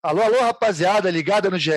Alô, 0.00 0.22
alô, 0.22 0.40
rapaziada, 0.42 1.10
ligada 1.10 1.50
no 1.50 1.58
GE. 1.58 1.72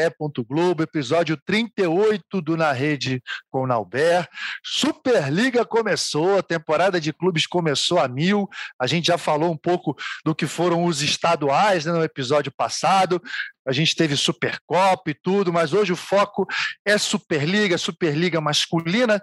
Globo, 0.48 0.84
episódio 0.84 1.36
38 1.44 2.40
do 2.40 2.56
Na 2.56 2.72
Rede 2.72 3.20
com 3.50 3.66
Nauber. 3.66 4.28
Superliga 4.64 5.66
começou, 5.66 6.38
a 6.38 6.44
temporada 6.44 7.02
de 7.02 7.12
clubes 7.12 7.48
começou 7.48 7.98
a 7.98 8.08
mil. 8.08 8.48
A 8.80 8.86
gente 8.86 9.08
já 9.08 9.18
falou 9.18 9.52
um 9.52 9.58
pouco 9.58 9.96
do 10.24 10.36
que 10.36 10.46
foram 10.46 10.86
os 10.86 11.02
estaduais 11.02 11.84
né, 11.84 11.94
no 11.94 12.04
episódio 12.04 12.52
passado. 12.56 13.20
A 13.68 13.72
gente 13.72 13.96
teve 13.96 14.16
Supercopa 14.16 15.10
e 15.10 15.16
tudo, 15.16 15.52
mas 15.52 15.74
hoje 15.74 15.92
o 15.92 15.98
foco 15.98 16.46
é 16.86 17.00
Superliga, 17.00 17.76
Superliga 17.76 18.40
masculina, 18.40 19.20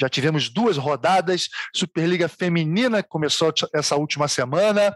já 0.00 0.08
tivemos 0.08 0.48
duas 0.48 0.76
rodadas, 0.76 1.48
Superliga 1.74 2.28
Feminina, 2.28 3.02
começou 3.02 3.52
essa 3.74 3.96
última 3.96 4.28
semana, 4.28 4.94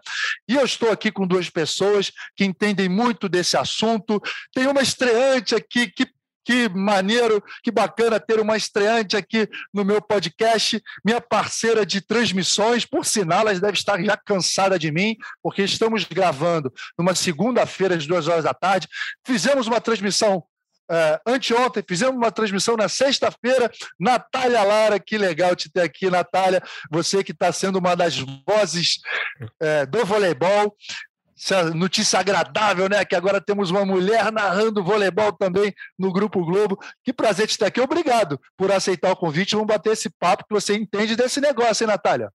e 0.48 0.54
eu 0.54 0.64
estou 0.64 0.90
aqui 0.90 1.12
com 1.12 1.26
duas 1.26 1.50
pessoas 1.50 2.10
que 2.34 2.44
entendem 2.44 2.88
muito 2.88 3.28
desse 3.28 3.56
assunto. 3.56 4.20
Tem 4.52 4.66
uma 4.66 4.82
estreante 4.82 5.54
aqui 5.54 5.88
que 5.90 6.06
que 6.44 6.68
maneiro, 6.68 7.42
que 7.62 7.70
bacana 7.70 8.20
ter 8.20 8.38
uma 8.38 8.56
estreante 8.56 9.16
aqui 9.16 9.48
no 9.72 9.82
meu 9.84 10.00
podcast, 10.02 10.80
minha 11.02 11.20
parceira 11.20 11.86
de 11.86 12.02
transmissões. 12.02 12.84
Por 12.84 13.06
sinal, 13.06 13.48
ela 13.48 13.58
deve 13.58 13.78
estar 13.78 14.02
já 14.02 14.16
cansada 14.16 14.78
de 14.78 14.92
mim, 14.92 15.16
porque 15.42 15.62
estamos 15.62 16.04
gravando 16.04 16.70
numa 16.98 17.14
segunda-feira, 17.14 17.96
às 17.96 18.06
duas 18.06 18.28
horas 18.28 18.44
da 18.44 18.52
tarde. 18.52 18.86
Fizemos 19.26 19.66
uma 19.66 19.80
transmissão 19.80 20.44
Uh, 20.90 21.18
anteontem, 21.26 21.82
fizemos 21.88 22.14
uma 22.14 22.30
transmissão 22.30 22.76
na 22.76 22.88
sexta-feira. 22.88 23.70
Natália 23.98 24.62
Lara, 24.62 25.00
que 25.00 25.16
legal 25.16 25.56
te 25.56 25.70
ter 25.70 25.80
aqui, 25.80 26.10
Natália. 26.10 26.62
Você 26.90 27.24
que 27.24 27.32
está 27.32 27.50
sendo 27.52 27.78
uma 27.78 27.94
das 27.94 28.18
vozes 28.18 28.98
uh, 29.42 29.86
do 29.88 30.04
voleibol. 30.04 30.76
Essa 31.36 31.64
notícia 31.70 32.18
agradável, 32.18 32.88
né? 32.88 33.04
Que 33.04 33.16
agora 33.16 33.40
temos 33.40 33.70
uma 33.70 33.84
mulher 33.84 34.30
narrando 34.30 34.84
voleibol 34.84 35.32
também 35.32 35.74
no 35.98 36.12
Grupo 36.12 36.44
Globo. 36.44 36.78
Que 37.02 37.12
prazer 37.12 37.46
te 37.46 37.58
ter 37.58 37.66
aqui. 37.66 37.80
Obrigado 37.80 38.40
por 38.56 38.70
aceitar 38.70 39.10
o 39.10 39.16
convite. 39.16 39.54
Vamos 39.54 39.66
bater 39.66 39.92
esse 39.92 40.08
papo 40.08 40.44
que 40.46 40.54
você 40.54 40.74
entende 40.74 41.16
desse 41.16 41.40
negócio, 41.40 41.84
hein, 41.84 41.88
Natália? 41.88 42.30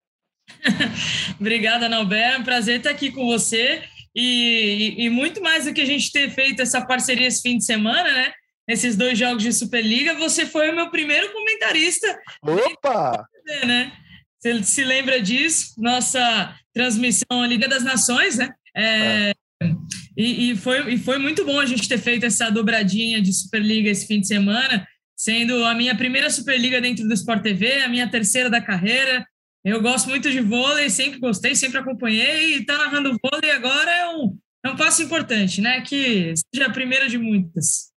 Obrigada, 1.39 1.87
Nauber. 1.87 2.19
É 2.19 2.37
um 2.37 2.43
prazer 2.43 2.77
estar 2.77 2.89
aqui 2.89 3.11
com 3.11 3.25
você. 3.25 3.83
E, 4.15 4.95
e, 4.97 5.05
e, 5.05 5.09
muito 5.09 5.41
mais 5.41 5.65
do 5.65 5.73
que 5.73 5.81
a 5.81 5.85
gente 5.85 6.11
ter 6.11 6.31
feito 6.31 6.61
essa 6.61 6.81
parceria 6.85 7.27
esse 7.27 7.41
fim 7.41 7.57
de 7.57 7.63
semana, 7.63 8.11
né? 8.11 8.33
Nesses 8.69 8.95
dois 8.95 9.17
jogos 9.17 9.41
de 9.41 9.51
Superliga, 9.51 10.13
você 10.13 10.45
foi 10.45 10.69
o 10.69 10.75
meu 10.75 10.91
primeiro 10.91 11.33
comentarista. 11.33 12.07
Opa! 12.43 13.27
Né? 13.65 13.91
Você 14.39 14.63
se 14.63 14.83
lembra 14.83 15.19
disso? 15.19 15.73
Nossa 15.79 16.55
transmissão 16.71 17.43
Liga 17.47 17.67
das 17.67 17.83
Nações, 17.83 18.37
né? 18.37 18.53
É, 18.77 19.31
é. 19.63 19.71
E, 20.15 20.51
e, 20.51 20.55
foi, 20.55 20.93
e 20.93 20.97
foi 20.99 21.17
muito 21.17 21.43
bom 21.43 21.59
a 21.59 21.65
gente 21.65 21.89
ter 21.89 21.97
feito 21.97 22.27
essa 22.27 22.51
dobradinha 22.51 23.19
de 23.19 23.33
Superliga 23.33 23.89
esse 23.89 24.05
fim 24.05 24.21
de 24.21 24.27
semana, 24.27 24.87
sendo 25.17 25.65
a 25.65 25.73
minha 25.73 25.95
primeira 25.95 26.29
Superliga 26.29 26.79
dentro 26.79 27.07
do 27.07 27.13
Sport 27.15 27.41
TV, 27.41 27.81
a 27.81 27.89
minha 27.89 28.07
terceira 28.07 28.51
da 28.51 28.61
carreira. 28.61 29.25
Eu 29.65 29.81
gosto 29.81 30.09
muito 30.09 30.29
de 30.29 30.41
vôlei, 30.41 30.91
sempre 30.91 31.19
gostei, 31.19 31.55
sempre 31.55 31.79
acompanhei, 31.79 32.57
e 32.57 32.65
tá 32.65 32.77
narrando 32.77 33.17
vôlei 33.19 33.49
agora 33.49 33.91
é 33.91 34.09
um, 34.09 34.37
é 34.63 34.69
um 34.69 34.75
passo 34.75 35.01
importante, 35.01 35.59
né? 35.59 35.81
Que 35.81 36.35
seja 36.53 36.67
a 36.67 36.71
primeira 36.71 37.09
de 37.09 37.17
muitas. 37.17 37.88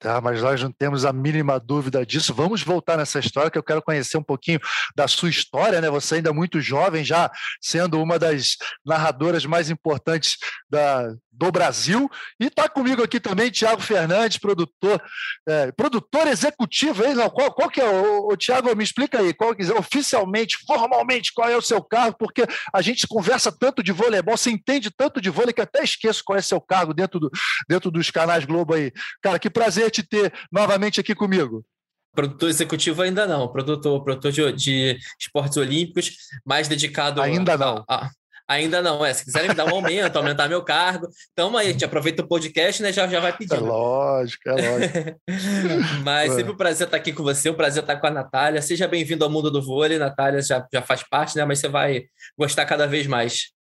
Tá, 0.00 0.18
mas 0.18 0.40
nós 0.40 0.62
não 0.62 0.72
temos 0.72 1.04
a 1.04 1.12
mínima 1.12 1.60
dúvida 1.60 2.06
disso. 2.06 2.32
Vamos 2.32 2.62
voltar 2.62 2.96
nessa 2.96 3.18
história, 3.18 3.50
que 3.50 3.58
eu 3.58 3.62
quero 3.62 3.82
conhecer 3.82 4.16
um 4.16 4.22
pouquinho 4.22 4.58
da 4.96 5.06
sua 5.06 5.28
história, 5.28 5.78
né? 5.78 5.90
Você 5.90 6.14
ainda 6.14 6.30
é 6.30 6.32
muito 6.32 6.58
jovem, 6.58 7.04
já 7.04 7.30
sendo 7.60 8.00
uma 8.00 8.18
das 8.18 8.56
narradoras 8.82 9.44
mais 9.44 9.68
importantes 9.68 10.38
da, 10.70 11.06
do 11.30 11.52
Brasil. 11.52 12.08
E 12.40 12.46
está 12.46 12.66
comigo 12.66 13.02
aqui 13.02 13.20
também 13.20 13.50
Tiago 13.50 13.82
Fernandes, 13.82 14.38
produtor, 14.38 15.02
é, 15.46 15.70
produtor 15.72 16.26
executivo. 16.28 17.04
Aí, 17.04 17.14
não, 17.14 17.28
qual, 17.28 17.52
qual 17.52 17.68
que 17.68 17.80
é 17.80 17.88
o, 17.88 18.28
o 18.32 18.36
Tiago? 18.38 18.74
Me 18.74 18.84
explica 18.84 19.18
aí, 19.20 19.34
qual, 19.34 19.54
oficialmente, 19.78 20.58
formalmente, 20.66 21.32
qual 21.34 21.48
é 21.48 21.56
o 21.56 21.62
seu 21.62 21.82
cargo? 21.82 22.16
Porque 22.18 22.46
a 22.72 22.80
gente 22.80 23.06
conversa 23.06 23.52
tanto 23.52 23.82
de 23.82 23.92
voleibol, 23.92 24.36
você 24.36 24.50
entende 24.50 24.90
tanto 24.90 25.20
de 25.20 25.28
vôlei 25.28 25.52
que 25.52 25.60
até 25.60 25.82
esqueço 25.82 26.22
qual 26.24 26.36
é 26.36 26.40
o 26.40 26.42
seu 26.42 26.60
cargo 26.60 26.94
dentro, 26.94 27.20
do, 27.20 27.30
dentro 27.68 27.90
dos 27.90 28.10
canais 28.10 28.46
Globo 28.46 28.72
aí. 28.72 28.90
Cara, 29.22 29.38
que 29.38 29.50
prazer 29.50 29.89
te 29.90 30.02
ter 30.02 30.32
novamente 30.50 31.00
aqui 31.00 31.14
comigo. 31.14 31.64
Produtor 32.12 32.48
executivo 32.48 33.02
ainda 33.02 33.26
não, 33.26 33.46
produtor, 33.48 34.02
produtor 34.02 34.32
de, 34.32 34.52
de 34.52 34.98
esportes 35.18 35.56
olímpicos, 35.56 36.16
mais 36.44 36.66
dedicado 36.66 37.22
ainda 37.22 37.56
não. 37.56 37.84
A, 37.88 38.06
a, 38.06 38.10
Ainda 38.50 38.82
não, 38.82 39.06
é. 39.06 39.14
Se 39.14 39.24
quiserem 39.24 39.50
me 39.50 39.54
dar 39.54 39.64
um 39.66 39.76
aumento, 39.76 40.16
aumentar 40.18 40.48
meu 40.48 40.60
cargo, 40.64 41.08
então 41.32 41.56
aí, 41.56 41.68
a 41.68 41.70
gente 41.70 41.84
aproveita 41.84 42.24
o 42.24 42.26
podcast, 42.26 42.82
né? 42.82 42.92
Já, 42.92 43.06
já 43.06 43.20
vai 43.20 43.36
pedir. 43.36 43.54
É 43.54 43.60
lógico, 43.60 44.48
é 44.48 44.52
lógico. 44.52 45.20
Mas 46.02 46.32
sempre 46.32 46.50
um 46.50 46.56
prazer 46.56 46.88
estar 46.88 46.96
aqui 46.96 47.12
com 47.12 47.22
você, 47.22 47.48
um 47.48 47.54
prazer 47.54 47.84
estar 47.84 47.94
com 47.94 48.08
a 48.08 48.10
Natália. 48.10 48.60
Seja 48.60 48.88
bem-vindo 48.88 49.24
ao 49.24 49.30
mundo 49.30 49.52
do 49.52 49.62
vôlei, 49.62 49.98
Natália 49.98 50.42
já, 50.42 50.66
já 50.72 50.82
faz 50.82 51.04
parte, 51.08 51.36
né? 51.36 51.44
Mas 51.44 51.60
você 51.60 51.68
vai 51.68 52.06
gostar 52.36 52.66
cada 52.66 52.88
vez 52.88 53.06
mais. 53.06 53.52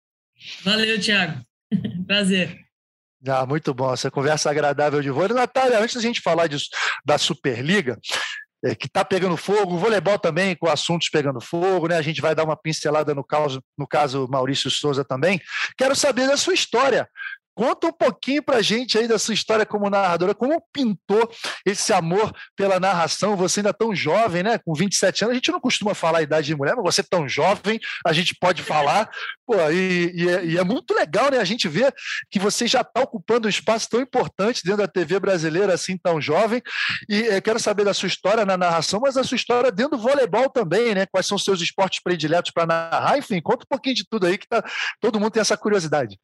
Valeu, 0.64 1.00
Thiago. 1.00 1.40
prazer. 2.08 2.58
Ah, 3.28 3.46
muito 3.46 3.74
bom, 3.74 3.94
essa 3.94 4.10
conversa 4.10 4.50
agradável 4.50 5.02
de 5.02 5.10
vôlei. 5.10 5.36
Natália, 5.36 5.80
antes 5.80 5.96
da 5.96 6.02
gente 6.02 6.22
falar 6.22 6.48
disso, 6.48 6.70
da 7.06 7.18
Superliga, 7.18 7.98
é, 8.64 8.76
que 8.76 8.88
está 8.88 9.04
pegando 9.04 9.38
fogo, 9.38 9.76
o 9.76 9.78
voleibol 9.78 10.20
também 10.20 10.56
com 10.56 10.68
assuntos 10.68 11.10
pegando 11.10 11.40
fogo, 11.40 11.88
né? 11.88 11.98
A 11.98 12.02
gente 12.02 12.22
vai 12.22 12.36
dar 12.36 12.44
uma 12.44 12.58
pincelada 12.58 13.14
no 13.14 13.24
caso, 13.24 13.64
no 13.78 13.88
caso 13.88 14.28
Maurício 14.30 14.70
Souza 14.70 15.04
também. 15.04 15.42
Quero 15.78 15.96
saber 15.96 16.28
da 16.28 16.38
sua 16.38 16.54
história. 16.54 17.08
Conta 17.60 17.88
um 17.88 17.92
pouquinho 17.92 18.42
para 18.42 18.60
a 18.60 18.62
gente 18.62 18.98
aí 18.98 19.06
da 19.06 19.20
sua 19.20 19.34
história 19.34 19.66
como 19.66 19.90
narradora, 19.90 20.34
como 20.34 20.64
pintou 20.72 21.30
esse 21.66 21.92
amor 21.92 22.32
pela 22.56 22.80
narração. 22.80 23.36
Você 23.36 23.60
ainda 23.60 23.74
tão 23.74 23.94
jovem, 23.94 24.44
né? 24.44 24.58
Com 24.60 24.74
27 24.74 25.26
anos, 25.26 25.34
a 25.34 25.36
gente 25.36 25.52
não 25.52 25.60
costuma 25.60 25.94
falar 25.94 26.20
a 26.20 26.22
idade 26.22 26.48
de 26.48 26.56
mulher, 26.56 26.74
mas 26.78 26.96
você 26.96 27.04
tão 27.04 27.28
jovem, 27.28 27.78
a 28.08 28.14
gente 28.14 28.34
pode 28.34 28.64
falar. 28.64 29.10
Pô, 29.46 29.56
e, 29.72 30.10
e, 30.16 30.30
é, 30.30 30.46
e 30.46 30.58
é, 30.58 30.64
muito 30.64 30.94
legal, 30.94 31.30
né? 31.32 31.38
A 31.38 31.44
gente 31.44 31.68
vê 31.68 31.92
que 32.32 32.40
você 32.40 32.66
já 32.66 32.80
está 32.80 33.02
ocupando 33.02 33.46
um 33.46 33.50
espaço 33.50 33.90
tão 33.90 34.00
importante 34.00 34.64
dentro 34.64 34.78
da 34.78 34.88
TV 34.88 35.20
brasileira, 35.20 35.74
assim, 35.74 35.98
tão 35.98 36.22
jovem. 36.22 36.62
E 37.10 37.24
eu 37.24 37.42
quero 37.42 37.60
saber 37.60 37.84
da 37.84 37.94
sua 37.94 38.08
história 38.08 38.46
na 38.46 38.56
narração, 38.56 39.02
mas 39.02 39.18
a 39.18 39.24
sua 39.26 39.36
história 39.36 39.70
dentro 39.70 39.98
do 39.98 40.02
voleibol 40.02 40.50
também, 40.50 40.96
né? 40.96 41.06
Quais 41.12 41.28
são 41.28 41.36
os 41.36 41.44
seus 41.44 41.60
esportes 41.60 42.02
prediletos 42.02 42.52
para 42.52 42.66
narrar? 42.66 43.18
Enfim, 43.18 43.42
conta 43.42 43.66
um 43.66 43.70
pouquinho 43.70 43.96
de 43.96 44.08
tudo 44.10 44.28
aí, 44.28 44.38
que 44.38 44.48
tá, 44.48 44.64
todo 45.02 45.20
mundo 45.20 45.32
tem 45.32 45.42
essa 45.42 45.58
curiosidade. 45.58 46.18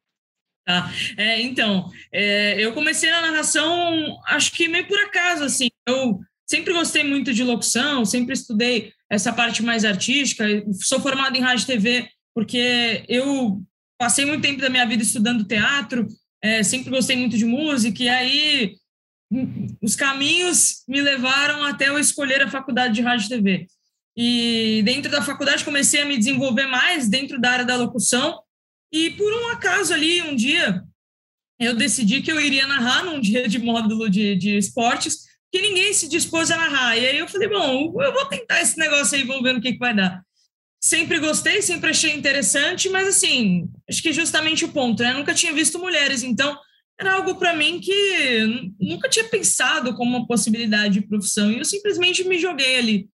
Tá. 0.66 0.92
É, 1.16 1.40
então, 1.40 1.88
é, 2.12 2.60
eu 2.60 2.72
comecei 2.72 3.08
na 3.10 3.22
narração, 3.22 4.18
acho 4.26 4.50
que 4.50 4.66
meio 4.66 4.86
por 4.88 4.98
acaso, 4.98 5.44
assim. 5.44 5.68
Eu 5.86 6.20
sempre 6.44 6.72
gostei 6.72 7.04
muito 7.04 7.32
de 7.32 7.44
locução, 7.44 8.04
sempre 8.04 8.34
estudei 8.34 8.92
essa 9.08 9.32
parte 9.32 9.62
mais 9.62 9.84
artística. 9.84 10.44
Sou 10.82 11.00
formado 11.00 11.36
em 11.36 11.40
rádio 11.40 11.62
e 11.62 11.66
TV 11.66 12.08
porque 12.36 13.02
eu 13.08 13.62
passei 13.98 14.26
muito 14.26 14.42
tempo 14.42 14.60
da 14.60 14.68
minha 14.68 14.84
vida 14.84 15.02
estudando 15.02 15.46
teatro, 15.46 16.06
é, 16.42 16.62
sempre 16.62 16.90
gostei 16.90 17.16
muito 17.16 17.38
de 17.38 17.46
música, 17.46 18.02
e 18.02 18.08
aí 18.10 18.76
os 19.80 19.96
caminhos 19.96 20.84
me 20.86 21.00
levaram 21.00 21.64
até 21.64 21.88
eu 21.88 21.98
escolher 21.98 22.42
a 22.42 22.50
faculdade 22.50 22.92
de 22.92 23.00
rádio 23.00 23.24
e 23.24 23.28
TV. 23.30 23.66
E 24.14 24.82
dentro 24.84 25.10
da 25.10 25.22
faculdade 25.22 25.64
comecei 25.64 26.02
a 26.02 26.04
me 26.04 26.18
desenvolver 26.18 26.66
mais 26.66 27.08
dentro 27.08 27.40
da 27.40 27.52
área 27.52 27.64
da 27.64 27.76
locução, 27.76 28.38
e 28.96 29.10
por 29.10 29.30
um 29.32 29.48
acaso 29.48 29.92
ali, 29.92 30.22
um 30.22 30.34
dia, 30.34 30.82
eu 31.60 31.74
decidi 31.74 32.22
que 32.22 32.32
eu 32.32 32.40
iria 32.40 32.66
narrar 32.66 33.04
num 33.04 33.20
dia 33.20 33.46
de 33.46 33.58
módulo 33.58 34.08
de, 34.08 34.34
de 34.36 34.56
esportes, 34.56 35.26
que 35.52 35.60
ninguém 35.60 35.92
se 35.92 36.08
dispôs 36.08 36.50
a 36.50 36.56
narrar. 36.56 36.96
E 36.96 37.06
aí 37.06 37.18
eu 37.18 37.28
falei, 37.28 37.48
bom, 37.48 38.02
eu 38.02 38.12
vou 38.12 38.26
tentar 38.26 38.60
esse 38.60 38.78
negócio 38.78 39.16
aí, 39.16 39.24
vamos 39.24 39.42
ver 39.42 39.52
no 39.52 39.60
que, 39.60 39.72
que 39.72 39.78
vai 39.78 39.94
dar. 39.94 40.22
Sempre 40.80 41.18
gostei, 41.18 41.62
sempre 41.62 41.90
achei 41.90 42.14
interessante, 42.14 42.88
mas 42.88 43.08
assim, 43.08 43.68
acho 43.88 44.02
que 44.02 44.12
justamente 44.12 44.64
o 44.64 44.68
ponto, 44.68 45.02
né? 45.02 45.12
Nunca 45.12 45.34
tinha 45.34 45.52
visto 45.52 45.78
mulheres, 45.78 46.22
então 46.22 46.56
era 46.98 47.14
algo 47.14 47.34
para 47.34 47.54
mim 47.54 47.80
que 47.80 48.72
nunca 48.80 49.08
tinha 49.08 49.24
pensado 49.24 49.94
como 49.94 50.16
uma 50.16 50.26
possibilidade 50.26 50.94
de 50.94 51.06
profissão, 51.06 51.50
e 51.50 51.58
eu 51.58 51.64
simplesmente 51.64 52.24
me 52.24 52.38
joguei 52.38 52.76
ali. 52.76 53.08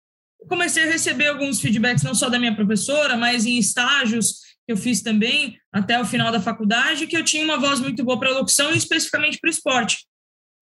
Comecei 0.48 0.82
a 0.82 0.86
receber 0.86 1.28
alguns 1.28 1.60
feedbacks, 1.60 2.02
não 2.02 2.14
só 2.14 2.28
da 2.28 2.38
minha 2.38 2.54
professora, 2.54 3.16
mas 3.16 3.46
em 3.46 3.58
estágios 3.58 4.40
que 4.72 4.74
eu 4.74 4.76
fiz 4.76 5.02
também 5.02 5.58
até 5.70 6.00
o 6.00 6.04
final 6.04 6.32
da 6.32 6.40
faculdade, 6.40 7.06
que 7.06 7.16
eu 7.16 7.24
tinha 7.24 7.44
uma 7.44 7.58
voz 7.58 7.78
muito 7.78 8.02
boa 8.02 8.18
para 8.18 8.30
locução 8.30 8.72
e 8.72 8.78
especificamente 8.78 9.38
para 9.38 9.48
o 9.48 9.50
esporte. 9.50 10.06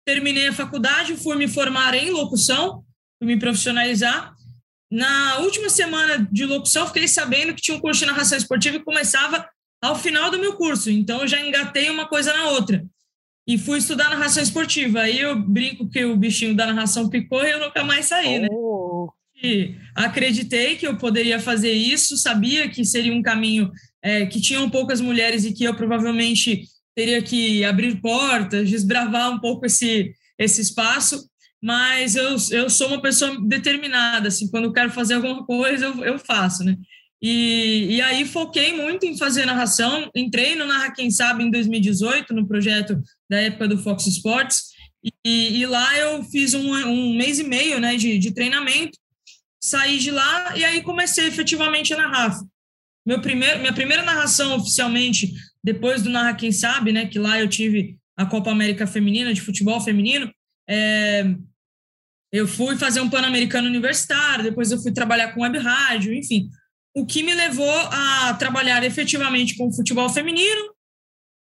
Terminei 0.06 0.48
a 0.48 0.54
faculdade, 0.54 1.18
fui 1.18 1.36
me 1.36 1.48
formar 1.48 1.94
em 1.94 2.10
locução, 2.10 2.84
fui 3.20 3.28
me 3.28 3.38
profissionalizar. 3.38 4.34
Na 4.92 5.40
última 5.40 5.70
semana 5.70 6.28
de 6.32 6.46
locução, 6.46 6.88
fiquei 6.88 7.08
sabendo 7.08 7.54
que 7.54 7.62
tinha 7.62 7.78
um 7.78 7.82
curso 7.82 8.00
de 8.00 8.08
narração 8.08 8.38
esportiva 8.38 8.78
e 8.78 8.84
começava 8.84 9.48
ao 9.82 9.96
final 9.96 10.32
do 10.32 10.40
meu 10.40 10.54
curso. 10.56 10.90
Então, 10.90 11.22
eu 11.22 11.28
já 11.28 11.40
engatei 11.40 11.90
uma 11.90 12.08
coisa 12.08 12.34
na 12.34 12.50
outra. 12.50 12.84
e 13.48 13.58
fui 13.58 13.80
estudar 13.80 14.10
narração 14.10 14.42
esportiva. 14.42 15.02
Aí 15.02 15.20
eu 15.20 15.36
brinco 15.36 15.90
que 15.90 16.06
o 16.06 16.16
bichinho 16.16 16.56
da 16.56 16.68
narração 16.68 17.10
picou 17.10 17.44
e 17.44 17.52
eu 17.52 17.60
nunca 17.60 17.84
mais 17.84 18.06
saí, 18.06 18.40
né? 18.40 18.48
oh. 18.52 19.08
né? 19.08 19.20
E 19.42 19.76
acreditei 19.96 20.76
que 20.76 20.86
eu 20.86 20.98
poderia 20.98 21.40
fazer 21.40 21.72
isso, 21.72 22.18
sabia 22.18 22.70
que 22.70 22.84
seria 22.84 23.14
um 23.14 23.22
caminho 23.22 23.72
é, 24.04 24.26
que 24.26 24.42
tinham 24.42 24.70
poucas 24.70 25.02
mulheres 25.02 25.46
e 25.46 25.54
que 25.54 25.64
eu 25.64 25.76
provavelmente 25.76 26.64
teria 26.96 27.22
que 27.22 27.64
abrir 27.64 28.02
portas, 28.02 28.70
desbravar 28.70 29.32
um 29.32 29.40
pouco 29.40 29.66
esse, 29.66 30.14
esse 30.38 30.62
espaço, 30.62 31.30
mas 31.62 32.16
eu, 32.16 32.36
eu 32.52 32.70
sou 32.70 32.88
uma 32.88 33.02
pessoa 33.02 33.38
determinada, 33.48 34.30
assim, 34.30 34.50
quando 34.50 34.66
eu 34.66 34.74
quero 34.74 34.92
fazer 34.92 35.16
alguma 35.16 35.46
coisa, 35.46 35.86
eu, 35.86 36.04
eu 36.04 36.20
faço, 36.20 36.64
né? 36.64 36.78
E, 37.22 37.96
e 37.96 38.02
aí 38.02 38.26
foquei 38.26 38.74
muito 38.74 39.06
em 39.06 39.18
fazer 39.18 39.46
narração, 39.46 40.10
entrei 40.16 40.56
no 40.56 40.66
Narra 40.66 40.94
Quem 40.94 41.12
Sabe 41.12 41.44
em 41.44 41.52
2018, 41.52 42.34
no 42.34 42.48
projeto 42.48 43.02
da 43.30 43.42
época 43.42 43.68
do 43.68 43.78
Fox 43.78 44.08
Sports, 44.08 44.70
e, 45.26 45.60
e 45.60 45.66
lá 45.66 45.98
eu 45.98 46.24
fiz 46.24 46.54
um, 46.54 46.74
um, 46.74 47.18
mês 47.18 47.40
e 47.40 47.44
meio 47.44 47.80
né, 47.80 47.96
de, 47.96 48.18
de 48.18 48.34
treinamento, 48.34 48.98
saí 49.62 50.00
de 50.00 50.12
lá 50.12 50.58
e 50.58 50.64
aí 50.64 50.82
comecei 50.82 51.28
efetivamente 51.28 51.94
a 51.94 51.98
narrar. 51.98 52.40
Meu 53.10 53.20
primeiro, 53.20 53.58
minha 53.60 53.74
primeira 53.74 54.04
narração 54.04 54.56
oficialmente, 54.56 55.34
depois 55.64 56.04
do 56.04 56.12
Narra 56.12 56.36
Quem 56.36 56.52
Sabe, 56.52 56.92
né, 56.92 57.08
que 57.08 57.18
lá 57.18 57.40
eu 57.40 57.50
tive 57.50 57.98
a 58.16 58.24
Copa 58.24 58.52
América 58.52 58.86
Feminina, 58.86 59.34
de 59.34 59.42
futebol 59.42 59.82
feminino, 59.82 60.32
é, 60.70 61.26
eu 62.32 62.48
fui 62.48 62.78
fazer 62.78 63.02
um 63.02 63.10
Pan-Americano 63.10 63.68
Universitário, 63.68 64.44
depois 64.44 64.72
eu 64.72 64.80
fui 64.80 64.92
trabalhar 64.92 65.34
com 65.34 65.42
web 65.42 65.58
rádio, 65.58 66.14
enfim. 66.14 66.52
O 66.96 67.04
que 67.04 67.24
me 67.24 67.34
levou 67.34 67.68
a 67.68 68.36
trabalhar 68.36 68.84
efetivamente 68.84 69.58
com 69.58 69.74
futebol 69.74 70.08
feminino, 70.10 70.72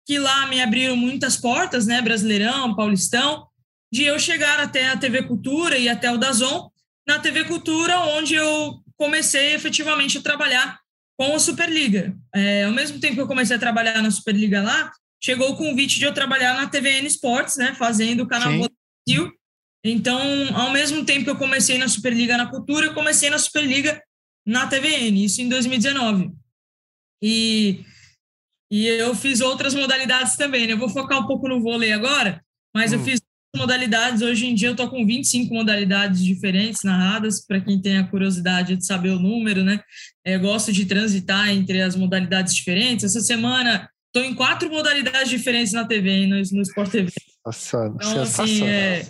que 0.05 0.17
lá 0.17 0.47
me 0.47 0.61
abriram 0.61 0.95
muitas 0.95 1.35
portas, 1.35 1.85
né, 1.85 2.01
Brasileirão, 2.01 2.77
Paulistão, 2.77 3.45
de 3.91 4.03
eu 4.03 4.17
chegar 4.17 4.61
até 4.61 4.87
a 4.87 4.95
TV 4.95 5.23
Cultura 5.23 5.77
e 5.77 5.89
até 5.89 6.09
o 6.09 6.17
Dazon, 6.17 6.71
na 7.05 7.19
TV 7.19 7.43
Cultura, 7.43 7.99
onde 7.99 8.35
eu 8.35 8.81
comecei 8.95 9.53
efetivamente 9.53 10.17
a 10.17 10.21
trabalhar 10.21 10.86
com 11.17 11.35
a 11.35 11.39
Superliga. 11.39 12.15
É, 12.33 12.63
ao 12.65 12.71
mesmo 12.71 12.99
tempo 12.99 13.15
que 13.15 13.21
eu 13.21 13.27
comecei 13.27 13.55
a 13.55 13.59
trabalhar 13.59 14.01
na 14.01 14.11
Superliga 14.11 14.61
lá, 14.61 14.91
chegou 15.21 15.51
o 15.51 15.57
convite 15.57 15.97
de 15.97 16.05
eu 16.05 16.13
trabalhar 16.13 16.53
na 16.53 16.67
TVN 16.67 17.05
Esportes, 17.05 17.57
né, 17.57 17.73
fazendo 17.73 18.23
o 18.23 18.27
canal 18.27 18.51
Brasil. 18.51 19.33
Então, 19.83 20.21
ao 20.55 20.71
mesmo 20.71 21.03
tempo 21.05 21.23
que 21.23 21.29
eu 21.29 21.37
comecei 21.37 21.77
na 21.77 21.87
Superliga 21.87 22.37
na 22.37 22.47
Cultura, 22.47 22.87
eu 22.87 22.93
comecei 22.93 23.29
na 23.29 23.37
Superliga 23.37 24.01
na 24.45 24.67
TVN, 24.67 25.23
isso 25.23 25.41
em 25.41 25.49
2019. 25.49 26.31
E 27.21 27.83
e 28.69 28.85
eu 28.85 29.15
fiz 29.15 29.39
outras 29.39 29.73
modalidades 29.73 30.35
também, 30.35 30.67
né? 30.67 30.73
Eu 30.73 30.77
vou 30.77 30.89
focar 30.89 31.19
um 31.19 31.25
pouco 31.25 31.47
no 31.47 31.61
vôlei 31.61 31.93
agora, 31.93 32.43
mas 32.75 32.91
hum. 32.91 32.95
eu 32.95 33.03
fiz 33.03 33.21
modalidades. 33.57 34.21
Hoje 34.21 34.45
em 34.45 34.55
dia 34.55 34.69
eu 34.69 34.75
tô 34.75 34.87
com 34.87 35.05
25 35.05 35.53
modalidades 35.53 36.23
diferentes 36.23 36.83
narradas, 36.83 37.45
para 37.45 37.59
quem 37.59 37.81
tem 37.81 37.97
a 37.97 38.07
curiosidade 38.07 38.77
de 38.77 38.85
saber 38.85 39.09
o 39.09 39.19
número, 39.19 39.63
né? 39.63 39.79
É, 40.23 40.37
gosto 40.37 40.71
de 40.71 40.85
transitar 40.85 41.49
entre 41.49 41.81
as 41.81 41.95
modalidades 41.95 42.55
diferentes. 42.55 43.03
Essa 43.03 43.19
semana 43.21 43.89
tô 44.13 44.21
em 44.21 44.33
quatro 44.33 44.69
modalidades 44.69 45.29
diferentes 45.29 45.73
na 45.73 45.85
TV, 45.85 46.27
no, 46.27 46.35
no 46.37 46.61
Sport 46.61 46.91
TV. 46.91 47.11
Nossa, 47.45 47.91
então, 47.95 48.21
assim, 48.21 48.63
é, 48.65 49.05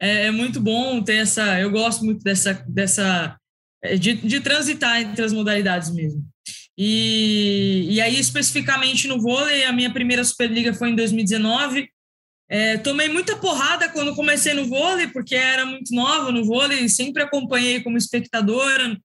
é, 0.00 0.26
é, 0.26 0.30
muito 0.30 0.60
bom 0.60 1.02
ter 1.02 1.16
essa. 1.16 1.58
Eu 1.60 1.70
gosto 1.70 2.04
muito 2.04 2.22
dessa. 2.22 2.54
dessa 2.68 3.36
é, 3.82 3.96
de, 3.96 4.14
de 4.14 4.40
transitar 4.40 5.00
entre 5.00 5.24
as 5.24 5.32
modalidades 5.32 5.90
mesmo. 5.90 6.24
E, 6.76 7.88
e 7.90 8.00
aí, 8.00 8.18
especificamente 8.18 9.08
no 9.08 9.20
vôlei, 9.20 9.64
a 9.64 9.72
minha 9.72 9.92
primeira 9.92 10.22
Superliga 10.22 10.72
foi 10.72 10.90
em 10.90 10.94
2019. 10.94 11.88
É, 12.50 12.78
tomei 12.78 13.08
muita 13.08 13.36
porrada 13.36 13.88
quando 13.90 14.14
comecei 14.14 14.54
no 14.54 14.66
vôlei, 14.66 15.08
porque 15.08 15.34
era 15.34 15.66
muito 15.66 15.94
nova 15.94 16.32
no 16.32 16.44
vôlei, 16.44 16.88
sempre 16.88 17.22
acompanhei 17.22 17.82
como 17.82 17.98
espectadora, 17.98 18.98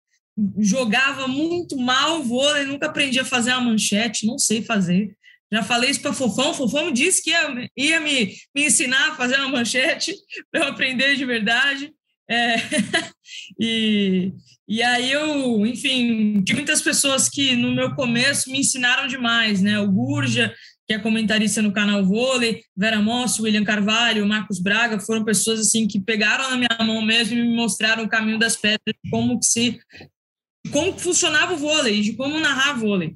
jogava 0.59 1.27
muito 1.27 1.77
mal 1.77 2.23
vôlei, 2.23 2.65
nunca 2.65 2.87
aprendi 2.87 3.19
a 3.19 3.25
fazer 3.25 3.51
uma 3.51 3.61
manchete, 3.71 4.25
não 4.25 4.37
sei 4.39 4.61
fazer. 4.61 5.15
Já 5.51 5.61
falei 5.61 5.91
isso 5.91 6.01
para 6.01 6.13
Fofão, 6.13 6.53
Fofão 6.53 6.91
disse 6.91 7.21
que 7.21 7.29
ia, 7.29 7.69
ia 7.77 7.99
me, 7.99 8.33
me 8.55 8.65
ensinar 8.65 9.11
a 9.11 9.15
fazer 9.15 9.35
uma 9.35 9.49
manchete 9.49 10.15
para 10.51 10.61
eu 10.61 10.67
aprender 10.69 11.15
de 11.15 11.25
verdade. 11.25 11.93
É, 12.27 12.55
e, 13.59 14.31
e 14.67 14.81
aí 14.81 15.11
eu, 15.11 15.63
enfim, 15.67 16.41
tive 16.43 16.59
muitas 16.59 16.81
pessoas 16.81 17.29
que 17.29 17.55
no 17.55 17.75
meu 17.75 17.93
começo 17.93 18.49
me 18.49 18.59
ensinaram 18.59 19.07
demais, 19.07 19.61
né? 19.61 19.79
O 19.79 19.91
Gurja, 19.91 20.51
que 20.87 20.93
é 20.93 20.99
comentarista 20.99 21.61
no 21.61 21.71
canal 21.71 22.03
Vôlei, 22.03 22.61
Vera 22.75 23.01
Moss, 23.01 23.39
William 23.39 23.63
Carvalho, 23.63 24.25
Marcos 24.25 24.59
Braga, 24.59 24.99
foram 24.99 25.23
pessoas 25.23 25.59
assim 25.59 25.87
que 25.87 25.99
pegaram 25.99 26.49
na 26.49 26.57
minha 26.57 26.77
mão 26.85 27.01
mesmo 27.01 27.37
e 27.37 27.41
me 27.41 27.55
mostraram 27.55 28.03
o 28.03 28.09
caminho 28.09 28.37
das 28.37 28.55
pedras, 28.55 28.95
como 29.09 29.39
que 29.39 29.45
se 29.45 29.79
como 30.71 30.97
funcionava 30.97 31.53
o 31.53 31.57
vôlei, 31.57 32.01
de 32.01 32.13
como 32.13 32.39
narrar 32.39 32.79
vôlei. 32.79 33.13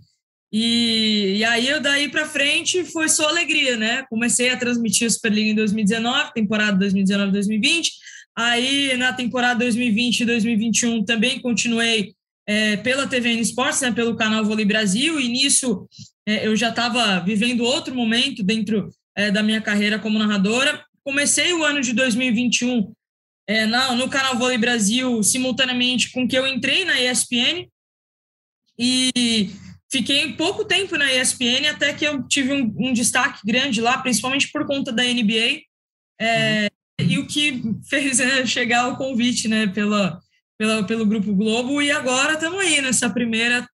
E, 0.52 1.38
e 1.38 1.46
aí 1.46 1.68
eu 1.68 1.82
daí 1.82 2.10
para 2.10 2.26
frente 2.26 2.84
foi 2.86 3.10
só 3.10 3.28
alegria, 3.28 3.76
né? 3.78 4.04
Comecei 4.10 4.50
a 4.50 4.58
transmitir 4.58 5.08
a 5.08 5.10
Superliga 5.10 5.50
em 5.50 5.56
2019, 5.56 6.34
temporada 6.34 6.86
2019-2020 6.86 7.88
Aí, 8.38 8.96
na 8.98 9.12
temporada 9.12 9.62
2020 9.62 10.20
e 10.20 10.26
2021, 10.26 11.04
também 11.04 11.40
continuei 11.40 12.14
é, 12.46 12.78
pela 12.78 13.08
TVN 13.08 13.40
Esportes, 13.42 13.82
né, 13.82 13.92
pelo 13.92 14.16
canal 14.16 14.46
Vôlei 14.46 14.64
Brasil, 14.64 15.20
e 15.20 15.28
nisso 15.28 15.88
eu 16.28 16.56
já 16.56 16.70
estava 16.70 17.20
vivendo 17.20 17.64
outro 17.64 17.94
momento 17.96 18.44
dentro 18.44 18.90
é, 19.16 19.32
da 19.32 19.42
minha 19.42 19.62
carreira 19.62 19.98
como 20.00 20.20
narradora. 20.20 20.84
Comecei 21.04 21.54
o 21.54 21.64
ano 21.64 21.82
de 21.82 21.94
2021 21.94 22.92
é, 23.48 23.66
na, 23.66 23.96
no 23.96 24.10
canal 24.10 24.38
Vôlei 24.38 24.58
Brasil, 24.58 25.24
simultaneamente 25.24 26.12
com 26.12 26.28
que 26.28 26.38
eu 26.38 26.46
entrei 26.46 26.84
na 26.84 27.00
ESPN, 27.00 27.68
e 28.78 29.50
fiquei 29.92 30.34
pouco 30.34 30.66
tempo 30.66 30.98
na 30.98 31.12
ESPN 31.12 31.70
até 31.70 31.94
que 31.94 32.06
eu 32.06 32.28
tive 32.28 32.54
um, 32.54 32.76
um 32.78 32.94
destaque 32.94 33.40
grande 33.46 33.82
lá, 33.82 33.98
principalmente 33.98 34.52
por 34.52 34.66
conta 34.68 34.92
da 34.92 35.04
NBA. 35.04 35.62
É, 36.20 36.64
uhum 36.64 36.78
e 37.00 37.18
o 37.18 37.28
que 37.28 37.62
fez 37.88 38.20
é, 38.20 38.46
chegar 38.46 38.88
o 38.88 38.98
convite, 38.98 39.48
né, 39.48 39.68
pela, 39.68 40.20
pela, 40.58 40.84
pelo 40.84 41.06
Grupo 41.06 41.34
Globo, 41.34 41.82
e 41.82 41.92
agora 41.92 42.34
estamos 42.34 42.60
aí 42.60 42.82
nessa 42.82 43.10
primeira, 43.10 43.68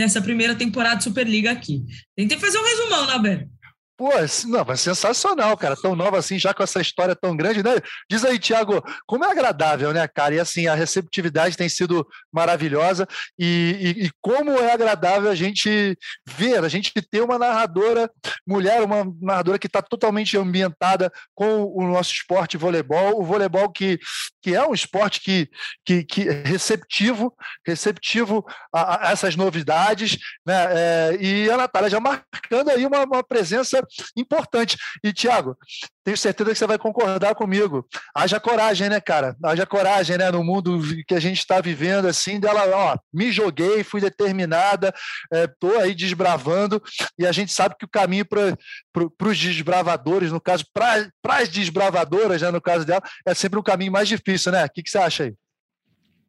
nessa 0.00 0.20
primeira 0.20 0.54
temporada 0.54 0.96
de 0.96 1.04
Superliga 1.04 1.50
aqui. 1.50 1.84
Tentei 2.16 2.38
fazer 2.38 2.58
um 2.58 2.64
resumão, 2.64 3.06
né, 3.06 3.18
Beto? 3.18 3.59
Pô, 4.00 4.08
não, 4.46 4.64
mas 4.66 4.80
sensacional, 4.80 5.54
cara. 5.58 5.76
Tão 5.76 5.94
nova 5.94 6.16
assim, 6.18 6.38
já 6.38 6.54
com 6.54 6.62
essa 6.62 6.80
história 6.80 7.14
tão 7.14 7.36
grande, 7.36 7.62
né? 7.62 7.72
Diz 8.10 8.24
aí, 8.24 8.38
Tiago, 8.38 8.82
como 9.06 9.26
é 9.26 9.30
agradável, 9.30 9.92
né, 9.92 10.08
cara? 10.08 10.34
E 10.34 10.40
assim, 10.40 10.66
a 10.66 10.74
receptividade 10.74 11.54
tem 11.54 11.68
sido 11.68 12.08
maravilhosa 12.32 13.06
e, 13.38 13.76
e, 13.98 14.06
e, 14.06 14.10
como 14.22 14.52
é 14.52 14.72
agradável 14.72 15.30
a 15.30 15.34
gente 15.34 15.98
ver, 16.26 16.64
a 16.64 16.68
gente 16.68 16.94
ter 17.10 17.20
uma 17.20 17.38
narradora 17.38 18.10
mulher, 18.48 18.80
uma 18.82 19.04
narradora 19.20 19.58
que 19.58 19.66
está 19.66 19.82
totalmente 19.82 20.34
ambientada 20.34 21.12
com 21.34 21.64
o 21.64 21.86
nosso 21.86 22.14
esporte 22.14 22.56
voleibol, 22.56 23.20
o 23.20 23.22
voleibol 23.22 23.70
que, 23.70 23.98
que 24.40 24.54
é 24.54 24.66
um 24.66 24.72
esporte 24.72 25.20
que, 25.20 25.46
que, 25.84 26.04
que 26.04 26.26
é 26.26 26.42
receptivo, 26.42 27.34
receptivo 27.66 28.46
a, 28.74 29.08
a 29.08 29.12
essas 29.12 29.36
novidades, 29.36 30.16
né? 30.46 30.68
É, 30.70 31.18
e 31.20 31.50
a 31.50 31.58
Natália 31.58 31.90
já 31.90 32.00
marcando 32.00 32.70
aí 32.70 32.86
uma, 32.86 33.04
uma 33.04 33.22
presença 33.22 33.86
importante. 34.16 34.76
E, 35.02 35.12
Tiago, 35.12 35.56
tenho 36.04 36.16
certeza 36.16 36.50
que 36.50 36.58
você 36.58 36.66
vai 36.66 36.78
concordar 36.78 37.34
comigo. 37.34 37.86
Haja 38.14 38.40
coragem, 38.40 38.88
né, 38.88 39.00
cara? 39.00 39.36
Haja 39.44 39.66
coragem, 39.66 40.18
né, 40.18 40.30
no 40.30 40.42
mundo 40.42 40.80
que 41.06 41.14
a 41.14 41.20
gente 41.20 41.38
está 41.38 41.60
vivendo, 41.60 42.06
assim, 42.06 42.40
dela, 42.40 42.64
ó, 42.74 42.98
me 43.12 43.30
joguei, 43.30 43.84
fui 43.84 44.00
determinada, 44.00 44.94
estou 45.32 45.76
é, 45.76 45.82
aí 45.82 45.94
desbravando, 45.94 46.82
e 47.18 47.26
a 47.26 47.32
gente 47.32 47.52
sabe 47.52 47.76
que 47.78 47.84
o 47.84 47.88
caminho 47.88 48.24
para 48.24 48.56
pro, 48.92 49.12
os 49.22 49.38
desbravadores, 49.38 50.32
no 50.32 50.40
caso, 50.40 50.64
para 50.72 51.10
as 51.24 51.48
desbravadoras, 51.48 52.42
né, 52.42 52.50
no 52.50 52.60
caso 52.60 52.84
dela, 52.84 53.02
é 53.26 53.34
sempre 53.34 53.58
o 53.58 53.60
um 53.60 53.64
caminho 53.64 53.92
mais 53.92 54.08
difícil, 54.08 54.52
né? 54.52 54.64
O 54.64 54.70
que, 54.70 54.82
que 54.82 54.90
você 54.90 54.98
acha 54.98 55.24
aí? 55.24 55.34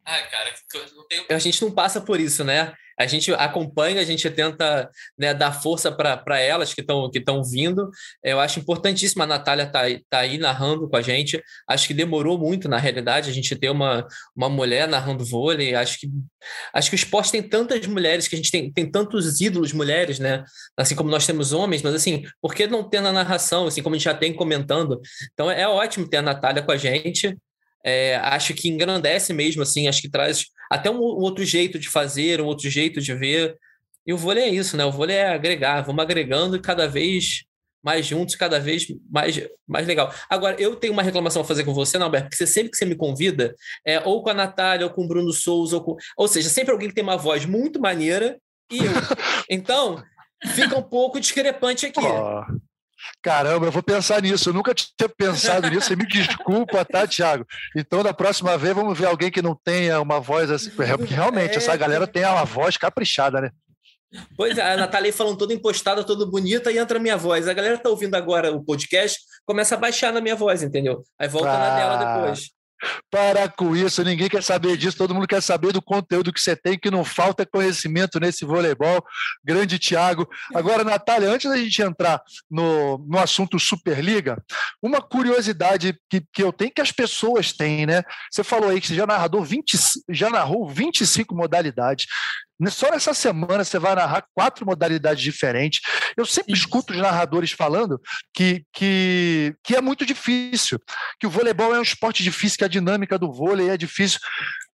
Cara, 0.04 1.36
a 1.36 1.38
gente 1.38 1.62
não 1.62 1.70
passa 1.70 2.00
por 2.00 2.18
isso, 2.18 2.42
né? 2.42 2.72
A 2.98 3.06
gente 3.06 3.32
acompanha, 3.34 4.00
a 4.00 4.04
gente 4.04 4.28
tenta 4.30 4.90
né, 5.18 5.32
dar 5.32 5.52
força 5.52 5.90
para 5.90 6.38
elas 6.38 6.74
que 6.74 6.80
estão 6.80 7.10
que 7.10 7.22
vindo. 7.50 7.90
Eu 8.22 8.38
acho 8.38 8.60
importantíssimo 8.60 9.22
a 9.22 9.26
Natália 9.26 9.66
tá, 9.66 9.82
tá 10.08 10.20
aí 10.20 10.38
narrando 10.38 10.88
com 10.88 10.96
a 10.96 11.02
gente. 11.02 11.42
Acho 11.68 11.86
que 11.86 11.94
demorou 11.94 12.38
muito, 12.38 12.68
na 12.68 12.78
realidade, 12.78 13.30
a 13.30 13.32
gente 13.32 13.56
ter 13.56 13.70
uma, 13.70 14.06
uma 14.36 14.48
mulher 14.48 14.86
narrando 14.86 15.24
vôlei. 15.24 15.74
Acho 15.74 15.98
que, 15.98 16.08
acho 16.72 16.90
que 16.90 16.94
o 16.94 16.96
esporte 16.96 17.32
tem 17.32 17.42
tantas 17.42 17.86
mulheres, 17.86 18.28
que 18.28 18.34
a 18.34 18.38
gente 18.38 18.50
tem, 18.50 18.72
tem 18.72 18.90
tantos 18.90 19.40
ídolos 19.40 19.72
mulheres, 19.72 20.18
né? 20.18 20.44
Assim 20.76 20.94
como 20.94 21.10
nós 21.10 21.26
temos 21.26 21.52
homens, 21.52 21.82
mas 21.82 21.94
assim, 21.94 22.22
por 22.40 22.54
que 22.54 22.66
não 22.66 22.88
ter 22.88 23.00
na 23.00 23.12
narração, 23.12 23.66
assim 23.66 23.82
como 23.82 23.94
a 23.94 23.98
gente 23.98 24.04
já 24.04 24.14
tem 24.14 24.34
comentando? 24.34 25.00
Então 25.32 25.50
é 25.50 25.66
ótimo 25.66 26.08
ter 26.08 26.18
a 26.18 26.22
Natália 26.22 26.62
com 26.62 26.72
a 26.72 26.76
gente. 26.76 27.36
É, 27.84 28.16
acho 28.16 28.54
que 28.54 28.68
engrandece 28.68 29.32
mesmo, 29.32 29.62
assim, 29.62 29.88
acho 29.88 30.00
que 30.00 30.10
traz 30.10 30.46
até 30.70 30.90
um, 30.90 30.96
um, 30.96 31.22
outro 31.22 31.44
jeito 31.44 31.78
de 31.78 31.88
fazer, 31.88 32.40
um 32.40 32.46
outro 32.46 32.68
jeito 32.70 33.00
de 33.00 33.14
ver. 33.14 33.56
E 34.06 34.12
o 34.12 34.16
vôlei 34.16 34.44
é 34.44 34.48
isso, 34.48 34.76
né? 34.76 34.84
O 34.84 34.92
vôlei 34.92 35.16
é 35.16 35.28
agregar, 35.28 35.82
vamos 35.82 36.02
agregando 36.02 36.60
cada 36.60 36.88
vez 36.88 37.44
mais 37.82 38.06
juntos, 38.06 38.36
cada 38.36 38.60
vez 38.60 38.86
mais, 39.10 39.42
mais 39.66 39.86
legal. 39.86 40.14
Agora, 40.30 40.56
eu 40.60 40.76
tenho 40.76 40.92
uma 40.92 41.02
reclamação 41.02 41.42
a 41.42 41.44
fazer 41.44 41.64
com 41.64 41.74
você, 41.74 41.98
Norberto, 41.98 42.28
porque 42.28 42.36
você 42.36 42.46
sempre 42.46 42.70
que 42.70 42.76
você 42.76 42.84
me 42.84 42.94
convida, 42.94 43.54
é 43.84 44.00
ou 44.00 44.22
com 44.22 44.30
a 44.30 44.34
Natália, 44.34 44.86
ou 44.86 44.92
com 44.92 45.04
o 45.04 45.08
Bruno 45.08 45.32
Souza, 45.32 45.76
ou, 45.76 45.82
com... 45.82 45.96
ou 46.16 46.28
seja, 46.28 46.48
sempre 46.48 46.72
alguém 46.72 46.88
que 46.88 46.94
tem 46.94 47.02
uma 47.02 47.16
voz 47.16 47.44
muito 47.44 47.80
maneira 47.80 48.38
e 48.70 48.78
eu. 48.78 48.84
Então, 49.50 50.02
fica 50.54 50.78
um 50.78 50.82
pouco 50.82 51.20
discrepante 51.20 51.86
aqui. 51.86 52.00
Oh. 52.00 52.71
Caramba, 53.22 53.66
eu 53.66 53.72
vou 53.72 53.82
pensar 53.82 54.20
nisso. 54.22 54.50
Eu 54.50 54.54
nunca 54.54 54.74
tinha 54.74 55.08
pensado 55.08 55.68
nisso. 55.68 55.88
Você 55.88 55.96
me 55.96 56.06
desculpa, 56.06 56.84
tá, 56.84 57.06
Thiago? 57.06 57.46
Então, 57.76 58.02
da 58.02 58.12
próxima 58.12 58.56
vez, 58.58 58.74
vamos 58.74 58.98
ver 58.98 59.06
alguém 59.06 59.30
que 59.30 59.42
não 59.42 59.58
tenha 59.64 60.00
uma 60.00 60.20
voz 60.20 60.50
assim. 60.50 60.70
Porque 60.70 61.14
realmente, 61.14 61.54
é, 61.54 61.56
essa 61.56 61.76
galera 61.76 62.06
tem 62.06 62.24
uma 62.24 62.44
voz 62.44 62.76
caprichada, 62.76 63.40
né? 63.40 63.50
Pois 64.36 64.58
é, 64.58 64.72
a 64.72 64.76
Natália 64.76 65.12
falando 65.12 65.38
toda 65.38 65.54
impostada, 65.54 66.04
toda 66.04 66.26
bonita, 66.26 66.70
e 66.70 66.78
entra 66.78 66.98
a 66.98 67.00
minha 67.00 67.16
voz. 67.16 67.48
A 67.48 67.54
galera 67.54 67.78
tá 67.78 67.88
ouvindo 67.88 68.14
agora 68.14 68.52
o 68.52 68.62
podcast, 68.62 69.20
começa 69.46 69.74
a 69.74 69.78
baixar 69.78 70.12
na 70.12 70.20
minha 70.20 70.36
voz, 70.36 70.62
entendeu? 70.62 71.02
Aí 71.18 71.28
volta 71.28 71.50
ah, 71.50 71.58
na 71.58 71.76
dela 71.76 71.96
depois. 71.96 72.50
Para 73.10 73.48
com 73.48 73.76
isso, 73.76 74.02
ninguém 74.02 74.28
quer 74.28 74.42
saber 74.42 74.76
disso, 74.76 74.96
todo 74.96 75.14
mundo 75.14 75.26
quer 75.26 75.42
saber 75.42 75.72
do 75.72 75.82
conteúdo 75.82 76.32
que 76.32 76.40
você 76.40 76.56
tem, 76.56 76.78
que 76.78 76.90
não 76.90 77.04
falta 77.04 77.46
conhecimento 77.46 78.18
nesse 78.18 78.44
voleibol. 78.44 79.04
Grande 79.44 79.78
Thiago. 79.78 80.28
Agora, 80.54 80.84
Natália, 80.84 81.30
antes 81.30 81.50
da 81.50 81.56
gente 81.56 81.82
entrar 81.82 82.20
no, 82.50 82.98
no 82.98 83.18
assunto 83.18 83.58
Superliga, 83.58 84.42
uma 84.82 85.00
curiosidade 85.00 85.98
que, 86.08 86.22
que 86.32 86.42
eu 86.42 86.52
tenho 86.52 86.72
que 86.72 86.80
as 86.80 86.92
pessoas 86.92 87.52
têm, 87.52 87.86
né? 87.86 88.02
Você 88.30 88.42
falou 88.42 88.70
aí 88.70 88.80
que 88.80 88.88
você 88.88 88.94
já, 88.94 89.06
narrador 89.06 89.42
20, 89.42 89.76
já 90.08 90.30
narrou 90.30 90.68
25 90.68 91.34
modalidades. 91.34 92.06
Só 92.70 92.90
nessa 92.90 93.14
semana 93.14 93.64
você 93.64 93.78
vai 93.78 93.94
narrar 93.94 94.24
quatro 94.34 94.64
modalidades 94.66 95.22
diferentes. 95.22 95.80
Eu 96.16 96.24
sempre 96.24 96.52
Isso. 96.52 96.62
escuto 96.62 96.92
os 96.92 96.98
narradores 96.98 97.52
falando 97.52 98.00
que, 98.34 98.64
que, 98.72 99.54
que 99.62 99.76
é 99.76 99.80
muito 99.80 100.04
difícil, 100.04 100.78
que 101.18 101.26
o 101.26 101.30
voleibol 101.30 101.74
é 101.74 101.78
um 101.78 101.82
esporte 101.82 102.22
difícil, 102.22 102.58
que 102.58 102.64
a 102.64 102.68
dinâmica 102.68 103.18
do 103.18 103.32
vôlei 103.32 103.70
é 103.70 103.76
difícil. 103.76 104.20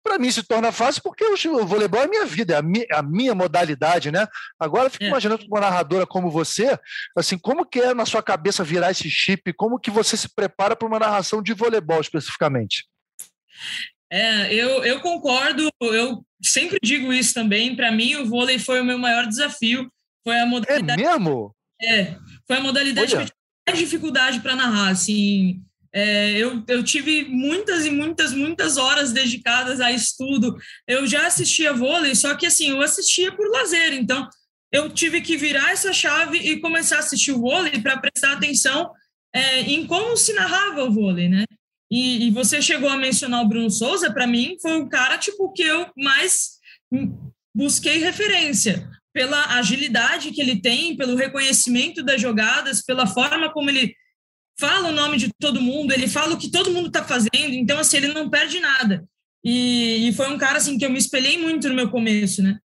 Para 0.03 0.17
mim 0.17 0.31
se 0.31 0.41
torna 0.41 0.71
fácil 0.71 1.01
porque 1.03 1.23
o 1.25 1.65
voleibol 1.65 2.01
é 2.01 2.07
minha 2.07 2.25
vida, 2.25 2.53
é 2.53 2.57
a 2.57 2.61
minha, 2.61 2.85
a 2.93 3.01
minha 3.03 3.35
modalidade, 3.35 4.09
né? 4.09 4.25
Agora 4.57 4.85
eu 4.85 4.89
fico 4.89 5.03
é. 5.03 5.07
imaginando 5.09 5.45
uma 5.45 5.59
narradora 5.59 6.07
como 6.07 6.31
você, 6.31 6.79
assim, 7.15 7.37
como 7.37 7.65
que 7.65 7.79
é 7.79 7.93
na 7.93 8.05
sua 8.05 8.23
cabeça 8.23 8.63
virar 8.63 8.91
esse 8.91 9.09
chip? 9.09 9.51
Como 9.53 9.79
que 9.79 9.91
você 9.91 10.15
se 10.15 10.33
prepara 10.33 10.75
para 10.75 10.87
uma 10.87 10.99
narração 10.99 11.41
de 11.41 11.53
voleibol 11.53 11.99
especificamente? 11.99 12.85
É, 14.11 14.53
eu, 14.53 14.83
eu 14.83 14.99
concordo, 15.01 15.69
eu 15.81 16.25
sempre 16.41 16.77
digo 16.81 17.11
isso 17.11 17.33
também. 17.33 17.75
Para 17.75 17.91
mim, 17.91 18.15
o 18.15 18.25
vôlei 18.25 18.57
foi 18.57 18.81
o 18.81 18.85
meu 18.85 18.97
maior 18.97 19.27
desafio. 19.27 19.91
Foi 20.23 20.39
a 20.39 20.45
modalidade. 20.45 21.01
É 21.01 21.05
mesmo? 21.05 21.55
É, 21.81 22.15
foi 22.47 22.57
a 22.57 22.61
modalidade 22.61 23.15
Olha. 23.15 23.25
que 23.25 23.31
eu 23.31 23.35
tive 23.35 23.37
mais 23.67 23.79
dificuldade 23.79 24.39
para 24.39 24.55
narrar. 24.55 24.89
Assim, 24.89 25.61
é, 25.93 26.31
eu, 26.31 26.63
eu 26.67 26.83
tive 26.83 27.25
muitas 27.25 27.85
e 27.85 27.89
muitas, 27.89 28.33
muitas 28.33 28.77
horas 28.77 29.11
dedicadas 29.11 29.79
a 29.79 29.91
estudo. 29.91 30.57
Eu 30.87 31.05
já 31.07 31.27
assistia 31.27 31.73
vôlei, 31.73 32.15
só 32.15 32.35
que 32.35 32.45
assim, 32.45 32.69
eu 32.69 32.81
assistia 32.81 33.31
por 33.31 33.49
lazer. 33.49 33.93
Então, 33.93 34.27
eu 34.71 34.89
tive 34.89 35.21
que 35.21 35.37
virar 35.37 35.71
essa 35.71 35.93
chave 35.93 36.37
e 36.37 36.59
começar 36.59 36.97
a 36.97 36.99
assistir 36.99 37.31
o 37.31 37.39
vôlei 37.39 37.79
para 37.81 37.97
prestar 37.97 38.33
atenção 38.33 38.91
é, 39.33 39.61
em 39.61 39.85
como 39.85 40.15
se 40.17 40.33
narrava 40.33 40.83
o 40.83 40.91
vôlei, 40.91 41.29
né? 41.29 41.45
E, 41.91 42.27
e 42.27 42.31
você 42.31 42.61
chegou 42.61 42.89
a 42.89 42.97
mencionar 42.97 43.41
o 43.43 43.47
Bruno 43.47 43.69
Souza, 43.69 44.11
para 44.11 44.27
mim 44.27 44.57
foi 44.61 44.81
o 44.81 44.89
cara 44.89 45.17
tipo 45.17 45.51
que 45.53 45.63
eu 45.63 45.89
mais 45.95 46.57
busquei 47.55 47.97
referência 47.99 48.89
pela 49.13 49.57
agilidade 49.57 50.31
que 50.31 50.41
ele 50.41 50.61
tem, 50.61 50.95
pelo 50.95 51.15
reconhecimento 51.15 52.03
das 52.03 52.21
jogadas, 52.21 52.83
pela 52.83 53.07
forma 53.07 53.51
como 53.51 53.69
ele 53.69 53.95
fala 54.59 54.89
o 54.89 54.91
nome 54.91 55.17
de 55.17 55.31
todo 55.39 55.61
mundo, 55.61 55.91
ele 55.91 56.07
fala 56.07 56.33
o 56.33 56.37
que 56.37 56.51
todo 56.51 56.71
mundo 56.71 56.87
está 56.87 57.03
fazendo, 57.03 57.29
então 57.33 57.79
assim 57.79 57.97
ele 57.97 58.07
não 58.09 58.29
perde 58.29 58.59
nada. 58.59 59.07
E, 59.43 60.07
e, 60.07 60.13
foi 60.13 60.29
um 60.29 60.37
cara 60.37 60.57
assim 60.57 60.77
que 60.77 60.85
eu 60.85 60.89
me 60.89 60.97
espelhei 60.97 61.37
muito 61.37 61.69
no 61.69 61.75
meu 61.75 61.89
começo, 61.89 62.43
né? 62.43 62.59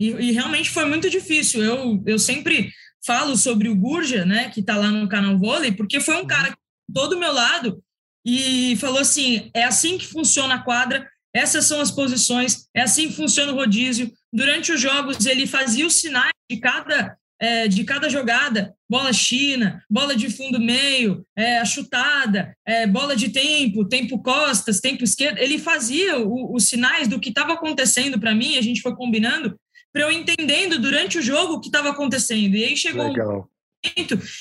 E, 0.00 0.08
e 0.08 0.32
realmente 0.32 0.70
foi 0.70 0.86
muito 0.86 1.10
difícil. 1.10 1.62
Eu, 1.62 2.02
eu 2.06 2.18
sempre 2.18 2.72
falo 3.04 3.36
sobre 3.36 3.68
o 3.68 3.76
Gurja, 3.76 4.24
né, 4.24 4.48
que 4.50 4.60
está 4.60 4.76
lá 4.76 4.88
no 4.90 5.08
canal 5.08 5.38
Vôlei, 5.38 5.72
porque 5.72 6.00
foi 6.00 6.14
um 6.14 6.20
uhum. 6.20 6.26
cara 6.26 6.50
que 6.50 6.56
todo 6.92 7.18
meu 7.18 7.32
lado 7.32 7.82
e 8.24 8.76
falou 8.76 9.00
assim: 9.00 9.50
é 9.54 9.64
assim 9.64 9.98
que 9.98 10.06
funciona 10.06 10.54
a 10.54 10.62
quadra, 10.62 11.08
essas 11.34 11.64
são 11.64 11.80
as 11.80 11.90
posições, 11.90 12.68
é 12.74 12.82
assim 12.82 13.08
que 13.08 13.16
funciona 13.16 13.52
o 13.52 13.56
rodízio. 13.56 14.12
Durante 14.32 14.72
os 14.72 14.80
jogos, 14.80 15.24
ele 15.26 15.46
fazia 15.46 15.86
os 15.86 15.94
sinais 15.94 16.32
de 16.50 16.58
cada, 16.58 17.16
é, 17.40 17.66
de 17.68 17.84
cada 17.84 18.08
jogada: 18.08 18.74
bola 18.88 19.12
china, 19.12 19.82
bola 19.90 20.14
de 20.14 20.30
fundo 20.30 20.60
meio, 20.60 21.26
é, 21.36 21.58
a 21.58 21.64
chutada, 21.64 22.54
é, 22.66 22.86
bola 22.86 23.16
de 23.16 23.30
tempo, 23.30 23.88
tempo 23.88 24.22
costas, 24.22 24.80
tempo 24.80 25.04
esquerdo. 25.04 25.38
Ele 25.38 25.58
fazia 25.58 26.18
o, 26.18 26.54
os 26.54 26.64
sinais 26.64 27.08
do 27.08 27.18
que 27.18 27.30
estava 27.30 27.54
acontecendo 27.54 28.20
para 28.20 28.34
mim, 28.34 28.56
a 28.56 28.62
gente 28.62 28.82
foi 28.82 28.94
combinando, 28.94 29.58
para 29.92 30.02
eu 30.02 30.12
entendendo 30.12 30.78
durante 30.78 31.18
o 31.18 31.22
jogo 31.22 31.54
o 31.54 31.60
que 31.60 31.68
estava 31.68 31.90
acontecendo. 31.90 32.54
E 32.54 32.64
aí 32.64 32.76
chegou 32.76 33.08
Legal 33.08 33.51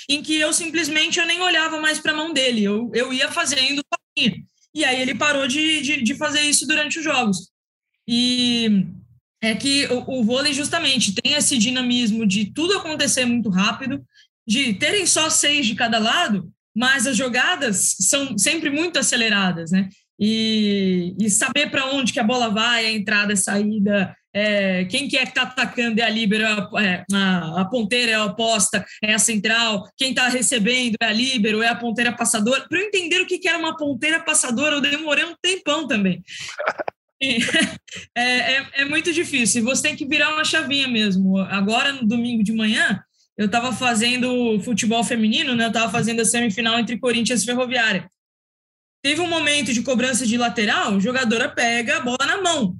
em 0.09 0.21
que 0.21 0.35
eu 0.35 0.53
simplesmente 0.53 1.19
eu 1.19 1.25
nem 1.25 1.41
olhava 1.41 1.79
mais 1.79 1.99
para 1.99 2.11
a 2.11 2.15
mão 2.15 2.33
dele, 2.33 2.63
eu, 2.63 2.91
eu 2.93 3.11
ia 3.11 3.31
fazendo. 3.31 3.81
E 4.73 4.85
aí 4.85 5.01
ele 5.01 5.15
parou 5.15 5.47
de, 5.47 5.81
de, 5.81 6.03
de, 6.03 6.15
fazer 6.15 6.41
isso 6.41 6.65
durante 6.67 6.99
os 6.99 7.03
jogos. 7.03 7.49
E 8.07 8.85
é 9.41 9.55
que 9.55 9.85
o, 9.87 10.19
o 10.19 10.23
vôlei 10.23 10.53
justamente 10.53 11.13
tem 11.13 11.33
esse 11.33 11.57
dinamismo 11.57 12.25
de 12.25 12.51
tudo 12.53 12.77
acontecer 12.77 13.25
muito 13.25 13.49
rápido, 13.49 14.03
de 14.47 14.73
terem 14.73 15.05
só 15.05 15.29
seis 15.29 15.65
de 15.65 15.75
cada 15.75 15.97
lado, 15.97 16.51
mas 16.75 17.05
as 17.05 17.17
jogadas 17.17 17.95
são 17.99 18.37
sempre 18.37 18.69
muito 18.69 18.97
aceleradas, 18.97 19.71
né? 19.71 19.89
E, 20.19 21.15
e 21.19 21.29
saber 21.29 21.71
para 21.71 21.87
onde 21.91 22.13
que 22.13 22.19
a 22.19 22.23
bola 22.23 22.49
vai, 22.49 22.85
a 22.85 22.91
entrada, 22.91 23.33
a 23.33 23.37
saída, 23.37 24.15
é, 24.33 24.85
quem 24.85 25.07
que 25.07 25.17
é 25.17 25.23
que 25.23 25.29
está 25.29 25.43
atacando 25.43 25.99
é 25.99 26.03
a 26.03 26.09
líbero, 26.09 26.43
é, 26.77 27.03
a, 27.11 27.61
a, 27.61 27.65
ponteira 27.65 28.11
é 28.11 28.15
a 28.15 28.25
oposta, 28.25 28.85
é 29.03 29.13
a 29.13 29.19
central, 29.19 29.89
quem 29.97 30.11
está 30.11 30.27
recebendo 30.29 30.95
é 31.01 31.05
a 31.05 31.13
líbero, 31.13 31.61
é 31.61 31.67
a 31.67 31.75
ponteira 31.75 32.15
passadora. 32.15 32.65
Para 32.67 32.79
eu 32.79 32.85
entender 32.85 33.21
o 33.21 33.25
que, 33.25 33.37
que 33.37 33.47
era 33.47 33.57
uma 33.57 33.75
ponteira 33.75 34.19
passadora, 34.19 34.75
eu 34.75 34.81
demorei 34.81 35.25
um 35.25 35.35
tempão 35.41 35.87
também. 35.87 36.23
é, 37.21 38.23
é, 38.23 38.65
é, 38.73 38.85
muito 38.85 39.11
difícil, 39.13 39.63
você 39.63 39.83
tem 39.83 39.95
que 39.95 40.05
virar 40.05 40.33
uma 40.33 40.45
chavinha 40.45 40.87
mesmo. 40.87 41.37
Agora, 41.37 41.91
no 41.91 42.07
domingo 42.07 42.43
de 42.43 42.53
manhã, 42.53 43.03
eu 43.37 43.47
estava 43.47 43.73
fazendo 43.73 44.59
futebol 44.61 45.03
feminino, 45.03 45.55
né? 45.55 45.65
eu 45.65 45.69
estava 45.69 45.91
fazendo 45.91 46.21
a 46.21 46.25
semifinal 46.25 46.79
entre 46.79 46.97
Corinthians 46.97 47.43
e 47.43 47.45
Ferroviária. 47.45 48.09
Teve 49.03 49.19
um 49.19 49.27
momento 49.27 49.73
de 49.73 49.81
cobrança 49.81 50.25
de 50.25 50.37
lateral, 50.37 50.99
jogadora 50.99 51.49
pega 51.49 51.97
a 51.97 52.01
bola 52.01 52.25
na 52.25 52.41
mão. 52.41 52.77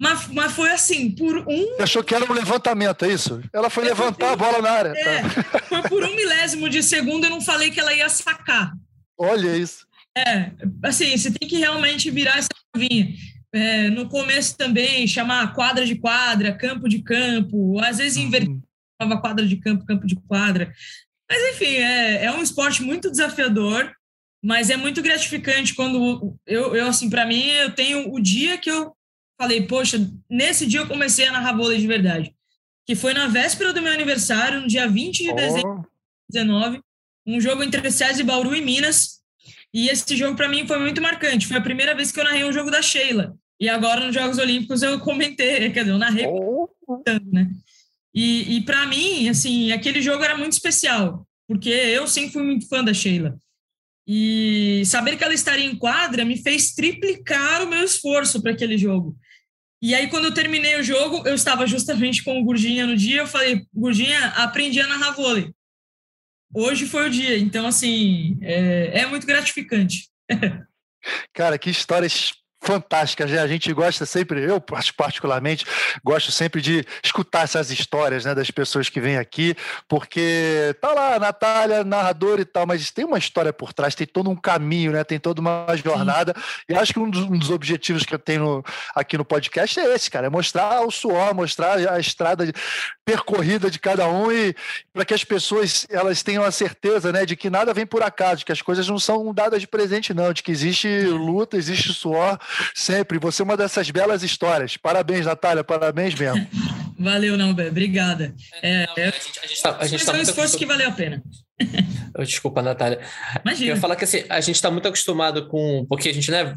Mas, 0.00 0.28
mas 0.28 0.52
foi 0.52 0.70
assim, 0.70 1.10
por 1.10 1.46
um. 1.46 1.76
Você 1.76 1.82
achou 1.82 2.02
que 2.02 2.14
era 2.14 2.24
um 2.24 2.34
levantamento, 2.34 3.04
é 3.04 3.12
isso? 3.12 3.42
Ela 3.52 3.68
foi 3.68 3.84
é 3.84 3.88
levantar 3.88 4.28
por... 4.28 4.32
a 4.32 4.36
bola 4.36 4.62
na 4.62 4.70
área. 4.70 4.92
É, 4.96 5.20
tá. 5.20 5.58
foi 5.68 5.82
por 5.82 6.02
um 6.02 6.16
milésimo 6.16 6.70
de 6.70 6.82
segundo, 6.82 7.24
eu 7.24 7.30
não 7.30 7.40
falei 7.42 7.70
que 7.70 7.78
ela 7.78 7.92
ia 7.92 8.08
sacar. 8.08 8.72
Olha 9.18 9.54
isso. 9.54 9.86
É, 10.16 10.52
assim, 10.82 11.14
você 11.14 11.30
tem 11.30 11.46
que 11.46 11.58
realmente 11.58 12.10
virar 12.10 12.38
essa 12.38 12.48
chavinha. 12.74 13.14
É, 13.52 13.90
no 13.90 14.08
começo 14.08 14.56
também, 14.56 15.06
chamar 15.06 15.52
quadra 15.54 15.84
de 15.84 15.96
quadra, 15.96 16.56
campo 16.56 16.88
de 16.88 17.02
campo, 17.02 17.78
às 17.80 17.98
vezes 17.98 18.16
uhum. 18.16 18.24
inverter 18.24 18.56
quadra 19.20 19.46
de 19.46 19.56
campo, 19.56 19.84
campo 19.84 20.06
de 20.06 20.16
quadra. 20.16 20.72
Mas, 21.30 21.54
enfim, 21.54 21.74
é, 21.74 22.24
é 22.24 22.32
um 22.32 22.42
esporte 22.42 22.82
muito 22.82 23.10
desafiador, 23.10 23.92
mas 24.42 24.70
é 24.70 24.76
muito 24.78 25.02
gratificante 25.02 25.74
quando 25.74 26.34
eu, 26.46 26.74
eu 26.74 26.86
assim, 26.86 27.10
para 27.10 27.26
mim, 27.26 27.48
eu 27.48 27.70
tenho 27.72 28.10
o 28.12 28.18
dia 28.18 28.56
que 28.56 28.70
eu 28.70 28.94
falei, 29.40 29.62
poxa, 29.62 29.98
nesse 30.28 30.66
dia 30.66 30.80
eu 30.80 30.86
comecei 30.86 31.26
a 31.26 31.32
narrar 31.32 31.56
vôlei 31.56 31.78
de 31.78 31.86
verdade. 31.86 32.34
Que 32.86 32.94
foi 32.94 33.14
na 33.14 33.26
véspera 33.26 33.72
do 33.72 33.80
meu 33.80 33.90
aniversário, 33.90 34.60
no 34.60 34.66
dia 34.66 34.86
20 34.86 35.22
de 35.22 35.30
oh. 35.30 35.34
dezembro 35.34 35.86
de 36.28 36.44
2019, 36.44 36.80
um 37.26 37.40
jogo 37.40 37.62
entre 37.62 37.80
e 37.80 38.22
Bauru 38.22 38.54
e 38.54 38.60
Minas. 38.60 39.20
E 39.72 39.88
esse 39.88 40.14
jogo 40.14 40.36
para 40.36 40.48
mim 40.48 40.66
foi 40.66 40.78
muito 40.78 41.00
marcante. 41.00 41.46
Foi 41.46 41.56
a 41.56 41.62
primeira 41.62 41.94
vez 41.94 42.12
que 42.12 42.20
eu 42.20 42.24
narrei 42.24 42.44
um 42.44 42.52
jogo 42.52 42.70
da 42.70 42.82
Sheila. 42.82 43.34
E 43.58 43.68
agora 43.68 44.04
nos 44.04 44.14
Jogos 44.14 44.36
Olímpicos 44.36 44.82
eu 44.82 45.00
comentei, 45.00 45.70
quer 45.72 45.80
dizer, 45.80 45.92
eu 45.92 45.98
narrei, 45.98 46.26
oh. 46.26 46.68
né? 47.32 47.50
E, 48.14 48.56
e 48.56 48.60
para 48.62 48.84
mim, 48.86 49.28
assim, 49.28 49.72
aquele 49.72 50.02
jogo 50.02 50.22
era 50.22 50.36
muito 50.36 50.52
especial, 50.52 51.26
porque 51.46 51.70
eu 51.70 52.06
sempre 52.06 52.32
fui 52.32 52.42
muito 52.42 52.68
fã 52.68 52.82
da 52.84 52.92
Sheila. 52.92 53.38
E 54.06 54.82
saber 54.86 55.16
que 55.16 55.22
ela 55.22 55.32
estaria 55.32 55.64
em 55.64 55.76
quadra 55.76 56.24
me 56.24 56.36
fez 56.36 56.74
triplicar 56.74 57.62
o 57.62 57.68
meu 57.68 57.84
esforço 57.84 58.42
para 58.42 58.50
aquele 58.50 58.76
jogo. 58.76 59.16
E 59.82 59.94
aí, 59.94 60.08
quando 60.08 60.26
eu 60.26 60.34
terminei 60.34 60.78
o 60.78 60.82
jogo, 60.82 61.26
eu 61.26 61.34
estava 61.34 61.66
justamente 61.66 62.22
com 62.22 62.38
o 62.38 62.44
Gurdinha 62.44 62.86
no 62.86 62.96
dia. 62.96 63.20
Eu 63.22 63.26
falei, 63.26 63.66
Gurdinha, 63.72 64.26
aprendi 64.36 64.80
a 64.80 64.86
narrar 64.86 65.12
vôlei. 65.12 65.54
Hoje 66.54 66.86
foi 66.86 67.08
o 67.08 67.10
dia. 67.10 67.38
Então, 67.38 67.66
assim, 67.66 68.38
é, 68.42 69.00
é 69.00 69.06
muito 69.06 69.26
gratificante. 69.26 70.10
Cara, 71.32 71.58
que 71.58 71.70
história 71.70 72.06
fantásticas, 72.62 73.30
né? 73.30 73.38
A 73.40 73.46
gente 73.46 73.72
gosta 73.72 74.04
sempre, 74.04 74.42
eu 74.42 74.60
particularmente, 74.96 75.64
gosto 76.04 76.30
sempre 76.30 76.60
de 76.60 76.84
escutar 77.02 77.42
essas 77.42 77.70
histórias, 77.70 78.24
né, 78.24 78.34
das 78.34 78.50
pessoas 78.50 78.88
que 78.88 79.00
vêm 79.00 79.16
aqui, 79.16 79.56
porque 79.88 80.76
tá 80.80 80.92
lá 80.92 81.14
a 81.14 81.18
Natália, 81.18 81.82
narradora 81.82 82.42
e 82.42 82.44
tal, 82.44 82.66
mas 82.66 82.90
tem 82.90 83.04
uma 83.04 83.18
história 83.18 83.52
por 83.52 83.72
trás, 83.72 83.94
tem 83.94 84.06
todo 84.06 84.28
um 84.28 84.36
caminho, 84.36 84.92
né? 84.92 85.02
Tem 85.04 85.18
toda 85.18 85.40
uma 85.40 85.66
jornada. 85.82 86.34
Sim. 86.36 86.42
E 86.68 86.74
acho 86.74 86.92
que 86.92 86.98
um 86.98 87.08
dos, 87.08 87.22
um 87.22 87.38
dos, 87.38 87.50
objetivos 87.50 88.04
que 88.04 88.14
eu 88.14 88.18
tenho 88.18 88.62
aqui 88.94 89.16
no 89.16 89.24
podcast 89.24 89.80
é 89.80 89.94
esse, 89.94 90.10
cara, 90.10 90.26
é 90.26 90.30
mostrar 90.30 90.82
o 90.82 90.90
suor, 90.90 91.34
mostrar 91.34 91.76
a 91.90 91.98
estrada 91.98 92.46
de, 92.46 92.52
percorrida 93.04 93.70
de 93.70 93.78
cada 93.78 94.06
um 94.08 94.30
e 94.30 94.54
para 94.92 95.04
que 95.04 95.14
as 95.14 95.24
pessoas 95.24 95.86
elas 95.90 96.22
tenham 96.22 96.44
a 96.44 96.50
certeza, 96.50 97.10
né, 97.10 97.26
de 97.26 97.34
que 97.34 97.50
nada 97.50 97.74
vem 97.74 97.86
por 97.86 98.02
acaso, 98.02 98.38
de 98.38 98.44
que 98.44 98.52
as 98.52 98.62
coisas 98.62 98.86
não 98.86 98.98
são 98.98 99.32
dadas 99.34 99.60
de 99.60 99.66
presente 99.66 100.14
não, 100.14 100.32
de 100.32 100.42
que 100.42 100.52
existe 100.52 101.02
luta, 101.06 101.56
existe 101.56 101.92
suor 101.92 102.38
sempre. 102.74 103.18
Você 103.18 103.42
é 103.42 103.44
uma 103.44 103.56
dessas 103.56 103.90
belas 103.90 104.22
histórias. 104.22 104.76
Parabéns, 104.76 105.26
Natália, 105.26 105.64
parabéns 105.64 106.14
mesmo. 106.14 106.46
Valeu, 106.98 107.36
não, 107.36 107.50
Obrigada. 107.50 108.34
É, 108.62 108.86
é, 108.96 109.08
a 109.08 109.10
gente, 109.10 109.40
a 109.42 109.46
gente 109.46 109.62
tá, 109.62 109.76
a 109.80 109.86
gente 109.86 110.04
tá 110.04 110.12
um 110.12 110.20
esforço 110.20 110.58
que 110.58 110.66
valeu 110.66 110.88
a 110.88 110.92
pena. 110.92 111.22
Desculpa, 112.18 112.62
Natália. 112.62 113.00
Imagina. 113.44 113.70
Eu 113.70 113.74
ia 113.74 113.80
falar 113.80 113.96
que 113.96 114.04
assim, 114.04 114.24
a 114.28 114.40
gente 114.40 114.56
está 114.56 114.70
muito 114.70 114.88
acostumado 114.88 115.48
com. 115.48 115.86
Porque 115.88 116.08
a 116.08 116.14
gente 116.14 116.30
né, 116.30 116.52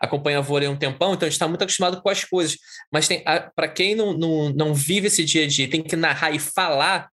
acompanha 0.00 0.38
a 0.38 0.40
vôlei 0.40 0.68
há 0.68 0.70
um 0.70 0.76
tempão, 0.76 1.14
então 1.14 1.26
a 1.26 1.30
gente 1.30 1.36
está 1.36 1.48
muito 1.48 1.62
acostumado 1.62 2.00
com 2.00 2.08
as 2.08 2.24
coisas. 2.24 2.56
Mas 2.92 3.08
para 3.54 3.68
quem 3.68 3.94
não, 3.94 4.16
não, 4.16 4.50
não 4.50 4.74
vive 4.74 5.08
esse 5.08 5.24
dia 5.24 5.44
a 5.44 5.46
dia, 5.48 5.68
tem 5.68 5.82
que 5.82 5.96
narrar 5.96 6.30
e 6.30 6.38
falar, 6.38 7.08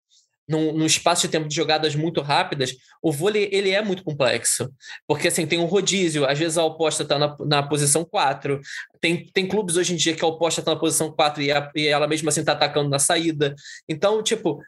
num, 0.48 0.72
num, 0.72 0.86
espaço 0.86 1.22
de 1.22 1.32
tempo 1.32 1.48
de 1.48 1.54
jogadas 1.54 1.94
muito 1.94 2.20
rápidas, 2.20 2.74
o 3.02 3.12
vôlei 3.12 3.48
ele 3.52 3.70
é 3.70 3.82
muito 3.82 4.04
complexo. 4.04 4.70
Porque 5.06 5.28
assim, 5.28 5.46
tem 5.46 5.58
um 5.58 5.66
rodízio, 5.66 6.24
às 6.24 6.38
vezes 6.38 6.56
a 6.58 6.64
oposta 6.64 7.02
está 7.02 7.18
na, 7.18 7.36
na 7.46 7.62
posição 7.62 8.04
4. 8.04 8.60
Tem, 9.00 9.26
tem 9.26 9.46
clubes 9.46 9.76
hoje 9.76 9.94
em 9.94 9.96
dia 9.96 10.14
que 10.14 10.24
a 10.24 10.28
oposta 10.28 10.60
está 10.60 10.72
na 10.72 10.80
posição 10.80 11.12
4 11.12 11.42
e, 11.42 11.52
a, 11.52 11.70
e 11.74 11.86
ela 11.86 12.06
mesmo 12.06 12.28
assim 12.28 12.40
está 12.40 12.52
atacando 12.52 12.88
na 12.88 12.98
saída. 12.98 13.54
Então, 13.88 14.22
tipo, 14.22 14.60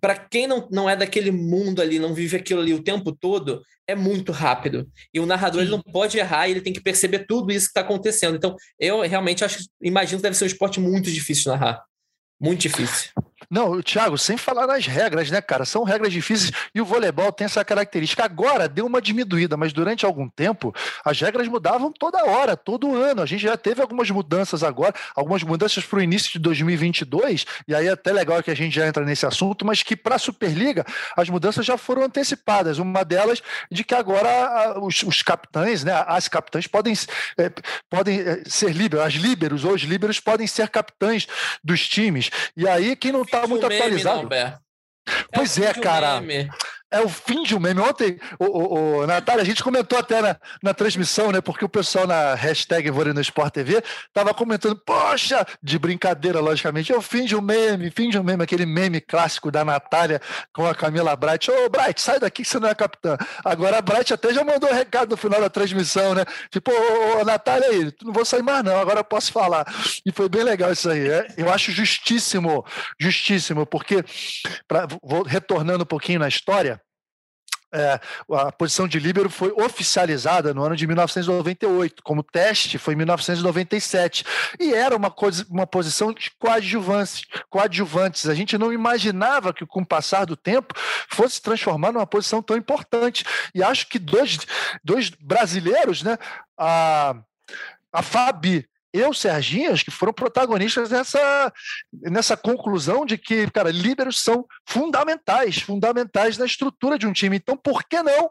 para 0.00 0.16
quem 0.16 0.46
não, 0.46 0.68
não 0.70 0.88
é 0.88 0.94
daquele 0.94 1.30
mundo 1.30 1.80
ali, 1.80 1.98
não 1.98 2.14
vive 2.14 2.36
aquilo 2.36 2.60
ali 2.60 2.74
o 2.74 2.82
tempo 2.82 3.12
todo, 3.12 3.62
é 3.86 3.94
muito 3.94 4.30
rápido. 4.30 4.88
E 5.12 5.18
o 5.18 5.26
narrador 5.26 5.62
ele 5.62 5.70
não 5.70 5.82
pode 5.82 6.18
errar, 6.18 6.48
ele 6.48 6.60
tem 6.60 6.72
que 6.72 6.80
perceber 6.80 7.26
tudo 7.26 7.50
isso 7.50 7.66
que 7.66 7.70
está 7.70 7.80
acontecendo. 7.80 8.36
Então, 8.36 8.54
eu 8.78 9.00
realmente 9.00 9.44
acho, 9.44 9.64
imagino 9.82 10.18
que 10.18 10.22
deve 10.22 10.36
ser 10.36 10.44
um 10.44 10.48
esporte 10.48 10.78
muito 10.78 11.10
difícil 11.10 11.44
de 11.44 11.48
narrar. 11.58 11.82
Muito 12.40 12.60
difícil. 12.60 13.10
Não, 13.48 13.80
Thiago, 13.80 14.18
sem 14.18 14.36
falar 14.36 14.66
nas 14.66 14.86
regras, 14.86 15.30
né, 15.30 15.40
cara? 15.40 15.64
São 15.64 15.84
regras 15.84 16.12
difíceis 16.12 16.52
e 16.74 16.80
o 16.80 16.84
voleibol 16.84 17.32
tem 17.32 17.44
essa 17.44 17.64
característica. 17.64 18.24
Agora 18.24 18.68
deu 18.68 18.86
uma 18.86 19.00
diminuída, 19.00 19.56
mas 19.56 19.72
durante 19.72 20.04
algum 20.04 20.28
tempo 20.28 20.74
as 21.04 21.20
regras 21.20 21.48
mudavam 21.48 21.92
toda 21.92 22.24
hora, 22.24 22.56
todo 22.56 22.94
ano. 22.96 23.22
A 23.22 23.26
gente 23.26 23.42
já 23.42 23.56
teve 23.56 23.80
algumas 23.80 24.10
mudanças 24.10 24.62
agora, 24.62 24.94
algumas 25.14 25.42
mudanças 25.42 25.84
para 25.84 25.98
o 25.98 26.02
início 26.02 26.32
de 26.32 26.38
2022, 26.38 27.46
e 27.66 27.74
aí 27.74 27.86
é 27.86 27.90
até 27.90 28.12
legal 28.12 28.42
que 28.42 28.50
a 28.50 28.56
gente 28.56 28.74
já 28.74 28.86
entra 28.86 29.04
nesse 29.04 29.24
assunto, 29.24 29.64
mas 29.64 29.82
que 29.82 29.96
para 29.96 30.16
a 30.16 30.18
Superliga 30.18 30.84
as 31.16 31.28
mudanças 31.28 31.64
já 31.64 31.78
foram 31.78 32.02
antecipadas. 32.02 32.78
Uma 32.78 33.04
delas 33.04 33.42
de 33.70 33.84
que 33.84 33.94
agora 33.94 34.78
os, 34.80 35.02
os 35.02 35.22
capitães, 35.22 35.84
né, 35.84 36.04
as 36.06 36.28
capitãs 36.28 36.66
podem, 36.66 36.94
é, 37.38 37.50
podem 37.88 38.20
é, 38.20 38.42
ser 38.46 38.72
líberos, 38.72 39.06
as 39.06 39.14
líberos 39.14 39.64
ou 39.64 39.72
os 39.72 39.82
líberos 39.82 40.20
podem 40.20 40.46
ser 40.46 40.68
capitães 40.68 41.26
dos 41.62 41.88
times. 41.88 42.30
E 42.56 42.68
aí 42.68 42.94
quem 42.96 43.12
não 43.12 43.24
tá 43.30 43.46
muito 43.46 43.66
meme, 43.66 43.80
atualizado. 43.80 44.28
Não, 44.28 44.58
pois 45.32 45.58
é, 45.58 45.66
é 45.66 45.74
cara. 45.74 46.20
Meme 46.20 46.50
é 46.90 47.00
o 47.00 47.08
fim 47.08 47.42
de 47.42 47.54
um 47.54 47.60
meme. 47.60 47.80
Ontem, 47.80 48.18
o, 48.38 48.44
o, 48.44 48.98
o 48.98 49.06
Natália, 49.06 49.42
a 49.42 49.46
gente 49.46 49.62
comentou 49.62 49.98
até 49.98 50.20
na, 50.20 50.36
na 50.62 50.74
transmissão, 50.74 51.30
né? 51.30 51.40
Porque 51.40 51.64
o 51.64 51.68
pessoal 51.68 52.06
na 52.06 52.34
hashtag 52.34 52.90
no 52.90 53.20
Sport 53.20 53.54
TV 53.54 53.82
tava 54.12 54.34
comentando, 54.34 54.76
poxa, 54.76 55.46
de 55.62 55.78
brincadeira, 55.78 56.40
logicamente, 56.40 56.92
é 56.92 56.96
o 56.96 57.02
fim 57.02 57.24
de 57.24 57.36
um 57.36 57.40
meme, 57.40 57.90
fim 57.90 58.10
de 58.10 58.18
um 58.18 58.22
meme, 58.22 58.42
aquele 58.42 58.66
meme 58.66 59.00
clássico 59.00 59.50
da 59.50 59.64
Natália 59.64 60.20
com 60.52 60.66
a 60.66 60.74
Camila 60.74 61.14
Bright. 61.14 61.50
Ô, 61.50 61.68
Bright, 61.68 62.00
sai 62.00 62.18
daqui 62.18 62.42
que 62.42 62.48
você 62.48 62.58
não 62.58 62.68
é 62.68 62.74
capitã. 62.74 63.16
Agora 63.44 63.78
a 63.78 63.82
Bright 63.82 64.12
até 64.12 64.32
já 64.32 64.42
mandou 64.42 64.70
um 64.70 64.74
recado 64.74 65.10
no 65.10 65.16
final 65.16 65.40
da 65.40 65.48
transmissão, 65.48 66.14
né? 66.14 66.24
Tipo, 66.50 66.72
ô, 66.72 67.20
ô 67.20 67.24
Natália 67.24 67.68
aí, 67.68 67.92
não 68.02 68.12
vou 68.12 68.24
sair 68.24 68.42
mais, 68.42 68.64
não, 68.64 68.78
agora 68.78 69.00
eu 69.00 69.04
posso 69.04 69.32
falar. 69.32 69.64
E 70.04 70.10
foi 70.10 70.28
bem 70.28 70.42
legal 70.42 70.72
isso 70.72 70.90
aí. 70.90 71.08
É, 71.08 71.34
eu 71.36 71.52
acho 71.52 71.70
justíssimo, 71.70 72.64
justíssimo, 72.98 73.64
porque, 73.64 74.04
pra, 74.66 74.86
vou 75.02 75.22
retornando 75.22 75.84
um 75.84 75.86
pouquinho 75.86 76.18
na 76.18 76.28
história, 76.28 76.79
é, 77.72 78.00
a 78.32 78.52
posição 78.52 78.88
de 78.88 78.98
líbero 78.98 79.30
foi 79.30 79.52
oficializada 79.52 80.52
no 80.52 80.62
ano 80.62 80.76
de 80.76 80.86
1998, 80.86 82.02
como 82.02 82.22
teste 82.22 82.78
foi 82.78 82.94
em 82.94 82.96
1997, 82.96 84.24
e 84.58 84.74
era 84.74 84.96
uma, 84.96 85.10
coisa, 85.10 85.46
uma 85.48 85.66
posição 85.66 86.12
de 86.12 86.30
coadjuvantes, 86.38 87.24
coadjuvantes. 87.48 88.28
A 88.28 88.34
gente 88.34 88.58
não 88.58 88.72
imaginava 88.72 89.52
que, 89.52 89.66
com 89.66 89.82
o 89.82 89.86
passar 89.86 90.24
do 90.24 90.36
tempo, 90.36 90.74
fosse 91.08 91.36
se 91.36 91.42
transformar 91.42 91.92
numa 91.92 92.06
posição 92.06 92.42
tão 92.42 92.56
importante. 92.56 93.24
E 93.54 93.62
acho 93.62 93.88
que 93.88 93.98
dois, 93.98 94.38
dois 94.84 95.10
brasileiros, 95.10 96.02
né, 96.02 96.18
a, 96.58 97.14
a 97.92 98.02
Fabi 98.02 98.69
e 98.92 99.02
o 99.02 99.14
Serginho, 99.14 99.74
que 99.74 99.90
foram 99.90 100.12
protagonistas 100.12 100.90
nessa, 100.90 101.52
nessa 101.92 102.36
conclusão 102.36 103.06
de 103.06 103.16
que, 103.16 103.48
cara, 103.50 103.70
líderes 103.70 104.18
são 104.18 104.44
fundamentais, 104.66 105.58
fundamentais 105.58 106.36
na 106.36 106.44
estrutura 106.44 106.98
de 106.98 107.06
um 107.06 107.12
time. 107.12 107.36
Então, 107.36 107.56
por 107.56 107.84
que 107.84 108.02
não 108.02 108.30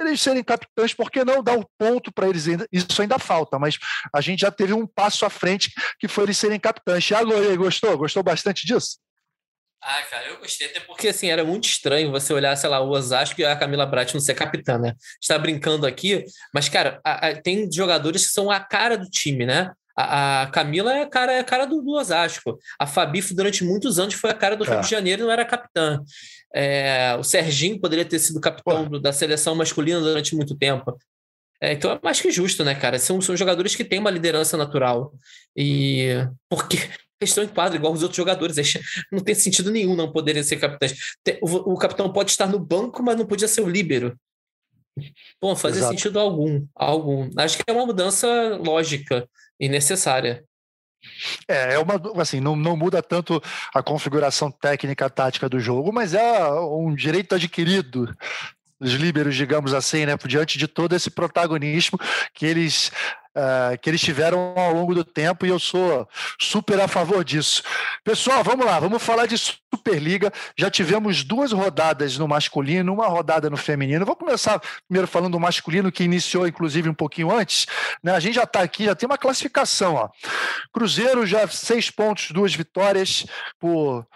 eles 0.00 0.20
serem 0.20 0.42
capitães? 0.42 0.94
Por 0.94 1.10
que 1.10 1.24
não 1.24 1.42
dar 1.42 1.56
o 1.56 1.60
um 1.60 1.64
ponto 1.76 2.12
para 2.12 2.28
eles? 2.28 2.46
Isso 2.72 3.02
ainda 3.02 3.18
falta, 3.18 3.58
mas 3.58 3.78
a 4.14 4.20
gente 4.20 4.40
já 4.40 4.50
teve 4.50 4.72
um 4.72 4.86
passo 4.86 5.26
à 5.26 5.30
frente 5.30 5.72
que 5.98 6.08
foi 6.08 6.24
eles 6.24 6.38
serem 6.38 6.58
capitães. 6.58 7.04
Thiago, 7.04 7.32
gostou? 7.56 7.98
Gostou 7.98 8.22
bastante 8.22 8.66
disso? 8.66 8.98
Ah, 9.80 10.02
cara, 10.10 10.26
eu 10.26 10.38
gostei, 10.38 10.66
até 10.66 10.80
porque 10.80 11.08
assim, 11.08 11.28
era 11.28 11.44
muito 11.44 11.68
estranho 11.68 12.10
você 12.10 12.32
olhar, 12.32 12.56
sei 12.56 12.68
lá, 12.68 12.80
o 12.80 12.90
Osasco 12.90 13.40
e 13.40 13.44
a 13.44 13.54
Camila 13.54 13.86
Brat 13.86 14.12
não 14.12 14.20
ser 14.20 14.34
capitã, 14.34 14.76
né? 14.76 14.92
está 15.22 15.38
brincando 15.38 15.86
aqui, 15.86 16.24
mas, 16.52 16.68
cara, 16.68 17.00
a, 17.04 17.28
a, 17.28 17.40
tem 17.40 17.70
jogadores 17.72 18.26
que 18.26 18.32
são 18.32 18.50
a 18.50 18.58
cara 18.58 18.98
do 18.98 19.08
time, 19.08 19.46
né? 19.46 19.70
A, 20.00 20.42
a 20.42 20.46
Camila 20.46 20.96
é 20.96 21.02
a 21.02 21.06
cara, 21.06 21.32
é 21.32 21.40
a 21.40 21.44
cara 21.44 21.64
do, 21.64 21.82
do 21.82 21.90
Osasco. 21.90 22.56
A 22.78 22.86
Fabi, 22.86 23.20
durante 23.32 23.64
muitos 23.64 23.98
anos, 23.98 24.14
foi 24.14 24.30
a 24.30 24.34
cara 24.34 24.56
do 24.56 24.62
Rio 24.62 24.74
é. 24.74 24.80
de 24.80 24.88
Janeiro 24.88 25.22
e 25.22 25.24
não 25.24 25.32
era 25.32 25.44
capitã. 25.44 26.00
É, 26.54 27.16
o 27.18 27.24
Serginho 27.24 27.80
poderia 27.80 28.04
ter 28.04 28.20
sido 28.20 28.40
capitão 28.40 28.88
do, 28.88 29.00
da 29.00 29.12
seleção 29.12 29.56
masculina 29.56 30.00
durante 30.00 30.36
muito 30.36 30.56
tempo. 30.56 30.96
É, 31.60 31.72
então 31.72 31.90
é 31.90 31.98
mais 32.00 32.20
que 32.20 32.30
justo, 32.30 32.64
né, 32.64 32.76
cara? 32.76 32.96
São, 33.00 33.20
são 33.20 33.36
jogadores 33.36 33.74
que 33.74 33.84
têm 33.84 33.98
uma 33.98 34.10
liderança 34.10 34.56
natural. 34.56 35.12
E 35.56 36.10
porque 36.48 36.76
eles 37.20 37.30
estão 37.30 37.42
em 37.42 37.48
quadro 37.48 37.76
igual 37.76 37.92
os 37.92 38.02
outros 38.02 38.16
jogadores. 38.16 38.56
Não 39.10 39.18
tem 39.18 39.34
sentido 39.34 39.72
nenhum 39.72 39.96
não 39.96 40.12
poderem 40.12 40.44
ser 40.44 40.58
capitães. 40.58 40.94
O, 41.42 41.72
o 41.72 41.76
capitão 41.76 42.12
pode 42.12 42.30
estar 42.30 42.46
no 42.46 42.60
banco, 42.60 43.02
mas 43.02 43.16
não 43.16 43.26
podia 43.26 43.48
ser 43.48 43.62
o 43.62 43.68
líbero. 43.68 44.16
Bom, 45.40 45.54
fazer 45.56 45.78
Exato. 45.78 45.92
sentido 45.92 46.18
algum, 46.18 46.66
algum. 46.74 47.30
Acho 47.36 47.56
que 47.56 47.64
é 47.66 47.72
uma 47.72 47.86
mudança 47.86 48.28
lógica 48.56 49.28
e 49.58 49.68
necessária. 49.68 50.44
É, 51.46 51.74
é 51.74 51.78
uma, 51.78 51.94
assim, 52.20 52.40
não, 52.40 52.56
não 52.56 52.76
muda 52.76 53.02
tanto 53.02 53.40
a 53.72 53.82
configuração 53.82 54.50
técnica 54.50 55.08
tática 55.08 55.48
do 55.48 55.60
jogo, 55.60 55.92
mas 55.92 56.12
é 56.14 56.50
um 56.50 56.94
direito 56.94 57.34
adquirido 57.34 58.14
dos 58.80 58.92
líberos, 58.92 59.34
digamos 59.34 59.74
assim, 59.74 60.06
né, 60.06 60.16
diante 60.26 60.58
de 60.58 60.68
todo 60.68 60.94
esse 60.94 61.10
protagonismo 61.10 61.98
que 62.32 62.46
eles 62.46 62.92
uh, 63.38 63.78
que 63.80 63.88
eles 63.88 64.00
tiveram 64.00 64.54
ao 64.56 64.72
longo 64.72 64.94
do 64.94 65.04
tempo 65.04 65.46
e 65.46 65.48
eu 65.48 65.58
sou 65.58 66.08
super 66.40 66.80
a 66.80 66.88
favor 66.88 67.24
disso. 67.24 67.62
Pessoal, 68.04 68.42
vamos 68.42 68.66
lá, 68.66 68.78
vamos 68.78 69.02
falar 69.02 69.26
de 69.26 69.36
Superliga. 69.38 70.32
Já 70.56 70.70
tivemos 70.70 71.22
duas 71.22 71.52
rodadas 71.52 72.18
no 72.18 72.26
masculino, 72.26 72.92
uma 72.92 73.06
rodada 73.06 73.48
no 73.48 73.56
feminino. 73.56 74.06
Vou 74.06 74.16
começar 74.16 74.60
primeiro 74.86 75.06
falando 75.06 75.32
do 75.32 75.40
masculino, 75.40 75.92
que 75.92 76.04
iniciou 76.04 76.46
inclusive 76.46 76.88
um 76.88 76.94
pouquinho 76.94 77.30
antes. 77.30 77.66
Né? 78.02 78.12
A 78.12 78.20
gente 78.20 78.34
já 78.34 78.44
está 78.44 78.60
aqui, 78.60 78.84
já 78.84 78.94
tem 78.94 79.06
uma 79.06 79.18
classificação. 79.18 79.94
Ó. 79.94 80.08
Cruzeiro 80.72 81.26
já 81.26 81.46
seis 81.48 81.90
pontos, 81.90 82.30
duas 82.30 82.54
vitórias 82.54 83.26
por 83.58 84.06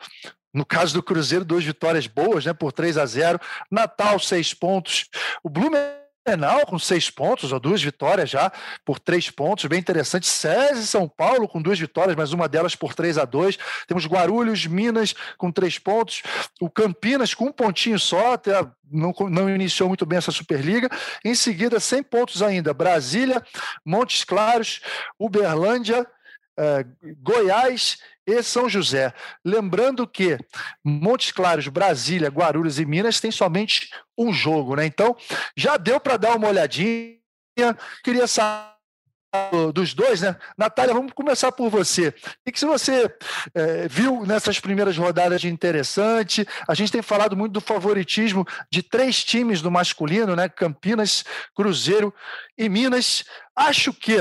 no 0.52 0.66
caso 0.66 0.92
do 0.94 1.02
Cruzeiro, 1.02 1.44
duas 1.44 1.64
vitórias 1.64 2.06
boas, 2.06 2.44
né? 2.44 2.52
Por 2.52 2.72
3 2.72 2.98
a 2.98 3.06
0. 3.06 3.40
Natal, 3.70 4.18
seis 4.18 4.52
pontos. 4.52 5.08
O 5.42 5.48
Blumenau 5.48 6.66
com 6.66 6.78
seis 6.78 7.08
pontos, 7.08 7.52
ou 7.52 7.58
duas 7.58 7.82
vitórias 7.82 8.30
já, 8.30 8.52
por 8.84 9.00
três 9.00 9.30
pontos, 9.30 9.64
bem 9.64 9.78
interessante. 9.78 10.26
SESI 10.26 10.86
São 10.86 11.08
Paulo 11.08 11.48
com 11.48 11.60
duas 11.60 11.78
vitórias, 11.78 12.14
mas 12.14 12.32
uma 12.32 12.48
delas 12.48 12.76
por 12.76 12.94
3 12.94 13.18
a 13.18 13.24
2 13.24 13.58
Temos 13.88 14.06
Guarulhos, 14.06 14.66
Minas 14.66 15.14
com 15.38 15.50
três 15.50 15.78
pontos. 15.78 16.22
O 16.60 16.68
Campinas 16.68 17.34
com 17.34 17.46
um 17.46 17.52
pontinho 17.52 17.98
só, 17.98 18.34
até 18.34 18.52
não, 18.90 19.12
não 19.30 19.48
iniciou 19.48 19.88
muito 19.88 20.04
bem 20.04 20.18
essa 20.18 20.30
Superliga. 20.30 20.88
Em 21.24 21.34
seguida, 21.34 21.80
100 21.80 22.02
pontos 22.02 22.42
ainda. 22.42 22.74
Brasília, 22.74 23.42
Montes 23.84 24.22
Claros, 24.22 24.80
Uberlândia, 25.18 26.06
eh, 26.58 26.84
Goiás 27.22 27.96
e 28.26 28.42
São 28.42 28.68
José. 28.68 29.12
Lembrando 29.44 30.06
que 30.06 30.38
Montes 30.84 31.32
Claros, 31.32 31.68
Brasília, 31.68 32.28
Guarulhos 32.28 32.78
e 32.78 32.84
Minas 32.84 33.20
tem 33.20 33.30
somente 33.30 33.90
um 34.16 34.32
jogo, 34.32 34.76
né? 34.76 34.86
Então, 34.86 35.16
já 35.56 35.76
deu 35.76 35.98
para 35.98 36.16
dar 36.16 36.36
uma 36.36 36.48
olhadinha. 36.48 37.18
Queria 38.02 38.26
saber 38.26 38.72
dos 39.72 39.94
dois, 39.94 40.20
né? 40.20 40.36
Natália, 40.58 40.92
vamos 40.92 41.12
começar 41.12 41.50
por 41.52 41.70
você. 41.70 42.08
O 42.08 42.14
que, 42.44 42.52
que 42.52 42.64
você 42.66 43.10
é, 43.54 43.88
viu 43.88 44.26
nessas 44.26 44.60
primeiras 44.60 44.96
rodadas 44.96 45.40
de 45.40 45.48
interessante? 45.48 46.46
A 46.68 46.74
gente 46.74 46.92
tem 46.92 47.00
falado 47.00 47.36
muito 47.36 47.52
do 47.52 47.60
favoritismo 47.60 48.46
de 48.70 48.82
três 48.82 49.24
times 49.24 49.62
do 49.62 49.70
masculino, 49.70 50.36
né? 50.36 50.48
Campinas, 50.50 51.24
Cruzeiro 51.54 52.14
e 52.58 52.68
Minas. 52.68 53.24
Acho 53.56 53.92
que 53.94 54.18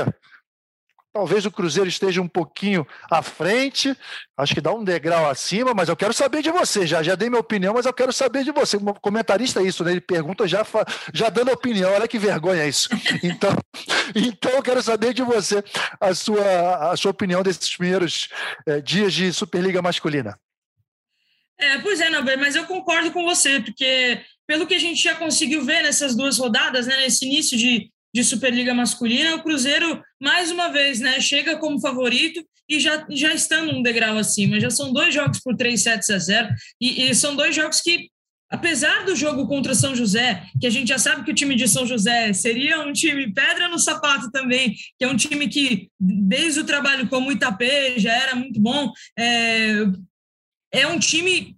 Talvez 1.14 1.46
o 1.46 1.52
Cruzeiro 1.52 1.90
esteja 1.90 2.22
um 2.22 2.28
pouquinho 2.28 2.88
à 3.10 3.22
frente, 3.22 3.94
acho 4.38 4.54
que 4.54 4.62
dá 4.62 4.74
um 4.74 4.82
degrau 4.82 5.30
acima, 5.30 5.74
mas 5.74 5.90
eu 5.90 5.96
quero 5.96 6.14
saber 6.14 6.42
de 6.42 6.50
você. 6.50 6.88
Já, 6.88 7.04
já 7.04 7.16
dei 7.16 7.30
minha 7.30 7.42
opinião, 7.42 7.74
mas 7.74 7.86
eu 7.86 7.94
quero 7.94 8.14
saber 8.14 8.46
de 8.46 8.52
você. 8.52 8.78
Como 8.78 8.94
comentarista 8.94 9.60
é 9.60 9.64
isso, 9.64 9.84
né? 9.84 9.92
Ele 9.92 10.00
pergunta 10.00 10.48
já, 10.48 10.66
já 11.14 11.30
dando 11.30 11.52
opinião. 11.52 11.92
Olha 11.92 12.08
que 12.08 12.18
vergonha 12.18 12.66
isso. 12.66 12.90
Então, 13.24 13.52
então 14.16 14.52
eu 14.52 14.64
quero 14.64 14.82
saber 14.82 15.14
de 15.14 15.22
você 15.22 15.64
a 16.00 16.14
sua, 16.14 16.92
a 16.92 16.98
sua 16.98 17.12
opinião 17.12 17.44
desses 17.44 17.76
primeiros 17.76 18.30
é, 18.66 18.82
dias 18.82 19.14
de 19.14 19.32
Superliga 19.34 19.82
Masculina. 19.82 20.40
É, 21.60 21.78
pois 21.80 22.02
é, 22.02 22.10
Naber, 22.10 22.40
mas 22.40 22.56
eu 22.56 22.66
concordo 22.66 23.12
com 23.12 23.24
você, 23.24 23.60
porque 23.60 24.24
pelo 24.48 24.66
que 24.66 24.74
a 24.74 24.80
gente 24.80 25.02
já 25.02 25.14
conseguiu 25.16 25.64
ver 25.64 25.84
nessas 25.84 26.16
duas 26.16 26.40
rodadas, 26.40 26.88
né, 26.88 26.98
nesse 26.98 27.26
início 27.26 27.58
de, 27.58 27.92
de 28.14 28.24
Superliga 28.24 28.74
Masculina, 28.74 29.36
o 29.36 29.44
Cruzeiro, 29.44 30.02
mais 30.22 30.52
uma 30.52 30.70
vez, 30.70 31.00
né, 31.00 31.20
chega 31.20 31.58
como 31.58 31.82
favorito 31.82 32.46
e 32.70 32.80
já, 32.80 33.06
já 33.10 33.34
estando 33.34 33.76
um 33.76 33.82
degrau 33.82 34.18
acima. 34.18 34.60
Já 34.60 34.70
são 34.70 34.94
dois 34.94 35.14
jogos 35.14 35.40
por 35.40 35.58
3 35.58 35.82
sets 35.82 36.10
a 36.10 36.18
0 36.18 36.50
e, 36.80 37.10
e 37.10 37.16
são 37.16 37.36
dois 37.36 37.56
jogos 37.56 37.82
que, 37.82 38.08
apesar 38.50 39.04
do 39.04 39.16
jogo 39.16 39.48
contra 39.48 39.74
São 39.74 39.96
José, 39.96 40.46
que 40.60 40.68
a 40.68 40.70
gente 40.70 40.90
já 40.90 41.00
sabe 41.00 41.26
que 41.26 41.32
o 41.32 41.36
time 41.36 41.56
de 41.56 41.68
São 41.68 41.88
José 41.88 42.32
seria 42.34 42.80
um 42.82 42.94
time 42.94 43.34
pedra 43.34 43.68
no 43.68 43.80
sapato 43.80 44.32
também, 44.32 44.76
que 44.98 45.04
é 45.04 45.08
um 45.08 45.18
time 45.18 45.50
que, 45.50 45.90
desde 46.00 46.60
o 46.60 46.66
trabalho 46.66 47.10
como 47.10 47.32
Itapê, 47.32 48.00
já 48.00 48.14
era 48.14 48.36
muito 48.36 48.62
bom, 48.62 48.92
é, 49.18 49.84
é 50.72 50.88
um 50.88 51.00
time 51.00 51.58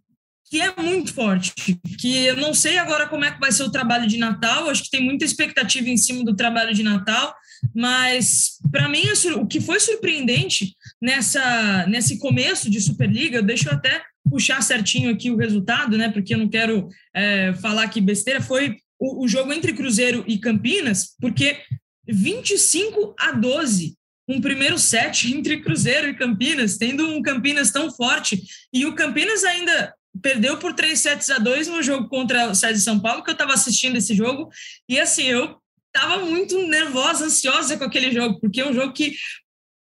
que 0.54 0.62
é 0.62 0.72
muito 0.80 1.16
forte, 1.16 1.52
que 1.98 2.28
eu 2.28 2.38
não 2.38 2.54
sei 2.54 2.78
agora 2.78 3.08
como 3.08 3.26
é 3.26 3.32
que 3.32 3.40
vai 3.40 3.52
ser 3.52 3.64
o 3.64 3.72
trabalho 3.72 4.06
de 4.06 4.20
Natal, 4.20 4.70
acho 4.70 4.84
que 4.84 4.92
tem 4.92 5.04
muita 5.04 5.26
expectativa 5.26 5.90
em 5.90 5.98
cima 5.98 6.24
do 6.24 6.36
trabalho 6.36 6.76
de 6.76 6.84
Natal, 6.84 7.36
mas 7.74 8.60
para 8.72 8.88
mim 8.88 9.02
o 9.36 9.48
que 9.48 9.60
foi 9.60 9.80
surpreendente 9.80 10.76
nessa 11.02 11.88
nesse 11.88 12.20
começo 12.20 12.70
de 12.70 12.80
Superliga, 12.80 13.38
eu 13.38 13.42
deixo 13.42 13.68
até 13.68 14.04
puxar 14.30 14.62
certinho 14.62 15.10
aqui 15.10 15.32
o 15.32 15.38
resultado, 15.38 15.98
né, 15.98 16.10
porque 16.10 16.36
eu 16.36 16.38
não 16.38 16.48
quero 16.48 16.88
é, 17.16 17.54
falar 17.54 17.88
que 17.88 18.00
besteira, 18.00 18.40
foi 18.40 18.76
o, 19.00 19.26
o 19.26 19.28
jogo 19.28 19.52
entre 19.52 19.74
Cruzeiro 19.74 20.24
e 20.28 20.38
Campinas, 20.38 21.16
porque 21.20 21.64
25 22.08 23.16
a 23.18 23.32
12 23.32 23.96
um 24.30 24.40
primeiro 24.40 24.78
set 24.78 25.28
entre 25.34 25.62
Cruzeiro 25.62 26.10
e 26.10 26.16
Campinas, 26.16 26.78
tendo 26.78 27.08
um 27.08 27.24
Campinas 27.24 27.72
tão 27.72 27.92
forte, 27.92 28.40
e 28.72 28.86
o 28.86 28.94
Campinas 28.94 29.44
ainda 29.44 29.92
perdeu 30.24 30.58
por 30.58 30.74
3 30.74 30.98
sets 30.98 31.30
a 31.30 31.38
2 31.38 31.68
no 31.68 31.84
jogo 31.84 32.08
contra 32.08 32.50
o 32.50 32.56
César 32.56 32.74
de 32.74 32.80
São 32.80 33.00
Paulo, 33.00 33.24
que 33.24 33.30
eu 33.30 33.34
estava 33.34 33.54
assistindo 33.54 33.98
esse 33.98 34.16
jogo, 34.16 34.50
e 34.90 35.00
assim, 35.00 35.26
eu 35.26 35.58
estava 35.94 36.26
muito 36.26 36.58
nervosa, 36.66 37.26
ansiosa 37.26 37.78
com 37.78 37.84
aquele 37.84 38.12
jogo, 38.12 38.40
porque 38.40 38.62
é 38.62 38.68
um 38.68 38.74
jogo 38.74 38.94
que 38.94 39.14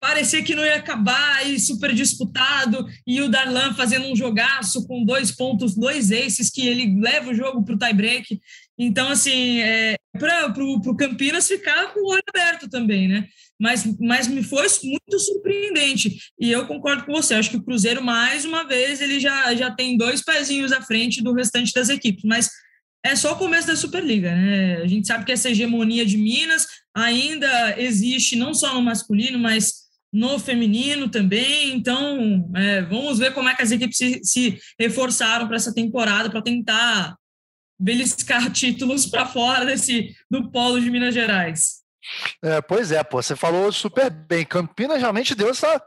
parecia 0.01 0.45
que 0.45 0.55
não 0.55 0.65
ia 0.65 0.77
acabar 0.77 1.45
e 1.47 1.59
super 1.59 1.93
disputado, 1.93 2.87
e 3.07 3.21
o 3.21 3.29
Darlan 3.29 3.75
fazendo 3.75 4.07
um 4.07 4.17
jogaço 4.17 4.87
com 4.87 5.05
dois 5.05 5.33
pontos, 5.33 5.75
dois 5.75 6.13
aces, 6.13 6.51
que 6.51 6.67
ele 6.67 7.01
leva 7.01 7.31
o 7.31 7.35
jogo 7.35 7.65
para 7.65 7.75
o 7.75 7.79
tie-break. 7.79 8.41
Então, 8.79 9.09
assim, 9.09 9.59
é, 9.61 9.97
para 10.17 10.53
o 10.57 10.97
Campinas 10.97 11.49
ficar 11.49 11.93
com 11.93 12.01
o 12.01 12.13
olho 12.13 12.23
aberto 12.29 12.69
também, 12.69 13.09
né? 13.09 13.29
Mas, 13.61 13.85
mas 13.99 14.29
me 14.29 14.43
foi 14.43 14.67
muito 14.85 15.19
surpreendente. 15.19 16.17
E 16.39 16.51
eu 16.51 16.67
concordo 16.67 17.05
com 17.05 17.13
você. 17.13 17.35
Acho 17.35 17.51
que 17.51 17.57
o 17.57 17.63
Cruzeiro, 17.63 18.03
mais 18.03 18.45
uma 18.45 18.63
vez, 18.65 19.01
ele 19.01 19.19
já, 19.19 19.55
já 19.55 19.71
tem 19.71 19.97
dois 19.97 20.23
pezinhos 20.23 20.73
à 20.73 20.81
frente 20.81 21.23
do 21.23 21.33
restante 21.33 21.73
das 21.73 21.89
equipes. 21.89 22.23
Mas 22.25 22.49
é 23.05 23.17
só 23.17 23.33
o 23.33 23.39
começo 23.39 23.67
da 23.67 23.77
Superliga, 23.77 24.35
né? 24.35 24.77
A 24.77 24.87
gente 24.87 25.07
sabe 25.07 25.25
que 25.25 25.33
essa 25.33 25.51
hegemonia 25.51 26.05
de 26.05 26.17
Minas 26.17 26.67
ainda 26.95 27.81
existe, 27.81 28.37
não 28.37 28.55
só 28.55 28.75
no 28.75 28.83
masculino, 28.83 29.39
mas 29.39 29.89
no 30.13 30.39
feminino 30.39 31.09
também. 31.09 31.75
Então, 31.75 32.51
é, 32.57 32.83
vamos 32.83 33.19
ver 33.19 33.33
como 33.33 33.49
é 33.49 33.55
que 33.55 33.63
as 33.63 33.71
equipes 33.71 33.97
se, 33.97 34.21
se 34.23 34.59
reforçaram 34.79 35.47
para 35.47 35.57
essa 35.57 35.75
temporada 35.75 36.31
para 36.31 36.43
tentar 36.43 37.17
beliscar 37.79 38.51
títulos 38.53 39.07
para 39.07 39.27
fora 39.27 39.65
desse 39.65 40.15
do 40.31 40.51
polo 40.51 40.81
de 40.81 40.91
Minas 40.91 41.15
Gerais. 41.15 41.79
É, 42.43 42.61
pois 42.61 42.93
é, 42.93 43.03
pô, 43.03 43.21
você 43.23 43.37
falou 43.37 43.73
super 43.73 44.11
bem. 44.11 44.45
Campinas 44.45 45.01
realmente 45.01 45.35
deu 45.35 45.51
essa, 45.51 45.81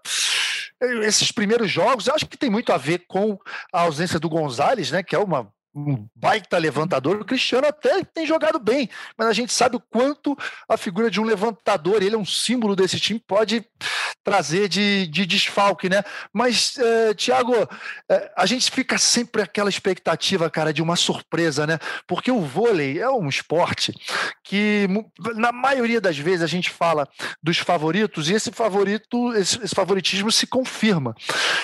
esses 1.03 1.31
primeiros 1.31 1.69
jogos. 1.69 2.07
Eu 2.07 2.15
acho 2.15 2.25
que 2.25 2.38
tem 2.38 2.49
muito 2.49 2.71
a 2.71 2.77
ver 2.77 3.05
com 3.07 3.38
a 3.73 3.81
ausência 3.81 4.19
do 4.19 4.29
Gonzalez, 4.29 4.91
né? 4.91 5.03
Que 5.03 5.15
é 5.15 5.19
uma 5.19 5.51
um 5.73 6.07
baita 6.15 6.57
levantador. 6.57 7.17
O 7.17 7.25
Cristiano 7.25 7.67
até 7.67 8.03
tem 8.03 8.25
jogado 8.25 8.60
bem, 8.60 8.89
mas 9.17 9.27
a 9.27 9.34
gente 9.34 9.53
sabe 9.53 9.77
o 9.77 9.79
quanto 9.79 10.38
a 10.67 10.77
figura 10.77 11.10
de 11.10 11.19
um 11.19 11.23
levantador, 11.23 12.01
ele 12.01 12.15
é 12.15 12.17
um 12.17 12.25
símbolo 12.25 12.75
desse 12.75 12.99
time, 12.99 13.19
pode 13.19 13.65
trazer 14.23 14.67
de, 14.67 15.07
de 15.07 15.25
desfalque, 15.25 15.89
né? 15.89 16.03
Mas, 16.31 16.77
é, 16.77 17.13
Thiago, 17.13 17.53
é, 18.10 18.31
a 18.36 18.45
gente 18.45 18.69
fica 18.69 18.97
sempre 18.97 19.41
aquela 19.41 19.69
expectativa, 19.69 20.49
cara, 20.49 20.73
de 20.73 20.81
uma 20.81 20.95
surpresa, 20.95 21.65
né? 21.65 21.79
Porque 22.05 22.31
o 22.31 22.41
vôlei 22.41 22.99
é 22.99 23.10
um 23.10 23.29
esporte 23.29 23.93
que, 24.43 24.88
na 25.36 25.51
maioria 25.51 26.01
das 26.01 26.17
vezes, 26.17 26.41
a 26.41 26.47
gente 26.47 26.69
fala 26.69 27.07
dos 27.41 27.57
favoritos 27.57 28.29
e 28.29 28.34
esse 28.34 28.51
favorito, 28.51 29.34
esse, 29.34 29.63
esse 29.63 29.73
favoritismo 29.73 30.31
se 30.31 30.45
confirma. 30.45 31.15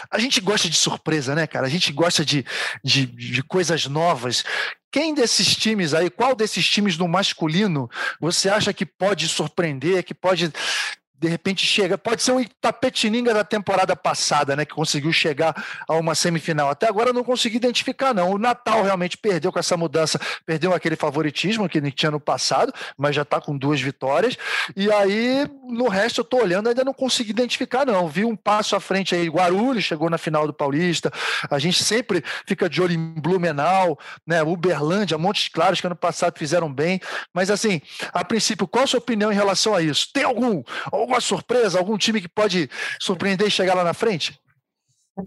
A 0.10 0.18
gente 0.18 0.40
gosta 0.40 0.70
de 0.70 0.76
surpresa, 0.76 1.36
né, 1.36 1.46
cara? 1.46 1.68
A 1.68 1.70
gente 1.70 1.92
gosta 1.92 2.26
de, 2.26 2.46
de, 2.84 3.06
de 3.06 3.44
coisas 3.44 3.86
novas 3.86 3.97
novas. 3.98 4.44
Quem 4.92 5.14
desses 5.14 5.56
times 5.56 5.94
aí, 5.94 6.10
qual 6.10 6.36
desses 6.36 6.68
times 6.70 6.98
no 6.98 7.08
masculino 7.08 7.90
você 8.22 8.48
acha 8.48 8.72
que 8.72 8.86
pode 8.86 9.28
surpreender, 9.28 10.04
que 10.04 10.14
pode 10.14 10.52
de 11.20 11.28
repente 11.28 11.66
chega. 11.66 11.98
Pode 11.98 12.22
ser 12.22 12.32
um 12.32 12.40
Itapetininga 12.40 13.34
da 13.34 13.44
temporada 13.44 13.96
passada, 13.96 14.56
né? 14.56 14.66
Que 14.66 14.74
conseguiu 14.74 15.12
chegar 15.12 15.56
a 15.88 15.96
uma 15.96 16.14
semifinal. 16.14 16.70
Até 16.70 16.88
agora 16.88 17.12
não 17.12 17.24
consegui 17.24 17.58
identificar, 17.58 18.14
não. 18.14 18.32
O 18.32 18.38
Natal 18.38 18.84
realmente 18.84 19.18
perdeu 19.18 19.52
com 19.52 19.60
essa 19.60 19.76
mudança, 19.76 20.20
perdeu 20.46 20.74
aquele 20.74 20.96
favoritismo 20.96 21.68
que 21.68 21.82
tinha 21.92 22.12
no 22.12 22.20
passado, 22.20 22.72
mas 22.98 23.16
já 23.16 23.24
está 23.24 23.42
com 23.42 23.58
duas 23.58 23.82
vitórias. 23.82 24.38
E 24.76 24.92
aí, 24.92 25.46
no 25.64 25.88
resto, 25.88 26.22
eu 26.22 26.24
estou 26.24 26.42
olhando, 26.42 26.70
ainda 26.70 26.84
não 26.84 26.94
consegui 26.94 27.32
identificar, 27.32 27.86
não. 27.86 28.08
Vi 28.08 28.24
um 28.24 28.36
passo 28.36 28.76
à 28.76 28.80
frente 28.80 29.16
aí, 29.16 29.28
Guarulhos 29.28 29.84
chegou 29.84 30.10
na 30.10 30.18
final 30.18 30.46
do 30.46 30.54
Paulista. 30.54 31.12
A 31.50 31.58
gente 31.58 31.84
sempre 31.84 32.24
fica 32.46 32.70
de 32.70 32.82
olho 32.82 32.94
em 32.94 33.14
Blumenau, 33.20 33.98
né? 34.26 34.44
Uberlândia, 34.44 35.18
Montes 35.18 35.48
Claros, 35.48 35.82
que 35.82 35.88
ano 35.88 35.96
passado 35.96 36.38
fizeram 36.38 36.72
bem. 36.72 37.00
Mas 37.34 37.50
assim, 37.50 37.82
a 38.14 38.24
princípio, 38.24 38.68
qual 38.68 38.84
a 38.84 38.88
sua 38.88 39.00
opinião 39.00 39.32
em 39.32 39.36
relação 39.36 39.74
a 39.74 39.82
isso? 39.82 40.10
Tem 40.14 40.24
algum? 40.24 40.64
Alguma 41.08 41.22
surpresa, 41.22 41.80
algum 41.80 41.98
time 41.98 42.22
que 42.22 42.28
pode 42.28 42.70
surpreender 43.00 43.48
e 43.48 43.52
chegar 43.52 43.74
lá 43.74 43.84
na 43.84 43.94
frente? 43.94 44.38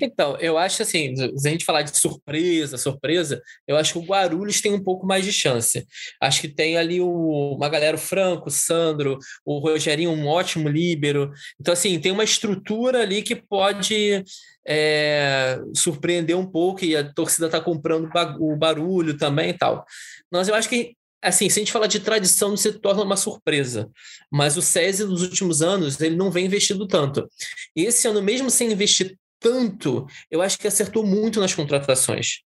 Então, 0.01 0.37
eu 0.37 0.57
acho 0.57 0.83
assim, 0.83 1.17
se 1.17 1.49
a 1.49 1.51
gente 1.51 1.65
falar 1.65 1.83
de 1.83 1.97
surpresa, 1.99 2.79
surpresa, 2.79 3.43
eu 3.67 3.77
acho 3.77 3.95
que 3.95 3.99
o 3.99 4.05
Guarulhos 4.05 4.61
tem 4.61 4.73
um 4.73 4.83
pouco 4.83 5.05
mais 5.05 5.25
de 5.25 5.33
chance. 5.33 5.85
Acho 6.23 6.43
que 6.43 6.49
tem 6.49 6.77
ali 6.77 7.01
o, 7.01 7.57
uma 7.57 7.69
galera, 7.69 7.97
o 7.97 8.01
Franco, 8.01 8.49
o 8.49 8.53
Sandro, 8.53 9.19
o 9.45 9.59
Rogerinho, 9.59 10.13
um 10.13 10.29
ótimo 10.29 10.69
líbero. 10.69 11.33
Então, 11.61 11.73
assim, 11.73 11.99
tem 11.99 12.13
uma 12.13 12.23
estrutura 12.23 13.03
ali 13.03 13.21
que 13.21 13.35
pode 13.35 14.23
é, 14.65 15.59
surpreender 15.75 16.37
um 16.37 16.47
pouco 16.47 16.85
e 16.85 16.95
a 16.95 17.13
torcida 17.13 17.47
está 17.47 17.61
comprando 17.61 18.09
o 18.39 18.57
barulho 18.57 19.17
também 19.17 19.51
e 19.51 19.55
tal. 19.55 19.85
Mas 20.31 20.47
eu 20.47 20.55
acho 20.55 20.69
que 20.69 20.95
assim, 21.23 21.49
se 21.49 21.59
a 21.59 21.63
gente 21.63 21.73
falar 21.73 21.87
de 21.87 22.01
tradição, 22.01 22.57
se 22.57 22.73
torna 22.73 23.03
uma 23.03 23.17
surpresa. 23.17 23.91
Mas 24.31 24.57
o 24.57 24.63
SESI, 24.63 25.05
nos 25.05 25.23
últimos 25.23 25.63
anos, 25.63 26.01
ele 26.01 26.17
não 26.17 26.31
vem 26.31 26.47
investindo 26.47 26.87
tanto. 26.87 27.29
E 27.77 27.85
esse 27.85 28.07
ano, 28.09 28.23
mesmo 28.23 28.51
sem 28.51 28.73
investir 28.73 29.19
tanto, 29.39 30.07
eu 30.31 30.43
acho 30.43 30.59
que 30.59 30.67
acertou 30.67 31.05
muito 31.05 31.41
nas 31.41 31.55
contratações. 31.55 32.41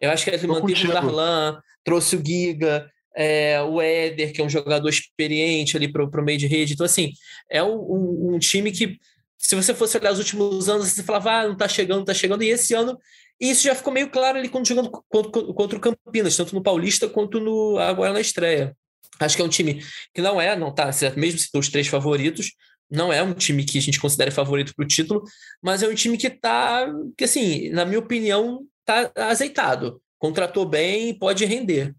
Eu 0.00 0.10
acho 0.10 0.24
que 0.24 0.30
ele 0.30 0.46
manteve 0.46 0.88
o 0.88 0.92
Darlan, 0.92 1.60
trouxe 1.84 2.16
o 2.16 2.24
Giga, 2.24 2.90
é, 3.14 3.62
o 3.62 3.80
Éder, 3.80 4.32
que 4.32 4.40
é 4.40 4.44
um 4.44 4.50
jogador 4.50 4.88
experiente 4.88 5.76
ali 5.76 5.90
para 5.90 6.04
o 6.04 6.24
meio 6.24 6.38
de 6.38 6.46
rede. 6.46 6.72
Então, 6.72 6.86
assim, 6.86 7.12
é 7.50 7.62
um, 7.62 7.76
um, 7.76 8.34
um, 8.34 8.38
time 8.38 8.72
que, 8.72 8.98
se 9.38 9.54
você 9.54 9.74
fosse 9.74 9.96
olhar 9.98 10.12
os 10.12 10.18
últimos 10.18 10.68
anos, 10.68 10.88
você 10.88 11.02
falava, 11.02 11.30
ah, 11.30 11.44
não 11.44 11.52
está 11.52 11.68
chegando, 11.68 11.96
não 11.98 12.02
está 12.02 12.14
chegando. 12.14 12.42
E 12.42 12.48
esse 12.48 12.74
ano 12.74 12.98
e 13.42 13.50
isso 13.50 13.64
já 13.64 13.74
ficou 13.74 13.92
meio 13.92 14.08
claro 14.08 14.38
ali 14.38 14.48
quando 14.48 14.68
jogando 14.68 14.88
contra, 14.88 15.42
contra 15.52 15.76
o 15.76 15.80
Campinas, 15.80 16.36
tanto 16.36 16.54
no 16.54 16.62
Paulista 16.62 17.08
quanto 17.08 17.40
no 17.40 17.76
agora 17.76 18.12
na 18.12 18.20
estreia. 18.20 18.76
Acho 19.18 19.34
que 19.34 19.42
é 19.42 19.44
um 19.44 19.48
time 19.48 19.84
que 20.14 20.22
não 20.22 20.40
é, 20.40 20.54
não 20.54 20.72
tá, 20.72 20.90
mesmo 21.16 21.40
se 21.40 21.48
os 21.52 21.68
três 21.68 21.88
favoritos, 21.88 22.52
não 22.88 23.12
é 23.12 23.20
um 23.20 23.34
time 23.34 23.64
que 23.64 23.78
a 23.78 23.82
gente 23.82 23.98
considera 23.98 24.30
favorito 24.30 24.72
para 24.76 24.84
o 24.84 24.86
título, 24.86 25.24
mas 25.60 25.82
é 25.82 25.88
um 25.88 25.94
time 25.94 26.16
que 26.16 26.30
tá, 26.30 26.86
que 27.18 27.24
assim, 27.24 27.68
na 27.70 27.84
minha 27.84 27.98
opinião, 27.98 28.64
tá 28.84 29.10
azeitado. 29.16 30.00
Contratou 30.18 30.64
bem 30.64 31.08
e 31.08 31.18
pode 31.18 31.44
render. 31.44 31.92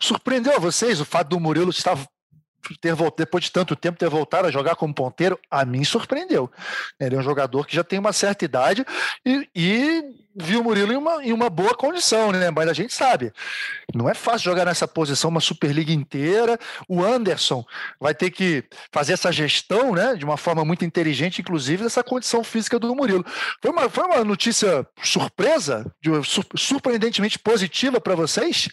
Surpreendeu 0.00 0.56
a 0.56 0.58
vocês 0.58 1.00
o 1.00 1.04
fato 1.04 1.28
do 1.28 1.38
Murilo 1.38 1.70
estar 1.70 1.96
ter 2.80 2.94
depois 3.16 3.44
de 3.44 3.52
tanto 3.52 3.76
tempo 3.76 3.98
ter 3.98 4.08
voltado 4.08 4.48
a 4.48 4.50
jogar 4.50 4.76
como 4.76 4.94
ponteiro, 4.94 5.38
a 5.50 5.64
mim 5.64 5.84
surpreendeu. 5.84 6.50
Ele 6.98 7.16
é 7.16 7.18
um 7.18 7.22
jogador 7.22 7.66
que 7.66 7.76
já 7.76 7.84
tem 7.84 7.98
uma 7.98 8.12
certa 8.12 8.44
idade 8.44 8.84
e, 9.24 9.48
e 9.54 10.02
viu 10.34 10.60
o 10.60 10.64
Murilo 10.64 10.92
em 10.92 10.96
uma, 10.96 11.24
em 11.24 11.32
uma 11.32 11.48
boa 11.48 11.74
condição, 11.74 12.32
né? 12.32 12.50
Mas 12.50 12.68
a 12.68 12.72
gente 12.72 12.92
sabe, 12.92 13.32
não 13.94 14.08
é 14.08 14.14
fácil 14.14 14.50
jogar 14.50 14.64
nessa 14.64 14.88
posição 14.88 15.30
uma 15.30 15.40
Superliga 15.40 15.92
inteira. 15.92 16.58
O 16.88 17.02
Anderson 17.04 17.64
vai 18.00 18.14
ter 18.14 18.30
que 18.30 18.64
fazer 18.92 19.12
essa 19.12 19.30
gestão, 19.30 19.92
né? 19.94 20.16
De 20.16 20.24
uma 20.24 20.36
forma 20.36 20.64
muito 20.64 20.84
inteligente, 20.84 21.40
inclusive 21.40 21.84
dessa 21.84 22.02
condição 22.02 22.42
física 22.42 22.78
do 22.78 22.94
Murilo. 22.94 23.24
Foi 23.62 23.70
uma, 23.70 23.88
foi 23.88 24.04
uma 24.04 24.24
notícia 24.24 24.86
surpresa, 25.02 25.92
surpreendentemente 26.56 27.38
positiva 27.38 28.00
para 28.00 28.14
vocês? 28.14 28.68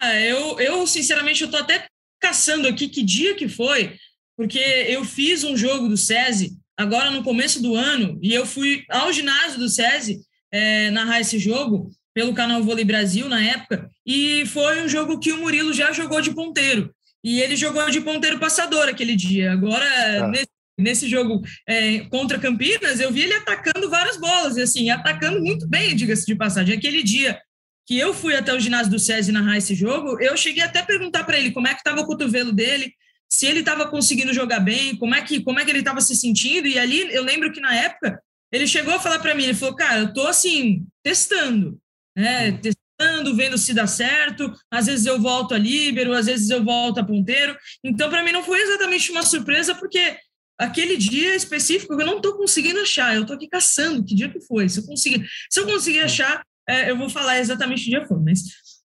Ah, 0.00 0.20
eu, 0.20 0.60
eu, 0.60 0.86
sinceramente, 0.86 1.42
eu 1.42 1.50
tô 1.50 1.56
até 1.56 1.86
caçando 2.20 2.68
aqui 2.68 2.88
que 2.88 3.02
dia 3.02 3.34
que 3.34 3.48
foi, 3.48 3.96
porque 4.36 4.58
eu 4.58 5.04
fiz 5.04 5.44
um 5.44 5.56
jogo 5.56 5.88
do 5.88 5.96
SESI 5.96 6.52
agora 6.76 7.10
no 7.10 7.22
começo 7.22 7.62
do 7.62 7.74
ano 7.74 8.18
e 8.22 8.34
eu 8.34 8.44
fui 8.44 8.84
ao 8.88 9.12
ginásio 9.12 9.58
do 9.58 9.68
SESI 9.68 10.20
é, 10.52 10.90
narrar 10.90 11.20
esse 11.20 11.38
jogo 11.38 11.90
pelo 12.12 12.34
canal 12.34 12.62
Vôlei 12.62 12.84
Brasil 12.84 13.28
na 13.28 13.42
época 13.42 13.90
e 14.06 14.44
foi 14.46 14.82
um 14.82 14.88
jogo 14.88 15.18
que 15.18 15.32
o 15.32 15.38
Murilo 15.38 15.72
já 15.72 15.92
jogou 15.92 16.20
de 16.20 16.34
ponteiro 16.34 16.94
e 17.24 17.40
ele 17.40 17.56
jogou 17.56 17.88
de 17.90 18.02
ponteiro 18.02 18.38
passador 18.38 18.86
aquele 18.86 19.16
dia. 19.16 19.52
Agora, 19.52 19.86
ah. 20.24 20.28
nesse, 20.28 20.48
nesse, 20.78 21.08
jogo 21.08 21.42
é, 21.66 22.00
contra 22.10 22.38
Campinas, 22.38 23.00
eu 23.00 23.10
vi 23.10 23.22
ele 23.22 23.32
atacando 23.32 23.88
várias 23.88 24.18
bolas, 24.18 24.58
e 24.58 24.62
assim, 24.62 24.90
atacando 24.90 25.40
muito 25.40 25.66
bem, 25.66 25.96
diga-se 25.96 26.26
de 26.26 26.36
passagem. 26.36 26.76
Aquele 26.76 27.02
dia 27.02 27.40
que 27.86 27.98
eu 27.98 28.14
fui 28.14 28.34
até 28.34 28.52
o 28.54 28.60
ginásio 28.60 28.90
do 28.90 28.98
SESI 28.98 29.32
narrar 29.32 29.58
esse 29.58 29.74
jogo, 29.74 30.20
eu 30.20 30.36
cheguei 30.36 30.62
até 30.62 30.80
a 30.80 30.86
perguntar 30.86 31.24
para 31.24 31.38
ele 31.38 31.50
como 31.50 31.68
é 31.68 31.74
que 31.74 31.80
estava 31.80 32.00
o 32.00 32.06
cotovelo 32.06 32.52
dele, 32.52 32.94
se 33.30 33.46
ele 33.46 33.60
estava 33.60 33.88
conseguindo 33.88 34.32
jogar 34.32 34.60
bem, 34.60 34.96
como 34.96 35.14
é 35.14 35.22
que 35.22 35.42
como 35.42 35.58
é 35.58 35.64
que 35.64 35.70
ele 35.70 35.80
estava 35.80 36.00
se 36.00 36.14
sentindo. 36.14 36.68
E 36.68 36.78
ali 36.78 37.12
eu 37.12 37.22
lembro 37.22 37.52
que 37.52 37.60
na 37.60 37.74
época 37.74 38.20
ele 38.52 38.66
chegou 38.66 38.94
a 38.94 39.00
falar 39.00 39.18
para 39.18 39.34
mim, 39.34 39.44
ele 39.44 39.54
falou, 39.54 39.74
cara, 39.74 40.00
eu 40.00 40.12
tô 40.12 40.26
assim 40.26 40.86
testando, 41.02 41.78
né, 42.16 42.50
uhum. 42.50 42.58
testando, 42.58 43.36
vendo 43.36 43.58
se 43.58 43.74
dá 43.74 43.86
certo. 43.86 44.52
Às 44.70 44.86
vezes 44.86 45.04
eu 45.04 45.20
volto 45.20 45.54
a 45.54 45.58
líbero, 45.58 46.14
às 46.14 46.26
vezes 46.26 46.48
eu 46.48 46.64
volto 46.64 46.98
a 46.98 47.04
ponteiro. 47.04 47.56
Então 47.82 48.08
para 48.08 48.22
mim 48.22 48.32
não 48.32 48.44
foi 48.44 48.60
exatamente 48.60 49.10
uma 49.10 49.22
surpresa 49.22 49.74
porque 49.74 50.16
aquele 50.56 50.96
dia 50.96 51.34
específico 51.34 51.92
eu 51.94 52.06
não 52.06 52.16
estou 52.16 52.36
conseguindo 52.36 52.80
achar. 52.80 53.14
Eu 53.14 53.22
estou 53.22 53.36
aqui 53.36 53.48
caçando 53.48 54.04
que 54.04 54.14
dia 54.14 54.30
que 54.30 54.40
foi. 54.40 54.68
Se 54.68 54.80
eu 54.80 54.86
conseguir, 54.86 55.28
se 55.50 55.60
eu 55.60 55.66
conseguir 55.66 56.00
achar 56.00 56.42
é, 56.68 56.90
eu 56.90 56.96
vou 56.96 57.08
falar 57.10 57.38
exatamente 57.38 57.84
que 57.84 57.90
dia 57.90 58.06
foi, 58.06 58.18
mas 58.18 58.42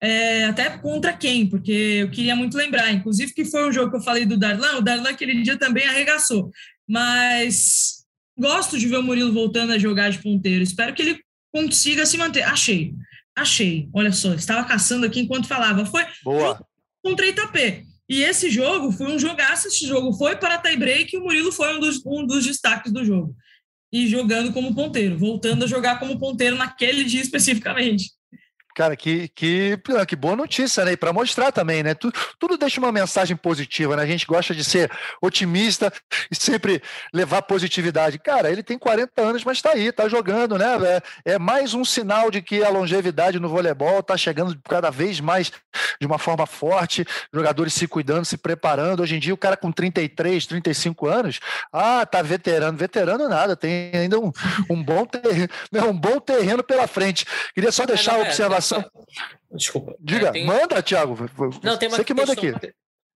é, 0.01 0.45
até 0.45 0.69
contra 0.77 1.13
quem, 1.13 1.47
porque 1.47 1.71
eu 1.71 2.09
queria 2.09 2.35
muito 2.35 2.57
lembrar, 2.57 2.91
inclusive 2.91 3.33
que 3.33 3.45
foi 3.45 3.67
um 3.67 3.71
jogo 3.71 3.91
que 3.91 3.97
eu 3.97 4.01
falei 4.01 4.25
do 4.25 4.37
Darlan, 4.37 4.77
o 4.77 4.81
Darlan 4.81 5.09
aquele 5.09 5.41
dia 5.41 5.57
também 5.57 5.87
arregaçou, 5.87 6.51
mas 6.87 8.03
gosto 8.37 8.77
de 8.77 8.87
ver 8.87 8.97
o 8.97 9.03
Murilo 9.03 9.31
voltando 9.31 9.73
a 9.73 9.77
jogar 9.77 10.09
de 10.09 10.19
ponteiro, 10.19 10.63
espero 10.63 10.93
que 10.93 11.01
ele 11.01 11.19
consiga 11.53 12.05
se 12.05 12.17
manter. 12.17 12.43
Achei, 12.43 12.93
achei, 13.35 13.89
olha 13.93 14.11
só, 14.11 14.33
estava 14.33 14.67
caçando 14.67 15.05
aqui 15.05 15.19
enquanto 15.19 15.47
falava, 15.47 15.85
foi 15.85 16.03
Boa. 16.23 16.65
contra 17.03 17.27
Itapê. 17.27 17.83
E 18.09 18.23
esse 18.23 18.49
jogo 18.49 18.91
foi 18.91 19.07
um 19.07 19.19
jogaço, 19.19 19.67
esse 19.67 19.87
jogo 19.87 20.11
foi 20.13 20.35
para 20.35 20.57
tie 20.57 20.75
break 20.75 21.15
e 21.15 21.19
o 21.19 21.23
Murilo 21.23 21.51
foi 21.51 21.77
um 21.77 21.79
dos, 21.79 22.05
um 22.05 22.25
dos 22.25 22.45
destaques 22.45 22.91
do 22.91 23.05
jogo 23.05 23.35
e 23.91 24.07
jogando 24.07 24.53
como 24.53 24.73
ponteiro, 24.73 25.17
voltando 25.17 25.65
a 25.65 25.67
jogar 25.67 25.99
como 25.99 26.17
ponteiro 26.17 26.55
naquele 26.55 27.03
dia 27.03 27.21
especificamente. 27.21 28.11
Cara, 28.75 28.95
que, 28.95 29.27
que, 29.29 29.77
que 30.07 30.15
boa 30.15 30.35
notícia, 30.35 30.85
né? 30.85 30.93
E 30.93 30.97
para 30.97 31.11
mostrar 31.11 31.51
também, 31.51 31.83
né? 31.83 31.93
Tudo, 31.93 32.17
tudo 32.39 32.57
deixa 32.57 32.79
uma 32.79 32.91
mensagem 32.91 33.35
positiva, 33.35 33.95
né? 33.95 34.03
A 34.03 34.07
gente 34.07 34.25
gosta 34.25 34.55
de 34.55 34.63
ser 34.63 34.89
otimista 35.21 35.91
e 36.31 36.35
sempre 36.35 36.81
levar 37.13 37.41
positividade. 37.41 38.17
Cara, 38.17 38.49
ele 38.49 38.63
tem 38.63 38.77
40 38.77 39.21
anos, 39.21 39.43
mas 39.43 39.57
está 39.57 39.71
aí, 39.71 39.87
está 39.87 40.07
jogando, 40.07 40.57
né? 40.57 41.01
É, 41.25 41.33
é, 41.33 41.39
mais 41.39 41.73
um 41.73 41.83
sinal 41.83 42.31
de 42.31 42.41
que 42.41 42.63
a 42.63 42.69
longevidade 42.69 43.39
no 43.39 43.49
voleibol 43.49 43.99
está 43.99 44.15
chegando 44.15 44.57
cada 44.67 44.89
vez 44.89 45.19
mais 45.19 45.51
de 45.99 46.07
uma 46.07 46.17
forma 46.17 46.45
forte, 46.45 47.05
jogadores 47.33 47.73
se 47.73 47.87
cuidando, 47.87 48.25
se 48.25 48.37
preparando. 48.37 49.01
Hoje 49.01 49.15
em 49.15 49.19
dia, 49.19 49.33
o 49.33 49.37
cara 49.37 49.57
com 49.57 49.71
33, 49.71 50.45
35 50.45 51.07
anos, 51.07 51.39
ah, 51.73 52.05
tá 52.05 52.21
veterano. 52.21 52.77
Veterano 52.77 53.27
nada, 53.27 53.55
tem 53.55 53.91
ainda 53.93 54.19
um, 54.19 54.31
um, 54.69 54.81
bom, 54.81 55.05
terreno, 55.05 55.49
né? 55.71 55.81
um 55.83 55.93
bom 55.93 56.19
terreno 56.19 56.63
pela 56.63 56.87
frente. 56.87 57.25
Queria 57.53 57.71
só 57.71 57.85
deixar 57.85 58.15
a 58.15 58.19
observação 58.19 58.60
Desculpa. 59.53 59.95
Diga, 59.99 60.27
é, 60.27 60.31
tem... 60.31 60.45
manda, 60.45 60.81
Thiago. 60.81 61.15
Não, 61.63 61.77
tem 61.77 61.89
uma 61.89 61.97
Você 61.97 62.03
que 62.03 62.13
manda 62.13 62.33
aqui. 62.33 62.53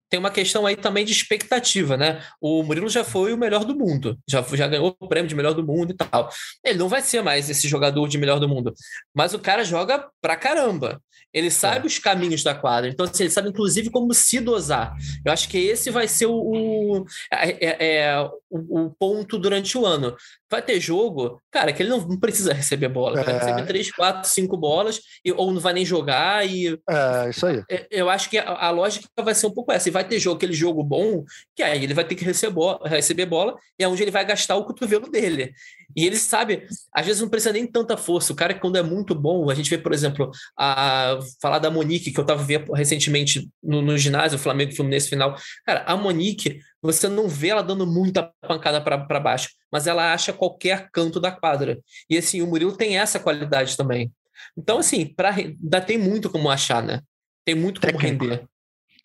Tem 0.09 0.19
uma 0.19 0.29
questão 0.29 0.65
aí 0.65 0.75
também 0.75 1.03
de 1.03 1.11
expectativa, 1.11 1.97
né? 1.97 2.23
O 2.39 2.61
Murilo 2.61 2.87
já 2.87 3.03
foi 3.03 3.33
o 3.33 3.37
melhor 3.37 3.65
do 3.65 3.75
mundo, 3.75 4.17
já, 4.29 4.41
já 4.53 4.67
ganhou 4.67 4.95
o 4.99 5.07
prêmio 5.07 5.27
de 5.27 5.35
melhor 5.35 5.53
do 5.53 5.65
mundo 5.65 5.91
e 5.91 5.95
tal. 5.95 6.29
Ele 6.63 6.77
não 6.77 6.87
vai 6.87 7.01
ser 7.01 7.23
mais 7.23 7.49
esse 7.49 7.67
jogador 7.67 8.07
de 8.07 8.17
melhor 8.17 8.39
do 8.39 8.47
mundo, 8.47 8.73
mas 9.13 9.33
o 9.33 9.39
cara 9.39 9.63
joga 9.63 10.07
pra 10.21 10.35
caramba. 10.35 11.01
Ele 11.35 11.51
sabe 11.51 11.83
é. 11.83 11.87
os 11.87 11.99
caminhos 11.99 12.41
da 12.41 12.55
quadra, 12.55 12.89
então 12.89 13.05
assim, 13.05 13.23
ele 13.23 13.29
sabe 13.29 13.49
inclusive 13.49 13.89
como 13.89 14.13
se 14.13 14.39
dosar. 14.39 14.95
Eu 15.25 15.33
acho 15.33 15.49
que 15.49 15.57
esse 15.57 15.91
vai 15.91 16.07
ser 16.07 16.27
o, 16.27 16.33
o, 16.33 17.05
é, 17.29 18.05
é, 18.05 18.21
o, 18.49 18.85
o 18.85 18.89
ponto 18.97 19.37
durante 19.37 19.77
o 19.77 19.85
ano 19.85 20.15
vai 20.49 20.61
ter 20.61 20.79
jogo, 20.79 21.41
cara, 21.51 21.73
que 21.73 21.83
ele 21.83 21.89
não, 21.89 22.19
precisa 22.19 22.53
receber 22.53 22.87
bola. 22.87 23.19
É. 23.19 23.23
Vai 23.23 23.33
receber 23.39 23.65
três, 23.65 23.91
quatro, 23.91 24.29
cinco 24.29 24.55
bolas, 24.55 24.99
e, 25.23 25.31
ou 25.31 25.51
não 25.51 25.59
vai 25.59 25.73
nem 25.73 25.85
jogar. 25.85 26.47
E, 26.47 26.79
é, 26.89 27.29
isso 27.29 27.45
aí. 27.45 27.63
É, 27.69 27.87
eu 27.91 28.09
acho 28.09 28.29
que 28.29 28.37
a, 28.37 28.47
a, 28.47 28.69
lógica 28.69 29.07
vai 29.19 29.35
ser 29.35 29.47
um 29.47 29.53
pouco 29.53 29.71
essa. 29.71 29.89
E 29.89 29.91
vai 29.91 30.07
ter 30.07 30.19
jogo, 30.19 30.37
aquele 30.37 30.53
jogo 30.53 30.83
bom, 30.83 31.23
que 31.55 31.63
aí 31.63 31.83
ele 31.83 31.93
vai 31.93 32.05
ter 32.05 32.15
que 32.15 32.23
receber 32.23 32.53
bola, 32.53 32.87
receber 32.87 33.25
bola 33.25 33.55
e 33.77 33.83
é 33.83 33.87
onde 33.87 34.01
ele 34.01 34.11
vai 34.11 34.25
gastar 34.25 34.55
o 34.55 34.65
cotovelo 34.65 35.09
dele. 35.09 35.53
E 35.95 36.05
ele 36.05 36.17
sabe, 36.17 36.67
às 36.93 37.05
vezes 37.05 37.21
não 37.21 37.29
precisa 37.29 37.53
nem 37.53 37.65
tanta 37.65 37.97
força. 37.97 38.33
O 38.33 38.35
cara, 38.35 38.53
quando 38.53 38.77
é 38.77 38.83
muito 38.83 39.15
bom, 39.15 39.49
a 39.49 39.55
gente 39.55 39.69
vê, 39.69 39.77
por 39.77 39.93
exemplo, 39.93 40.29
a 40.57 41.17
falar 41.41 41.59
da 41.59 41.69
Monique, 41.69 42.11
que 42.11 42.19
eu 42.19 42.23
estava 42.23 42.43
vendo 42.43 42.71
recentemente 42.73 43.49
no, 43.63 43.81
no 43.81 43.97
ginásio, 43.97 44.37
o 44.37 44.41
Flamengo 44.41 44.75
Fluminense 44.75 45.09
final. 45.09 45.35
Cara, 45.65 45.83
a 45.85 45.95
Monique, 45.95 46.59
você 46.81 47.07
não 47.07 47.27
vê 47.27 47.49
ela 47.49 47.61
dando 47.61 47.85
muita 47.85 48.31
pancada 48.41 48.81
para 48.81 49.19
baixo, 49.19 49.49
mas 49.71 49.87
ela 49.87 50.13
acha 50.13 50.33
qualquer 50.33 50.89
canto 50.91 51.19
da 51.19 51.31
quadra. 51.31 51.79
E 52.09 52.17
assim, 52.17 52.41
o 52.41 52.47
Murilo 52.47 52.75
tem 52.75 52.97
essa 52.97 53.19
qualidade 53.19 53.75
também. 53.75 54.11
Então, 54.57 54.79
assim, 54.79 55.05
pra, 55.05 55.31
ainda 55.31 55.81
tem 55.81 55.97
muito 55.97 56.29
como 56.29 56.49
achar, 56.49 56.83
né? 56.83 57.01
Tem 57.45 57.55
muito 57.55 57.79
como 57.79 57.93
Técnico. 57.93 58.25
render. 58.25 58.47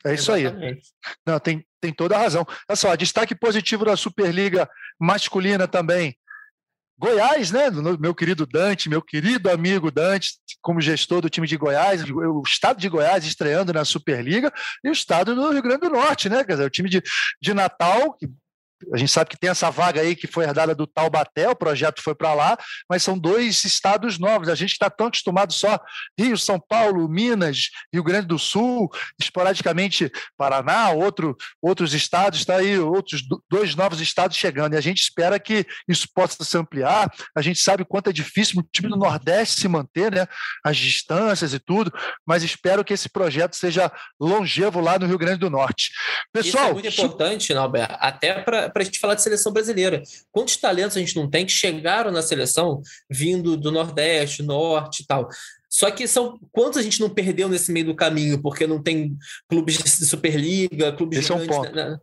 É 0.05 0.15
isso 0.15 0.35
Exatamente. 0.35 0.65
aí. 1.05 1.13
Não, 1.27 1.39
tem, 1.39 1.65
tem 1.81 1.93
toda 1.93 2.17
a 2.17 2.21
razão. 2.21 2.47
Olha 2.69 2.77
só, 2.77 2.95
destaque 2.97 3.35
positivo 3.35 3.85
da 3.85 3.97
Superliga 3.97 4.69
masculina 4.99 5.69
também. 5.69 6.17
Goiás, 7.01 7.51
né? 7.51 7.71
Meu 7.99 8.15
querido 8.15 8.47
Dante, 8.47 8.91
meu 8.91 9.01
querido 9.01 9.51
amigo 9.51 9.91
Dante, 9.91 10.35
como 10.61 10.83
gestor 10.83 11.23
do 11.23 11.31
time 11.31 11.47
de 11.47 11.57
Goiás, 11.57 12.05
o 12.05 12.43
estado 12.47 12.79
de 12.79 12.91
Goiás 12.91 13.25
estreando 13.25 13.73
na 13.73 13.87
Superliga 13.87 14.53
e 14.85 14.91
o 14.91 14.93
estado 14.93 15.35
do 15.35 15.51
Rio 15.51 15.63
Grande 15.63 15.81
do 15.81 15.91
Norte, 15.91 16.29
né? 16.29 16.45
Quer 16.45 16.53
dizer, 16.53 16.67
o 16.67 16.71
time 16.71 16.91
de, 16.91 17.03
de 17.41 17.55
Natal, 17.55 18.13
que 18.13 18.29
a 18.93 18.97
gente 18.97 19.11
sabe 19.11 19.31
que 19.31 19.39
tem 19.39 19.51
essa 19.51 19.71
vaga 19.71 20.01
aí 20.01 20.17
que 20.17 20.27
foi 20.27 20.45
herdada 20.45 20.75
do 20.75 20.87
Taubaté, 20.87 21.49
o 21.49 21.57
projeto 21.57 22.03
foi 22.03 22.15
para 22.15 22.35
lá, 22.35 22.59
mas 22.89 23.03
são 23.03 23.19
dois 23.19 23.65
estados 23.65 24.19
novos. 24.19 24.49
A 24.49 24.55
gente 24.55 24.73
está 24.73 24.89
tão 24.89 25.07
acostumado 25.07 25.53
só 25.53 25.79
Rio, 26.19 26.37
São 26.39 26.59
Paulo, 26.59 27.09
Minas, 27.09 27.71
Rio 27.93 28.03
Grande 28.03 28.27
do 28.27 28.39
Sul, 28.39 28.89
esporadicamente 29.21 30.11
Paraná, 30.37 30.91
outro, 30.91 31.37
outros 31.61 31.95
estados, 31.95 32.41
está 32.41 32.57
aí 32.57 32.79
outros 32.79 33.23
dois 33.51 33.75
novos 33.75 34.01
estados 34.01 34.37
chegando. 34.37 34.75
E 34.75 34.77
a 34.77 34.81
gente 34.81 35.01
espera 35.01 35.39
que 35.39 35.67
isso 35.89 36.09
possa 36.15 36.43
se 36.43 36.57
ampliar. 36.57 37.13
A 37.37 37.43
gente 37.43 37.61
sabe 37.61 37.83
o 37.83 37.87
quanto 37.87 38.11
é 38.11 38.13
difícil 38.13 38.61
o 38.61 38.63
time 38.63 38.89
do 38.89 38.97
Nordeste 38.97 39.61
se 39.61 39.69
manter, 39.69 40.13
né? 40.13 40.27
As 40.65 40.77
distâncias 40.77 41.53
e 41.53 41.59
tudo, 41.59 41.93
mas 42.27 42.43
espero 42.43 42.85
que 42.85 42.95
esse 42.95 43.09
projeto 43.09 43.57
seja 43.57 43.91
longevo 44.19 44.81
lá 44.81 44.99
no 44.99 45.07
Rio 45.07 45.19
Grande 45.19 45.41
do 45.41 45.51
Norte. 45.51 45.93
Pessoal, 46.33 46.65
isso 46.65 46.71
é 46.71 46.73
muito 46.73 46.89
importante, 46.89 47.55
Norberto, 47.55 47.97
até 47.99 48.41
para 48.41 48.70
para 48.71 48.83
a 48.83 48.85
gente 48.85 48.99
falar 48.99 49.15
de 49.15 49.23
seleção 49.23 49.53
brasileira. 49.53 50.03
Quantos 50.31 50.57
talentos 50.57 50.97
a 50.97 51.01
gente 51.01 51.17
não 51.17 51.29
tem 51.29 51.47
que 51.47 51.53
chegaram 51.53 52.11
na 52.11 52.23
seleção 52.23 52.83
vindo 53.09 53.57
do 53.57 53.71
Nordeste, 53.71 54.43
Norte 54.43 55.03
e 55.03 55.07
tal? 55.07 55.29
Só 55.73 55.89
que 55.89 56.09
são 56.09 56.37
quantos 56.51 56.79
a 56.79 56.83
gente 56.83 57.01
não 57.01 57.09
perdeu 57.09 57.49
nesse 57.49 57.71
meio 57.71 57.87
do 57.87 57.95
caminho, 57.95 58.43
porque 58.43 58.67
não 58.67 58.83
tem 58.83 59.17
clubes 59.49 59.79
de 59.79 59.89
Superliga, 60.05 60.93
clubes 60.93 61.21
Esse 61.21 61.29
gigantes, 61.29 61.49
é 61.49 61.53
um 61.53 61.63
ponto. 61.63 61.77
Né? 61.77 61.97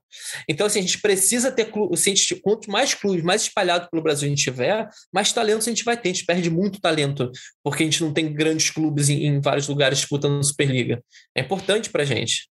Então, 0.47 0.65
assim, 0.65 0.79
a 0.79 0.81
gente 0.81 1.01
precisa 1.01 1.51
ter 1.51 1.65
clubes. 1.65 2.01
Gente, 2.01 2.35
quanto 2.37 2.71
mais 2.71 2.93
clubes, 2.93 3.23
mais 3.23 3.41
espalhado 3.41 3.89
pelo 3.89 4.01
Brasil 4.01 4.25
a 4.25 4.29
gente 4.29 4.43
tiver, 4.43 4.87
mais 5.13 5.33
talentos 5.33 5.67
a 5.67 5.71
gente 5.71 5.83
vai 5.83 5.97
ter. 5.97 6.09
A 6.09 6.13
gente 6.13 6.25
perde 6.25 6.49
muito 6.49 6.79
talento, 6.79 7.29
porque 7.61 7.83
a 7.83 7.85
gente 7.85 8.01
não 8.01 8.13
tem 8.13 8.33
grandes 8.33 8.69
clubes 8.69 9.09
em, 9.09 9.25
em 9.25 9.41
vários 9.41 9.67
lugares 9.67 9.99
disputando 9.99 10.41
Superliga. 10.41 11.03
É 11.35 11.41
importante 11.41 11.89
para 11.89 12.03
a 12.03 12.05
gente. 12.05 12.47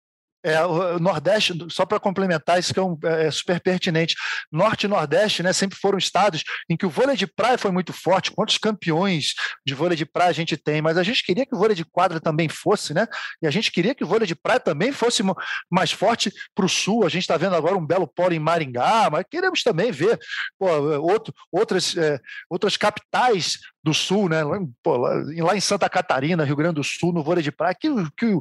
É, 0.44 0.64
o 0.66 1.00
Nordeste, 1.00 1.54
só 1.70 1.86
para 1.86 2.00
complementar, 2.00 2.60
isso 2.60 2.74
que 2.74 2.80
é, 2.80 2.84
um, 2.84 2.98
é, 3.04 3.32
super 3.32 3.60
pertinente. 3.62 4.16
Norte 4.52 4.84
e 4.84 4.88
Nordeste, 4.90 5.42
né, 5.42 5.54
sempre 5.54 5.78
foram 5.78 5.98
estados 5.98 6.44
em 6.70 6.76
que 6.76 6.86
o 6.86 6.90
vôlei 6.90 7.16
de 7.16 7.26
praia 7.26 7.58
foi 7.58 7.72
muito 7.72 7.94
forte. 7.94 8.32
Quantos 8.32 8.58
campeões 8.58 9.34
de 9.66 9.74
vôlei 9.74 9.98
de 9.98 10.06
praia 10.06 10.30
a 10.30 10.34
gente 10.34 10.58
tem? 10.58 10.82
Mas 10.82 10.98
a 10.98 11.04
gente 11.04 11.24
queria 11.24 11.46
que 11.46 11.56
o 11.56 11.58
vôlei 11.58 11.76
de 11.76 11.86
quadra 11.86 12.20
também 12.20 12.50
fosse, 12.50 12.94
né? 12.94 13.08
E 13.42 13.48
a 13.48 13.52
gente 13.52 13.72
queria 13.72 13.96
que 13.96 14.04
o 14.04 14.08
vôlei 14.08 14.28
de 14.28 14.36
praia 14.36 14.60
também 14.60 14.92
fosse 14.92 15.24
mais 15.72 15.92
forte 15.92 16.32
para 16.54 16.66
o 16.66 16.70
sul. 16.70 17.06
A 17.06 17.10
gente 17.10 17.22
está 17.22 17.38
vendo 17.38 17.56
agora 17.56 17.78
um 17.78 17.86
belo 17.86 18.08
polo 18.08 18.34
em 18.34 18.40
Maringá, 18.40 19.10
mas 19.10 19.26
queremos 19.30 19.64
também 19.64 19.92
ver 19.92 20.20
pô, 20.60 20.68
outro, 21.00 21.34
outras, 21.52 21.96
é, 21.96 22.20
outras 22.50 22.76
capitais 22.76 23.60
do 23.84 23.94
Sul, 23.94 24.30
né? 24.30 24.44
Lá, 24.44 24.58
pô, 24.82 24.98
lá, 24.98 25.56
em 25.56 25.60
Santa 25.60 25.90
Catarina, 25.90 26.46
Rio 26.46 26.56
Grande 26.56 26.76
do 26.76 26.84
Sul, 26.84 27.12
no 27.12 27.24
vôlei 27.24 27.44
de 27.44 27.52
praia, 27.52 27.76
que, 27.76 27.90
que, 28.18 28.40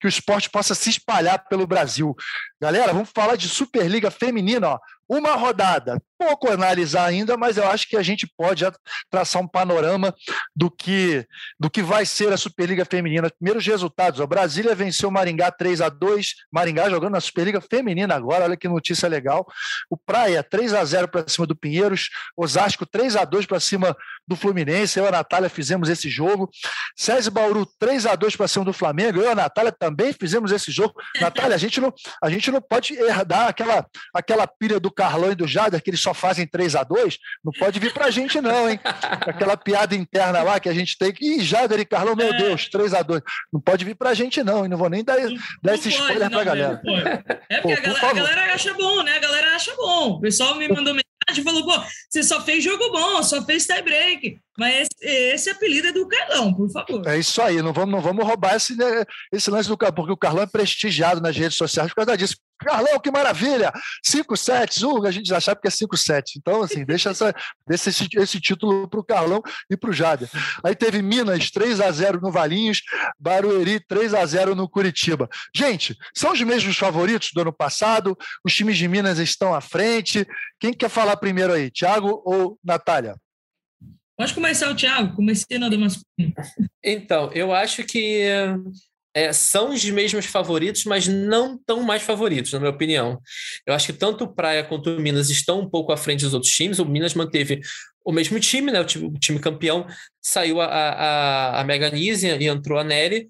que 0.00 0.06
o 0.06 0.08
esporte 0.08 0.48
possa 0.48 0.74
se 0.74 0.88
espalhar 0.88 1.44
pelo 1.48 1.66
Brasil. 1.66 2.14
Galera, 2.60 2.92
vamos 2.92 3.10
falar 3.14 3.36
de 3.36 3.48
Superliga 3.48 4.10
Feminina, 4.10 4.68
ó. 4.68 4.78
Uma 5.08 5.34
rodada, 5.34 6.00
pouco 6.26 6.50
analisar 6.50 7.04
ainda, 7.04 7.36
mas 7.36 7.58
eu 7.58 7.68
acho 7.68 7.86
que 7.86 7.96
a 7.96 8.02
gente 8.02 8.26
pode 8.26 8.64
traçar 9.10 9.42
um 9.42 9.46
panorama 9.46 10.14
do 10.56 10.70
que 10.70 11.26
do 11.60 11.68
que 11.68 11.82
vai 11.82 12.06
ser 12.06 12.32
a 12.32 12.36
Superliga 12.36 12.84
Feminina. 12.84 13.28
Primeiros 13.30 13.66
resultados: 13.66 14.20
ó, 14.20 14.26
Brasília 14.26 14.74
venceu 14.74 15.10
o 15.10 15.12
Maringá 15.12 15.50
3 15.50 15.82
a 15.82 15.88
2 15.90 16.34
Maringá 16.50 16.88
jogando 16.88 17.12
na 17.12 17.20
Superliga 17.20 17.60
Feminina 17.60 18.14
agora, 18.14 18.44
olha 18.44 18.56
que 18.56 18.66
notícia 18.66 19.08
legal. 19.08 19.46
O 19.90 19.96
Praia 19.96 20.42
3 20.42 20.72
a 20.72 20.84
0 20.84 21.08
para 21.08 21.28
cima 21.28 21.46
do 21.46 21.54
Pinheiros, 21.54 22.08
Osasco 22.36 22.86
3 22.86 23.16
a 23.16 23.24
2 23.24 23.44
para 23.44 23.60
cima 23.60 23.94
do 24.26 24.34
Fluminense. 24.34 24.98
Eu 24.98 25.04
e 25.04 25.08
a 25.08 25.12
Natália 25.12 25.50
fizemos 25.50 25.88
esse 25.88 26.08
jogo. 26.08 26.48
César 26.96 27.30
Bauru 27.30 27.66
3 27.78 28.06
a 28.06 28.14
2 28.14 28.36
para 28.36 28.48
cima 28.48 28.64
do 28.64 28.72
Flamengo. 28.72 29.18
Eu 29.18 29.24
e 29.24 29.28
a 29.28 29.34
Natália 29.34 29.72
também 29.72 30.12
fizemos 30.12 30.52
esse 30.52 30.70
jogo. 30.70 30.94
Natália, 31.20 31.54
a 31.54 31.58
gente 31.58 31.80
não, 31.80 31.92
a 32.22 32.30
gente 32.30 32.50
não 32.50 32.60
pode 32.60 32.94
herdar 32.94 33.48
aquela, 33.48 33.86
aquela 34.14 34.46
pilha 34.46 34.80
do 34.80 34.90
Carlão 34.90 35.32
e 35.32 35.34
do 35.34 35.46
Jader, 35.46 35.82
que 35.82 35.90
eles 35.90 36.00
só 36.00 36.13
fazem 36.14 36.46
3 36.46 36.76
a 36.76 36.84
2 36.84 37.18
não 37.44 37.52
pode 37.52 37.78
vir 37.78 37.92
para 37.92 38.06
a 38.06 38.10
gente, 38.10 38.40
não, 38.40 38.68
hein? 38.70 38.78
Aquela 38.82 39.56
piada 39.56 39.94
interna 39.94 40.42
lá 40.42 40.58
que 40.58 40.68
a 40.68 40.74
gente 40.74 40.96
tem. 40.96 41.12
Ih, 41.20 41.40
Jader 41.42 41.80
e 41.80 41.84
Carlão, 41.84 42.16
meu 42.16 42.32
é. 42.32 42.36
Deus, 42.36 42.68
3 42.68 42.94
a 42.94 43.02
2 43.02 43.22
Não 43.52 43.60
pode 43.60 43.84
vir 43.84 43.94
para 43.94 44.10
a 44.10 44.14
gente, 44.14 44.42
não, 44.42 44.64
e 44.64 44.68
não 44.68 44.78
vou 44.78 44.88
nem 44.88 45.04
dar, 45.04 45.18
não, 45.18 45.36
dar 45.62 45.74
esse 45.74 45.88
spoiler 45.88 46.30
para 46.30 46.40
a 46.40 46.44
galera. 46.44 46.82
É 47.48 47.60
porque 47.60 47.76
Pô, 47.76 47.90
a, 47.90 47.92
galera, 47.92 48.08
a, 48.08 48.12
galera, 48.14 48.54
acha 48.54 48.74
bom, 48.74 49.02
né? 49.02 49.16
A 49.16 49.20
galera 49.20 49.54
acha 49.54 49.74
bom. 49.76 50.10
O 50.12 50.20
pessoal 50.20 50.54
me 50.54 50.68
mandou 50.68 50.94
mensagem 50.94 51.40
e 51.40 51.42
falou: 51.42 51.64
pô, 51.64 51.84
você 52.08 52.22
só 52.22 52.40
fez 52.40 52.62
jogo 52.62 52.90
bom, 52.90 53.22
só 53.22 53.44
fez 53.44 53.66
tie 53.66 53.82
break. 53.82 54.38
Mas 54.56 54.88
esse, 55.00 55.50
apelido 55.50 55.88
é 55.88 55.92
do 55.92 56.06
Carlão, 56.06 56.54
por 56.54 56.70
favor. 56.70 57.06
É 57.06 57.18
isso 57.18 57.42
aí, 57.42 57.60
não 57.60 57.72
vamos, 57.72 57.90
não 57.90 58.00
vamos 58.00 58.24
roubar 58.24 58.54
esse, 58.54 58.76
né, 58.76 59.04
esse 59.32 59.50
lance 59.50 59.68
do 59.68 59.76
Carlão, 59.76 59.94
porque 59.96 60.12
o 60.12 60.16
Carlão 60.16 60.44
é 60.44 60.46
prestigiado 60.46 61.20
nas 61.20 61.36
redes 61.36 61.58
sociais 61.58 61.88
por 61.88 61.96
causa 61.96 62.16
disso. 62.16 62.36
Carlão, 62.58 62.98
que 63.00 63.10
maravilha! 63.10 63.72
5 64.02 64.36
sets, 64.36 64.82
uh, 64.82 65.04
a 65.04 65.10
gente 65.10 65.28
já 65.28 65.40
sabe 65.40 65.60
que 65.60 65.68
é 65.68 65.70
5 65.70 65.96
sets. 65.96 66.36
Então, 66.36 66.62
assim, 66.62 66.84
deixa, 66.86 67.10
essa, 67.10 67.34
deixa 67.66 67.90
esse, 67.90 68.08
esse 68.16 68.40
título 68.40 68.88
para 68.88 69.00
o 69.00 69.04
Carlão 69.04 69.42
e 69.68 69.76
para 69.76 69.90
o 69.90 69.92
Jader. 69.92 70.28
Aí 70.62 70.74
teve 70.74 71.02
Minas 71.02 71.50
3 71.50 71.80
a 71.80 71.90
0 71.90 72.20
no 72.20 72.30
Valinhos, 72.30 72.80
Barueri 73.18 73.80
3 73.80 74.14
a 74.14 74.24
0 74.24 74.54
no 74.54 74.68
Curitiba. 74.68 75.28
Gente, 75.54 75.96
são 76.16 76.32
os 76.32 76.40
mesmos 76.40 76.76
favoritos 76.76 77.30
do 77.34 77.40
ano 77.40 77.52
passado, 77.52 78.16
os 78.44 78.54
times 78.54 78.78
de 78.78 78.88
Minas 78.88 79.18
estão 79.18 79.52
à 79.52 79.60
frente. 79.60 80.26
Quem 80.60 80.72
quer 80.72 80.88
falar 80.88 81.16
primeiro 81.16 81.52
aí, 81.52 81.70
Thiago 81.70 82.22
ou 82.24 82.58
Natália? 82.64 83.16
Pode 84.16 84.32
começar 84.32 84.70
o 84.70 84.76
Thiago, 84.76 85.16
comecei 85.16 85.58
na 85.58 85.68
do 85.68 85.76
Então, 86.82 87.32
eu 87.32 87.52
acho 87.52 87.82
que 87.84 88.22
é, 89.12 89.32
são 89.32 89.70
os 89.70 89.84
mesmos 89.84 90.26
favoritos, 90.26 90.84
mas 90.84 91.08
não 91.08 91.58
tão 91.58 91.82
mais 91.82 92.02
favoritos, 92.02 92.52
na 92.52 92.58
minha 92.58 92.70
opinião. 92.70 93.20
Eu 93.66 93.74
acho 93.74 93.86
que 93.86 93.92
tanto 93.92 94.24
o 94.24 94.34
Praia 94.34 94.64
quanto 94.64 94.90
o 94.90 95.00
Minas 95.00 95.30
estão 95.30 95.60
um 95.60 95.68
pouco 95.68 95.92
à 95.92 95.96
frente 95.96 96.24
dos 96.24 96.34
outros 96.34 96.52
times. 96.52 96.78
O 96.78 96.84
Minas 96.84 97.14
manteve 97.14 97.60
o 98.04 98.12
mesmo 98.12 98.38
time, 98.38 98.70
né? 98.70 98.80
O 98.80 98.84
time, 98.84 99.06
o 99.06 99.18
time 99.18 99.38
campeão 99.38 99.86
saiu 100.20 100.60
a, 100.60 100.66
a, 100.66 101.60
a 101.60 101.64
Mega 101.64 101.90
Nise 101.90 102.28
e 102.28 102.46
entrou 102.46 102.78
a 102.78 102.84
Nery, 102.84 103.28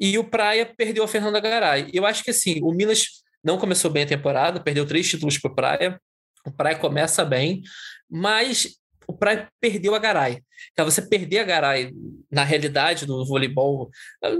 e 0.00 0.18
o 0.18 0.24
Praia 0.24 0.66
perdeu 0.76 1.04
a 1.04 1.08
Fernanda 1.08 1.40
Garay. 1.40 1.90
Eu 1.92 2.06
acho 2.06 2.24
que 2.24 2.30
assim, 2.30 2.60
o 2.62 2.72
Minas 2.72 3.06
não 3.42 3.58
começou 3.58 3.90
bem 3.90 4.04
a 4.04 4.06
temporada, 4.06 4.60
perdeu 4.60 4.86
três 4.86 5.08
títulos 5.08 5.38
para 5.38 5.50
o 5.50 5.54
Praia. 5.54 6.00
O 6.46 6.50
Praia 6.50 6.76
começa 6.76 7.24
bem, 7.24 7.62
mas 8.10 8.76
o 9.14 9.16
Praia 9.16 9.48
perdeu 9.60 9.94
a 9.94 9.98
Garay. 9.98 10.42
Então, 10.72 10.84
você 10.84 11.00
perder 11.00 11.38
a 11.38 11.44
Garay 11.44 11.92
na 12.30 12.42
realidade 12.42 13.06
do 13.06 13.24
voleibol, 13.24 13.90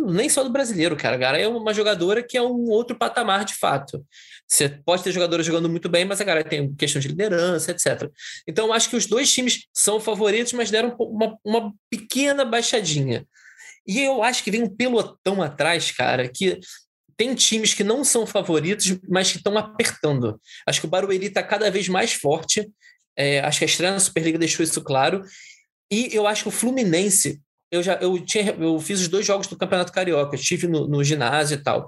nem 0.08 0.28
só 0.28 0.42
do 0.42 0.50
brasileiro, 0.50 0.96
cara. 0.96 1.14
A 1.14 1.18
Garay 1.18 1.42
é 1.42 1.48
uma 1.48 1.72
jogadora 1.72 2.22
que 2.22 2.36
é 2.36 2.42
um 2.42 2.68
outro 2.68 2.96
patamar 2.96 3.44
de 3.44 3.54
fato. 3.54 4.04
Você 4.48 4.68
pode 4.68 5.04
ter 5.04 5.12
jogadores 5.12 5.46
jogando 5.46 5.68
muito 5.68 5.88
bem, 5.88 6.04
mas 6.04 6.20
a 6.20 6.24
Garay 6.24 6.44
tem 6.44 6.74
questão 6.74 7.00
de 7.00 7.08
liderança, 7.08 7.70
etc. 7.70 8.10
Então, 8.46 8.72
acho 8.72 8.90
que 8.90 8.96
os 8.96 9.06
dois 9.06 9.32
times 9.32 9.66
são 9.72 10.00
favoritos, 10.00 10.52
mas 10.52 10.70
deram 10.70 10.94
uma, 10.98 11.38
uma 11.44 11.72
pequena 11.88 12.44
baixadinha. 12.44 13.24
E 13.86 14.00
eu 14.00 14.22
acho 14.22 14.42
que 14.42 14.50
vem 14.50 14.62
um 14.62 14.68
pelotão 14.68 15.40
atrás, 15.40 15.92
cara, 15.92 16.28
que 16.28 16.58
tem 17.16 17.34
times 17.34 17.74
que 17.74 17.84
não 17.84 18.02
são 18.02 18.26
favoritos, 18.26 18.98
mas 19.08 19.30
que 19.30 19.38
estão 19.38 19.56
apertando. 19.56 20.40
Acho 20.66 20.80
que 20.80 20.86
o 20.86 20.90
Barueri 20.90 21.26
está 21.26 21.42
cada 21.42 21.70
vez 21.70 21.88
mais 21.88 22.12
forte. 22.12 22.68
É, 23.16 23.40
acho 23.40 23.58
que 23.58 23.64
a 23.64 23.68
estreia 23.68 23.92
na 23.92 24.00
Superliga 24.00 24.38
deixou 24.38 24.64
isso 24.64 24.82
claro. 24.82 25.22
E 25.90 26.08
eu 26.12 26.26
acho 26.26 26.44
que 26.44 26.48
o 26.48 26.52
Fluminense, 26.52 27.40
eu 27.70 27.82
já 27.82 27.94
eu 27.94 28.18
tinha, 28.24 28.52
eu 28.58 28.78
fiz 28.80 29.00
os 29.00 29.08
dois 29.08 29.24
jogos 29.24 29.46
do 29.46 29.56
Campeonato 29.56 29.92
Carioca, 29.92 30.34
estive 30.34 30.66
no, 30.66 30.88
no 30.88 31.04
ginásio 31.04 31.56
e 31.56 31.62
tal. 31.62 31.86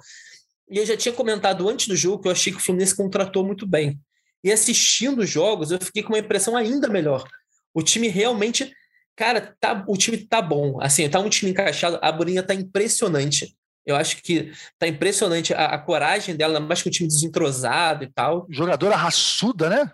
E 0.71 0.79
eu 0.79 0.87
já 0.87 0.97
tinha 0.97 1.13
comentado 1.13 1.69
antes 1.69 1.89
do 1.89 1.97
jogo 1.97 2.23
que 2.23 2.29
eu 2.29 2.33
achei 2.33 2.53
que 2.53 2.59
o 2.59 2.63
Fluminense 2.63 2.97
contratou 2.97 3.45
muito 3.45 3.67
bem. 3.67 3.99
E 4.43 4.53
assistindo 4.53 5.21
os 5.21 5.31
jogos, 5.31 5.71
eu 5.71 5.79
fiquei 5.81 6.03
com 6.03 6.13
uma 6.13 6.19
impressão 6.19 6.57
ainda 6.57 6.89
melhor. 6.89 7.27
O 7.75 7.83
time 7.83 8.09
realmente, 8.09 8.73
cara, 9.17 9.55
tá, 9.61 9.85
o 9.89 9.97
time 9.97 10.19
tá 10.19 10.41
bom. 10.41 10.81
Assim, 10.81 11.09
tá 11.09 11.21
um 11.21 11.29
time 11.29 11.51
encaixado, 11.51 11.99
a 12.01 12.13
Borinha 12.13 12.43
tá 12.43 12.55
impressionante. 12.55 13.57
Eu 13.85 13.95
acho 13.95 14.21
que 14.23 14.53
tá 14.79 14.89
impressionante 14.89 15.55
a, 15.55 15.67
a 15.67 15.79
coragem 15.79 16.35
dela, 16.35 16.59
mais 16.59 16.83
que 16.83 16.89
um 16.89 16.93
time 16.93 17.09
desentrosado 17.09 18.03
e 18.03 18.13
tal. 18.13 18.47
Jogadora 18.51 18.97
raçuda, 18.97 19.71
né? 19.71 19.91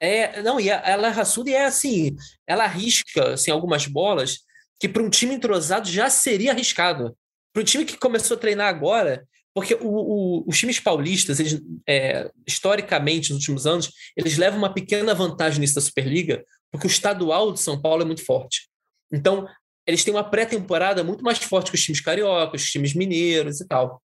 É, 0.00 0.42
não, 0.42 0.58
e 0.58 0.70
ela 0.70 1.08
é 1.08 1.10
raçuda 1.10 1.50
e 1.50 1.54
é 1.54 1.66
assim, 1.66 2.16
ela 2.46 2.64
arrisca 2.64 3.34
assim, 3.34 3.50
algumas 3.50 3.86
bolas 3.86 4.38
que 4.80 4.88
para 4.88 5.02
um 5.02 5.10
time 5.10 5.34
entrosado 5.34 5.88
já 5.88 6.08
seria 6.08 6.52
arriscado. 6.52 7.14
Para 7.52 7.62
um 7.62 7.64
time 7.64 7.84
que 7.84 7.98
começou 7.98 8.36
a 8.36 8.40
treinar 8.40 8.68
agora, 8.68 9.26
porque 9.54 9.74
o, 9.74 9.88
o, 9.88 10.44
os 10.48 10.58
times 10.58 10.80
paulistas, 10.80 11.38
eles, 11.38 11.60
é, 11.86 12.30
historicamente, 12.46 13.30
nos 13.30 13.40
últimos 13.40 13.66
anos, 13.66 13.90
eles 14.16 14.38
levam 14.38 14.58
uma 14.58 14.72
pequena 14.72 15.14
vantagem 15.14 15.60
nisso 15.60 15.74
da 15.74 15.80
Superliga, 15.80 16.42
porque 16.70 16.86
o 16.86 16.88
estadual 16.90 17.52
de 17.52 17.60
São 17.60 17.80
Paulo 17.80 18.02
é 18.02 18.04
muito 18.06 18.24
forte. 18.24 18.68
Então, 19.12 19.46
eles 19.86 20.04
têm 20.04 20.14
uma 20.14 20.24
pré-temporada 20.24 21.02
muito 21.02 21.22
mais 21.22 21.38
forte 21.38 21.70
que 21.70 21.76
os 21.76 21.82
times 21.82 22.00
cariocas, 22.00 22.62
os 22.62 22.70
times 22.70 22.94
mineiros 22.94 23.60
e 23.60 23.66
tal. 23.66 24.00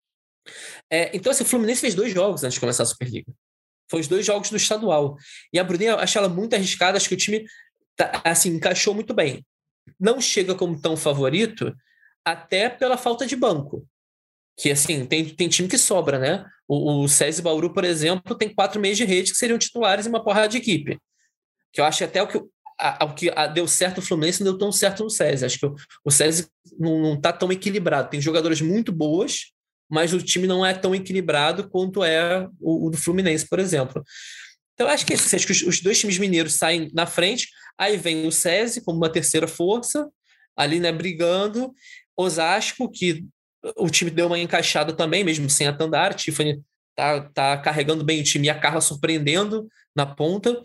É, 0.90 1.14
então, 1.14 1.30
assim, 1.32 1.42
o 1.42 1.46
Fluminense 1.46 1.80
fez 1.80 1.94
dois 1.94 2.12
jogos 2.12 2.44
antes 2.44 2.54
de 2.54 2.60
começar 2.60 2.84
a 2.84 2.86
Superliga. 2.86 3.32
Foi 3.90 4.00
os 4.00 4.08
dois 4.08 4.24
jogos 4.24 4.50
do 4.50 4.56
estadual. 4.56 5.16
E 5.52 5.58
a 5.58 5.64
Bruninha, 5.64 5.96
acho 5.96 6.16
ela 6.18 6.28
muito 6.28 6.54
arriscada, 6.54 6.96
acho 6.96 7.08
que 7.08 7.14
o 7.14 7.18
time 7.18 7.44
tá, 7.96 8.22
assim, 8.24 8.50
encaixou 8.50 8.94
muito 8.94 9.14
bem. 9.14 9.44
Não 9.98 10.20
chega 10.20 10.54
como 10.54 10.80
tão 10.80 10.96
favorito, 10.96 11.74
até 12.24 12.68
pela 12.68 12.96
falta 12.96 13.26
de 13.26 13.36
banco. 13.36 13.86
Que 14.56 14.70
assim, 14.70 15.06
tem, 15.06 15.28
tem 15.28 15.48
time 15.48 15.68
que 15.68 15.78
sobra, 15.78 16.18
né? 16.18 16.44
O, 16.68 17.02
o 17.02 17.08
SESI 17.08 17.42
Bauru, 17.42 17.72
por 17.72 17.84
exemplo, 17.84 18.36
tem 18.36 18.54
quatro 18.54 18.80
meios 18.80 18.96
de 18.96 19.04
rede 19.04 19.32
que 19.32 19.38
seriam 19.38 19.58
titulares 19.58 20.06
em 20.06 20.08
uma 20.08 20.22
porrada 20.22 20.48
de 20.48 20.58
equipe. 20.58 20.98
Que 21.72 21.80
eu 21.80 21.84
acho 21.84 22.04
até 22.04 22.22
o 22.22 22.28
que, 22.28 22.40
a, 22.78 23.04
o 23.04 23.14
que 23.14 23.30
a, 23.30 23.46
deu 23.46 23.66
certo 23.66 23.96
no 23.96 24.06
Fluminense 24.06 24.42
não 24.42 24.52
deu 24.52 24.58
tão 24.58 24.72
certo 24.72 25.02
no 25.02 25.10
SESI. 25.10 25.44
Acho 25.44 25.58
que 25.58 25.66
o, 25.66 25.74
o 26.04 26.10
SESI 26.10 26.48
não, 26.78 26.98
não 26.98 27.20
tá 27.20 27.32
tão 27.32 27.50
equilibrado. 27.50 28.10
Tem 28.10 28.20
jogadores 28.20 28.60
muito 28.60 28.92
boas, 28.92 29.52
mas 29.92 30.14
o 30.14 30.22
time 30.22 30.46
não 30.46 30.64
é 30.64 30.72
tão 30.72 30.94
equilibrado 30.94 31.68
quanto 31.68 32.02
é 32.02 32.48
o, 32.58 32.86
o 32.86 32.90
do 32.90 32.96
Fluminense, 32.96 33.46
por 33.46 33.58
exemplo. 33.58 34.02
Então, 34.72 34.88
acho 34.88 35.04
que, 35.04 35.12
acho 35.12 35.46
que 35.46 35.52
os, 35.52 35.60
os, 35.60 35.80
dois 35.82 36.00
times 36.00 36.16
mineiros 36.16 36.54
saem 36.54 36.90
na 36.94 37.04
frente, 37.04 37.50
aí 37.76 37.98
vem 37.98 38.26
o 38.26 38.32
SESI 38.32 38.80
como 38.80 38.96
uma 38.96 39.12
terceira 39.12 39.46
força, 39.46 40.08
ali, 40.56 40.80
né, 40.80 40.90
brigando, 40.90 41.74
Osasco, 42.16 42.90
que 42.90 43.26
o 43.76 43.90
time 43.90 44.10
deu 44.10 44.28
uma 44.28 44.38
encaixada 44.38 44.94
também, 44.94 45.22
mesmo 45.22 45.50
sem 45.50 45.66
a 45.66 45.72
Tandara, 45.74 46.14
Tiffany 46.14 46.62
tá, 46.96 47.20
tá 47.28 47.58
carregando 47.58 48.02
bem 48.02 48.22
o 48.22 48.24
time 48.24 48.46
e 48.46 48.50
a 48.50 48.58
Carla 48.58 48.80
surpreendendo 48.80 49.68
na 49.94 50.06
ponta. 50.06 50.58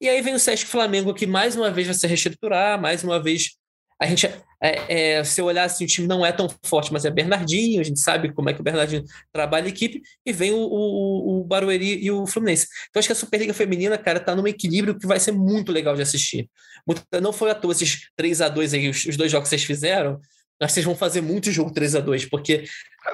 E 0.00 0.08
aí 0.08 0.22
vem 0.22 0.34
o 0.34 0.38
Sesc 0.38 0.68
Flamengo, 0.68 1.12
que 1.12 1.26
mais 1.26 1.56
uma 1.56 1.68
vez 1.68 1.88
vai 1.88 1.96
se 1.96 2.06
reestruturar, 2.06 2.80
mais 2.80 3.02
uma 3.02 3.20
vez 3.20 3.56
a 4.02 4.06
gente, 4.06 4.26
é, 4.62 5.16
é, 5.18 5.24
se 5.24 5.40
eu 5.40 5.44
olhar 5.46 5.64
assim, 5.64 5.84
o 5.84 5.86
time 5.86 6.06
não 6.06 6.24
é 6.24 6.32
tão 6.32 6.48
forte, 6.64 6.92
mas 6.92 7.04
é 7.04 7.10
Bernardinho, 7.10 7.80
a 7.80 7.84
gente 7.84 8.00
sabe 8.00 8.32
como 8.32 8.50
é 8.50 8.54
que 8.54 8.60
o 8.60 8.64
Bernardinho 8.64 9.04
trabalha 9.32 9.66
a 9.66 9.68
equipe, 9.68 10.02
e 10.24 10.32
vem 10.32 10.52
o, 10.52 10.58
o, 10.58 11.40
o 11.40 11.44
Barueri 11.44 12.02
e 12.02 12.10
o 12.10 12.26
Fluminense. 12.26 12.66
Então, 12.90 13.00
acho 13.00 13.08
que 13.08 13.12
a 13.12 13.16
Superliga 13.16 13.54
Feminina, 13.54 13.96
cara, 13.96 14.20
tá 14.20 14.34
num 14.34 14.46
equilíbrio 14.46 14.98
que 14.98 15.06
vai 15.06 15.20
ser 15.20 15.32
muito 15.32 15.72
legal 15.72 15.94
de 15.94 16.02
assistir. 16.02 16.48
Muito, 16.86 17.02
não 17.20 17.32
foi 17.32 17.50
à 17.50 17.54
toa 17.54 17.72
esses 17.72 18.08
3 18.16 18.40
a 18.40 18.48
2 18.48 18.74
aí, 18.74 18.88
os, 18.88 19.04
os 19.06 19.16
dois 19.16 19.30
jogos 19.30 19.48
que 19.48 19.50
vocês 19.50 19.64
fizeram, 19.64 20.20
Acho 20.60 20.68
que 20.68 20.74
vocês 20.74 20.86
vão 20.86 20.94
fazer 20.94 21.20
muito 21.20 21.50
jogo 21.50 21.72
3 21.72 21.96
a 21.96 22.00
2 22.00 22.26
porque 22.26 22.64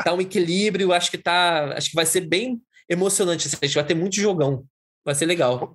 tá 0.04 0.12
um 0.12 0.20
equilíbrio, 0.20 0.92
acho 0.92 1.10
que 1.10 1.16
tá. 1.16 1.72
Acho 1.74 1.88
que 1.88 1.96
vai 1.96 2.04
ser 2.04 2.20
bem 2.22 2.60
emocionante. 2.88 3.48
Assim, 3.48 3.56
a 3.60 3.66
gente 3.66 3.74
vai 3.74 3.86
ter 3.86 3.94
muito 3.94 4.16
jogão. 4.16 4.66
Vai 5.02 5.14
ser 5.14 5.24
legal. 5.24 5.74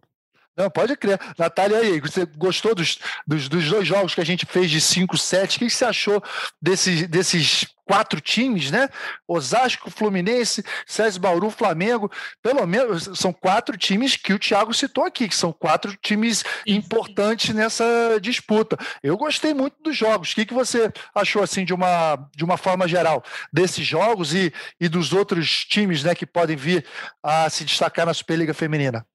Não, 0.56 0.70
pode 0.70 0.96
crer. 0.96 1.20
Natália, 1.38 1.78
aí, 1.78 2.00
você 2.00 2.26
gostou 2.26 2.76
dos, 2.76 3.00
dos, 3.26 3.50
dos, 3.50 3.70
dois 3.70 3.88
jogos 3.88 4.14
que 4.14 4.22
a 4.22 4.26
gente 4.26 4.46
fez 4.46 4.70
de 4.70 4.80
5, 4.80 5.18
7? 5.18 5.58
O 5.58 5.60
que 5.60 5.70
você 5.70 5.86
achou 5.86 6.24
desses, 6.62 7.08
desses 7.08 7.66
quatro 7.86 8.22
times, 8.22 8.70
né? 8.70 8.88
Osasco, 9.28 9.90
Fluminense, 9.90 10.64
César 10.86 11.20
Bauru, 11.20 11.50
Flamengo. 11.50 12.12
Pelo 12.42 12.66
menos 12.68 13.10
são 13.16 13.34
quatro 13.34 13.76
times 13.78 14.16
que 14.16 14.34
o 14.34 14.40
Thiago 14.40 14.74
citou 14.74 15.06
aqui, 15.06 15.28
que 15.28 15.36
são 15.36 15.52
quatro 15.52 15.96
times 15.98 16.44
importantes 16.68 17.54
nessa 17.54 18.20
disputa. 18.22 18.78
Eu 19.02 19.18
gostei 19.18 19.54
muito 19.54 19.82
dos 19.82 19.98
jogos. 19.98 20.32
O 20.32 20.36
que, 20.36 20.46
que 20.46 20.54
você 20.54 20.92
achou, 21.16 21.42
assim, 21.42 21.66
de 21.66 21.74
uma, 21.74 22.30
de 22.36 22.44
uma 22.44 22.58
forma 22.58 22.88
geral, 22.88 23.24
desses 23.52 23.86
jogos 23.86 24.34
e, 24.34 24.54
e 24.80 24.88
dos 24.88 25.14
outros 25.14 25.66
times 25.66 26.04
né, 26.04 26.14
que 26.16 26.26
podem 26.26 26.56
vir 26.56 26.86
a 27.22 27.50
se 27.50 27.66
destacar 27.66 28.06
na 28.06 28.14
Superliga 28.14 28.54
Feminina? 28.54 29.06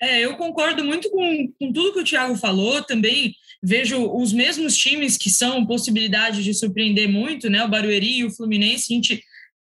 É, 0.00 0.20
eu 0.20 0.36
concordo 0.36 0.84
muito 0.84 1.10
com, 1.10 1.52
com 1.58 1.72
tudo 1.72 1.92
que 1.92 2.00
o 2.00 2.04
Thiago 2.04 2.36
falou. 2.36 2.82
Também 2.82 3.34
vejo 3.62 4.04
os 4.14 4.32
mesmos 4.32 4.76
times 4.76 5.16
que 5.16 5.30
são 5.30 5.66
possibilidade 5.66 6.42
de 6.42 6.52
surpreender 6.52 7.08
muito, 7.08 7.48
né? 7.48 7.64
O 7.64 7.68
Barueri 7.68 8.18
e 8.18 8.24
o 8.24 8.30
Fluminense. 8.30 8.92
A 8.92 8.96
gente 8.96 9.22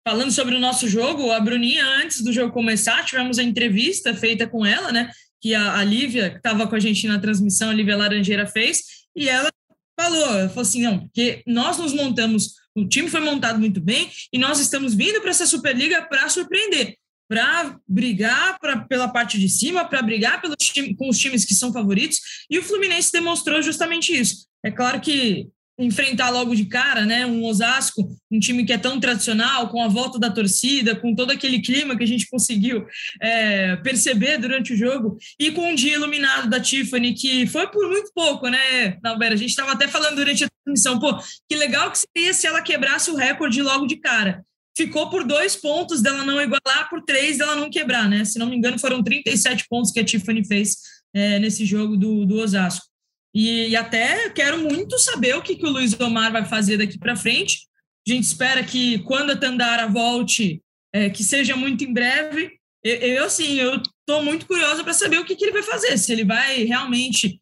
falando 0.06 0.32
sobre 0.32 0.54
o 0.54 0.60
nosso 0.60 0.88
jogo, 0.88 1.30
a 1.30 1.38
Bruninha, 1.38 1.84
antes 2.02 2.22
do 2.22 2.32
jogo 2.32 2.52
começar, 2.52 3.04
tivemos 3.04 3.38
a 3.38 3.42
entrevista 3.42 4.14
feita 4.14 4.46
com 4.46 4.66
ela, 4.66 4.90
né? 4.90 5.10
Que 5.40 5.54
a, 5.54 5.78
a 5.78 5.84
Lívia, 5.84 6.30
que 6.30 6.36
estava 6.36 6.66
com 6.66 6.74
a 6.74 6.80
gente 6.80 7.06
na 7.06 7.18
transmissão, 7.18 7.70
a 7.70 7.74
Lívia 7.74 7.96
Laranjeira 7.96 8.46
fez, 8.46 8.82
e 9.14 9.28
ela 9.28 9.50
falou, 9.98 10.38
ela 10.38 10.48
falou 10.48 10.62
assim, 10.62 10.82
não, 10.82 11.00
porque 11.00 11.42
nós 11.46 11.78
nos 11.78 11.92
montamos, 11.92 12.54
o 12.74 12.88
time 12.88 13.08
foi 13.08 13.20
montado 13.20 13.58
muito 13.58 13.80
bem 13.80 14.10
e 14.32 14.38
nós 14.38 14.58
estamos 14.58 14.94
vindo 14.94 15.20
para 15.20 15.30
essa 15.30 15.46
Superliga 15.46 16.02
para 16.02 16.28
surpreender 16.28 16.96
para 17.32 17.78
brigar 17.88 18.58
pra, 18.58 18.80
pela 18.80 19.08
parte 19.08 19.38
de 19.38 19.48
cima, 19.48 19.86
para 19.86 20.02
brigar 20.02 20.42
pelos 20.42 20.56
time, 20.60 20.94
com 20.94 21.08
os 21.08 21.18
times 21.18 21.46
que 21.46 21.54
são 21.54 21.72
favoritos, 21.72 22.18
e 22.50 22.58
o 22.58 22.62
Fluminense 22.62 23.10
demonstrou 23.10 23.62
justamente 23.62 24.12
isso. 24.12 24.46
É 24.62 24.70
claro 24.70 25.00
que 25.00 25.48
enfrentar 25.78 26.28
logo 26.28 26.54
de 26.54 26.66
cara, 26.66 27.06
né, 27.06 27.24
um 27.24 27.42
Osasco, 27.42 28.06
um 28.30 28.38
time 28.38 28.66
que 28.66 28.72
é 28.74 28.76
tão 28.76 29.00
tradicional, 29.00 29.70
com 29.70 29.82
a 29.82 29.88
volta 29.88 30.18
da 30.18 30.30
torcida, 30.30 30.94
com 30.94 31.14
todo 31.14 31.30
aquele 31.30 31.62
clima 31.62 31.96
que 31.96 32.04
a 32.04 32.06
gente 32.06 32.28
conseguiu 32.28 32.84
é, 33.22 33.76
perceber 33.76 34.36
durante 34.36 34.74
o 34.74 34.76
jogo, 34.76 35.16
e 35.40 35.50
com 35.52 35.70
um 35.70 35.74
dia 35.74 35.94
iluminado 35.94 36.50
da 36.50 36.60
Tiffany, 36.60 37.14
que 37.14 37.46
foi 37.46 37.66
por 37.68 37.88
muito 37.88 38.12
pouco, 38.14 38.46
né, 38.48 38.98
Nalbera? 39.02 39.32
A 39.32 39.38
gente 39.38 39.48
estava 39.48 39.72
até 39.72 39.88
falando 39.88 40.16
durante 40.16 40.44
a 40.44 40.48
transmissão, 40.62 41.00
pô, 41.00 41.18
que 41.48 41.56
legal 41.56 41.90
que 41.90 41.98
seria 41.98 42.34
se 42.34 42.46
ela 42.46 42.60
quebrasse 42.60 43.10
o 43.10 43.16
recorde 43.16 43.62
logo 43.62 43.86
de 43.86 43.96
cara 43.96 44.44
ficou 44.76 45.10
por 45.10 45.24
dois 45.24 45.56
pontos 45.56 46.00
dela 46.00 46.24
não 46.24 46.40
igualar, 46.40 46.88
por 46.88 47.02
três 47.02 47.38
dela 47.38 47.56
não 47.56 47.70
quebrar, 47.70 48.08
né? 48.08 48.24
Se 48.24 48.38
não 48.38 48.46
me 48.46 48.56
engano, 48.56 48.78
foram 48.78 49.02
37 49.02 49.66
pontos 49.68 49.90
que 49.90 50.00
a 50.00 50.04
Tiffany 50.04 50.44
fez 50.44 50.76
é, 51.14 51.38
nesse 51.38 51.64
jogo 51.64 51.96
do, 51.96 52.24
do 52.24 52.38
Osasco. 52.38 52.86
E, 53.34 53.68
e, 53.68 53.76
até 53.76 54.28
quero 54.30 54.58
muito 54.58 54.98
saber 54.98 55.34
o 55.36 55.42
que, 55.42 55.56
que 55.56 55.66
o 55.66 55.70
Luiz 55.70 55.98
Omar 55.98 56.30
vai 56.32 56.44
fazer 56.44 56.76
daqui 56.76 56.98
para 56.98 57.16
frente. 57.16 57.66
A 58.06 58.12
gente 58.12 58.24
espera 58.24 58.62
que 58.62 58.98
quando 59.00 59.30
a 59.30 59.36
Tandara 59.36 59.86
volte, 59.86 60.62
é, 60.92 61.08
que 61.08 61.24
seja 61.24 61.56
muito 61.56 61.84
em 61.84 61.92
breve. 61.92 62.52
Eu, 62.84 62.96
eu 62.96 63.30
sim, 63.30 63.54
eu 63.54 63.76
estou 63.76 64.22
muito 64.22 64.46
curiosa 64.46 64.84
para 64.84 64.92
saber 64.92 65.18
o 65.18 65.24
que, 65.24 65.34
que 65.34 65.44
ele 65.44 65.52
vai 65.52 65.62
fazer, 65.62 65.96
se 65.96 66.12
ele 66.12 66.24
vai 66.24 66.64
realmente 66.64 67.40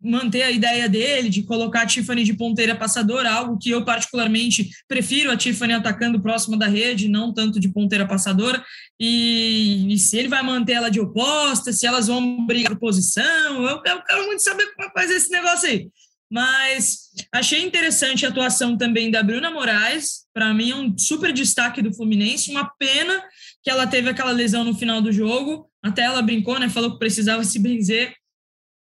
manter 0.00 0.42
a 0.42 0.50
ideia 0.50 0.88
dele 0.88 1.28
de 1.28 1.42
colocar 1.42 1.82
a 1.82 1.86
Tiffany 1.86 2.22
de 2.22 2.34
ponteira 2.34 2.74
passadora, 2.74 3.30
algo 3.30 3.58
que 3.58 3.70
eu 3.70 3.84
particularmente 3.84 4.70
prefiro 4.86 5.30
a 5.30 5.36
Tiffany 5.36 5.72
atacando 5.72 6.20
próximo 6.20 6.56
da 6.56 6.66
rede, 6.66 7.08
não 7.08 7.32
tanto 7.32 7.58
de 7.58 7.68
ponteira 7.68 8.06
passadora, 8.06 8.64
e, 8.98 9.92
e 9.92 9.98
se 9.98 10.16
ele 10.16 10.28
vai 10.28 10.42
manter 10.42 10.74
ela 10.74 10.90
de 10.90 11.00
oposta, 11.00 11.72
se 11.72 11.86
elas 11.86 12.06
vão 12.06 12.46
brigar 12.46 12.72
por 12.72 12.88
posição, 12.88 13.62
eu, 13.66 13.82
eu 13.84 14.02
quero 14.02 14.26
muito 14.26 14.42
saber 14.42 14.66
como 14.74 14.88
vai 14.88 15.02
fazer 15.02 15.16
esse 15.16 15.30
negócio 15.30 15.68
aí. 15.68 15.88
Mas 16.30 17.08
achei 17.32 17.64
interessante 17.64 18.26
a 18.26 18.28
atuação 18.28 18.76
também 18.76 19.10
da 19.10 19.22
Bruna 19.22 19.50
Moraes, 19.50 20.26
para 20.34 20.52
mim 20.52 20.70
é 20.70 20.76
um 20.76 20.96
super 20.96 21.32
destaque 21.32 21.80
do 21.80 21.94
Fluminense, 21.94 22.50
uma 22.50 22.70
pena 22.78 23.22
que 23.62 23.70
ela 23.70 23.86
teve 23.86 24.10
aquela 24.10 24.30
lesão 24.30 24.62
no 24.62 24.74
final 24.74 25.00
do 25.00 25.10
jogo, 25.10 25.70
até 25.82 26.02
ela 26.02 26.20
brincou, 26.20 26.58
né, 26.58 26.68
falou 26.68 26.92
que 26.92 26.98
precisava 26.98 27.42
se 27.44 27.58
benzer, 27.58 28.14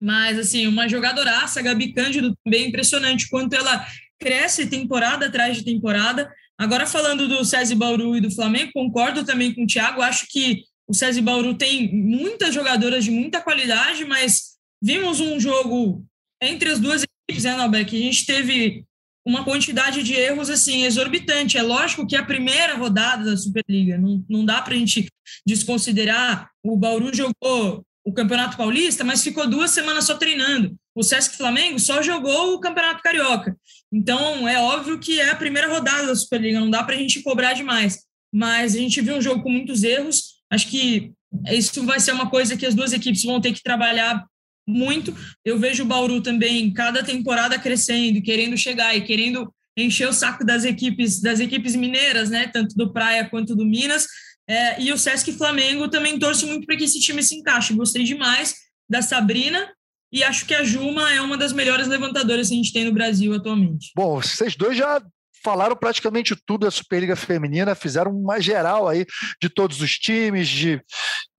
mas, 0.02 0.36
assim, 0.36 0.66
uma 0.66 0.88
jogadoraça, 0.88 1.60
a 1.60 1.62
Gabi 1.62 1.92
Cândido, 1.92 2.36
também 2.44 2.66
impressionante 2.66 3.28
quanto 3.28 3.54
ela 3.54 3.86
cresce 4.18 4.66
temporada 4.66 5.26
atrás 5.26 5.56
de 5.56 5.64
temporada. 5.64 6.28
Agora, 6.58 6.86
falando 6.86 7.28
do 7.28 7.44
César 7.44 7.76
Bauru 7.76 8.16
e 8.16 8.20
do 8.20 8.30
Flamengo, 8.30 8.72
concordo 8.74 9.24
também 9.24 9.54
com 9.54 9.62
o 9.62 9.66
Thiago. 9.66 10.02
Acho 10.02 10.26
que 10.28 10.64
o 10.88 10.92
César 10.92 11.22
Bauru 11.22 11.54
tem 11.54 11.94
muitas 11.94 12.52
jogadoras 12.52 13.04
de 13.04 13.12
muita 13.12 13.40
qualidade, 13.40 14.04
mas 14.04 14.56
vimos 14.82 15.20
um 15.20 15.38
jogo 15.38 16.04
entre 16.42 16.70
as 16.70 16.80
duas 16.80 17.04
equipes, 17.04 17.44
né, 17.44 17.54
Nalbeck? 17.54 17.94
A 17.94 18.00
gente 18.00 18.26
teve 18.26 18.84
uma 19.24 19.44
quantidade 19.44 20.02
de 20.02 20.14
erros 20.14 20.50
assim 20.50 20.82
exorbitante. 20.82 21.56
É 21.56 21.62
lógico 21.62 22.08
que 22.08 22.16
é 22.16 22.18
a 22.18 22.26
primeira 22.26 22.74
rodada 22.74 23.24
da 23.24 23.36
Superliga, 23.36 23.96
não, 23.96 24.24
não 24.28 24.44
dá 24.44 24.60
para 24.62 24.74
a 24.74 24.76
gente 24.76 25.06
desconsiderar. 25.46 26.50
O 26.60 26.76
Bauru 26.76 27.14
jogou 27.14 27.84
o 28.04 28.12
Campeonato 28.12 28.56
Paulista, 28.56 29.04
mas 29.04 29.22
ficou 29.22 29.48
duas 29.48 29.70
semanas 29.70 30.04
só 30.04 30.16
treinando. 30.16 30.76
O 30.94 31.02
Sesc 31.02 31.36
Flamengo 31.36 31.78
só 31.78 32.02
jogou 32.02 32.54
o 32.54 32.60
Campeonato 32.60 33.02
Carioca. 33.02 33.56
Então, 33.92 34.46
é 34.48 34.58
óbvio 34.58 34.98
que 34.98 35.20
é 35.20 35.30
a 35.30 35.36
primeira 35.36 35.68
rodada 35.68 36.06
da 36.06 36.14
Superliga, 36.14 36.60
não 36.60 36.70
dá 36.70 36.82
para 36.82 36.94
a 36.94 36.98
gente 36.98 37.22
cobrar 37.22 37.52
demais. 37.52 38.00
Mas 38.32 38.74
a 38.74 38.78
gente 38.78 39.00
viu 39.00 39.16
um 39.16 39.22
jogo 39.22 39.42
com 39.42 39.50
muitos 39.50 39.84
erros. 39.84 40.40
Acho 40.50 40.68
que 40.68 41.12
isso 41.50 41.84
vai 41.84 42.00
ser 42.00 42.12
uma 42.12 42.28
coisa 42.28 42.56
que 42.56 42.66
as 42.66 42.74
duas 42.74 42.92
equipes 42.92 43.22
vão 43.22 43.40
ter 43.40 43.52
que 43.52 43.62
trabalhar 43.62 44.24
muito. 44.66 45.14
Eu 45.44 45.58
vejo 45.58 45.82
o 45.82 45.86
Bauru 45.86 46.20
também, 46.20 46.72
cada 46.72 47.02
temporada 47.02 47.58
crescendo, 47.58 48.22
querendo 48.22 48.56
chegar 48.56 48.96
e 48.96 49.02
querendo 49.02 49.52
encher 49.76 50.08
o 50.08 50.12
saco 50.12 50.44
das 50.44 50.64
equipes, 50.64 51.20
das 51.20 51.40
equipes 51.40 51.74
mineiras, 51.74 52.30
né? 52.30 52.48
Tanto 52.48 52.74
do 52.74 52.92
Praia 52.92 53.28
quanto 53.28 53.54
do 53.54 53.64
Minas 53.64 54.06
é, 54.52 54.78
e 54.78 54.92
o 54.92 54.98
Sesc 54.98 55.32
Flamengo 55.32 55.88
também 55.88 56.18
torço 56.18 56.46
muito 56.46 56.66
para 56.66 56.76
que 56.76 56.84
esse 56.84 57.00
time 57.00 57.22
se 57.22 57.34
encaixe. 57.34 57.72
Gostei 57.72 58.04
demais 58.04 58.54
da 58.86 59.00
Sabrina 59.00 59.72
e 60.12 60.22
acho 60.22 60.44
que 60.44 60.54
a 60.54 60.62
Juma 60.62 61.10
é 61.10 61.22
uma 61.22 61.38
das 61.38 61.54
melhores 61.54 61.88
levantadoras 61.88 62.48
que 62.48 62.54
a 62.54 62.56
gente 62.58 62.72
tem 62.72 62.84
no 62.84 62.92
Brasil 62.92 63.34
atualmente. 63.34 63.90
Bom, 63.96 64.20
vocês 64.20 64.54
dois 64.54 64.76
já 64.76 65.02
falaram 65.42 65.74
praticamente 65.74 66.36
tudo 66.46 66.66
da 66.66 66.70
Superliga 66.70 67.16
Feminina, 67.16 67.74
fizeram 67.74 68.12
uma 68.12 68.38
geral 68.40 68.86
aí 68.86 69.06
de 69.40 69.48
todos 69.48 69.80
os 69.80 69.92
times, 69.98 70.48
de, 70.48 70.82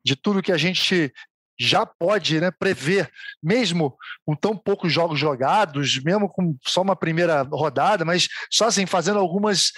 de 0.03 0.15
tudo 0.15 0.41
que 0.41 0.51
a 0.51 0.57
gente 0.57 1.13
já 1.59 1.85
pode 1.85 2.41
né, 2.41 2.49
prever, 2.49 3.11
mesmo 3.41 3.95
com 4.25 4.35
tão 4.35 4.57
poucos 4.57 4.91
jogos 4.91 5.19
jogados, 5.19 6.01
mesmo 6.03 6.27
com 6.27 6.57
só 6.65 6.81
uma 6.81 6.95
primeira 6.95 7.43
rodada, 7.43 8.03
mas 8.03 8.27
só 8.51 8.65
assim, 8.65 8.87
fazendo 8.87 9.19
algumas 9.19 9.71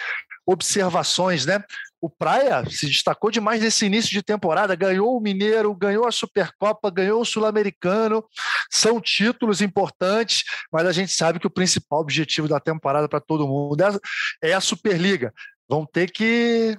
observações, 0.47 1.45
né? 1.45 1.61
O 2.05 2.09
Praia 2.09 2.63
se 2.69 2.85
destacou 2.85 3.31
demais 3.31 3.59
nesse 3.59 3.83
início 3.83 4.11
de 4.11 4.21
temporada, 4.21 4.75
ganhou 4.75 5.17
o 5.17 5.19
Mineiro, 5.19 5.73
ganhou 5.73 6.07
a 6.07 6.11
Supercopa, 6.11 6.91
ganhou 6.91 7.19
o 7.19 7.25
Sul-Americano. 7.25 8.23
São 8.71 9.01
títulos 9.01 9.59
importantes, 9.59 10.43
mas 10.71 10.85
a 10.85 10.91
gente 10.91 11.11
sabe 11.11 11.39
que 11.39 11.47
o 11.47 11.49
principal 11.49 12.01
objetivo 12.01 12.47
da 12.47 12.59
temporada 12.59 13.09
para 13.09 13.19
todo 13.19 13.47
mundo 13.47 13.81
é, 13.81 14.49
é 14.51 14.53
a 14.53 14.61
Superliga. 14.61 15.33
Vão 15.67 15.83
ter 15.83 16.11
que 16.11 16.77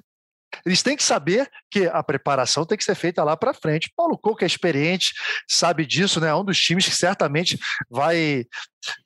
eles 0.65 0.81
têm 0.81 0.97
que 0.97 1.03
saber 1.03 1.51
que 1.71 1.87
a 1.87 2.03
preparação 2.05 2.65
tem 2.65 2.79
que 2.79 2.85
ser 2.85 2.95
feita 2.95 3.23
lá 3.25 3.37
para 3.37 3.53
frente. 3.53 3.93
Paulo 3.97 4.17
Couco 4.17 4.45
é 4.45 4.47
experiente, 4.47 5.13
sabe 5.49 5.85
disso, 5.85 6.21
né? 6.21 6.29
É 6.29 6.35
um 6.35 6.45
dos 6.45 6.59
times 6.59 6.87
que 6.87 6.95
certamente 6.95 7.59
vai 7.91 8.45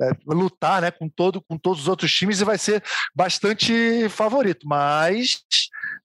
é, 0.01 0.11
lutar 0.27 0.83
né, 0.83 0.91
com, 0.91 1.09
todo, 1.09 1.41
com 1.41 1.59
todos 1.59 1.81
os 1.81 1.89
outros 1.89 2.13
times 2.13 2.41
e 2.41 2.45
vai 2.45 2.59
ser 2.59 2.83
bastante 3.15 4.09
favorito. 4.11 4.69
Mas 4.69 5.43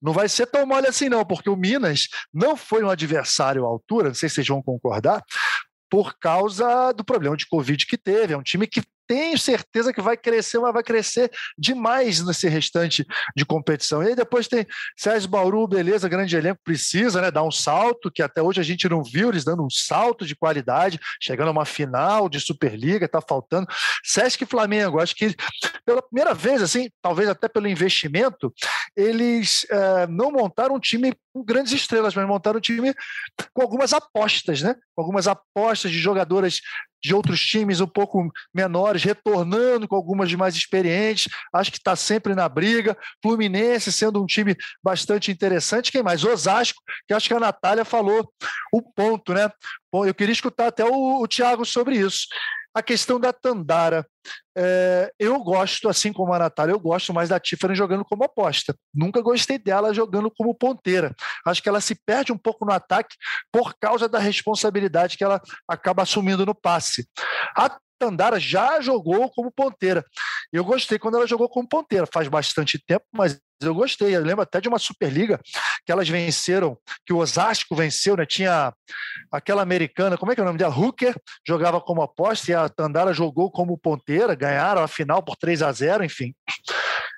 não 0.05 0.13
vai 0.13 0.29
ser 0.29 0.45
tão 0.45 0.67
mole 0.67 0.87
assim, 0.87 1.09
não, 1.09 1.25
porque 1.25 1.49
o 1.49 1.55
Minas 1.55 2.07
não 2.31 2.55
foi 2.55 2.83
um 2.83 2.89
adversário 2.89 3.65
à 3.65 3.67
altura, 3.67 4.09
não 4.09 4.15
sei 4.15 4.29
se 4.29 4.35
vocês 4.35 4.47
vão 4.47 4.61
concordar, 4.61 5.23
por 5.89 6.15
causa 6.19 6.91
do 6.91 7.03
problema 7.03 7.35
de 7.35 7.47
Covid 7.47 7.85
que 7.87 7.97
teve. 7.97 8.33
É 8.33 8.37
um 8.37 8.43
time 8.43 8.67
que 8.67 8.83
tenho 9.07 9.37
certeza 9.37 9.93
que 9.93 10.01
vai 10.01 10.17
crescer, 10.17 10.59
mas 10.59 10.73
vai 10.73 10.83
crescer 10.83 11.31
demais 11.57 12.23
nesse 12.25 12.47
restante 12.47 13.05
de 13.35 13.45
competição. 13.45 14.03
E 14.03 14.09
aí 14.09 14.15
depois 14.15 14.47
tem 14.47 14.65
Sérgio 14.97 15.29
Bauru, 15.29 15.67
beleza, 15.67 16.09
grande 16.09 16.35
elenco, 16.35 16.59
precisa 16.63 17.21
né, 17.21 17.31
dar 17.31 17.43
um 17.43 17.51
salto, 17.51 18.11
que 18.11 18.21
até 18.21 18.41
hoje 18.41 18.59
a 18.59 18.63
gente 18.63 18.87
não 18.89 19.03
viu 19.03 19.29
eles 19.29 19.43
dando 19.43 19.63
um 19.63 19.69
salto 19.69 20.25
de 20.25 20.35
qualidade, 20.35 20.99
chegando 21.21 21.49
a 21.49 21.51
uma 21.51 21.65
final 21.65 22.27
de 22.27 22.39
Superliga, 22.39 23.05
está 23.05 23.21
faltando. 23.21 23.67
Sesc 24.03 24.45
Flamengo, 24.45 24.99
acho 24.99 25.15
que 25.15 25.35
pela 25.85 26.01
primeira 26.01 26.33
vez, 26.33 26.61
assim, 26.61 26.89
talvez 27.01 27.29
até 27.29 27.47
pelo 27.47 27.67
investimento, 27.67 28.53
eles 28.95 29.65
é, 29.69 30.07
não 30.07 30.31
montaram 30.31 30.75
um 30.75 30.79
time 30.79 31.13
com 31.33 31.43
grandes 31.43 31.73
estrelas, 31.73 32.15
mas 32.15 32.27
montaram 32.27 32.57
um 32.57 32.61
time 32.61 32.93
com 33.53 33.61
algumas 33.61 33.93
apostas, 33.93 34.61
né? 34.61 34.75
Com 34.95 35.01
algumas 35.01 35.27
apostas 35.27 35.91
de 35.91 35.99
jogadoras 35.99 36.61
de 37.03 37.13
outros 37.13 37.39
times 37.39 37.81
um 37.81 37.87
pouco 37.87 38.31
menores, 38.53 39.03
retornando 39.03 39.87
com 39.87 39.95
algumas 39.95 40.27
de 40.27 40.37
mais 40.37 40.55
experientes. 40.55 41.31
Acho 41.53 41.71
que 41.71 41.77
está 41.77 41.95
sempre 41.95 42.33
na 42.33 42.49
briga. 42.49 42.97
Fluminense 43.21 43.91
sendo 43.91 44.23
um 44.23 44.25
time 44.25 44.55
bastante 44.83 45.31
interessante. 45.31 45.91
Quem 45.91 46.01
mais? 46.01 46.23
Osasco, 46.23 46.81
que 47.07 47.13
acho 47.13 47.27
que 47.27 47.33
a 47.35 47.39
Natália 47.39 47.85
falou 47.85 48.27
o 48.73 48.81
ponto, 48.81 49.33
né? 49.33 49.51
Bom, 49.91 50.05
eu 50.05 50.15
queria 50.15 50.33
escutar 50.33 50.67
até 50.67 50.83
o, 50.83 51.21
o 51.21 51.27
Thiago 51.27 51.63
sobre 51.63 51.97
isso. 51.97 52.27
A 52.75 52.83
questão 52.83 53.17
da 53.17 53.31
Tandara. 53.31 54.05
É, 54.57 55.11
eu 55.17 55.39
gosto, 55.39 55.87
assim 55.87 56.11
como 56.11 56.33
a 56.33 56.39
Natália, 56.39 56.73
eu 56.73 56.79
gosto 56.79 57.13
mais 57.13 57.29
da 57.29 57.39
Tiffany 57.39 57.73
jogando 57.73 58.03
como 58.03 58.25
aposta. 58.25 58.75
Nunca 58.93 59.21
gostei 59.21 59.57
dela 59.57 59.93
jogando 59.93 60.29
como 60.29 60.53
ponteira. 60.53 61.15
Acho 61.45 61.63
que 61.63 61.69
ela 61.69 61.79
se 61.79 61.95
perde 61.95 62.33
um 62.33 62.37
pouco 62.37 62.65
no 62.65 62.73
ataque 62.73 63.15
por 63.51 63.75
causa 63.79 64.09
da 64.09 64.19
responsabilidade 64.19 65.17
que 65.17 65.23
ela 65.23 65.41
acaba 65.67 66.03
assumindo 66.03 66.45
no 66.45 66.53
passe. 66.53 67.07
A 67.57 67.77
Tandara 68.05 68.39
já 68.39 68.79
jogou 68.81 69.29
como 69.31 69.51
ponteira. 69.51 70.05
Eu 70.53 70.63
gostei 70.63 70.99
quando 70.99 71.15
ela 71.15 71.25
jogou 71.25 71.49
como 71.49 71.67
ponteira. 71.67 72.07
Faz 72.11 72.27
bastante 72.27 72.77
tempo, 72.77 73.03
mas 73.11 73.39
eu 73.61 73.73
gostei. 73.73 74.15
Eu 74.15 74.21
lembro 74.21 74.43
até 74.43 74.61
de 74.61 74.69
uma 74.69 74.77
Superliga 74.77 75.39
que 75.85 75.91
elas 75.91 76.07
venceram, 76.07 76.77
que 77.05 77.13
o 77.13 77.17
Osasco 77.17 77.75
venceu, 77.75 78.15
né? 78.15 78.25
Tinha 78.25 78.71
aquela 79.31 79.63
americana, 79.63 80.17
como 80.17 80.31
é 80.31 80.35
que 80.35 80.41
é 80.41 80.43
o 80.43 80.45
nome 80.45 80.59
dela? 80.59 80.75
Hooker, 80.75 81.15
jogava 81.47 81.81
como 81.81 82.03
aposta 82.03 82.51
e 82.51 82.53
a 82.53 82.69
Tandara 82.69 83.11
jogou 83.11 83.51
como 83.51 83.77
ponteira, 83.77 84.35
ganharam 84.35 84.83
a 84.83 84.87
final 84.87 85.23
por 85.23 85.35
3 85.35 85.63
a 85.63 85.71
0 85.71 86.03
enfim. 86.03 86.33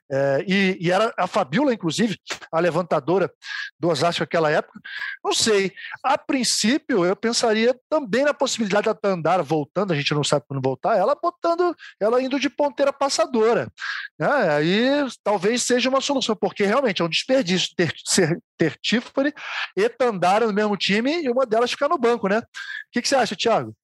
É, 0.10 0.46
e, 0.48 0.78
e, 0.80 0.92
era 0.92 1.14
a 1.18 1.28
Fabiola, 1.28 1.74
inclusive, 1.74 2.18
a 2.52 2.60
levantadora 2.60 3.30
do 3.78 3.90
Osasco 3.90 4.22
naquela 4.22 4.50
época. 4.50 4.80
Não 5.24 5.34
sei. 5.34 5.74
A 6.04 6.18
princípio, 6.18 7.06
eu 7.06 7.16
pensaria 7.16 7.78
também 7.90 8.24
na 8.24 8.34
possibilidade 8.34 8.86
da 8.86 8.94
Tandara 8.94 9.44
voltando, 9.44 9.92
a 9.92 9.96
gente 9.96 10.14
não 10.14 10.24
sabe 10.24 10.46
quando 10.48 10.64
voltar, 10.64 10.98
ela 10.98 11.14
botando, 11.14 11.76
ela 12.00 12.22
indo 12.22 12.40
de 12.40 12.50
ponteira 12.50 12.94
passadora. 12.94 13.70
Né? 14.18 14.28
Aí 14.54 14.90
talvez 15.24 15.64
seja 15.64 15.90
uma 15.90 16.00
solução, 16.00 16.36
porque 16.36 16.64
realmente 16.64 17.02
é 17.02 17.06
um 17.06 17.10
desperdício 17.10 17.70
ter, 17.76 17.94
ser, 18.06 18.42
ter 18.58 18.78
Tiffany 18.82 19.34
e 19.76 19.90
Tandara 19.90 20.48
no 20.48 20.54
mesmo 20.54 20.78
time 20.78 21.22
e 21.22 21.30
uma 21.30 21.46
delas 21.46 21.72
ficar 21.72 21.90
no 21.90 21.98
banco, 21.98 22.28
né? 22.28 22.40
O 22.40 22.44
que, 22.92 23.02
que 23.02 23.10
você 23.10 23.16
acha, 23.16 23.36
Thiago? 23.36 23.76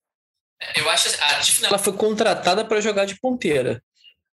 Eu 0.76 0.90
acho 0.90 1.12
que 1.12 1.24
a 1.24 1.40
Tiffany 1.40 1.68
ela 1.68 1.78
foi 1.78 1.94
contratada 1.94 2.64
para 2.64 2.80
jogar 2.80 3.06
de 3.06 3.20
ponteira. 3.20 3.84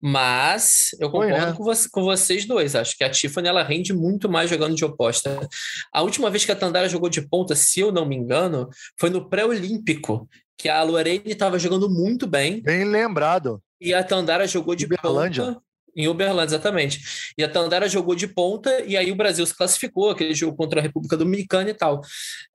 Mas 0.02 0.89
eu 1.00 1.10
concordo 1.10 1.36
Foi, 1.36 1.46
né? 1.46 1.54
com, 1.54 1.64
você, 1.64 1.89
com, 1.89 2.04
vocês 2.04 2.46
dois. 2.46 2.76
Acho 2.76 2.98
que 2.98 3.04
a 3.04 3.10
Tiffany 3.10 3.48
ela 3.48 3.64
rende 3.64 3.93
muito 3.93 4.30
mais 4.30 4.50
jogando 4.50 4.76
de 4.76 4.86
oposta. 4.86 5.48
A 5.91 6.02
última 6.02 6.30
vez 6.30 6.46
que 6.46 6.52
a 6.52 6.56
Tandara 6.56 6.89
jogou 6.89 7.10
de 7.10 7.28
ponta, 7.28 7.56
se 7.56 7.80
eu 7.80 7.91
não 7.91 8.06
me 8.06 8.16
engano, 8.16 8.70
foi 9.00 9.10
no 9.10 9.30
pré-olímpico, 9.30 10.28
que 10.58 10.70
a 10.70 10.82
Lorene 10.84 11.24
estava 11.26 11.58
jogando 11.58 11.89
muito 11.89 12.28
bem. 12.28 12.62
Bem 12.62 12.86
lembrado. 12.86 13.62
E 13.80 13.93
a 13.93 14.04
Tandara 14.04 14.48
jogou 14.48 14.76
de 14.76 14.86
Uberlândia. 14.86 15.43
ponta. 15.43 15.66
Em 15.96 16.08
Uberlândia, 16.08 16.56
exatamente. 16.56 17.00
E 17.38 17.43
a 17.43 17.50
Tandara 17.50 17.88
jogou 17.88 18.16
de 18.16 18.28
ponta, 18.28 18.84
e 18.86 18.98
aí 18.98 19.12
o 19.12 19.16
Brasil 19.16 19.46
se 19.46 19.56
classificou, 19.56 20.10
aquele 20.10 20.34
jogo 20.34 20.58
contra 20.58 20.80
a 20.80 20.84
República 20.84 21.16
Dominicana 21.16 21.70
e 21.70 21.74
tal. 21.74 22.02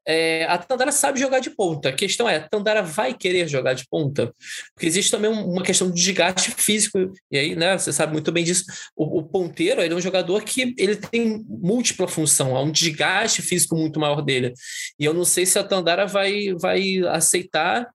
É, 0.07 0.45
a 0.45 0.59
Tandara 0.59 0.93
sabe 0.93 1.19
jogar 1.19 1.39
de 1.39 1.51
ponta. 1.51 1.89
A 1.89 1.93
questão 1.93 2.29
é, 2.29 2.37
a 2.37 2.49
Tandara 2.49 2.83
vai 2.83 3.15
querer 3.15 3.49
jogar 3.49 3.75
de 3.75 3.87
ponta? 3.89 4.35
Porque 4.75 4.87
existe 4.87 5.11
também 5.11 5.31
uma 5.31 5.63
questão 5.63 5.91
de 5.91 5.95
desgaste 5.95 6.51
físico, 6.53 7.13
e 7.31 7.39
aí, 7.39 7.57
né, 7.57 7.79
você 7.79 7.93
sabe 7.93 8.13
muito 8.13 8.31
bem 8.31 8.45
disso. 8.45 8.65
O, 8.95 9.21
o 9.21 9.23
ponteiro, 9.23 9.81
ele 9.81 9.95
é 9.95 9.97
um 9.97 10.01
jogador 10.01 10.43
que 10.43 10.75
ele 10.77 10.97
tem 10.97 11.43
múltipla 11.49 12.07
função, 12.07 12.57
há 12.57 12.63
um 12.63 12.71
desgaste 12.71 13.41
físico 13.41 13.75
muito 13.75 13.99
maior 13.99 14.21
dele. 14.21 14.53
E 14.99 15.05
eu 15.05 15.15
não 15.15 15.25
sei 15.25 15.47
se 15.47 15.59
a 15.59 15.65
Tandara 15.65 16.07
vai, 16.07 16.53
vai 16.55 16.99
aceitar 17.09 17.89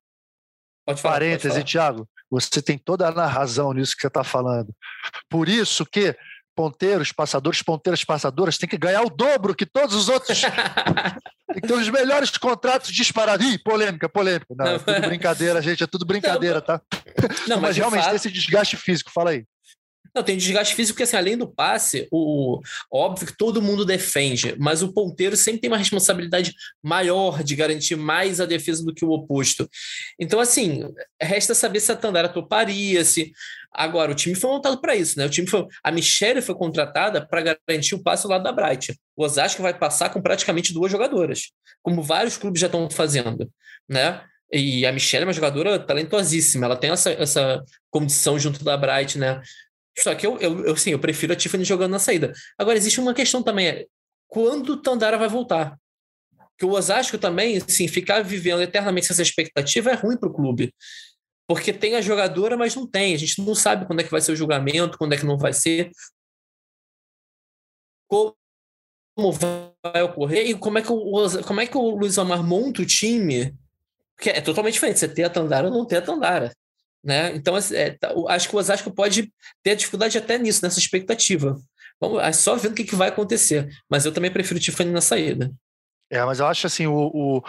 Pode 0.86 1.02
falar. 1.02 1.16
Parêntese, 1.16 1.48
pode 1.50 1.54
falar. 1.54 1.66
Thiago. 1.66 2.10
Você 2.30 2.61
tem 2.61 2.78
toda 2.78 3.07
a 3.07 3.28
razão 3.28 3.73
nisso 3.73 3.95
que 3.95 4.01
você 4.01 4.07
está 4.07 4.23
falando. 4.23 4.73
Por 5.30 5.47
isso 5.47 5.86
que 5.86 6.15
ponteiros, 6.55 7.11
passadores, 7.11 7.61
ponteiras, 7.61 8.03
passadoras 8.03 8.57
têm 8.57 8.69
que 8.69 8.78
ganhar 8.78 9.01
o 9.01 9.09
dobro 9.09 9.53
que 9.53 9.65
todos 9.65 9.93
os 9.93 10.07
outros. 10.07 10.41
tem 10.41 11.61
que 11.61 11.67
ter 11.67 11.73
os 11.73 11.89
melhores 11.89 12.32
contratos 12.38 12.91
disparados. 12.91 13.45
Ih, 13.45 13.57
polêmica, 13.57 14.07
polêmica. 14.07 14.55
Não, 14.57 14.65
é 14.65 14.80
tudo 14.80 15.01
brincadeira, 15.07 15.61
gente, 15.61 15.84
é 15.84 15.88
tudo 15.88 16.05
brincadeira, 16.05 16.61
tá? 16.61 16.82
Não, 17.47 17.57
mas, 17.59 17.61
mas 17.61 17.78
realmente 17.78 18.01
fato... 18.01 18.09
tem 18.09 18.15
esse 18.15 18.32
desgaste 18.32 18.78
físico, 18.78 19.11
fala 19.11 19.32
aí. 19.32 19.45
Não, 20.16 20.24
tem 20.24 20.38
desgaste 20.38 20.74
físico, 20.74 20.95
porque 20.95 21.03
assim, 21.03 21.18
além 21.18 21.38
do 21.38 21.45
passe, 21.45 22.07
o 22.09 22.61
óbvio 22.89 23.28
que 23.28 23.38
todo 23.38 23.61
mundo 23.61 23.84
defende, 23.84 24.55
mas 24.57 24.82
o 24.82 24.93
ponteiro 24.93 25.36
sempre 25.36 25.59
tem 25.59 25.70
uma 25.70 25.78
responsabilidade 25.78 26.53
maior 26.82 27.43
de 27.43 27.53
garantir 27.53 27.97
mais 27.97 28.39
a 28.39 28.45
defesa 28.45 28.86
do 28.86 28.93
que 28.93 29.03
o 29.03 29.09
oposto. 29.09 29.70
Então, 30.18 30.39
assim, 30.39 30.84
resta 31.22 31.53
saber 31.53 31.82
se 31.82 31.91
a 31.91 31.97
Tandara 31.97 32.30
toparia, 32.30 33.03
se. 33.03 33.34
Agora, 33.74 34.13
o 34.13 34.16
time 34.16 34.36
foi 34.36 34.49
montado 34.49 34.80
para 34.80 34.95
isso, 34.95 35.20
né? 35.20 35.26
O 35.26 35.30
time 35.30 35.47
foi. 35.47 35.66
A 35.84 35.91
Michelle 35.91 36.41
foi 36.41 36.55
contratada 36.55 37.28
para 37.28 37.57
garantir 37.68 37.95
o 37.95 38.01
passe 38.01 38.26
ao 38.26 38.32
lado 38.32 38.43
da 38.43 38.53
Bright. 38.53 38.97
O 39.18 39.26
Osasco 39.26 39.61
vai 39.61 39.78
passar 39.78 40.11
com 40.11 40.22
praticamente 40.22 40.74
duas 40.74 40.89
jogadoras, 40.89 41.51
como 41.84 42.01
vários 42.01 42.38
clubes 42.38 42.61
já 42.61 42.68
estão 42.68 42.89
fazendo, 42.89 43.51
né? 43.89 44.22
E 44.49 44.86
a 44.86 44.93
Michelle 44.93 45.24
é 45.24 45.28
uma 45.28 45.34
jogadora 45.34 45.78
talentosíssima, 45.78 46.68
ela 46.68 46.78
tem 46.78 46.91
essa, 46.91 47.11
essa 47.11 47.61
condição 47.89 48.39
junto 48.39 48.63
da 48.63 48.78
Bright, 48.78 49.18
né? 49.18 49.41
Só 49.98 50.14
que 50.14 50.28
eu, 50.28 50.38
eu, 50.39 50.66
eu, 50.66 50.74
assim, 50.74 50.91
eu 50.91 51.00
prefiro 51.00 51.34
a 51.34 51.36
Tiffany 51.36 51.64
jogando 51.64 51.91
na 51.91 52.00
saída. 52.00 52.34
Agora, 52.58 52.78
existe 52.78 53.00
uma 53.00 53.14
questão 53.14 53.41
também: 53.41 53.68
é 53.68 53.86
quando 54.28 54.74
o 54.74 54.82
Tandara 54.82 55.18
vai 55.18 55.30
voltar? 55.30 55.78
Que 56.58 56.66
o 56.66 56.72
Osasco 56.72 57.18
também, 57.18 57.58
assim, 57.58 57.88
ficar 57.88 58.24
vivendo 58.24 58.62
eternamente 58.62 59.12
essa 59.12 59.22
expectativa 59.22 59.91
é 59.91 59.93
ruim 59.93 60.18
para 60.18 60.30
o 60.30 60.34
clube. 60.34 60.74
Porque 61.48 61.72
tem 61.72 61.96
a 61.96 62.02
jogadora, 62.02 62.58
mas 62.58 62.76
não 62.76 62.88
tem. 62.88 63.14
A 63.14 63.18
gente 63.18 63.41
não 63.41 63.54
sabe 63.54 63.86
quando 63.86 64.00
é 64.00 64.04
que 64.04 64.12
vai 64.12 64.22
ser 64.22 64.32
o 64.32 64.36
julgamento, 64.36 64.98
quando 64.98 65.14
é 65.14 65.18
que 65.18 65.26
não 65.26 65.38
vai 65.38 65.54
ser. 65.54 65.91
Como 68.08 68.36
vai 69.32 70.02
ocorrer 70.04 70.50
e 70.50 70.58
como 70.58 70.78
é 70.78 70.82
que 70.82 70.91
o, 70.91 71.43
como 71.46 71.62
é 71.62 71.68
que 71.68 71.78
o 71.78 71.96
Luiz 71.96 72.18
Omar 72.18 72.43
monta 72.43 72.82
o 72.82 72.86
time? 72.86 73.56
Porque 74.16 74.30
é 74.30 74.41
totalmente 74.41 74.74
diferente 74.76 75.00
você 75.00 75.08
ter 75.08 75.24
a 75.24 75.30
Tandara 75.30 75.68
ou 75.68 75.74
não 75.74 75.86
ter 75.86 75.98
a 75.98 76.02
Tandara. 76.02 76.52
Né? 77.06 77.36
Então, 77.36 77.56
assim, 77.56 77.76
é, 77.76 77.91
tá, 77.91 78.12
acho 78.30 78.49
que 78.49 78.56
o 78.56 78.60
Osasco 78.60 78.89
pode 78.89 79.32
ter 79.62 79.76
dificuldade 79.76 80.18
até 80.18 80.39
nisso, 80.39 80.62
nessa 80.64 80.80
expectativa. 80.80 81.56
Vamos 82.01 82.22
é 82.22 82.32
só 82.32 82.56
vendo 82.56 82.72
o 82.72 82.76
que, 82.76 82.84
que 82.84 82.95
vai 82.95 83.10
acontecer. 83.10 83.70
Mas 83.88 84.06
eu 84.06 84.12
também 84.12 84.32
prefiro 84.32 84.60
o 84.60 84.62
Tiffany 84.62 84.91
na 84.91 85.01
saída. 85.01 85.53
É, 86.12 86.24
mas 86.26 86.39
eu 86.39 86.47
acho 86.47 86.66
assim, 86.66 86.88
o, 86.88 87.12
o, 87.14 87.43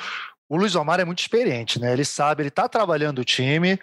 o 0.48 0.56
Luiz 0.56 0.74
Omar 0.74 1.00
é 1.00 1.04
muito 1.06 1.20
experiente, 1.20 1.80
né? 1.80 1.92
Ele 1.92 2.04
sabe, 2.04 2.42
ele 2.42 2.48
está 2.48 2.68
trabalhando 2.68 3.20
o 3.20 3.24
time, 3.24 3.80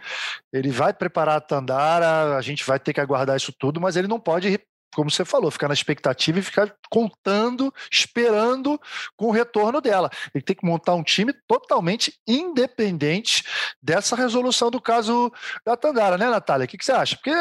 ele 0.51 0.69
vai 0.69 0.93
preparar 0.93 1.37
a 1.37 1.41
Tandara, 1.41 2.37
a 2.37 2.41
gente 2.41 2.63
vai 2.63 2.79
ter 2.79 2.93
que 2.93 3.01
aguardar 3.01 3.35
isso 3.35 3.51
tudo, 3.51 3.81
mas 3.81 3.95
ele 3.95 4.07
não 4.07 4.19
pode 4.19 4.59
como 4.93 5.11
você 5.11 5.25
falou, 5.25 5.51
ficar 5.51 5.67
na 5.67 5.73
expectativa 5.73 6.39
e 6.39 6.41
ficar 6.41 6.73
contando, 6.89 7.73
esperando 7.91 8.79
com 9.17 9.27
o 9.27 9.31
retorno 9.31 9.81
dela. 9.81 10.09
Ele 10.33 10.43
tem 10.43 10.55
que 10.55 10.65
montar 10.65 10.95
um 10.95 11.03
time 11.03 11.33
totalmente 11.47 12.13
independente 12.27 13.43
dessa 13.81 14.15
resolução 14.15 14.69
do 14.69 14.81
caso 14.81 15.31
da 15.65 15.75
Tandara, 15.75 16.17
né, 16.17 16.29
Natália? 16.29 16.65
O 16.65 16.67
que, 16.67 16.77
que 16.77 16.85
você 16.85 16.91
acha? 16.91 17.15
Porque 17.15 17.31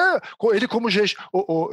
ele 0.55 0.66
como, 0.66 0.90
gestor, 0.90 1.22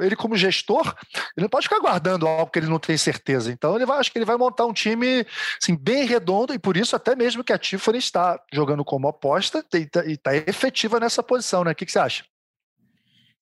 ele 0.02 0.16
como 0.16 0.36
gestor, 0.36 0.96
ele 1.38 1.44
não 1.44 1.50
pode 1.50 1.68
ficar 1.68 1.80
guardando 1.80 2.28
algo 2.28 2.52
que 2.52 2.60
ele 2.60 2.68
não 2.68 2.80
tem 2.80 2.98
certeza. 2.98 3.52
Então, 3.52 3.76
ele 3.76 3.86
vai, 3.86 4.00
acho 4.00 4.12
que 4.12 4.18
ele 4.18 4.26
vai 4.26 4.38
montar 4.38 4.66
um 4.66 4.74
time 4.74 5.26
assim, 5.62 5.76
bem 5.76 6.06
redondo 6.06 6.54
e 6.54 6.60
por 6.60 6.76
isso 6.78 6.96
até 6.96 7.16
mesmo 7.16 7.44
que 7.44 7.54
a 7.54 7.58
Tiffany 7.58 7.98
está 7.98 8.40
jogando 8.52 8.84
como 8.84 9.08
aposta 9.08 9.66
e 9.74 10.12
está 10.12 10.36
efetiva 10.36 11.00
nessa 11.00 11.24
posição, 11.24 11.64
né? 11.64 11.72
O 11.72 11.76
que, 11.76 11.86
que 11.86 11.92
você 11.92 12.00
acha? 12.00 12.24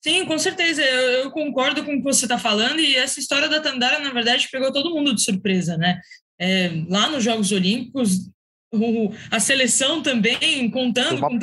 Sim, 0.03 0.25
com 0.25 0.37
certeza. 0.37 0.81
Eu, 0.81 1.23
eu 1.23 1.31
concordo 1.31 1.83
com 1.83 1.93
o 1.93 1.97
que 1.97 2.03
você 2.03 2.25
está 2.25 2.37
falando. 2.37 2.79
E 2.79 2.95
essa 2.95 3.19
história 3.19 3.49
da 3.49 3.59
Tandara, 3.59 3.99
na 3.99 4.11
verdade, 4.11 4.47
pegou 4.51 4.71
todo 4.71 4.93
mundo 4.93 5.13
de 5.13 5.23
surpresa, 5.23 5.77
né? 5.77 5.99
É, 6.39 6.71
lá 6.87 7.09
nos 7.09 7.23
Jogos 7.23 7.51
Olímpicos, 7.51 8.29
o, 8.71 9.11
a 9.31 9.39
seleção 9.39 10.01
também 10.01 10.69
contando. 10.69 11.17
Uma, 11.17 11.29
com... 11.29 11.39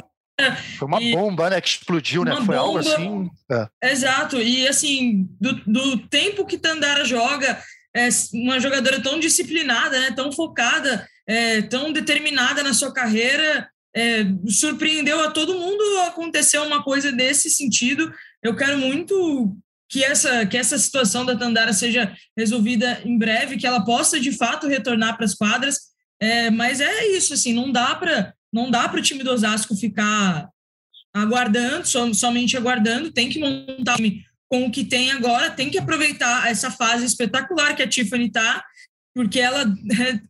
foi 0.78 0.88
uma 0.88 1.02
e, 1.02 1.12
bomba, 1.12 1.50
né? 1.50 1.60
Que 1.60 1.68
explodiu, 1.68 2.24
né? 2.24 2.32
Foi 2.36 2.40
bomba, 2.40 2.58
algo 2.58 2.78
assim. 2.78 3.28
É. 3.50 3.90
Exato. 3.90 4.40
E 4.40 4.66
assim, 4.68 5.28
do, 5.40 5.54
do 5.66 5.98
tempo 6.08 6.46
que 6.46 6.58
Tandara 6.58 7.04
joga, 7.04 7.60
é 7.94 8.08
uma 8.32 8.60
jogadora 8.60 9.02
tão 9.02 9.18
disciplinada, 9.18 10.00
né? 10.00 10.12
Tão 10.12 10.30
focada, 10.32 11.06
é, 11.26 11.62
tão 11.62 11.92
determinada 11.92 12.62
na 12.62 12.72
sua 12.72 12.92
carreira. 12.92 13.68
É, 13.96 14.24
surpreendeu 14.48 15.22
a 15.22 15.30
todo 15.30 15.56
mundo 15.56 16.00
acontecer 16.08 16.58
uma 16.58 16.82
coisa 16.82 17.12
desse 17.12 17.48
sentido 17.48 18.12
eu 18.44 18.54
quero 18.54 18.78
muito 18.78 19.56
que 19.88 20.04
essa, 20.04 20.44
que 20.44 20.56
essa 20.56 20.76
situação 20.78 21.24
da 21.24 21.36
Tandara 21.36 21.72
seja 21.72 22.14
resolvida 22.36 23.00
em 23.04 23.16
breve, 23.16 23.56
que 23.56 23.66
ela 23.66 23.84
possa 23.84 24.20
de 24.20 24.32
fato 24.32 24.68
retornar 24.68 25.16
para 25.16 25.24
as 25.24 25.34
quadras. 25.34 25.78
É, 26.20 26.50
mas 26.50 26.80
é 26.80 27.06
isso, 27.08 27.32
assim, 27.34 27.52
não 27.52 27.72
dá 27.72 27.94
para 27.94 28.34
não 28.52 28.70
dá 28.70 28.88
para 28.88 29.00
o 29.00 29.02
time 29.02 29.24
do 29.24 29.32
Osasco 29.32 29.74
ficar 29.74 30.48
aguardando, 31.12 31.88
som, 31.88 32.14
somente 32.14 32.56
aguardando, 32.56 33.10
tem 33.10 33.28
que 33.28 33.40
montar 33.40 33.94
um 33.94 33.96
time 33.96 34.24
com 34.48 34.66
o 34.66 34.70
que 34.70 34.84
tem 34.84 35.10
agora, 35.10 35.50
tem 35.50 35.68
que 35.68 35.78
aproveitar 35.78 36.48
essa 36.48 36.70
fase 36.70 37.04
espetacular 37.04 37.74
que 37.74 37.82
a 37.82 37.88
Tiffany 37.88 38.26
está, 38.26 38.64
porque 39.14 39.38
ela 39.38 39.64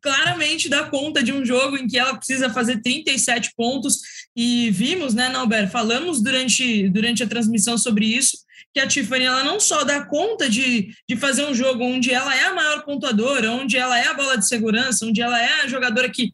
claramente 0.03 0.69
dá 0.69 0.85
conta 0.85 1.23
de 1.23 1.33
um 1.33 1.45
jogo 1.45 1.77
em 1.77 1.87
que 1.87 1.99
ela 1.99 2.17
precisa 2.17 2.51
fazer 2.51 2.83
37 2.83 3.53
pontos, 3.57 4.01
e 4.37 4.71
vimos, 4.71 5.15
né, 5.15 5.29
Nauber, 5.29 5.71
falamos 5.71 6.23
durante, 6.23 6.89
durante 6.91 7.23
a 7.23 7.27
transmissão 7.27 7.79
sobre 7.79 8.07
isso, 8.07 8.39
que 8.75 8.81
a 8.81 8.87
Tiffany 8.87 9.25
ela 9.25 9.45
não 9.45 9.61
só 9.61 9.85
dá 9.85 10.05
conta 10.05 10.51
de, 10.51 10.93
de 11.09 11.17
fazer 11.17 11.47
um 11.47 11.55
jogo 11.55 11.85
onde 11.85 12.11
ela 12.11 12.35
é 12.37 12.45
a 12.47 12.55
maior 12.55 12.85
pontuadora, 12.85 13.53
onde 13.53 13.77
ela 13.77 13.99
é 13.99 14.09
a 14.09 14.15
bola 14.15 14.37
de 14.37 14.49
segurança, 14.49 15.07
onde 15.07 15.23
ela 15.23 15.41
é 15.41 15.63
a 15.63 15.69
jogadora 15.69 16.11
que 16.11 16.33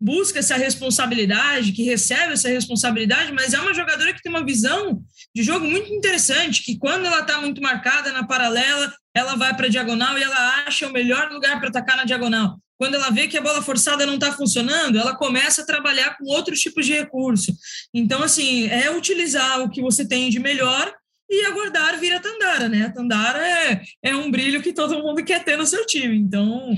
busca 0.00 0.38
essa 0.38 0.56
responsabilidade, 0.56 1.72
que 1.72 1.82
recebe 1.82 2.32
essa 2.32 2.48
responsabilidade, 2.48 3.32
mas 3.32 3.52
é 3.52 3.60
uma 3.60 3.74
jogadora 3.74 4.12
que 4.14 4.22
tem 4.22 4.30
uma 4.30 4.44
visão 4.44 5.02
de 5.34 5.42
jogo 5.42 5.66
muito 5.66 5.92
interessante, 5.92 6.62
que 6.62 6.78
quando 6.78 7.06
ela 7.06 7.20
está 7.20 7.40
muito 7.40 7.62
marcada 7.62 8.12
na 8.12 8.26
paralela, 8.26 8.92
ela 9.14 9.34
vai 9.34 9.54
para 9.56 9.66
a 9.66 9.70
diagonal 9.70 10.18
e 10.18 10.22
ela 10.22 10.64
acha 10.66 10.86
o 10.86 10.92
melhor 10.92 11.30
lugar 11.30 11.58
para 11.58 11.68
atacar 11.68 11.96
na 11.96 12.04
diagonal. 12.04 12.58
Quando 12.78 12.94
ela 12.94 13.10
vê 13.10 13.28
que 13.28 13.38
a 13.38 13.42
bola 13.42 13.62
forçada 13.62 14.04
não 14.04 14.14
está 14.14 14.32
funcionando, 14.32 14.98
ela 14.98 15.14
começa 15.14 15.62
a 15.62 15.66
trabalhar 15.66 16.16
com 16.18 16.24
outros 16.26 16.58
tipos 16.60 16.84
de 16.84 16.92
recurso. 16.92 17.54
Então, 17.94 18.22
assim, 18.22 18.66
é 18.68 18.90
utilizar 18.90 19.60
o 19.60 19.70
que 19.70 19.80
você 19.80 20.06
tem 20.06 20.28
de 20.28 20.40
melhor 20.40 20.92
e 21.30 21.46
aguardar 21.46 21.98
vir 21.98 22.12
a 22.12 22.20
Tandara, 22.20 22.68
né? 22.68 22.86
A 22.86 22.92
Tandara 22.92 23.38
é, 23.38 23.82
é 24.02 24.14
um 24.16 24.30
brilho 24.30 24.60
que 24.60 24.72
todo 24.72 25.02
mundo 25.02 25.24
quer 25.24 25.44
ter 25.44 25.56
no 25.56 25.64
seu 25.64 25.86
time. 25.86 26.16
Então, 26.16 26.76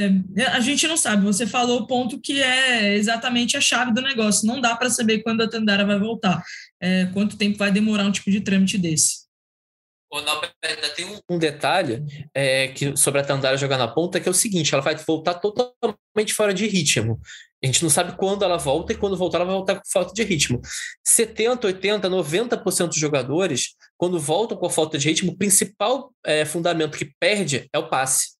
é, 0.00 0.44
a 0.46 0.60
gente 0.60 0.88
não 0.88 0.96
sabe. 0.96 1.24
Você 1.24 1.46
falou 1.46 1.80
o 1.80 1.86
ponto 1.86 2.18
que 2.18 2.40
é 2.40 2.94
exatamente 2.94 3.56
a 3.56 3.60
chave 3.60 3.92
do 3.92 4.00
negócio. 4.00 4.46
Não 4.46 4.60
dá 4.60 4.74
para 4.74 4.88
saber 4.88 5.22
quando 5.22 5.42
a 5.42 5.48
Tandara 5.48 5.84
vai 5.84 5.98
voltar. 5.98 6.42
É, 6.80 7.06
quanto 7.06 7.36
tempo 7.36 7.58
vai 7.58 7.70
demorar 7.70 8.04
um 8.04 8.12
tipo 8.12 8.30
de 8.30 8.40
trâmite 8.40 8.78
desse? 8.78 9.28
ainda 10.64 10.88
tem 10.90 11.04
um, 11.04 11.20
um 11.30 11.38
detalhe 11.38 12.04
é, 12.34 12.68
que, 12.68 12.96
sobre 12.96 13.20
a 13.20 13.24
Tandara 13.24 13.56
jogar 13.56 13.78
na 13.78 13.86
ponta, 13.86 14.18
que 14.18 14.28
é 14.28 14.30
o 14.30 14.34
seguinte: 14.34 14.74
ela 14.74 14.82
vai 14.82 14.96
voltar 14.96 15.34
totalmente 15.34 16.34
fora 16.34 16.52
de 16.52 16.66
ritmo. 16.66 17.20
A 17.62 17.66
gente 17.66 17.82
não 17.82 17.90
sabe 17.90 18.16
quando 18.16 18.42
ela 18.42 18.56
volta 18.56 18.92
e 18.92 18.96
quando 18.96 19.16
voltar, 19.16 19.38
ela 19.38 19.44
vai 19.44 19.54
voltar 19.54 19.76
com 19.76 19.82
falta 19.92 20.12
de 20.12 20.22
ritmo. 20.24 20.60
70, 21.06 21.66
80, 21.66 22.08
90% 22.08 22.88
dos 22.88 22.96
jogadores, 22.96 23.76
quando 23.96 24.18
voltam 24.18 24.56
com 24.56 24.66
a 24.66 24.70
falta 24.70 24.98
de 24.98 25.08
ritmo, 25.08 25.32
o 25.32 25.36
principal 25.36 26.12
é, 26.24 26.44
fundamento 26.44 26.98
que 26.98 27.12
perde 27.20 27.68
é 27.72 27.78
o 27.78 27.88
passe. 27.88 28.39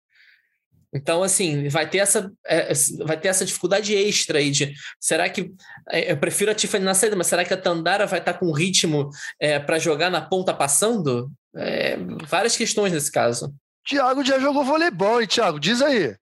Então, 0.93 1.22
assim, 1.22 1.68
vai 1.68 1.88
ter 1.88 1.99
essa, 1.99 2.32
é, 2.45 2.72
vai 3.05 3.16
ter 3.16 3.28
essa 3.28 3.45
dificuldade 3.45 3.95
extra 3.95 4.38
aí 4.38 4.51
de 4.51 4.74
será 4.99 5.28
que 5.28 5.53
é, 5.88 6.12
eu 6.12 6.16
prefiro 6.16 6.51
a 6.51 6.55
Tiffany 6.55 6.84
na 6.84 6.95
saída, 6.95 7.14
mas 7.14 7.28
será 7.28 7.45
que 7.45 7.55
a 7.55 7.61
Tandara 7.61 8.07
vai 8.07 8.18
estar 8.18 8.34
com 8.34 8.53
ritmo 8.53 9.09
é, 9.38 9.59
para 9.59 9.78
jogar 9.78 10.11
na 10.11 10.20
ponta 10.20 10.53
passando? 10.53 11.30
É, 11.55 11.97
várias 12.26 12.57
questões 12.57 12.93
nesse 12.93 13.11
caso. 13.11 13.55
Tiago 13.84 14.24
já 14.24 14.38
jogou 14.38 14.64
voleibol, 14.64 15.22
e 15.22 15.26
Tiago, 15.26 15.61
diz 15.61 15.80
aí. 15.80 16.14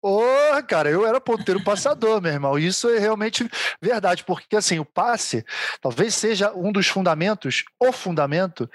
Porra, 0.00 0.60
cara, 0.64 0.90
eu 0.90 1.06
era 1.06 1.20
ponteiro 1.20 1.62
passador, 1.62 2.20
meu 2.22 2.32
irmão. 2.32 2.58
Isso 2.58 2.88
é 2.88 2.98
realmente 2.98 3.48
verdade, 3.80 4.24
porque 4.24 4.56
assim, 4.56 4.78
o 4.78 4.84
passe 4.84 5.44
talvez 5.80 6.14
seja 6.14 6.52
um 6.52 6.72
dos 6.72 6.88
fundamentos, 6.88 7.64
o 7.78 7.92
fundamento 7.92 8.68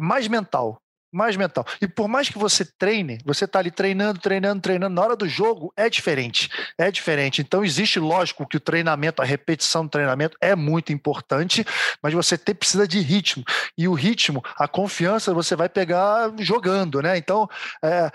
mais 0.00 0.26
mental 0.28 0.80
mais 1.16 1.34
mental. 1.34 1.64
E 1.80 1.88
por 1.88 2.06
mais 2.06 2.28
que 2.28 2.38
você 2.38 2.64
treine, 2.64 3.18
você 3.24 3.46
está 3.46 3.58
ali 3.58 3.70
treinando, 3.70 4.20
treinando, 4.20 4.60
treinando, 4.60 4.94
na 4.94 5.02
hora 5.02 5.16
do 5.16 5.26
jogo 5.26 5.72
é 5.76 5.88
diferente. 5.88 6.50
É 6.78 6.90
diferente. 6.90 7.40
Então 7.40 7.64
existe, 7.64 7.98
lógico, 7.98 8.46
que 8.46 8.58
o 8.58 8.60
treinamento, 8.60 9.22
a 9.22 9.24
repetição 9.24 9.84
do 9.84 9.90
treinamento 9.90 10.36
é 10.40 10.54
muito 10.54 10.92
importante, 10.92 11.64
mas 12.02 12.12
você 12.12 12.36
precisa 12.36 12.86
de 12.86 13.00
ritmo. 13.00 13.42
E 13.78 13.88
o 13.88 13.94
ritmo, 13.94 14.44
a 14.58 14.68
confiança, 14.68 15.32
você 15.32 15.56
vai 15.56 15.68
pegar 15.68 16.32
jogando, 16.38 17.00
né? 17.00 17.16
Então, 17.16 17.48
é, 17.82 18.10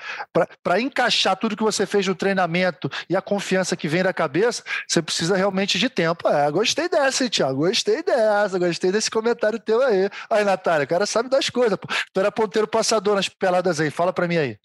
para 0.64 0.80
encaixar 0.80 1.36
tudo 1.36 1.58
que 1.58 1.64
você 1.64 1.86
fez 1.86 2.06
no 2.08 2.14
treinamento 2.14 2.90
e 3.10 3.16
a 3.16 3.22
confiança 3.22 3.76
que 3.76 3.88
vem 3.88 4.04
da 4.04 4.14
cabeça, 4.14 4.64
você 4.88 5.02
precisa 5.02 5.36
realmente 5.36 5.80
de 5.80 5.90
tempo. 5.90 6.28
É, 6.28 6.52
gostei 6.52 6.88
dessa, 6.88 7.28
Thiago? 7.28 7.66
Gostei 7.66 8.04
dessa, 8.04 8.60
gostei 8.60 8.92
desse 8.92 9.10
comentário 9.10 9.60
teu 9.60 9.82
aí. 9.82 10.10
Aí, 10.30 10.44
Natália, 10.44 10.86
o 10.86 10.88
cara 10.88 11.06
sabe 11.08 11.30
das 11.30 11.50
coisas. 11.50 11.78
Tu 12.14 12.20
era 12.20 12.32
ponteiro 12.32 12.68
passado 12.68 12.91
passador 12.92 13.16
nas 13.16 13.30
peladas 13.30 13.80
aí? 13.80 13.90
Fala 13.90 14.12
para 14.12 14.28
mim 14.28 14.38
aí. 14.38 14.58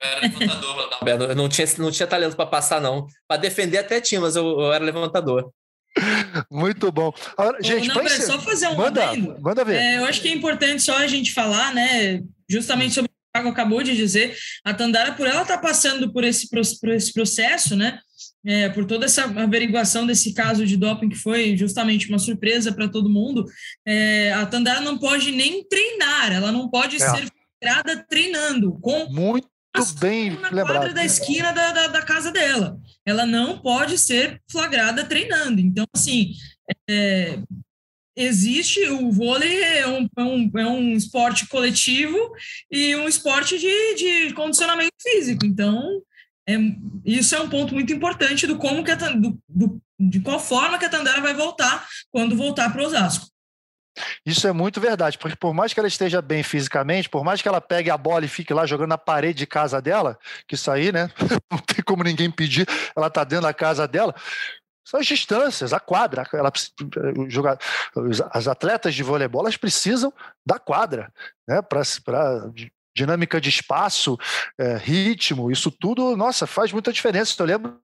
Eu 0.00 0.08
era 0.08 0.20
levantador, 0.20 1.30
eu 1.30 1.36
não 1.36 1.48
tinha, 1.48 1.66
não 1.78 1.90
tinha 1.90 2.06
talento 2.06 2.36
para 2.36 2.46
passar, 2.46 2.80
não. 2.80 3.06
Para 3.26 3.40
defender 3.40 3.78
até 3.78 4.00
tinha, 4.00 4.20
mas 4.20 4.36
eu, 4.36 4.44
eu 4.44 4.72
era 4.72 4.84
levantador. 4.84 5.50
Muito 6.50 6.92
bom. 6.92 7.12
Agora, 7.36 7.58
gente, 7.62 7.88
não, 7.88 8.06
ser... 8.06 8.22
só 8.22 8.38
fazer 8.38 8.68
um 8.68 8.76
manda, 8.76 9.04
adendo. 9.04 9.36
manda 9.40 9.64
ver. 9.64 9.76
É, 9.76 9.96
eu 9.96 10.04
acho 10.04 10.20
que 10.20 10.28
é 10.28 10.32
importante 10.32 10.82
só 10.82 10.96
a 10.98 11.06
gente 11.06 11.32
falar, 11.32 11.74
né, 11.74 12.22
justamente 12.48 12.94
sobre 12.94 13.06
o 13.06 13.08
que 13.08 13.14
o 13.14 13.32
Thiago 13.32 13.48
acabou 13.48 13.82
de 13.82 13.96
dizer, 13.96 14.36
a 14.62 14.74
Tandara, 14.74 15.12
por 15.12 15.26
ela 15.26 15.42
estar 15.42 15.56
tá 15.56 15.62
passando 15.62 16.12
por 16.12 16.22
esse, 16.22 16.48
por 16.50 16.90
esse 16.90 17.12
processo, 17.14 17.74
né, 17.74 17.98
é, 18.44 18.68
por 18.68 18.84
toda 18.84 19.06
essa 19.06 19.24
averiguação 19.24 20.06
desse 20.06 20.34
caso 20.34 20.66
de 20.66 20.76
doping 20.76 21.08
que 21.08 21.16
foi 21.16 21.56
justamente 21.56 22.08
uma 22.08 22.18
surpresa 22.18 22.72
para 22.72 22.88
todo 22.88 23.08
mundo, 23.08 23.46
é, 23.86 24.32
a 24.34 24.44
Tandara 24.44 24.82
não 24.82 24.98
pode 24.98 25.32
nem 25.32 25.66
treinar, 25.66 26.32
ela 26.32 26.52
não 26.52 26.68
pode 26.68 26.96
é. 26.96 26.98
ser 26.98 27.26
flagrada 27.62 28.04
treinando 28.08 28.78
com 28.80 29.06
muito 29.06 29.48
bem 29.98 30.30
na 30.30 30.48
lembrado. 30.48 30.66
quadra 30.66 30.94
da 30.94 31.04
esquina 31.04 31.52
da, 31.52 31.72
da, 31.72 31.86
da, 31.88 32.02
casa 32.02 32.32
dela. 32.32 32.80
Ela 33.04 33.26
não 33.26 33.58
pode 33.58 33.98
ser 33.98 34.40
flagrada 34.50 35.04
treinando. 35.04 35.60
Então, 35.60 35.84
assim, 35.94 36.32
é, 36.88 37.38
existe 38.16 38.80
o 38.88 39.10
vôlei 39.10 39.62
é 39.62 39.86
um, 39.86 40.08
é 40.16 40.22
um, 40.22 40.50
é 40.56 40.66
um 40.66 40.92
esporte 40.96 41.46
coletivo 41.48 42.16
e 42.70 42.96
um 42.96 43.06
esporte 43.06 43.58
de, 43.58 43.94
de 43.94 44.34
condicionamento 44.34 44.94
físico. 45.02 45.44
Então, 45.44 46.02
é, 46.48 46.54
isso 47.04 47.34
é 47.34 47.40
um 47.40 47.48
ponto 47.48 47.74
muito 47.74 47.92
importante 47.92 48.46
do 48.46 48.56
como 48.56 48.82
que 48.82 48.92
a, 48.92 48.94
do, 48.94 49.38
do, 49.48 49.82
de 49.98 50.20
qual 50.20 50.40
forma 50.40 50.78
que 50.78 50.84
a 50.84 50.88
Tandera 50.88 51.20
vai 51.20 51.34
voltar 51.34 51.86
quando 52.10 52.36
voltar 52.36 52.72
para 52.72 52.82
o 52.82 52.86
Osasco. 52.86 53.26
Isso 54.24 54.46
é 54.46 54.52
muito 54.52 54.80
verdade, 54.80 55.18
porque 55.18 55.36
por 55.36 55.54
mais 55.54 55.72
que 55.72 55.80
ela 55.80 55.88
esteja 55.88 56.20
bem 56.20 56.42
fisicamente, 56.42 57.08
por 57.08 57.24
mais 57.24 57.40
que 57.40 57.48
ela 57.48 57.60
pegue 57.60 57.90
a 57.90 57.96
bola 57.96 58.24
e 58.24 58.28
fique 58.28 58.52
lá 58.52 58.66
jogando 58.66 58.90
na 58.90 58.98
parede 58.98 59.38
de 59.38 59.46
casa 59.46 59.80
dela, 59.80 60.18
que 60.46 60.54
isso 60.54 60.70
aí, 60.70 60.92
né? 60.92 61.10
Não 61.50 61.58
tem 61.58 61.84
como 61.84 62.02
ninguém 62.02 62.30
pedir, 62.30 62.66
ela 62.94 63.10
tá 63.10 63.24
dentro 63.24 63.46
da 63.46 63.54
casa 63.54 63.86
dela. 63.86 64.14
São 64.84 65.00
as 65.00 65.06
distâncias, 65.06 65.72
a 65.72 65.80
quadra. 65.80 66.24
Ela, 66.32 66.52
jogar, 67.28 67.58
as 68.30 68.46
atletas 68.46 68.94
de 68.94 69.02
voleibol 69.02 69.42
elas 69.42 69.56
precisam 69.56 70.12
da 70.46 70.60
quadra, 70.60 71.12
né? 71.48 71.60
Para 71.60 71.82
dinâmica 72.96 73.40
de 73.40 73.50
espaço, 73.50 74.16
é, 74.58 74.76
ritmo, 74.76 75.50
isso 75.50 75.70
tudo, 75.70 76.16
nossa, 76.16 76.46
faz 76.46 76.72
muita 76.72 76.92
diferença. 76.92 77.34
Eu 77.38 77.46
lembro 77.46 77.78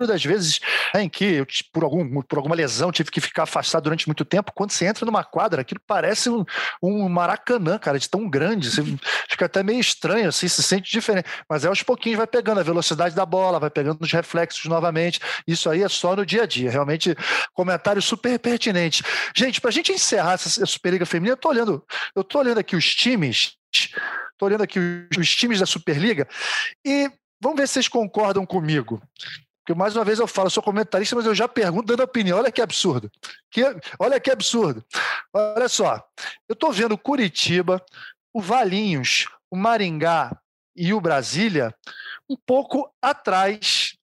das 0.00 0.24
vezes 0.24 0.60
em 0.94 1.08
que 1.08 1.24
eu, 1.24 1.46
por, 1.72 1.84
algum, 1.84 2.22
por 2.22 2.38
alguma 2.38 2.54
lesão, 2.54 2.90
tive 2.92 3.10
que 3.10 3.20
ficar 3.20 3.44
afastado 3.44 3.84
durante 3.84 4.08
muito 4.08 4.24
tempo, 4.24 4.52
quando 4.54 4.70
você 4.70 4.86
entra 4.86 5.06
numa 5.06 5.24
quadra, 5.24 5.62
aquilo 5.62 5.80
parece 5.86 6.28
um, 6.28 6.44
um 6.82 7.08
maracanã, 7.08 7.78
cara, 7.78 7.98
de 7.98 8.08
tão 8.08 8.28
grande. 8.28 8.70
Você 8.70 8.82
fica 9.28 9.46
até 9.46 9.62
meio 9.62 9.80
estranho, 9.80 10.28
assim, 10.28 10.48
se 10.48 10.62
sente 10.62 10.90
diferente. 10.90 11.28
Mas 11.48 11.64
é 11.64 11.68
aos 11.68 11.82
pouquinhos 11.82 12.18
vai 12.18 12.26
pegando 12.26 12.60
a 12.60 12.64
velocidade 12.64 13.14
da 13.14 13.24
bola, 13.24 13.60
vai 13.60 13.70
pegando 13.70 14.00
os 14.00 14.12
reflexos 14.12 14.64
novamente. 14.66 15.20
Isso 15.46 15.70
aí 15.70 15.82
é 15.82 15.88
só 15.88 16.16
no 16.16 16.26
dia 16.26 16.42
a 16.42 16.46
dia. 16.46 16.70
Realmente, 16.70 17.16
comentário 17.52 18.02
super 18.02 18.38
pertinente. 18.38 19.02
Gente, 19.34 19.60
para 19.60 19.70
a 19.70 19.72
gente 19.72 19.92
encerrar 19.92 20.34
essa 20.34 20.66
Superliga 20.66 21.06
Feminina, 21.06 21.32
eu 21.32 21.36
tô 21.36 21.48
olhando, 21.48 21.84
eu 22.14 22.24
tô 22.24 22.38
olhando 22.38 22.58
aqui 22.58 22.76
os 22.76 22.94
times. 22.94 23.56
Estou 23.72 24.48
olhando 24.48 24.62
aqui 24.62 24.78
os, 24.78 25.18
os 25.18 25.34
times 25.34 25.60
da 25.60 25.66
Superliga 25.66 26.28
e 26.84 27.10
vamos 27.40 27.58
ver 27.58 27.66
se 27.66 27.74
vocês 27.74 27.88
concordam 27.88 28.44
comigo. 28.44 29.00
Porque, 29.64 29.78
mais 29.78 29.94
uma 29.94 30.04
vez, 30.04 30.18
eu 30.18 30.26
falo, 30.26 30.46
eu 30.46 30.50
sou 30.50 30.62
comentarista, 30.62 31.14
mas 31.14 31.24
eu 31.24 31.34
já 31.34 31.46
pergunto 31.46 31.86
dando 31.86 32.02
opinião. 32.02 32.38
Olha 32.38 32.50
que 32.50 32.60
absurdo. 32.60 33.10
Que, 33.50 33.62
olha 33.98 34.18
que 34.18 34.30
absurdo. 34.30 34.84
Olha 35.32 35.68
só. 35.68 36.04
Eu 36.48 36.54
estou 36.54 36.72
vendo 36.72 36.98
Curitiba, 36.98 37.84
o 38.34 38.40
Valinhos, 38.40 39.28
o 39.50 39.56
Maringá 39.56 40.36
e 40.74 40.92
o 40.92 41.00
Brasília 41.00 41.74
um 42.28 42.36
pouco 42.36 42.92
atrás 43.00 43.96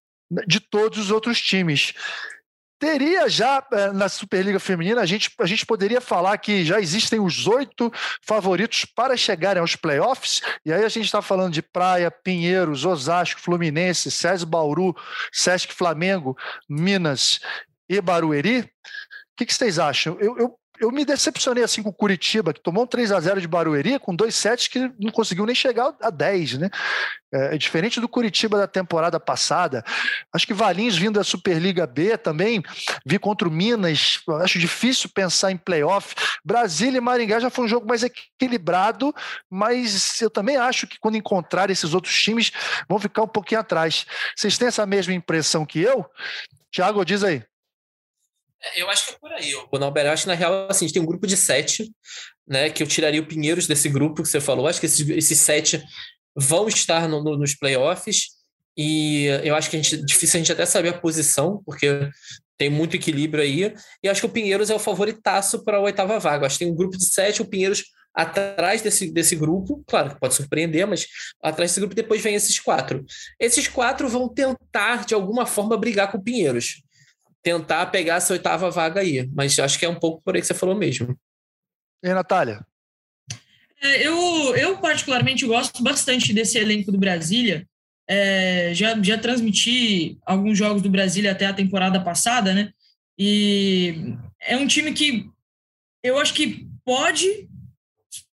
de 0.48 0.60
todos 0.60 0.98
os 0.98 1.12
outros 1.12 1.42
times 1.42 1.94
teria 2.80 3.28
já 3.28 3.64
eh, 3.72 3.92
na 3.92 4.08
Superliga 4.08 4.60
Feminina, 4.60 5.02
a 5.02 5.06
gente, 5.06 5.30
a 5.38 5.46
gente 5.46 5.66
poderia 5.66 6.00
falar 6.00 6.38
que 6.38 6.64
já 6.64 6.80
existem 6.80 7.20
os 7.20 7.46
oito 7.46 7.92
favoritos 8.26 8.86
para 8.86 9.18
chegarem 9.18 9.60
aos 9.60 9.76
playoffs, 9.76 10.42
e 10.66 10.72
aí 10.72 10.84
a 10.84 10.90
gente 10.90 11.06
está 11.06 11.22
falando 11.22 11.54
de 11.54 11.62
Praia, 11.62 12.10
Pinheiros, 12.10 12.86
Osasco, 12.86 13.42
Fluminense, 13.42 14.10
SESI 14.10 14.46
Bauru, 14.46 14.96
Sesc 15.32 15.74
Flamengo, 15.74 16.38
Minas 16.68 17.40
e 17.90 18.00
Barueri. 18.00 18.62
O 18.62 18.66
que, 19.36 19.46
que 19.46 19.54
vocês 19.54 19.78
acham? 19.78 20.18
Eu, 20.20 20.38
eu, 20.38 20.59
eu 20.80 20.92
me 20.92 21.04
decepcionei 21.04 21.64
assim 21.64 21.84
com 21.84 21.90
o 21.90 21.94
Curitiba, 21.94 22.54
que 22.54 22.62
tomou 22.62 22.84
um 22.84 22.88
3 22.88 23.12
a 23.12 23.20
0 23.20 23.42
de 23.42 23.48
Barueri, 23.48 24.00
com 24.00 24.16
dois 24.16 24.34
sets 24.36 24.68
que 24.68 24.92
não 25.00 25.12
conseguiu 25.12 25.46
nem 25.46 25.54
chegar 25.54 25.94
a 26.02 26.10
10, 26.10 26.60
né? 26.60 26.70
É, 27.32 27.54
é, 27.54 27.58
diferente 27.58 28.00
do 28.00 28.08
Curitiba 28.08 28.58
da 28.58 28.68
temporada 28.68 29.20
passada. 29.20 29.84
Acho 30.34 30.48
que 30.48 30.54
Valinhos 30.54 30.98
vindo 30.98 31.20
da 31.20 31.24
Superliga 31.24 31.86
B 31.86 32.18
também, 32.18 32.64
vi 33.06 33.20
contra 33.20 33.48
o 33.48 33.52
Minas, 33.52 34.20
acho 34.42 34.58
difícil 34.58 35.10
pensar 35.14 35.52
em 35.52 35.58
playoff. 35.58 36.16
Brasília 36.44 36.98
e 36.98 37.02
Maringá 37.02 37.40
já 37.40 37.50
foi 37.50 37.66
um 37.66 37.68
jogo 37.68 37.88
mais 37.88 38.04
equilibrado, 38.04 39.14
mas 39.50 40.20
eu 40.22 40.30
também 40.30 40.58
acho 40.58 40.88
que 40.88 40.98
quando 41.00 41.18
encontrar 41.18 41.70
esses 41.70 41.94
outros 41.94 42.20
times 42.20 42.52
vão 42.88 42.98
ficar 43.00 43.22
um 43.24 43.28
pouquinho 43.28 43.62
atrás. 43.62 44.06
Vocês 44.36 44.58
têm 44.58 44.70
essa 44.70 44.86
mesma 44.86 45.14
impressão 45.14 45.66
que 45.66 45.80
eu? 45.80 46.06
Tiago, 46.72 47.04
diz 47.04 47.24
aí. 47.24 47.44
É, 48.62 48.82
eu 48.82 48.90
acho 48.90 49.08
que 49.08 49.14
é 49.14 49.18
por 49.18 49.32
aí. 49.32 49.54
O 49.72 49.78
Nauber, 49.78 50.08
acho 50.08 50.24
que 50.24 50.30
na 50.30 50.36
real, 50.36 50.68
assim, 50.70 50.86
a 50.86 50.88
gente 50.88 50.94
tem 50.94 51.04
um 51.04 51.08
grupo 51.08 51.26
de 51.26 51.38
sete, 51.38 51.92
né? 52.48 52.70
Que 52.70 52.84
eu 52.84 52.88
tiraria 52.88 53.22
o 53.22 53.26
Pinheiros 53.26 53.68
desse 53.68 53.90
grupo 53.90 54.22
que 54.22 54.30
você 54.30 54.42
falou. 54.42 54.68
Acho 54.68 54.80
que 54.80 54.86
esses, 54.86 55.08
esses 55.10 55.40
sete 55.40 55.84
vão 56.36 56.68
estar 56.68 57.08
no, 57.08 57.24
no, 57.24 57.38
nos 57.38 57.56
playoffs. 57.56 58.38
E 58.78 59.26
eu 59.44 59.56
acho 59.56 59.70
que 59.70 59.78
a 59.78 59.82
gente, 59.82 60.04
difícil 60.06 60.38
a 60.38 60.40
gente 60.40 60.52
até 60.52 60.66
saber 60.66 60.90
a 60.90 60.98
posição, 60.98 61.62
porque 61.66 62.10
tem 62.58 62.70
muito 62.70 62.96
equilíbrio 62.96 63.44
aí. 63.44 63.74
E 64.04 64.10
acho 64.10 64.22
que 64.22 64.28
o 64.28 64.32
Pinheiros 64.32 64.70
é 64.70 64.76
o 64.76 64.80
favoritaço 64.80 65.64
para 65.64 65.78
a 65.78 65.82
oitava 65.82 66.20
vaga. 66.20 66.46
Acho 66.46 66.58
que 66.58 66.66
tem 66.66 66.74
um 66.74 66.78
grupo 66.78 66.98
de 66.98 67.06
sete, 67.06 67.42
o 67.42 67.46
Pinheiros 67.46 67.84
atrás 68.14 68.82
desse, 68.82 69.12
desse 69.12 69.36
grupo, 69.36 69.84
claro 69.88 70.10
que 70.10 70.20
pode 70.20 70.34
surpreender, 70.34 70.86
mas 70.86 71.08
atrás 71.42 71.72
desse 71.72 71.80
grupo 71.80 71.96
depois 71.96 72.22
vem 72.22 72.36
esses 72.36 72.60
quatro. 72.60 73.06
Esses 73.40 73.68
quatro 73.68 74.10
vão 74.10 74.28
tentar, 74.28 75.06
de 75.06 75.14
alguma 75.14 75.46
forma, 75.46 75.78
brigar 75.78 76.12
com 76.12 76.18
o 76.18 76.24
Pinheiros 76.24 76.82
tentar 77.58 77.86
pegar 77.88 78.16
essa 78.16 78.34
oitava 78.34 78.70
vaga 78.70 79.02
aí. 79.02 79.28
Mas 79.34 79.58
acho 79.58 79.80
que 79.80 79.86
é 79.86 79.90
um 79.90 80.00
pouco 80.00 80.22
por 80.22 80.36
aí 80.36 80.42
que 80.42 80.48
você 80.48 80.54
falou 80.54 80.76
mesmo. 80.76 81.18
E 82.04 82.14
Natália? 82.14 82.66
É, 83.82 84.06
eu, 84.06 84.56
eu, 84.56 84.78
particularmente, 84.78 85.46
gosto 85.46 85.82
bastante 85.82 86.34
desse 86.34 86.58
elenco 86.58 86.92
do 86.92 86.98
Brasília. 86.98 87.68
É, 88.08 88.72
já, 88.74 89.00
já 89.02 89.18
transmiti 89.18 90.18
alguns 90.26 90.58
jogos 90.58 90.82
do 90.82 90.90
Brasília 90.90 91.32
até 91.32 91.46
a 91.46 91.54
temporada 91.54 92.04
passada, 92.04 92.54
né? 92.54 92.72
E 93.18 94.16
é 94.42 94.58
um 94.58 94.68
time 94.68 94.94
que 94.94 95.30
eu 96.04 96.18
acho 96.18 96.34
que 96.34 96.68
pode 96.84 97.48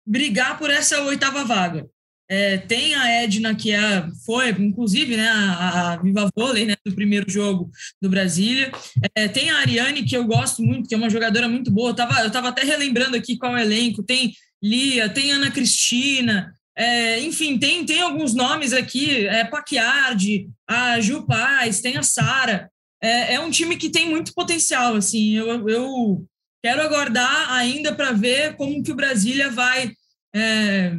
brigar 0.07 0.59
por 0.59 0.71
essa 0.71 1.03
oitava 1.03 1.45
vaga. 1.45 1.89
É, 2.29 2.57
tem 2.57 2.95
a 2.95 3.23
Edna, 3.23 3.55
que 3.55 3.71
é, 3.71 4.07
foi, 4.25 4.51
inclusive, 4.51 5.17
né, 5.17 5.29
a, 5.29 5.93
a 5.93 5.97
Viva 5.97 6.31
Vôlei 6.35 6.65
né, 6.65 6.75
do 6.85 6.95
primeiro 6.95 7.31
jogo 7.31 7.71
do 8.01 8.09
Brasília. 8.09 8.73
É, 9.15 9.29
tem 9.29 9.51
a 9.51 9.59
Ariane, 9.59 10.05
que 10.05 10.17
eu 10.17 10.25
gosto 10.25 10.63
muito, 10.63 10.89
que 10.89 10.95
é 10.95 10.99
uma 10.99 11.11
jogadora 11.11 11.49
muito 11.49 11.71
boa. 11.71 11.89
Eu 11.89 11.93
estava 11.93 12.21
eu 12.23 12.31
tava 12.31 12.49
até 12.49 12.63
relembrando 12.63 13.17
aqui 13.17 13.37
qual 13.37 13.57
é 13.57 13.61
o 13.61 13.65
elenco. 13.65 14.03
Tem 14.03 14.33
Lia, 14.63 15.09
tem 15.09 15.33
Ana 15.33 15.51
Cristina. 15.51 16.53
É, 16.77 17.21
enfim, 17.21 17.59
tem, 17.59 17.85
tem 17.85 18.01
alguns 18.01 18.35
nomes 18.35 18.73
aqui, 18.73 19.27
é, 19.29 19.45
Paquiardi, 19.45 20.49
a 20.69 21.01
Ju 21.01 21.25
Paz, 21.27 21.81
tem 21.81 21.97
a 21.97 22.03
Sara. 22.03 22.71
É, 23.03 23.35
é 23.35 23.41
um 23.41 23.51
time 23.51 23.77
que 23.77 23.91
tem 23.91 24.09
muito 24.09 24.33
potencial, 24.35 24.97
assim. 24.97 25.35
Eu, 25.35 25.69
eu 25.69 26.27
quero 26.63 26.81
aguardar 26.81 27.53
ainda 27.53 27.95
para 27.95 28.13
ver 28.13 28.57
como 28.57 28.83
que 28.83 28.91
o 28.91 28.97
Brasília 28.97 29.51
vai 29.51 29.93
é, 30.35 30.97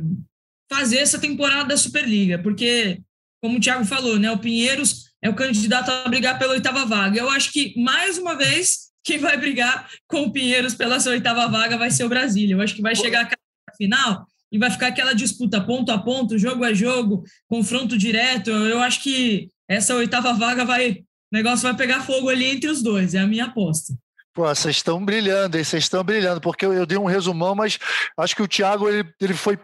fazer 0.69 0.97
essa 0.97 1.19
temporada 1.19 1.69
da 1.69 1.77
Superliga, 1.77 2.39
porque, 2.39 3.01
como 3.41 3.57
o 3.57 3.61
Thiago 3.61 3.85
falou, 3.85 4.17
né, 4.17 4.31
o 4.31 4.39
Pinheiros 4.39 5.05
é 5.21 5.29
o 5.29 5.35
candidato 5.35 5.89
a 5.89 6.07
brigar 6.07 6.37
pela 6.37 6.53
oitava 6.53 6.85
vaga. 6.85 7.19
Eu 7.19 7.29
acho 7.29 7.51
que, 7.51 7.73
mais 7.81 8.17
uma 8.17 8.35
vez, 8.35 8.91
quem 9.03 9.19
vai 9.19 9.37
brigar 9.37 9.89
com 10.07 10.23
o 10.23 10.31
Pinheiros 10.31 10.73
pela 10.73 10.99
sua 10.99 11.13
oitava 11.13 11.47
vaga 11.47 11.77
vai 11.77 11.91
ser 11.91 12.03
o 12.03 12.09
Brasília. 12.09 12.55
Eu 12.55 12.61
acho 12.61 12.75
que 12.75 12.81
vai 12.81 12.95
chegar 12.95 13.29
a 13.69 13.75
final 13.75 14.25
e 14.51 14.57
vai 14.57 14.71
ficar 14.71 14.87
aquela 14.87 15.13
disputa 15.13 15.61
ponto 15.61 15.91
a 15.91 15.97
ponto, 15.97 16.37
jogo 16.37 16.63
a 16.63 16.73
jogo, 16.73 17.23
confronto 17.47 17.97
direto. 17.97 18.49
Eu 18.49 18.79
acho 18.81 19.01
que 19.01 19.49
essa 19.67 19.95
oitava 19.95 20.33
vaga 20.33 20.65
vai. 20.65 21.03
O 21.31 21.35
negócio 21.35 21.63
vai 21.63 21.75
pegar 21.75 22.05
fogo 22.05 22.29
ali 22.29 22.45
entre 22.45 22.69
os 22.69 22.81
dois, 22.81 23.13
é 23.13 23.19
a 23.19 23.27
minha 23.27 23.45
aposta. 23.45 23.93
Pô, 24.35 24.43
vocês 24.43 24.75
estão 24.75 25.03
brilhando, 25.03 25.57
vocês 25.57 25.85
estão 25.85 26.03
brilhando, 26.03 26.41
porque 26.41 26.65
eu, 26.65 26.73
eu, 26.73 26.85
dei 26.85 26.97
um 26.97 27.05
resumão, 27.05 27.55
mas 27.55 27.79
acho 28.17 28.35
que 28.35 28.41
o 28.41 28.47
Thiago 28.49 28.89
ele, 28.89 29.09
ele 29.21 29.33
foi 29.33 29.57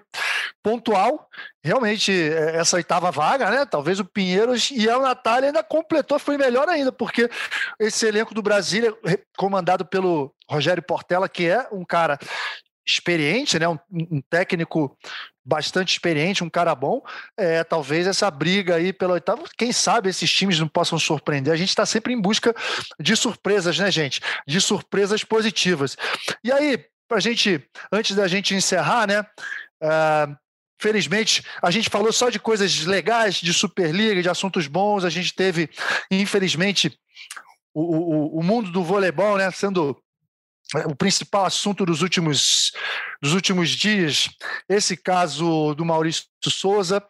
pontual. 0.64 1.28
Realmente, 1.62 2.10
é, 2.10 2.56
essa 2.56 2.78
oitava 2.78 3.12
vaga, 3.12 3.52
né? 3.52 3.66
Talvez 3.66 4.00
o 4.00 4.06
Pinheiros 4.06 4.72
e 4.72 4.90
a 4.90 4.98
Natália 4.98 5.50
ainda 5.50 5.62
completou, 5.62 6.18
foi 6.18 6.38
melhor 6.38 6.70
ainda, 6.70 6.90
porque 6.90 7.30
esse 7.78 8.08
elenco 8.08 8.34
do 8.34 8.42
Brasília, 8.42 8.96
comandado 9.38 9.86
pelo 9.86 10.34
Rogério 10.50 10.82
Portela, 10.82 11.28
que 11.28 11.50
é 11.50 11.68
um 11.70 11.84
cara 11.84 12.18
experiente, 12.88 13.60
né? 13.60 13.68
um, 13.68 13.78
um 13.92 14.22
técnico 14.30 14.98
bastante 15.44 15.94
experiente, 15.94 16.44
um 16.44 16.50
cara 16.50 16.74
bom, 16.76 17.02
é, 17.38 17.64
talvez 17.64 18.06
essa 18.08 18.30
briga 18.30 18.76
aí 18.76 18.94
pela 18.94 19.14
oitava, 19.14 19.44
quem 19.58 19.72
sabe 19.72 20.10
esses 20.10 20.32
times 20.32 20.60
não 20.60 20.68
possam 20.68 21.00
surpreender. 21.00 21.52
A 21.54 21.58
gente 21.58 21.70
está 21.70 21.86
sempre 21.86 22.14
em 22.14 22.22
busca 22.22 22.56
de 23.00 23.16
surpresas, 23.16 23.78
né, 23.80 23.90
gente? 23.90 24.22
De 24.48 24.62
surpresas 24.62 25.24
positivas. 25.24 25.98
E 26.44 26.52
aí, 26.52 26.86
para 27.08 27.20
gente, 27.20 27.64
antes 27.92 28.16
da 28.16 28.28
gente 28.28 28.56
encerrar, 28.56 29.08
né? 29.08 29.22
Uh, 29.84 30.36
felizmente, 30.80 31.44
a 31.62 31.70
gente 31.70 31.90
falou 31.90 32.12
só 32.12 32.30
de 32.30 32.40
coisas 32.40 32.86
legais, 32.86 33.36
de 33.36 33.54
Superliga, 33.54 34.22
de 34.22 34.30
assuntos 34.30 34.68
bons. 34.68 35.06
A 35.06 35.10
gente 35.10 35.34
teve, 35.34 35.70
infelizmente, 36.10 36.98
o, 37.74 37.82
o, 37.82 38.40
o 38.40 38.44
mundo 38.44 38.72
do 38.72 38.84
voleibol, 38.84 39.38
né, 39.38 39.50
sendo 39.52 39.98
o 40.86 40.96
principal 40.96 41.46
assunto 41.46 41.86
dos 41.86 42.02
últimos, 42.02 42.72
dos 43.22 43.34
últimos 43.34 43.70
dias, 43.70 44.30
esse 44.70 44.96
caso 44.96 45.74
do 45.76 45.84
Maurício 45.84 46.26
Souza. 46.46 47.04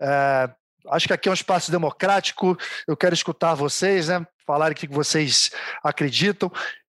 É, 0.00 0.50
acho 0.90 1.06
que 1.06 1.12
aqui 1.12 1.28
é 1.28 1.30
um 1.30 1.34
espaço 1.34 1.70
democrático, 1.70 2.58
eu 2.86 2.96
quero 2.96 3.14
escutar 3.14 3.54
vocês, 3.54 4.08
né? 4.08 4.26
Falar 4.46 4.72
o 4.72 4.74
que 4.74 4.86
vocês 4.88 5.50
acreditam 5.82 6.50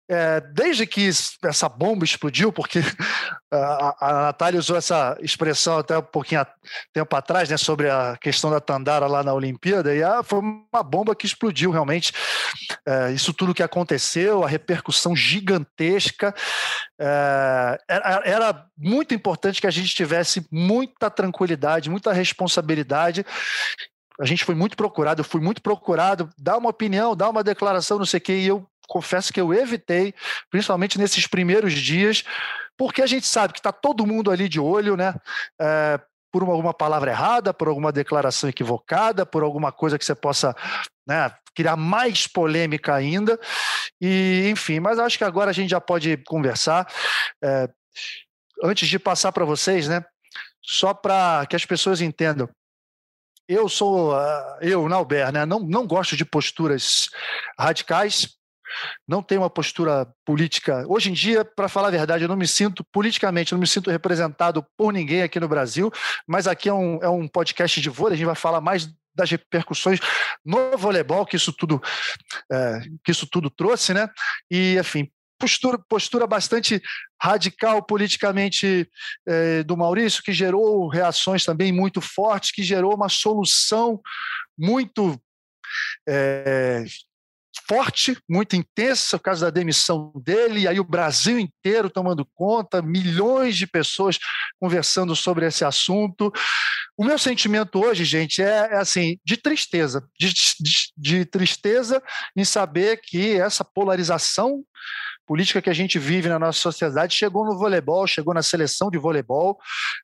é, 0.09 0.41
desde 0.41 0.87
que 0.87 1.09
essa 1.45 1.69
bomba 1.69 2.05
explodiu, 2.05 2.53
porque 2.53 2.81
a, 3.51 3.97
a 4.01 4.13
Natália 4.25 4.59
usou 4.61 4.77
essa 4.77 5.17
expressão 5.21 5.79
até 5.79 5.97
um 5.99 6.03
pouquinho 6.03 6.47
tempo 6.93 7.15
atrás, 7.17 7.49
né, 7.49 7.57
sobre 7.57 7.89
a 7.89 8.17
questão 8.21 8.51
da 8.51 8.61
Tandara 8.61 9.07
lá 9.07 9.23
na 9.23 9.33
Olimpíada, 9.33 9.95
e 9.95 10.03
a, 10.03 10.23
foi 10.23 10.41
uma 10.41 10.83
bomba 10.83 11.15
que 11.15 11.27
explodiu 11.27 11.71
realmente. 11.71 12.13
É, 12.87 13.13
isso 13.13 13.33
tudo 13.33 13.55
que 13.55 13.63
aconteceu, 13.63 14.45
a 14.45 14.49
repercussão 14.49 15.15
gigantesca. 15.15 16.35
É, 17.01 17.79
era, 17.89 18.23
era 18.25 18.67
muito 18.77 19.15
importante 19.15 19.61
que 19.61 19.67
a 19.67 19.71
gente 19.71 19.95
tivesse 19.95 20.47
muita 20.51 21.11
tranquilidade, 21.11 21.91
muita 21.91 22.13
responsabilidade 22.13 23.25
a 24.21 24.27
gente 24.27 24.45
foi 24.45 24.55
muito 24.55 24.77
procurado, 24.77 25.21
eu 25.21 25.25
fui 25.25 25.41
muito 25.41 25.63
procurado, 25.63 26.29
dá 26.39 26.57
uma 26.57 26.71
opinião, 26.71 27.17
dá 27.17 27.29
uma 27.29 27.43
declaração, 27.43 27.99
não 27.99 28.07
sei 28.07 28.19
o 28.19 28.21
quê, 28.21 28.35
e 28.35 28.47
eu 28.47 28.67
confesso 28.89 29.33
que 29.33 29.41
eu 29.41 29.53
evitei, 29.53 30.15
principalmente 30.51 30.99
nesses 30.99 31.27
primeiros 31.27 31.73
dias, 31.73 32.25
porque 32.77 33.03
a 33.03 33.07
gente 33.07 33.27
sabe 33.27 33.53
que 33.53 33.61
está 33.61 33.73
todo 33.73 34.07
mundo 34.07 34.31
ali 34.31 34.49
de 34.49 34.61
olho, 34.61 34.97
né? 34.97 35.15
É, 35.61 36.01
por 36.33 36.43
uma, 36.43 36.53
alguma 36.53 36.73
palavra 36.73 37.11
errada, 37.11 37.53
por 37.53 37.69
alguma 37.69 37.93
declaração 37.93 38.49
equivocada, 38.49 39.27
por 39.27 39.43
alguma 39.43 39.71
coisa 39.71 39.99
que 39.99 40.05
você 40.05 40.15
possa 40.15 40.57
né, 41.07 41.31
criar 41.55 41.77
mais 41.77 42.27
polêmica 42.27 42.95
ainda. 42.95 43.39
E, 44.01 44.49
enfim, 44.51 44.81
mas 44.81 44.99
acho 44.99 45.19
que 45.19 45.25
agora 45.25 45.51
a 45.51 45.53
gente 45.53 45.71
já 45.71 45.81
pode 45.81 46.17
conversar. 46.25 46.91
É, 47.45 47.69
antes 48.63 48.89
de 48.89 48.99
passar 48.99 49.33
para 49.33 49.45
vocês, 49.45 49.89
né? 49.89 50.05
Só 50.63 50.95
para 50.95 51.45
que 51.47 51.57
as 51.57 51.67
pessoas 51.67 52.01
entendam. 52.01 52.49
Eu 53.49 53.69
sou, 53.69 54.15
uh, 54.15 54.59
eu, 54.61 54.89
Nauber, 54.89 55.33
né? 55.33 55.45
Não, 55.45 55.59
não 55.59 55.87
gosto 55.87 56.17
de 56.17 56.25
posturas 56.25 57.09
radicais, 57.59 58.37
não 59.07 59.23
tenho 59.23 59.43
uma 59.43 59.51
postura 59.51 60.07
política. 60.25 60.85
Hoje 60.89 61.11
em 61.11 61.13
dia, 61.13 61.45
para 61.45 61.69
falar 61.69 61.89
a 61.89 61.93
verdade, 61.93 62.25
eu 62.25 62.29
não 62.29 62.37
me 62.37 62.47
sinto 62.47 62.85
politicamente, 62.93 63.53
não 63.53 63.61
me 63.61 63.67
sinto 63.67 63.91
representado 63.91 64.65
por 64.77 64.93
ninguém 64.93 65.23
aqui 65.23 65.39
no 65.41 65.49
Brasil, 65.49 65.91
mas 66.27 66.47
aqui 66.47 66.69
é 66.69 66.75
um, 66.75 66.99
é 67.03 67.09
um 67.09 67.27
podcast 67.29 67.81
de 67.81 67.91
vôlei, 67.91 68.15
a 68.15 68.17
gente 68.17 68.27
vai 68.27 68.35
falar 68.35 68.61
mais 68.61 68.89
das 69.15 69.31
repercussões 69.31 70.01
no 70.45 70.77
voleibol 70.79 71.27
que 71.27 71.37
isso 71.37 71.53
tudo 71.53 71.83
é, 72.51 72.81
que 73.05 73.11
isso 73.11 73.27
tudo 73.31 73.51
trouxe, 73.51 73.93
né? 73.93 74.09
E 74.51 74.79
enfim, 74.79 75.11
postura, 75.43 75.79
postura 75.89 76.27
bastante 76.27 76.81
radical 77.21 77.83
politicamente 77.83 78.89
é, 79.27 79.65
do 79.65 79.77
Maurício, 79.77 80.23
que 80.23 80.33
gerou 80.33 80.89
reações 80.89 81.45
também 81.45 81.73
muito 81.73 82.01
fortes, 82.01 82.53
que 82.53 82.63
gerou 82.63 82.95
uma 82.95 83.09
solução 83.09 84.01
muito 84.57 85.21
é, 86.09 86.85
forte, 87.69 88.17
muito 88.29 88.57
intensa, 88.57 89.19
por 89.19 89.25
causa 89.25 89.47
da 89.47 89.51
demissão 89.51 90.13
dele, 90.25 90.61
e 90.61 90.69
aí 90.69 90.81
o 90.81 90.85
Brasil 90.85 91.39
inteiro 91.39 91.91
tomando 91.91 92.27
conta, 92.35 92.83
milhões 92.83 93.57
de 93.57 93.67
pessoas 93.67 94.19
conversando 94.61 95.15
sobre 95.15 95.47
esse 95.47 95.65
assunto. 95.65 96.33
O 96.97 97.05
meu 97.05 97.19
sentimento 97.19 97.83
hoje, 97.83 98.05
gente, 98.05 98.43
é, 98.43 98.69
é 98.73 98.77
assim, 98.77 99.19
de 99.25 99.37
tristeza, 99.37 100.07
de, 100.19 100.33
de, 100.61 100.93
de 100.97 101.25
tristeza 101.25 102.03
em 102.37 102.45
saber 102.45 103.01
que 103.03 103.37
essa 103.37 103.65
polarização 103.65 104.63
política 105.27 105.63
que 105.63 105.71
a 105.71 105.75
gente 105.75 105.99
vive 105.99 106.29
na 106.29 106.39
nossa 106.39 106.59
sociedade 106.59 107.15
chegou 107.15 107.45
no 107.45 107.57
voleibol, 107.57 108.07
chegou 108.07 108.35
na 108.35 108.43
seleção 108.43 108.91
de 108.91 108.99
voleibol, 108.99 109.59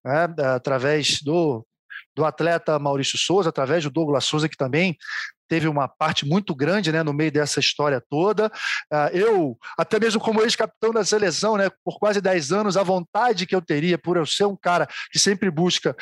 né, 0.05 0.29
através 0.55 1.21
do 1.23 1.67
do 2.19 2.25
atleta 2.25 2.81
Maurício 2.81 3.17
Souza, 3.17 3.51
através 3.51 3.85
do 3.85 3.91
Douglas 3.91 4.25
Souza, 4.25 4.49
que 4.49 4.57
também 4.57 4.97
teve 5.49 5.67
uma 5.67 5.89
parte 5.89 6.27
muito 6.27 6.55
grande 6.55 6.93
né, 6.93 7.03
no 7.03 7.13
meio 7.13 7.33
dessa 7.33 7.61
história 7.61 8.03
toda. 8.09 8.47
Uh, 8.93 9.17
eu, 9.17 9.59
até 9.77 9.99
mesmo 9.99 10.21
como 10.21 10.43
ex-capitão 10.43 10.93
da 10.93 11.05
seleção, 11.05 11.57
né, 11.57 11.71
por 11.85 11.99
quase 11.99 12.21
10 12.21 12.53
anos, 12.53 12.77
a 12.77 12.83
vontade 12.83 13.47
que 13.47 13.55
eu 13.55 13.63
teria 13.63 13.99
por 13.99 14.17
eu 14.17 14.27
ser 14.27 14.45
um 14.45 14.57
cara 14.57 14.87
que 15.11 15.19
sempre 15.19 15.51
busca 15.51 15.97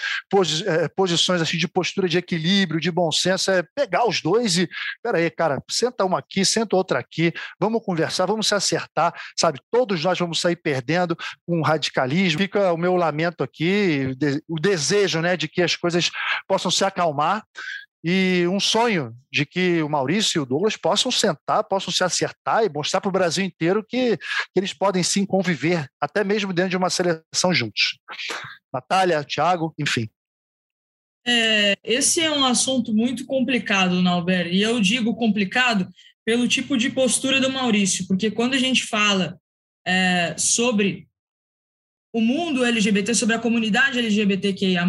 eh, 0.66 0.88
posições 0.96 1.40
assim, 1.40 1.56
de 1.56 1.68
postura 1.68 2.08
de 2.08 2.18
equilíbrio, 2.18 2.80
de 2.80 2.90
bom 2.90 3.10
senso, 3.12 3.50
é 3.50 3.62
pegar 3.74 4.06
os 4.06 4.20
dois 4.20 4.58
e, 4.58 4.68
peraí, 5.02 5.30
cara, 5.30 5.62
senta 5.70 6.04
uma 6.04 6.18
aqui, 6.18 6.44
senta 6.44 6.76
outra 6.76 6.98
aqui, 6.98 7.32
vamos 7.60 7.82
conversar, 7.84 8.26
vamos 8.26 8.48
se 8.48 8.54
acertar, 8.54 9.14
sabe? 9.36 9.60
Todos 9.70 10.02
nós 10.02 10.18
vamos 10.18 10.40
sair 10.40 10.56
perdendo 10.56 11.16
com 11.46 11.58
um 11.58 11.62
radicalismo. 11.62 12.40
Fica 12.40 12.72
o 12.72 12.76
meu 12.76 12.96
lamento 12.96 13.42
aqui, 13.42 14.16
o 14.48 14.58
desejo 14.60 15.20
né, 15.20 15.36
de 15.36 15.48
que 15.48 15.62
as 15.62 15.76
coisas 15.76 16.10
possam 16.46 16.70
se 16.70 16.84
acalmar 16.84 17.42
e 18.04 18.46
um 18.48 18.60
sonho 18.60 19.14
de 19.32 19.44
que 19.44 19.82
o 19.82 19.88
Maurício 19.88 20.38
e 20.38 20.42
o 20.42 20.46
Douglas 20.46 20.76
possam 20.76 21.10
sentar, 21.10 21.64
possam 21.64 21.92
se 21.92 22.04
acertar 22.04 22.64
e 22.64 22.68
mostrar 22.68 23.00
para 23.00 23.08
o 23.08 23.12
Brasil 23.12 23.44
inteiro 23.44 23.84
que, 23.84 24.16
que, 24.16 24.56
eles 24.56 24.72
podem 24.72 25.02
sim 25.02 25.26
conviver, 25.26 25.88
até 26.00 26.22
mesmo 26.22 26.52
dentro 26.52 26.70
de 26.70 26.76
uma 26.76 26.90
seleção 26.90 27.52
juntos. 27.52 27.98
Natália, 28.72 29.24
Thiago, 29.24 29.74
enfim. 29.78 30.08
É, 31.26 31.76
esse 31.82 32.20
é 32.20 32.30
um 32.30 32.44
assunto 32.44 32.94
muito 32.94 33.26
complicado, 33.26 34.00
Nauber, 34.00 34.46
e 34.46 34.62
eu 34.62 34.80
digo 34.80 35.16
complicado 35.16 35.90
pelo 36.24 36.46
tipo 36.46 36.76
de 36.76 36.90
postura 36.90 37.40
do 37.40 37.50
Maurício, 37.50 38.06
porque 38.06 38.30
quando 38.30 38.54
a 38.54 38.58
gente 38.58 38.84
fala 38.84 39.40
é, 39.84 40.36
sobre 40.38 41.08
o 42.12 42.20
mundo 42.20 42.64
LGBT, 42.64 43.14
sobre 43.14 43.34
a 43.34 43.38
comunidade 43.38 43.98
LGBTQIA, 43.98 44.86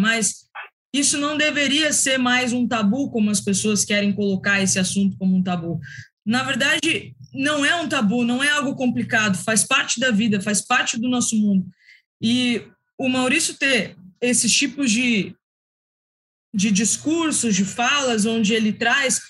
isso 0.92 1.18
não 1.18 1.36
deveria 1.36 1.92
ser 1.92 2.18
mais 2.18 2.52
um 2.52 2.66
tabu, 2.66 3.10
como 3.10 3.30
as 3.30 3.40
pessoas 3.40 3.84
querem 3.84 4.12
colocar 4.12 4.62
esse 4.62 4.78
assunto 4.78 5.16
como 5.18 5.36
um 5.36 5.42
tabu. 5.42 5.78
Na 6.24 6.42
verdade, 6.42 7.14
não 7.32 7.64
é 7.64 7.74
um 7.76 7.88
tabu, 7.88 8.24
não 8.24 8.42
é 8.42 8.50
algo 8.50 8.74
complicado, 8.74 9.36
faz 9.36 9.64
parte 9.64 10.00
da 10.00 10.10
vida, 10.10 10.40
faz 10.40 10.60
parte 10.60 10.98
do 10.98 11.08
nosso 11.08 11.36
mundo. 11.36 11.66
E 12.20 12.62
o 12.98 13.08
Maurício 13.08 13.56
ter 13.56 13.96
esses 14.20 14.52
tipos 14.52 14.90
de, 14.90 15.34
de 16.54 16.70
discursos, 16.70 17.54
de 17.54 17.64
falas, 17.64 18.26
onde 18.26 18.54
ele 18.54 18.72
traz 18.72 19.20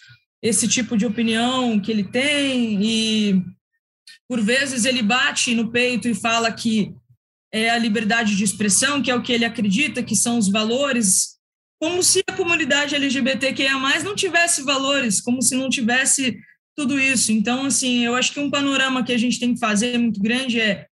esse 0.42 0.68
tipo 0.68 0.96
de 0.96 1.04
opinião 1.04 1.80
que 1.80 1.90
ele 1.90 2.04
tem, 2.04 2.82
e 2.82 3.42
por 4.28 4.40
vezes 4.40 4.84
ele 4.84 5.02
bate 5.02 5.54
no 5.54 5.70
peito 5.70 6.08
e 6.08 6.14
fala 6.14 6.52
que 6.52 6.94
é 7.52 7.70
a 7.70 7.78
liberdade 7.78 8.36
de 8.36 8.44
expressão, 8.44 9.02
que 9.02 9.10
é 9.10 9.14
o 9.14 9.22
que 9.22 9.32
ele 9.32 9.44
acredita, 9.44 10.02
que 10.02 10.14
são 10.14 10.38
os 10.38 10.48
valores 10.48 11.37
como 11.80 12.02
se 12.02 12.22
a 12.26 12.36
comunidade 12.36 12.94
LGBTQIA+, 12.94 13.78
não 14.02 14.14
tivesse 14.14 14.62
valores, 14.62 15.20
como 15.20 15.40
se 15.40 15.54
não 15.54 15.68
tivesse 15.68 16.38
tudo 16.76 16.98
isso. 16.98 17.32
Então, 17.32 17.64
assim, 17.64 18.04
eu 18.04 18.14
acho 18.14 18.32
que 18.32 18.40
um 18.40 18.50
panorama 18.50 19.04
que 19.04 19.12
a 19.12 19.18
gente 19.18 19.38
tem 19.38 19.54
que 19.54 19.60
fazer 19.60 19.98
muito 19.98 20.20
grande 20.20 20.60
é 20.60 20.86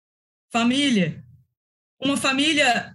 família. 0.52 1.24
Uma 2.02 2.18
família 2.18 2.94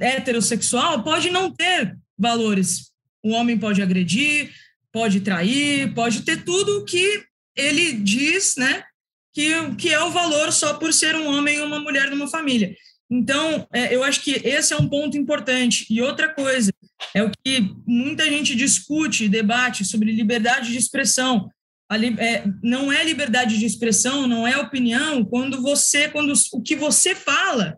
heterossexual 0.00 1.02
pode 1.02 1.30
não 1.30 1.52
ter 1.52 1.96
valores. 2.18 2.90
O 3.22 3.30
homem 3.30 3.58
pode 3.58 3.82
agredir, 3.82 4.52
pode 4.92 5.20
trair, 5.20 5.92
pode 5.94 6.22
ter 6.22 6.44
tudo 6.44 6.78
o 6.78 6.84
que 6.84 7.24
ele 7.56 7.92
diz, 7.92 8.54
né, 8.56 8.84
que, 9.32 9.74
que 9.76 9.92
é 9.92 10.02
o 10.02 10.10
valor 10.10 10.52
só 10.52 10.74
por 10.74 10.92
ser 10.92 11.14
um 11.16 11.26
homem 11.26 11.56
e 11.56 11.60
uma 11.60 11.80
mulher 11.80 12.10
numa 12.10 12.28
família. 12.28 12.74
Então, 13.10 13.66
é, 13.72 13.94
eu 13.94 14.02
acho 14.02 14.20
que 14.22 14.32
esse 14.32 14.72
é 14.72 14.76
um 14.76 14.88
ponto 14.88 15.16
importante. 15.16 15.86
E 15.90 16.00
outra 16.00 16.32
coisa, 16.32 16.72
é 17.14 17.22
o 17.22 17.30
que 17.30 17.74
muita 17.86 18.24
gente 18.24 18.54
discute, 18.54 19.28
debate 19.28 19.84
sobre 19.84 20.12
liberdade 20.12 20.72
de 20.72 20.78
expressão. 20.78 21.48
É, 22.18 22.44
não 22.62 22.92
é 22.92 23.04
liberdade 23.04 23.58
de 23.58 23.66
expressão, 23.66 24.26
não 24.26 24.48
é 24.48 24.56
opinião, 24.56 25.24
quando 25.24 25.60
você, 25.62 26.08
quando 26.08 26.32
o 26.52 26.62
que 26.62 26.74
você 26.74 27.14
fala 27.14 27.76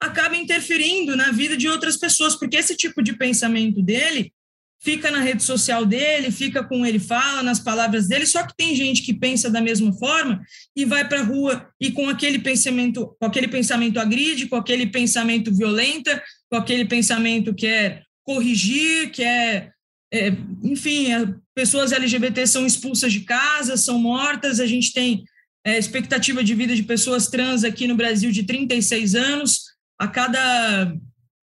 acaba 0.00 0.36
interferindo 0.36 1.16
na 1.16 1.32
vida 1.32 1.56
de 1.56 1.68
outras 1.68 1.96
pessoas, 1.96 2.36
porque 2.36 2.56
esse 2.56 2.76
tipo 2.76 3.02
de 3.02 3.16
pensamento 3.16 3.82
dele 3.82 4.32
fica 4.80 5.10
na 5.10 5.20
rede 5.20 5.42
social 5.42 5.84
dele, 5.84 6.30
fica 6.30 6.62
com 6.62 6.86
ele 6.86 7.00
fala, 7.00 7.42
nas 7.42 7.58
palavras 7.58 8.06
dele, 8.06 8.26
só 8.26 8.46
que 8.46 8.54
tem 8.56 8.76
gente 8.76 9.02
que 9.02 9.12
pensa 9.12 9.50
da 9.50 9.60
mesma 9.60 9.92
forma 9.94 10.40
e 10.76 10.84
vai 10.84 11.08
para 11.08 11.20
a 11.20 11.24
rua 11.24 11.68
e 11.80 11.90
com 11.90 12.08
aquele 12.08 12.38
pensamento, 12.38 13.16
com 13.18 13.26
aquele 13.26 13.48
pensamento 13.48 13.98
agride, 13.98 14.46
com 14.46 14.56
aquele 14.56 14.86
pensamento 14.86 15.52
violenta, 15.54 16.22
com 16.48 16.56
aquele 16.56 16.84
pensamento 16.84 17.54
que 17.54 17.66
é 17.66 18.02
corrigir, 18.28 19.10
que 19.10 19.24
é, 19.24 19.72
é 20.12 20.28
enfim, 20.62 21.10
é, 21.10 21.34
pessoas 21.54 21.92
LGBT 21.92 22.46
são 22.46 22.66
expulsas 22.66 23.10
de 23.10 23.20
casa, 23.20 23.74
são 23.74 23.98
mortas, 23.98 24.60
a 24.60 24.66
gente 24.66 24.92
tem 24.92 25.24
é, 25.64 25.78
expectativa 25.78 26.44
de 26.44 26.54
vida 26.54 26.76
de 26.76 26.82
pessoas 26.82 27.28
trans 27.28 27.64
aqui 27.64 27.86
no 27.86 27.96
Brasil 27.96 28.30
de 28.30 28.42
36 28.42 29.14
anos, 29.14 29.62
a 29.98 30.06
cada 30.06 30.94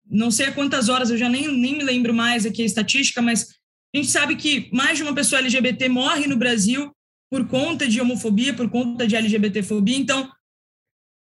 não 0.05 0.29
sei 0.29 0.47
a 0.47 0.51
quantas 0.51 0.89
horas, 0.89 1.09
eu 1.09 1.17
já 1.17 1.29
nem, 1.29 1.47
nem 1.47 1.77
me 1.77 1.83
lembro 1.85 2.13
mais 2.13 2.45
aqui 2.45 2.61
a 2.61 2.65
estatística, 2.65 3.21
mas 3.21 3.47
a 3.95 3.97
gente 3.97 4.09
sabe 4.09 4.35
que 4.35 4.69
mais 4.73 4.97
de 4.97 5.03
uma 5.03 5.15
pessoa 5.15 5.39
LGBT 5.39 5.87
morre 5.87 6.27
no 6.27 6.35
Brasil 6.35 6.91
por 7.31 7.47
conta 7.47 7.87
de 7.87 8.01
homofobia, 8.01 8.53
por 8.53 8.69
conta 8.69 9.07
de 9.07 9.15
LGBTfobia, 9.15 9.97
então 9.97 10.29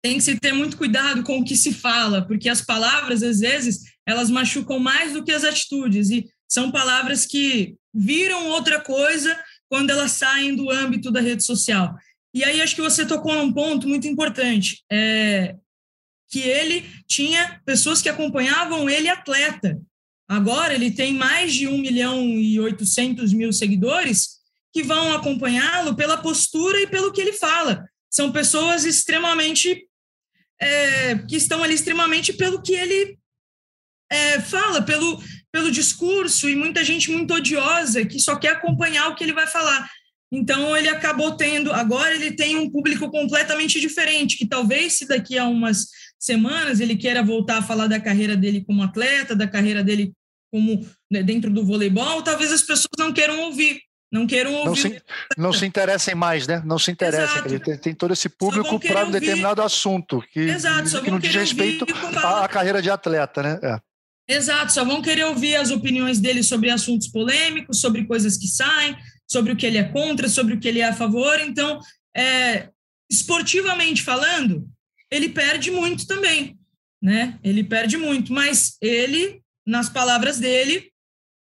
tem 0.03 0.15
que 0.15 0.23
se 0.23 0.39
ter 0.39 0.53
muito 0.53 0.77
cuidado 0.77 1.23
com 1.23 1.39
o 1.39 1.45
que 1.45 1.57
se 1.57 1.73
fala, 1.73 2.27
porque 2.27 2.49
as 2.49 2.61
palavras, 2.61 3.23
às 3.23 3.41
vezes, 3.41 3.81
elas 4.07 4.31
machucam 4.31 4.79
mais 4.79 5.13
do 5.13 5.25
que 5.25 5.33
as 5.33 5.45
atitudes, 5.45 6.11
e 6.11 6.29
são 6.49 6.71
palavras 6.71 7.27
que 7.27 7.75
viram 7.93 8.49
outra 8.49 8.81
coisa 8.81 9.39
quando 9.69 9.91
elas 9.91 10.13
saem 10.13 10.55
do 10.55 10.71
âmbito 10.71 11.11
da 11.11 11.21
rede 11.21 11.43
social. 11.45 11.95
E 12.33 12.45
aí 12.45 12.61
acho 12.61 12.75
que 12.75 12.83
você 12.83 13.05
tocou 13.05 13.35
num 13.35 13.53
ponto 13.53 13.89
muito 13.89 14.07
importante. 14.07 14.83
É, 14.91 15.57
que 16.31 16.41
ele 16.41 16.85
tinha 17.07 17.61
pessoas 17.65 18.03
que 18.03 18.09
acompanhavam 18.09 18.89
ele 18.89 19.09
atleta. 19.09 19.81
Agora 20.29 20.75
ele 20.75 20.91
tem 20.91 21.15
mais 21.15 21.55
de 21.55 21.67
1 21.67 21.79
milhão 21.79 22.21
e 22.23 22.61
800 22.61 23.33
mil 23.33 23.53
seguidores 23.53 24.39
que 24.73 24.83
vão 24.83 25.15
acompanhá-lo 25.15 25.97
pela 25.97 26.19
postura 26.19 26.81
e 26.83 26.87
pelo 26.87 27.13
que 27.13 27.21
ele 27.21 27.33
fala. 27.33 27.89
São 28.11 28.31
pessoas 28.31 28.85
extremamente 28.85 29.88
é, 30.61 31.17
que 31.19 31.37
estão 31.37 31.63
ali 31.63 31.75
extremamente 31.75 32.33
pelo 32.33 32.63
que 32.63 32.73
ele 32.73 33.19
é, 34.11 34.41
fala, 34.41 34.83
pelo, 34.83 35.23
pelo 35.53 35.71
discurso, 35.71 36.49
e 36.49 36.57
muita 36.57 36.83
gente 36.83 37.11
muito 37.11 37.35
odiosa 37.35 38.05
que 38.05 38.19
só 38.19 38.37
quer 38.37 38.51
acompanhar 38.51 39.09
o 39.09 39.15
que 39.15 39.25
ele 39.25 39.33
vai 39.33 39.47
falar. 39.47 39.89
Então 40.31 40.77
ele 40.77 40.89
acabou 40.89 41.37
tendo, 41.37 41.73
agora 41.73 42.15
ele 42.15 42.33
tem 42.33 42.57
um 42.57 42.71
público 42.71 43.11
completamente 43.11 43.81
diferente, 43.81 44.37
que 44.37 44.47
talvez 44.47 44.95
se 44.95 45.07
daqui 45.07 45.39
a 45.39 45.47
umas 45.47 45.87
semanas 46.19 46.81
ele 46.81 46.97
queira 46.97 47.23
voltar 47.23 47.59
a 47.59 47.63
falar 47.63 47.87
da 47.87 48.01
carreira 48.01 48.37
dele 48.37 48.63
como 48.65 48.83
atleta, 48.83 49.35
da 49.35 49.49
carreira 49.49 49.83
dele 49.83 50.13
como 50.53 50.87
né, 51.11 51.23
dentro 51.23 51.51
do 51.51 51.65
voleibol, 51.65 52.23
talvez 52.23 52.53
as 52.53 52.63
pessoas 52.63 52.89
não 52.99 53.13
queiram 53.13 53.41
ouvir. 53.41 53.81
Não 54.11 54.27
queiram 54.27 54.55
ouvir. 54.55 54.67
Não 54.67 54.75
se, 54.75 55.03
não 55.37 55.53
se 55.53 55.67
interessem 55.67 56.15
mais, 56.15 56.47
né? 56.47 56.63
Não 56.65 56.79
se 56.79 56.91
interessem. 56.91 57.43
Ele 57.45 57.59
tem, 57.59 57.77
tem, 57.77 57.95
todo 57.95 58.13
esse 58.13 58.29
público 58.29 58.81
para 58.81 59.05
um 59.05 59.11
determinado 59.11 59.63
assunto 59.63 60.23
que, 60.33 60.41
Exato, 60.41 61.03
que 61.03 61.11
não 61.11 61.19
diz 61.19 61.35
respeito 61.35 61.85
à 62.17 62.49
carreira 62.49 62.81
de 62.81 62.91
atleta, 62.91 63.43
né? 63.43 63.61
É. 63.63 63.89
Exato, 64.31 64.73
só 64.73 64.85
vão 64.85 65.01
querer 65.01 65.25
ouvir 65.25 65.57
as 65.57 65.71
opiniões 65.71 66.21
dele 66.21 66.43
sobre 66.43 66.71
assuntos 66.71 67.09
polêmicos, 67.09 67.81
sobre 67.81 68.05
coisas 68.05 68.37
que 68.37 68.47
saem, 68.47 68.97
sobre 69.27 69.53
o 69.53 69.57
que 69.57 69.65
ele 69.65 69.79
é 69.79 69.85
contra, 69.85 70.29
sobre 70.29 70.55
o 70.55 70.61
que 70.61 70.69
ele 70.69 70.81
é 70.81 70.89
a 70.89 70.93
favor. 70.93 71.41
Então, 71.41 71.81
é, 72.15 72.69
esportivamente 73.11 74.03
falando, 74.03 74.69
ele 75.11 75.31
perde 75.31 75.71
muito 75.71 76.07
também, 76.07 76.59
né? 77.03 77.39
Ele 77.43 77.65
perde 77.65 77.97
muito, 77.97 78.33
mas 78.33 78.77
ele, 78.83 79.43
nas 79.67 79.89
palavras 79.89 80.39
dele, 80.39 80.88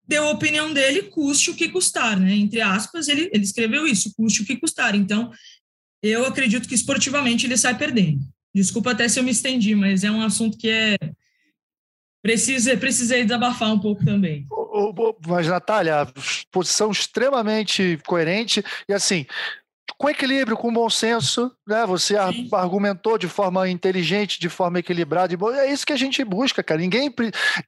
deu 0.06 0.26
a 0.26 0.30
opinião 0.30 0.72
dele, 0.72 1.02
custe 1.04 1.50
o 1.50 1.54
que 1.54 1.68
custar, 1.68 2.18
né? 2.18 2.34
Entre 2.34 2.60
aspas, 2.60 3.08
ele, 3.08 3.30
ele 3.32 3.44
escreveu 3.44 3.86
isso, 3.86 4.14
custe 4.14 4.42
o 4.42 4.46
que 4.46 4.56
custar. 4.56 4.94
Então, 4.94 5.30
eu 6.02 6.24
acredito 6.24 6.68
que 6.68 6.74
esportivamente 6.74 7.46
ele 7.46 7.56
sai 7.56 7.76
perdendo. 7.76 8.20
Desculpa 8.54 8.92
até 8.92 9.08
se 9.08 9.18
eu 9.18 9.24
me 9.24 9.30
estendi, 9.30 9.74
mas 9.74 10.04
é 10.04 10.10
um 10.10 10.22
assunto 10.22 10.56
que 10.56 10.68
é 10.68 10.96
precisa, 12.22 12.76
precisei 12.76 13.22
desabafar 13.22 13.72
um 13.72 13.78
pouco 13.78 14.04
também. 14.04 14.44
Mas, 15.26 15.46
Natália, 15.46 16.08
posição 16.50 16.90
extremamente 16.90 18.00
coerente 18.06 18.64
e 18.88 18.92
assim, 18.92 19.26
com 19.98 20.10
equilíbrio, 20.10 20.56
com 20.56 20.72
bom 20.72 20.90
senso, 20.90 21.50
né? 21.66 21.86
Você 21.86 22.14
Sim. 22.32 22.48
argumentou 22.52 23.16
de 23.16 23.28
forma 23.28 23.68
inteligente, 23.68 24.38
de 24.38 24.48
forma 24.48 24.78
equilibrada. 24.78 25.32
E 25.32 25.58
é 25.58 25.72
isso 25.72 25.86
que 25.86 25.92
a 25.92 25.96
gente 25.96 26.22
busca, 26.22 26.62
cara. 26.62 26.80
Ninguém, 26.80 27.12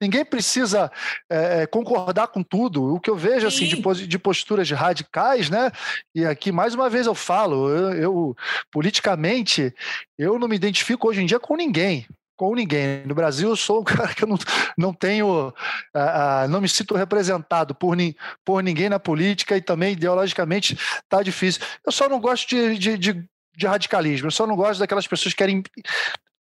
ninguém 0.00 0.24
precisa 0.24 0.90
é, 1.30 1.66
concordar 1.66 2.28
com 2.28 2.42
tudo. 2.42 2.94
O 2.94 3.00
que 3.00 3.08
eu 3.08 3.16
vejo 3.16 3.46
assim 3.46 3.66
de, 3.66 4.06
de 4.06 4.18
posturas 4.18 4.70
radicais, 4.70 5.48
né? 5.48 5.70
E 6.14 6.24
aqui 6.24 6.52
mais 6.52 6.74
uma 6.74 6.90
vez 6.90 7.06
eu 7.06 7.14
falo, 7.14 7.68
eu, 7.70 7.92
eu 7.94 8.36
politicamente 8.70 9.74
eu 10.18 10.38
não 10.38 10.48
me 10.48 10.56
identifico 10.56 11.08
hoje 11.08 11.22
em 11.22 11.26
dia 11.26 11.38
com 11.38 11.56
ninguém 11.56 12.06
com 12.38 12.54
ninguém. 12.54 13.04
No 13.04 13.14
Brasil, 13.14 13.50
eu 13.50 13.56
sou 13.56 13.80
um 13.80 13.84
cara 13.84 14.14
que 14.14 14.24
eu 14.24 14.28
não, 14.28 14.38
não 14.78 14.94
tenho, 14.94 15.48
uh, 15.48 15.52
uh, 15.52 16.48
não 16.48 16.60
me 16.60 16.68
sinto 16.68 16.94
representado 16.94 17.74
por, 17.74 17.94
ni, 17.94 18.16
por 18.44 18.62
ninguém 18.62 18.88
na 18.88 19.00
política 19.00 19.56
e 19.56 19.60
também 19.60 19.92
ideologicamente 19.92 20.78
está 21.02 21.22
difícil. 21.22 21.60
Eu 21.84 21.92
só 21.92 22.08
não 22.08 22.20
gosto 22.20 22.48
de, 22.48 22.78
de, 22.78 22.96
de, 22.96 23.28
de, 23.54 23.66
radicalismo, 23.66 24.28
eu 24.28 24.30
só 24.30 24.46
não 24.46 24.54
gosto 24.54 24.78
daquelas 24.78 25.06
pessoas 25.06 25.34
que 25.34 25.38
querem, 25.38 25.62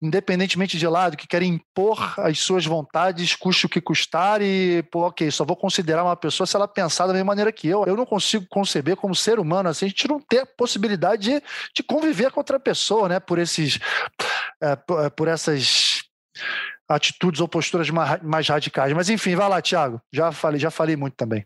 independentemente 0.01 0.77
de 0.77 0.87
lado, 0.87 1.17
que 1.17 1.27
querem 1.27 1.55
impor 1.55 2.13
as 2.19 2.39
suas 2.39 2.65
vontades, 2.65 3.35
custe 3.35 3.65
o 3.65 3.69
que 3.69 3.81
custar, 3.81 4.41
e, 4.41 4.83
pô, 4.91 5.07
ok, 5.07 5.29
só 5.31 5.43
vou 5.43 5.55
considerar 5.55 6.03
uma 6.03 6.15
pessoa 6.15 6.45
se 6.45 6.55
ela 6.55 6.67
pensar 6.67 7.07
da 7.07 7.13
mesma 7.13 7.27
maneira 7.27 7.51
que 7.51 7.67
eu. 7.67 7.83
Eu 7.85 7.95
não 7.95 8.05
consigo 8.05 8.45
conceber 8.49 8.95
como 8.95 9.15
ser 9.15 9.39
humano 9.39 9.69
assim, 9.69 9.85
a 9.85 9.89
gente 9.89 10.07
não 10.07 10.19
tem 10.19 10.39
a 10.39 10.45
possibilidade 10.45 11.31
de, 11.31 11.43
de 11.75 11.83
conviver 11.83 12.31
com 12.31 12.39
outra 12.39 12.59
pessoa, 12.59 13.09
né, 13.09 13.19
por 13.19 13.39
esses, 13.39 13.79
é, 14.61 14.77
é, 15.05 15.09
por 15.09 15.27
essas 15.27 16.03
atitudes 16.87 17.41
ou 17.41 17.47
posturas 17.47 17.89
mais 17.89 18.47
radicais. 18.47 18.93
Mas 18.93 19.09
enfim, 19.09 19.35
vai 19.35 19.49
lá, 19.49 19.61
Thiago. 19.61 20.01
Já 20.13 20.31
falei, 20.31 20.59
já 20.59 20.71
falei 20.71 20.95
muito 20.95 21.15
também. 21.15 21.45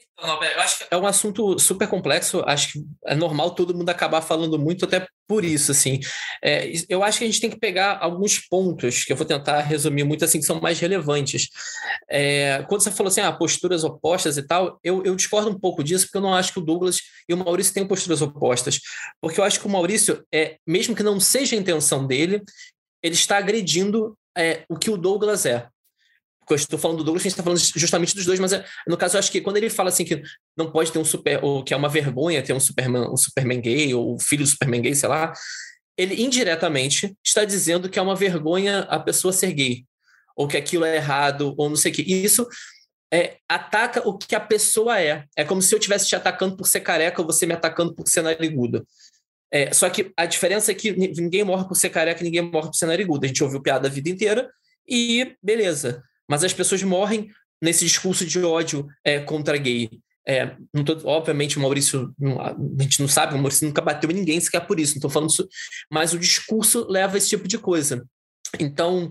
Então, 0.00 0.02
eu 0.02 0.02
acho 0.02 0.02
que 0.02 0.03
é 0.90 0.96
um 0.96 1.06
assunto 1.06 1.58
super 1.58 1.88
complexo. 1.88 2.42
Acho 2.46 2.72
que 2.72 2.84
é 3.04 3.14
normal 3.14 3.50
todo 3.54 3.74
mundo 3.74 3.88
acabar 3.90 4.22
falando 4.22 4.58
muito, 4.58 4.84
até 4.84 5.06
por 5.26 5.44
isso, 5.44 5.72
assim. 5.72 5.98
É, 6.42 6.70
eu 6.88 7.02
acho 7.02 7.18
que 7.18 7.24
a 7.24 7.26
gente 7.26 7.40
tem 7.40 7.50
que 7.50 7.58
pegar 7.58 7.98
alguns 8.00 8.38
pontos 8.38 9.04
que 9.04 9.12
eu 9.12 9.16
vou 9.16 9.26
tentar 9.26 9.60
resumir 9.62 10.04
muito, 10.04 10.24
assim, 10.24 10.38
que 10.38 10.46
são 10.46 10.60
mais 10.60 10.78
relevantes. 10.78 11.48
É, 12.08 12.64
quando 12.68 12.82
você 12.82 12.92
falou 12.92 13.08
assim, 13.08 13.22
ah, 13.22 13.32
posturas 13.32 13.82
opostas 13.82 14.36
e 14.36 14.42
tal, 14.46 14.78
eu, 14.84 15.02
eu 15.04 15.16
discordo 15.16 15.50
um 15.50 15.58
pouco 15.58 15.82
disso, 15.82 16.06
porque 16.06 16.18
eu 16.18 16.22
não 16.22 16.34
acho 16.34 16.52
que 16.52 16.58
o 16.58 16.64
Douglas 16.64 16.98
e 17.28 17.34
o 17.34 17.36
Maurício 17.36 17.74
têm 17.74 17.86
posturas 17.86 18.22
opostas. 18.22 18.78
Porque 19.20 19.40
eu 19.40 19.44
acho 19.44 19.58
que 19.58 19.66
o 19.66 19.70
Maurício, 19.70 20.24
é, 20.32 20.58
mesmo 20.66 20.94
que 20.94 21.02
não 21.02 21.18
seja 21.18 21.56
a 21.56 21.58
intenção 21.58 22.06
dele, 22.06 22.40
ele 23.02 23.14
está 23.14 23.36
agredindo 23.36 24.16
é, 24.36 24.64
o 24.68 24.76
que 24.76 24.90
o 24.90 24.96
Douglas 24.96 25.44
é. 25.44 25.68
Eu 26.48 26.56
estou 26.56 26.78
falando 26.78 26.98
do 26.98 27.04
Douglas, 27.04 27.22
a 27.22 27.24
gente 27.24 27.32
está 27.32 27.42
falando 27.42 27.58
justamente 27.58 28.14
dos 28.14 28.24
dois, 28.24 28.40
mas 28.40 28.52
é, 28.52 28.64
no 28.86 28.96
caso 28.96 29.16
eu 29.16 29.18
acho 29.18 29.30
que 29.30 29.40
quando 29.40 29.56
ele 29.56 29.70
fala 29.70 29.88
assim 29.88 30.04
que 30.04 30.22
não 30.56 30.70
pode 30.70 30.92
ter 30.92 30.98
um 30.98 31.04
super, 31.04 31.42
ou 31.42 31.64
que 31.64 31.72
é 31.72 31.76
uma 31.76 31.88
vergonha 31.88 32.42
ter 32.42 32.52
um 32.52 32.60
Superman, 32.60 33.08
um 33.10 33.16
Superman 33.16 33.60
gay, 33.60 33.94
ou 33.94 34.18
filho 34.18 34.44
do 34.44 34.48
Superman 34.48 34.82
gay, 34.82 34.94
sei 34.94 35.08
lá, 35.08 35.32
ele 35.96 36.22
indiretamente 36.22 37.16
está 37.24 37.44
dizendo 37.44 37.88
que 37.88 37.98
é 37.98 38.02
uma 38.02 38.16
vergonha 38.16 38.80
a 38.80 38.98
pessoa 38.98 39.32
ser 39.32 39.52
gay, 39.52 39.84
ou 40.36 40.48
que 40.48 40.56
aquilo 40.56 40.84
é 40.84 40.96
errado, 40.96 41.54
ou 41.56 41.68
não 41.68 41.76
sei 41.76 41.92
o 41.92 41.94
que. 41.94 42.02
Isso 42.02 42.46
é, 43.12 43.36
ataca 43.48 44.06
o 44.06 44.18
que 44.18 44.34
a 44.34 44.40
pessoa 44.40 45.00
é. 45.00 45.24
É 45.36 45.44
como 45.44 45.62
se 45.62 45.72
eu 45.72 45.78
estivesse 45.78 46.08
te 46.08 46.16
atacando 46.16 46.56
por 46.56 46.66
ser 46.66 46.80
careca 46.80 47.20
ou 47.20 47.26
você 47.26 47.46
me 47.46 47.54
atacando 47.54 47.94
por 47.94 48.08
ser 48.08 48.22
nariguda. 48.22 48.84
É, 49.52 49.72
só 49.72 49.88
que 49.88 50.12
a 50.16 50.26
diferença 50.26 50.72
é 50.72 50.74
que 50.74 50.90
ninguém 50.92 51.44
morre 51.44 51.68
por 51.68 51.76
ser 51.76 51.90
careca, 51.90 52.24
ninguém 52.24 52.42
morre 52.42 52.66
por 52.66 52.74
ser 52.74 52.86
narigudo. 52.86 53.24
A 53.24 53.28
gente 53.28 53.44
ouviu 53.44 53.62
piada 53.62 53.86
a 53.86 53.90
vida 53.90 54.10
inteira 54.10 54.50
e 54.88 55.36
beleza. 55.40 56.02
Mas 56.28 56.44
as 56.44 56.52
pessoas 56.52 56.82
morrem 56.82 57.30
nesse 57.62 57.84
discurso 57.84 58.24
de 58.26 58.38
ódio 58.40 58.86
é, 59.04 59.20
contra 59.20 59.56
gay. 59.56 59.90
É, 60.26 60.56
tô, 60.86 61.08
obviamente, 61.08 61.58
o 61.58 61.60
Maurício, 61.60 62.14
a 62.40 62.82
gente 62.82 63.00
não 63.00 63.08
sabe, 63.08 63.34
o 63.34 63.38
Maurício 63.38 63.66
nunca 63.66 63.82
bateu 63.82 64.10
em 64.10 64.14
ninguém 64.14 64.40
sequer 64.40 64.66
por 64.66 64.80
isso, 64.80 64.94
não 64.94 64.98
estou 64.98 65.10
falando 65.10 65.30
isso, 65.30 65.46
mas 65.90 66.14
o 66.14 66.18
discurso 66.18 66.86
leva 66.88 67.14
a 67.14 67.18
esse 67.18 67.28
tipo 67.28 67.46
de 67.46 67.58
coisa. 67.58 68.06
Então, 68.58 69.10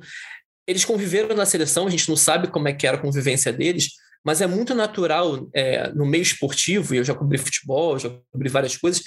eles 0.67 0.83
conviveram 0.85 1.35
na 1.35 1.45
seleção, 1.45 1.85
a 1.85 1.89
gente 1.89 2.09
não 2.09 2.15
sabe 2.15 2.47
como 2.47 2.67
é 2.67 2.73
que 2.73 2.87
era 2.87 2.97
a 2.97 2.99
convivência 2.99 3.53
deles, 3.53 3.89
mas 4.25 4.41
é 4.41 4.47
muito 4.47 4.73
natural 4.73 5.47
é, 5.53 5.89
no 5.89 6.05
meio 6.05 6.23
esportivo, 6.23 6.95
e 6.95 6.97
eu 6.97 7.03
já 7.03 7.13
cobri 7.13 7.37
futebol, 7.37 7.99
já 7.99 8.09
cobri 8.31 8.49
várias 8.49 8.75
coisas, 8.77 9.03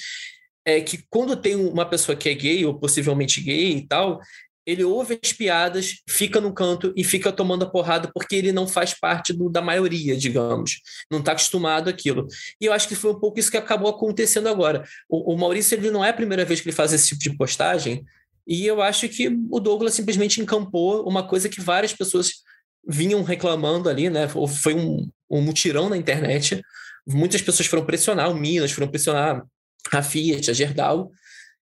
é 0.64 0.80
que 0.80 1.04
quando 1.08 1.36
tem 1.36 1.56
uma 1.56 1.86
pessoa 1.86 2.16
que 2.16 2.28
é 2.28 2.34
gay 2.34 2.64
ou 2.64 2.78
possivelmente 2.78 3.40
gay 3.40 3.78
e 3.78 3.86
tal, 3.86 4.20
ele 4.66 4.82
ouve 4.82 5.18
as 5.22 5.32
piadas, 5.32 6.02
fica 6.08 6.40
no 6.40 6.52
canto 6.52 6.92
e 6.96 7.04
fica 7.04 7.30
tomando 7.30 7.64
a 7.64 7.70
porrada 7.70 8.10
porque 8.12 8.34
ele 8.34 8.50
não 8.50 8.66
faz 8.66 8.92
parte 8.92 9.32
do, 9.32 9.48
da 9.48 9.62
maioria, 9.62 10.16
digamos. 10.16 10.80
Não 11.10 11.20
está 11.20 11.32
acostumado 11.32 11.88
àquilo. 11.88 12.26
E 12.60 12.66
eu 12.66 12.72
acho 12.72 12.88
que 12.88 12.96
foi 12.96 13.12
um 13.12 13.20
pouco 13.20 13.38
isso 13.38 13.50
que 13.50 13.56
acabou 13.56 13.88
acontecendo 13.88 14.48
agora. 14.48 14.84
O, 15.08 15.34
o, 15.34 15.38
Maurício 15.38 15.76
ele 15.76 15.90
não 15.90 16.04
é 16.04 16.10
a 16.10 16.14
primeira 16.14 16.44
vez 16.44 16.60
que 16.60 16.68
ele 16.68 16.76
faz 16.76 16.92
esse 16.92 17.08
tipo 17.10 17.20
de 17.20 17.36
postagem, 17.36 18.04
e 18.46 18.66
eu 18.66 18.80
acho 18.80 19.08
que 19.08 19.28
o 19.50 19.58
Douglas 19.58 19.94
simplesmente 19.94 20.40
encampou 20.40 21.06
uma 21.08 21.26
coisa 21.26 21.48
que 21.48 21.60
várias 21.60 21.92
pessoas 21.92 22.44
vinham 22.86 23.22
reclamando 23.22 23.88
ali, 23.88 24.08
né? 24.08 24.28
Foi 24.28 24.74
um, 24.74 25.08
um 25.28 25.42
mutirão 25.42 25.88
na 25.88 25.96
internet. 25.96 26.62
Muitas 27.06 27.42
pessoas 27.42 27.66
foram 27.66 27.84
pressionar, 27.84 28.30
o 28.30 28.34
Minas 28.34 28.70
foram 28.70 28.88
pressionar 28.88 29.44
a 29.92 30.02
Fiat, 30.02 30.50
a 30.50 30.54
Gerdau, 30.54 31.10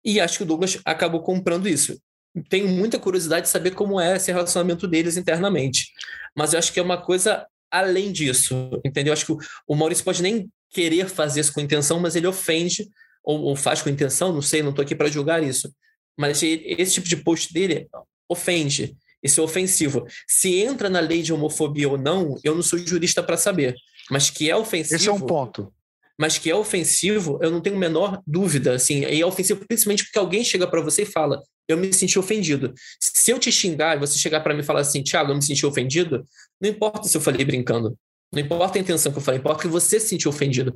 e 0.04 0.20
acho 0.20 0.38
que 0.38 0.44
o 0.44 0.46
Douglas 0.46 0.78
acabou 0.84 1.22
comprando 1.22 1.68
isso. 1.68 2.00
Tenho 2.48 2.68
muita 2.68 2.98
curiosidade 2.98 3.46
de 3.46 3.48
saber 3.48 3.72
como 3.72 4.00
é 4.00 4.16
esse 4.16 4.30
relacionamento 4.30 4.86
deles 4.86 5.16
internamente. 5.16 5.92
Mas 6.34 6.52
eu 6.52 6.58
acho 6.58 6.72
que 6.72 6.80
é 6.80 6.82
uma 6.82 6.98
coisa 6.98 7.46
além 7.70 8.12
disso, 8.12 8.70
entendeu? 8.84 9.12
Acho 9.12 9.26
que 9.26 9.46
o, 9.66 9.74
Maurício 9.74 10.04
pode 10.04 10.22
nem 10.22 10.50
querer 10.70 11.08
fazer 11.08 11.40
isso 11.40 11.52
com 11.52 11.60
intenção, 11.60 12.00
mas 12.00 12.16
ele 12.16 12.26
ofende, 12.26 12.88
ou, 13.22 13.40
ou 13.42 13.56
faz 13.56 13.82
com 13.82 13.90
intenção, 13.90 14.32
não 14.32 14.42
sei, 14.42 14.62
não 14.62 14.70
estou 14.70 14.82
aqui 14.82 14.94
para 14.94 15.10
julgar 15.10 15.42
isso. 15.42 15.72
Mas 16.16 16.42
esse 16.42 16.94
tipo 16.94 17.08
de 17.08 17.16
post 17.16 17.52
dele 17.52 17.88
ofende. 18.28 18.96
Isso 19.22 19.40
é 19.40 19.44
ofensivo. 19.44 20.06
Se 20.26 20.60
entra 20.60 20.88
na 20.88 21.00
lei 21.00 21.22
de 21.22 21.32
homofobia 21.32 21.88
ou 21.88 21.98
não, 21.98 22.36
eu 22.44 22.54
não 22.54 22.62
sou 22.62 22.78
jurista 22.78 23.22
para 23.22 23.36
saber. 23.36 23.74
Mas 24.10 24.30
que 24.30 24.48
é 24.48 24.56
ofensivo. 24.56 24.96
Esse 24.96 25.08
é 25.08 25.12
um 25.12 25.20
ponto 25.20 25.72
mas 26.18 26.36
que 26.36 26.50
é 26.50 26.54
ofensivo, 26.54 27.38
eu 27.40 27.50
não 27.50 27.60
tenho 27.60 27.76
a 27.76 27.78
menor 27.78 28.22
dúvida, 28.26 28.74
assim, 28.74 29.04
e 29.04 29.20
é 29.20 29.26
ofensivo 29.26 29.64
principalmente 29.66 30.04
porque 30.04 30.18
alguém 30.18 30.42
chega 30.42 30.66
para 30.66 30.80
você 30.80 31.02
e 31.02 31.06
fala, 31.06 31.40
eu 31.68 31.76
me 31.76 31.92
senti 31.92 32.18
ofendido. 32.18 32.74
Se 33.00 33.30
eu 33.30 33.38
te 33.38 33.52
xingar 33.52 33.96
e 33.96 34.00
você 34.00 34.18
chegar 34.18 34.40
para 34.40 34.54
mim 34.54 34.60
e 34.60 34.64
falar 34.64 34.80
assim, 34.80 35.02
Thiago, 35.02 35.30
eu 35.30 35.36
me 35.36 35.42
senti 35.42 35.64
ofendido, 35.64 36.24
não 36.60 36.70
importa 36.70 37.08
se 37.08 37.16
eu 37.16 37.20
falei 37.20 37.44
brincando, 37.44 37.96
não 38.32 38.40
importa 38.40 38.78
a 38.78 38.80
intenção 38.80 39.12
que 39.12 39.18
eu 39.18 39.22
falei, 39.22 39.38
importa 39.38 39.62
que 39.62 39.68
você 39.68 40.00
se 40.00 40.08
sentiu 40.08 40.30
ofendido. 40.30 40.70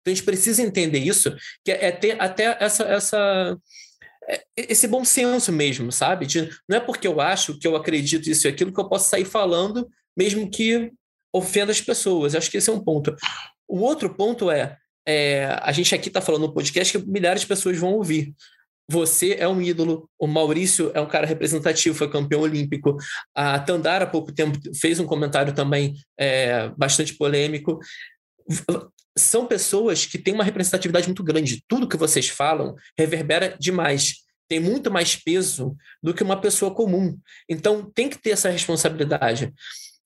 Então 0.00 0.12
a 0.12 0.14
gente 0.14 0.24
precisa 0.24 0.62
entender 0.62 0.98
isso, 0.98 1.34
que 1.64 1.70
é 1.70 1.90
ter 1.92 2.20
até 2.20 2.56
essa, 2.60 2.84
essa 2.84 3.58
é, 4.28 4.44
esse 4.56 4.86
bom 4.86 5.04
senso 5.04 5.52
mesmo, 5.52 5.90
sabe? 5.90 6.26
De, 6.26 6.48
não 6.68 6.76
é 6.76 6.80
porque 6.80 7.06
eu 7.06 7.20
acho 7.20 7.58
que 7.58 7.66
eu 7.66 7.74
acredito 7.74 8.28
isso 8.28 8.46
e 8.46 8.50
aquilo 8.50 8.72
que 8.72 8.80
eu 8.80 8.88
posso 8.88 9.08
sair 9.08 9.24
falando, 9.24 9.88
mesmo 10.16 10.50
que 10.50 10.92
ofenda 11.32 11.72
as 11.72 11.80
pessoas. 11.80 12.34
Acho 12.34 12.50
que 12.50 12.58
esse 12.58 12.70
é 12.70 12.72
um 12.72 12.82
ponto. 12.82 13.14
O 13.72 13.78
outro 13.80 14.14
ponto 14.14 14.50
é, 14.50 14.76
é 15.08 15.46
a 15.62 15.72
gente 15.72 15.94
aqui 15.94 16.08
está 16.08 16.20
falando 16.20 16.42
no 16.42 16.52
podcast 16.52 16.98
que 16.98 17.10
milhares 17.10 17.40
de 17.40 17.46
pessoas 17.46 17.78
vão 17.78 17.94
ouvir. 17.94 18.34
Você 18.86 19.34
é 19.38 19.48
um 19.48 19.62
ídolo, 19.62 20.10
o 20.18 20.26
Maurício 20.26 20.92
é 20.92 21.00
um 21.00 21.08
cara 21.08 21.26
representativo, 21.26 21.96
foi 21.96 22.10
campeão 22.10 22.42
olímpico. 22.42 22.98
A 23.34 23.58
Tandara, 23.58 24.04
há 24.04 24.06
pouco 24.06 24.30
tempo, 24.30 24.58
fez 24.78 25.00
um 25.00 25.06
comentário 25.06 25.54
também 25.54 25.94
é, 26.20 26.68
bastante 26.76 27.16
polêmico. 27.16 27.78
São 29.16 29.46
pessoas 29.46 30.04
que 30.04 30.18
têm 30.18 30.34
uma 30.34 30.44
representatividade 30.44 31.06
muito 31.06 31.24
grande. 31.24 31.64
Tudo 31.66 31.88
que 31.88 31.96
vocês 31.96 32.28
falam 32.28 32.74
reverbera 32.98 33.56
demais 33.58 34.16
tem 34.50 34.60
muito 34.60 34.90
mais 34.90 35.16
peso 35.16 35.74
do 36.02 36.12
que 36.12 36.22
uma 36.22 36.38
pessoa 36.38 36.74
comum. 36.74 37.18
Então, 37.48 37.90
tem 37.94 38.10
que 38.10 38.20
ter 38.20 38.32
essa 38.32 38.50
responsabilidade 38.50 39.50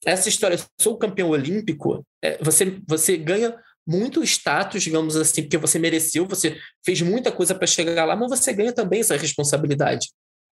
essa 0.06 0.28
história, 0.28 0.56
sou 0.80 0.96
campeão 0.96 1.30
olímpico, 1.30 2.06
é, 2.22 2.38
você, 2.42 2.80
você 2.86 3.16
ganha 3.16 3.58
muito 3.86 4.22
status, 4.22 4.82
digamos 4.82 5.16
assim, 5.16 5.42
porque 5.42 5.58
você 5.58 5.78
mereceu, 5.78 6.26
você 6.26 6.58
fez 6.84 7.02
muita 7.02 7.32
coisa 7.32 7.54
para 7.54 7.66
chegar 7.66 8.04
lá, 8.04 8.14
mas 8.14 8.30
você 8.30 8.52
ganha 8.52 8.72
também 8.72 9.00
essa 9.00 9.16
responsabilidade. 9.16 10.08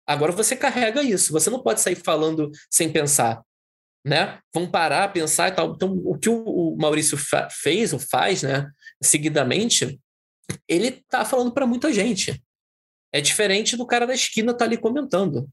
Agora 0.07 0.31
você 0.31 0.55
carrega 0.55 1.03
isso, 1.03 1.31
você 1.31 1.49
não 1.49 1.61
pode 1.61 1.81
sair 1.81 1.95
falando 1.95 2.49
sem 2.69 2.91
pensar, 2.91 3.41
né? 4.05 4.39
Vamos 4.53 4.69
parar, 4.69 5.13
pensar 5.13 5.49
e 5.49 5.51
tal. 5.51 5.73
Então, 5.73 6.01
o 6.03 6.17
que 6.17 6.29
o 6.29 6.75
Maurício 6.77 7.17
fez 7.49 7.93
ou 7.93 7.99
faz, 7.99 8.43
né, 8.43 8.69
seguidamente, 9.01 9.99
ele 10.67 11.03
tá 11.09 11.23
falando 11.23 11.53
para 11.53 11.67
muita 11.67 11.93
gente. 11.93 12.43
É 13.13 13.21
diferente 13.21 13.77
do 13.77 13.85
cara 13.85 14.07
da 14.07 14.13
esquina 14.13 14.53
tá 14.53 14.65
ali 14.65 14.77
comentando. 14.77 15.47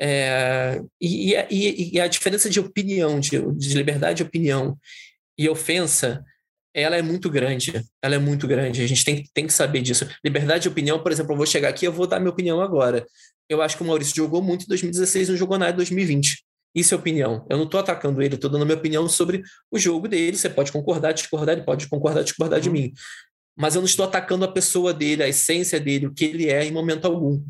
É, 0.00 0.80
e, 1.00 1.34
e, 1.50 1.96
e, 1.96 2.00
a 2.00 2.06
diferença 2.06 2.50
de 2.50 2.58
opinião, 2.58 3.20
de, 3.20 3.40
de, 3.52 3.74
liberdade 3.74 4.18
de 4.18 4.22
opinião 4.22 4.76
e 5.38 5.48
ofensa, 5.48 6.24
ela 6.74 6.96
é 6.96 7.02
muito 7.02 7.30
grande. 7.30 7.84
Ela 8.02 8.16
é 8.16 8.18
muito 8.18 8.46
grande. 8.46 8.82
A 8.82 8.86
gente 8.86 9.04
tem, 9.04 9.24
tem 9.32 9.46
que 9.46 9.52
saber 9.52 9.82
disso. 9.82 10.08
Liberdade 10.24 10.62
de 10.62 10.68
opinião, 10.68 11.02
por 11.02 11.12
exemplo, 11.12 11.32
eu 11.32 11.36
vou 11.36 11.46
chegar 11.46 11.68
aqui 11.68 11.86
eu 11.86 11.92
vou 11.92 12.06
dar 12.06 12.18
minha 12.18 12.30
opinião 12.30 12.60
agora. 12.60 13.06
Eu 13.48 13.62
acho 13.62 13.76
que 13.76 13.82
o 13.82 13.86
Maurício 13.86 14.16
jogou 14.16 14.42
muito 14.42 14.64
em 14.64 14.68
2016 14.68 15.28
não 15.28 15.36
jogou 15.36 15.58
nada 15.58 15.72
em 15.72 15.76
2020. 15.76 16.44
Isso 16.74 16.92
é 16.92 16.96
opinião. 16.96 17.46
Eu 17.48 17.56
não 17.56 17.64
estou 17.64 17.78
atacando 17.78 18.20
ele, 18.20 18.34
estou 18.34 18.50
dando 18.50 18.66
minha 18.66 18.76
opinião 18.76 19.08
sobre 19.08 19.42
o 19.70 19.78
jogo 19.78 20.08
dele. 20.08 20.36
Você 20.36 20.50
pode 20.50 20.72
concordar, 20.72 21.12
discordar, 21.12 21.54
ele 21.54 21.64
pode 21.64 21.88
concordar, 21.88 22.24
discordar 22.24 22.60
de 22.60 22.68
uhum. 22.68 22.74
mim. 22.74 22.92
mas 23.56 23.76
eu 23.76 23.80
não 23.80 23.86
estou 23.86 24.04
atacando 24.04 24.44
a 24.44 24.50
pessoa 24.50 24.92
dele, 24.92 25.22
a 25.22 25.28
essência 25.28 25.78
dele, 25.78 26.06
o 26.08 26.12
que 26.12 26.24
ele 26.24 26.48
é 26.50 26.64
em 26.64 26.72
momento 26.72 27.04
algum. 27.04 27.40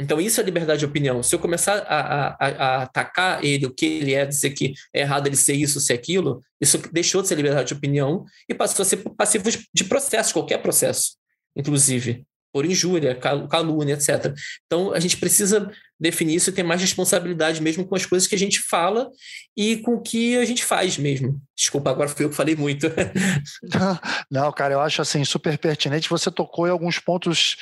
Então, 0.00 0.20
isso 0.20 0.40
é 0.40 0.44
liberdade 0.44 0.80
de 0.80 0.86
opinião. 0.86 1.22
Se 1.22 1.34
eu 1.34 1.38
começar 1.38 1.78
a, 1.86 2.28
a, 2.28 2.46
a, 2.48 2.82
atacar 2.82 3.44
ele, 3.44 3.66
o 3.66 3.74
que 3.74 3.86
ele 3.86 4.14
é, 4.14 4.24
dizer 4.24 4.50
que 4.50 4.72
é 4.92 5.00
errado 5.00 5.26
ele 5.26 5.36
ser 5.36 5.54
isso, 5.54 5.80
ser 5.80 5.92
aquilo, 5.92 6.42
isso 6.60 6.78
deixou 6.92 7.22
de 7.22 7.28
ser 7.28 7.34
liberdade 7.34 7.68
de 7.68 7.74
opinião 7.74 8.24
e 8.48 8.54
passou 8.54 8.82
a 8.82 8.86
ser 8.86 8.98
passivo 9.16 9.44
de 9.72 9.84
processo, 9.84 10.32
qualquer 10.32 10.58
processo, 10.58 11.16
inclusive 11.56 12.24
por 12.52 12.64
injúria, 12.66 13.14
calúnia, 13.14 13.94
etc. 13.94 14.34
Então, 14.66 14.92
a 14.92 15.00
gente 15.00 15.16
precisa 15.16 15.70
definir 16.00 16.36
isso 16.36 16.48
e 16.48 16.52
ter 16.52 16.62
mais 16.62 16.80
responsabilidade 16.80 17.62
mesmo 17.62 17.86
com 17.86 17.94
as 17.94 18.06
coisas 18.06 18.26
que 18.26 18.34
a 18.34 18.38
gente 18.38 18.58
fala 18.60 19.10
e 19.54 19.76
com 19.78 19.96
o 19.96 20.00
que 20.00 20.38
a 20.38 20.44
gente 20.46 20.64
faz 20.64 20.96
mesmo. 20.96 21.38
Desculpa, 21.54 21.90
agora 21.90 22.08
fui 22.08 22.24
eu 22.24 22.30
que 22.30 22.36
falei 22.36 22.56
muito. 22.56 22.86
Não, 24.30 24.50
cara, 24.50 24.72
eu 24.72 24.80
acho 24.80 25.02
assim 25.02 25.22
super 25.24 25.58
pertinente. 25.58 26.08
Você 26.08 26.30
tocou 26.30 26.66
em 26.66 26.70
alguns 26.70 26.98
pontos 26.98 27.56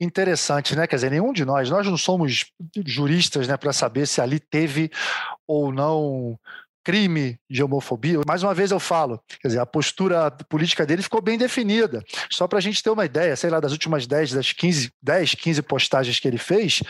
interessantes, 0.00 0.76
né? 0.76 0.86
Quer 0.86 0.96
dizer, 0.96 1.10
nenhum 1.10 1.32
de 1.32 1.44
nós, 1.44 1.68
nós 1.68 1.86
não 1.86 1.96
somos 1.96 2.46
juristas, 2.86 3.48
né, 3.48 3.56
para 3.56 3.72
saber 3.72 4.06
se 4.06 4.20
ali 4.20 4.38
teve 4.38 4.90
ou 5.46 5.72
não 5.72 6.38
crime 6.84 7.38
de 7.48 7.62
homofobia. 7.62 8.20
Mais 8.26 8.42
uma 8.42 8.54
vez 8.54 8.70
eu 8.70 8.80
falo, 8.80 9.20
quer 9.40 9.48
dizer, 9.48 9.60
a 9.60 9.66
postura 9.66 10.30
política 10.48 10.84
dele 10.84 11.02
ficou 11.02 11.20
bem 11.20 11.38
definida. 11.38 12.02
Só 12.30 12.46
para 12.46 12.58
a 12.58 12.62
gente 12.62 12.82
ter 12.82 12.90
uma 12.90 13.04
ideia, 13.04 13.36
sei 13.36 13.50
lá, 13.50 13.60
das 13.60 13.72
últimas 13.72 14.06
10, 14.06 14.32
das 14.32 14.52
15, 14.52 14.90
10, 15.02 15.34
15 15.34 15.62
postagens 15.62 16.18
que 16.18 16.28
ele 16.28 16.38
fez, 16.38 16.82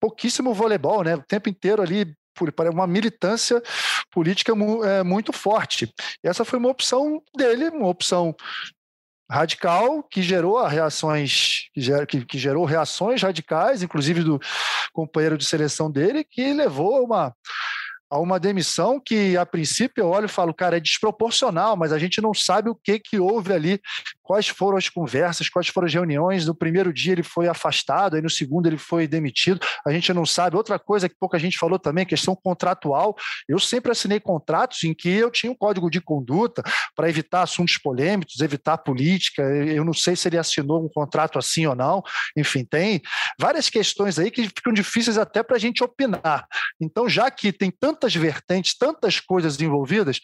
pouquíssimo 0.00 0.54
voleibol, 0.54 1.04
né? 1.04 1.14
O 1.14 1.22
tempo 1.22 1.48
inteiro 1.48 1.82
ali 1.82 2.14
para 2.56 2.70
uma 2.70 2.86
militância 2.86 3.62
política 4.10 4.52
é, 4.84 5.02
muito 5.02 5.32
forte. 5.32 5.92
E 6.24 6.28
essa 6.28 6.44
foi 6.44 6.58
uma 6.58 6.70
opção 6.70 7.22
dele, 7.36 7.68
uma 7.68 7.88
opção 7.88 8.34
radical 9.30 10.02
que 10.02 10.22
gerou 10.22 10.60
reações 10.66 11.68
que, 12.26 12.38
gerou 12.38 12.64
reações 12.64 13.22
radicais, 13.22 13.82
inclusive 13.82 14.24
do 14.24 14.40
companheiro 14.92 15.38
de 15.38 15.44
seleção 15.44 15.90
dele, 15.90 16.24
que 16.24 16.52
levou 16.52 16.96
a 16.96 17.00
uma 17.00 17.36
a 18.10 18.18
uma 18.18 18.40
demissão 18.40 18.98
que, 18.98 19.36
a 19.36 19.46
princípio, 19.46 20.02
eu 20.02 20.08
olho 20.08 20.26
e 20.26 20.28
falo, 20.28 20.52
cara, 20.52 20.76
é 20.76 20.80
desproporcional, 20.80 21.76
mas 21.76 21.92
a 21.92 21.98
gente 21.98 22.20
não 22.20 22.34
sabe 22.34 22.68
o 22.68 22.74
que, 22.74 22.98
que 22.98 23.20
houve 23.20 23.52
ali, 23.52 23.80
quais 24.22 24.48
foram 24.48 24.76
as 24.76 24.88
conversas, 24.88 25.48
quais 25.48 25.68
foram 25.68 25.86
as 25.86 25.94
reuniões. 25.94 26.46
No 26.46 26.54
primeiro 26.54 26.92
dia 26.92 27.12
ele 27.12 27.22
foi 27.22 27.46
afastado, 27.46 28.16
aí 28.16 28.22
no 28.22 28.28
segundo 28.28 28.66
ele 28.66 28.78
foi 28.78 29.06
demitido, 29.06 29.60
a 29.86 29.92
gente 29.92 30.12
não 30.12 30.26
sabe. 30.26 30.56
Outra 30.56 30.78
coisa 30.78 31.08
que 31.08 31.14
pouca 31.18 31.38
gente 31.38 31.56
falou 31.56 31.78
também, 31.78 32.04
questão 32.04 32.34
contratual. 32.34 33.16
Eu 33.48 33.58
sempre 33.60 33.92
assinei 33.92 34.18
contratos 34.18 34.82
em 34.82 34.92
que 34.92 35.08
eu 35.08 35.30
tinha 35.30 35.52
um 35.52 35.54
código 35.54 35.88
de 35.88 36.00
conduta 36.00 36.62
para 36.96 37.08
evitar 37.08 37.42
assuntos 37.42 37.78
polêmicos, 37.78 38.40
evitar 38.40 38.78
política. 38.78 39.42
Eu 39.42 39.84
não 39.84 39.94
sei 39.94 40.16
se 40.16 40.28
ele 40.28 40.38
assinou 40.38 40.84
um 40.84 40.88
contrato 40.88 41.38
assim 41.38 41.66
ou 41.66 41.76
não. 41.76 42.02
Enfim, 42.36 42.64
tem 42.64 43.00
várias 43.38 43.68
questões 43.68 44.18
aí 44.18 44.30
que 44.30 44.44
ficam 44.44 44.72
difíceis 44.72 45.16
até 45.16 45.42
para 45.42 45.56
a 45.56 45.60
gente 45.60 45.84
opinar. 45.84 46.46
Então, 46.80 47.08
já 47.08 47.30
que 47.30 47.52
tem 47.52 47.70
tanto 47.70 47.99
tantas 48.00 48.14
vertentes, 48.14 48.76
tantas 48.76 49.20
coisas 49.20 49.60
envolvidas, 49.60 50.20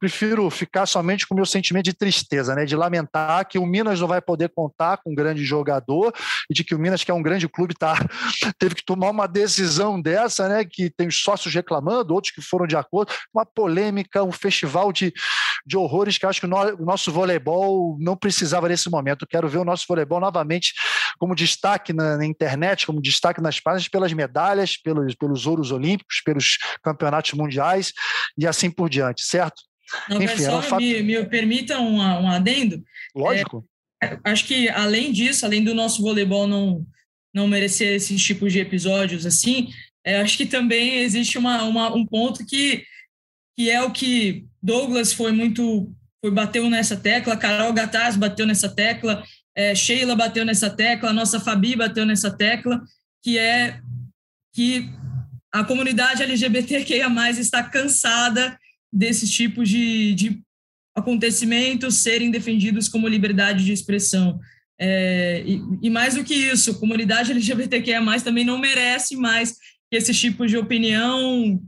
prefiro 0.00 0.50
ficar 0.50 0.84
somente 0.84 1.26
com 1.26 1.34
o 1.34 1.36
meu 1.36 1.46
sentimento 1.46 1.84
de 1.84 1.92
tristeza, 1.92 2.54
né? 2.54 2.64
de 2.64 2.74
lamentar 2.74 3.46
que 3.46 3.58
o 3.58 3.64
Minas 3.64 4.00
não 4.00 4.08
vai 4.08 4.20
poder 4.20 4.50
contar 4.54 4.96
com 4.98 5.12
um 5.12 5.14
grande 5.14 5.44
jogador 5.44 6.12
e 6.50 6.54
de 6.54 6.64
que 6.64 6.74
o 6.74 6.78
Minas, 6.78 7.04
que 7.04 7.10
é 7.10 7.14
um 7.14 7.22
grande 7.22 7.48
clube, 7.48 7.74
tá, 7.74 7.94
teve 8.58 8.74
que 8.74 8.84
tomar 8.84 9.10
uma 9.10 9.28
decisão 9.28 10.00
dessa, 10.00 10.48
né? 10.48 10.64
que 10.64 10.90
tem 10.90 11.06
os 11.06 11.22
sócios 11.22 11.54
reclamando, 11.54 12.12
outros 12.12 12.34
que 12.34 12.42
foram 12.42 12.66
de 12.66 12.76
acordo, 12.76 13.12
uma 13.32 13.46
polêmica, 13.46 14.24
um 14.24 14.32
festival 14.32 14.92
de, 14.92 15.12
de 15.64 15.76
horrores 15.76 16.18
que 16.18 16.26
acho 16.26 16.40
que 16.40 16.46
o, 16.46 16.48
no, 16.48 16.56
o 16.56 16.84
nosso 16.84 17.12
voleibol 17.12 17.96
não 18.00 18.16
precisava 18.16 18.68
nesse 18.68 18.90
momento. 18.90 19.26
Quero 19.26 19.48
ver 19.48 19.58
o 19.58 19.64
nosso 19.64 19.84
voleibol 19.88 20.18
novamente 20.18 20.74
como 21.18 21.34
destaque 21.34 21.92
na, 21.92 22.16
na 22.16 22.26
internet, 22.26 22.86
como 22.86 23.00
destaque 23.00 23.40
nas 23.40 23.60
páginas, 23.60 23.88
pelas 23.88 24.12
medalhas, 24.12 24.76
pelos, 24.76 25.14
pelos 25.14 25.46
ouros 25.46 25.70
olímpicos, 25.70 26.20
pelos 26.24 26.58
campeonatos 26.82 27.32
mundiais 27.32 27.92
e 28.36 28.46
assim 28.46 28.70
por 28.70 28.88
diante, 28.88 29.22
certo? 29.22 29.62
Não, 30.08 30.22
Enfim, 30.22 30.42
só 30.42 30.58
um 30.58 30.62
fato... 30.62 30.80
me, 30.80 31.02
me 31.02 31.24
permita 31.26 31.78
um, 31.78 31.96
um 31.98 32.28
adendo. 32.28 32.82
Lógico. 33.14 33.64
É, 34.02 34.18
acho 34.24 34.46
que, 34.46 34.68
além 34.68 35.12
disso, 35.12 35.44
além 35.44 35.62
do 35.62 35.74
nosso 35.74 36.02
voleibol 36.02 36.46
não, 36.46 36.86
não 37.32 37.48
merecer 37.48 37.94
esses 37.94 38.22
tipos 38.22 38.52
de 38.52 38.60
episódios 38.60 39.26
assim, 39.26 39.68
é, 40.04 40.20
acho 40.20 40.36
que 40.36 40.46
também 40.46 40.98
existe 40.98 41.38
uma, 41.38 41.62
uma, 41.64 41.94
um 41.94 42.04
ponto 42.04 42.44
que, 42.44 42.84
que 43.56 43.70
é 43.70 43.82
o 43.82 43.90
que 43.90 44.46
Douglas 44.62 45.12
foi 45.12 45.32
muito 45.32 45.90
foi 46.20 46.30
bateu 46.30 46.70
nessa 46.70 46.96
tecla, 46.96 47.36
Carol 47.36 47.72
Gataz 47.74 48.16
bateu 48.16 48.46
nessa 48.46 48.74
tecla, 48.74 49.22
é, 49.56 49.74
Sheila 49.74 50.16
bateu 50.16 50.44
nessa 50.44 50.68
tecla, 50.68 51.10
a 51.10 51.12
nossa 51.12 51.38
Fabi 51.38 51.76
bateu 51.76 52.04
nessa 52.04 52.30
tecla, 52.30 52.82
que 53.22 53.38
é 53.38 53.80
que 54.52 54.88
a 55.52 55.62
comunidade 55.62 56.22
LGBTQIA+, 56.22 57.08
está 57.38 57.62
cansada 57.62 58.58
desses 58.92 59.30
tipos 59.30 59.68
de, 59.68 60.14
de 60.14 60.42
acontecimentos 60.96 61.96
serem 61.96 62.30
defendidos 62.30 62.88
como 62.88 63.08
liberdade 63.08 63.64
de 63.64 63.72
expressão. 63.72 64.40
É, 64.78 65.42
e, 65.46 65.62
e, 65.82 65.90
mais 65.90 66.14
do 66.14 66.24
que 66.24 66.34
isso, 66.34 66.72
a 66.72 66.78
comunidade 66.78 67.30
LGBTQIA+, 67.30 68.00
também 68.22 68.44
não 68.44 68.58
merece 68.58 69.16
mais 69.16 69.52
que 69.90 69.96
esses 69.96 70.18
tipos 70.18 70.50
de 70.50 70.56
opinião 70.56 71.60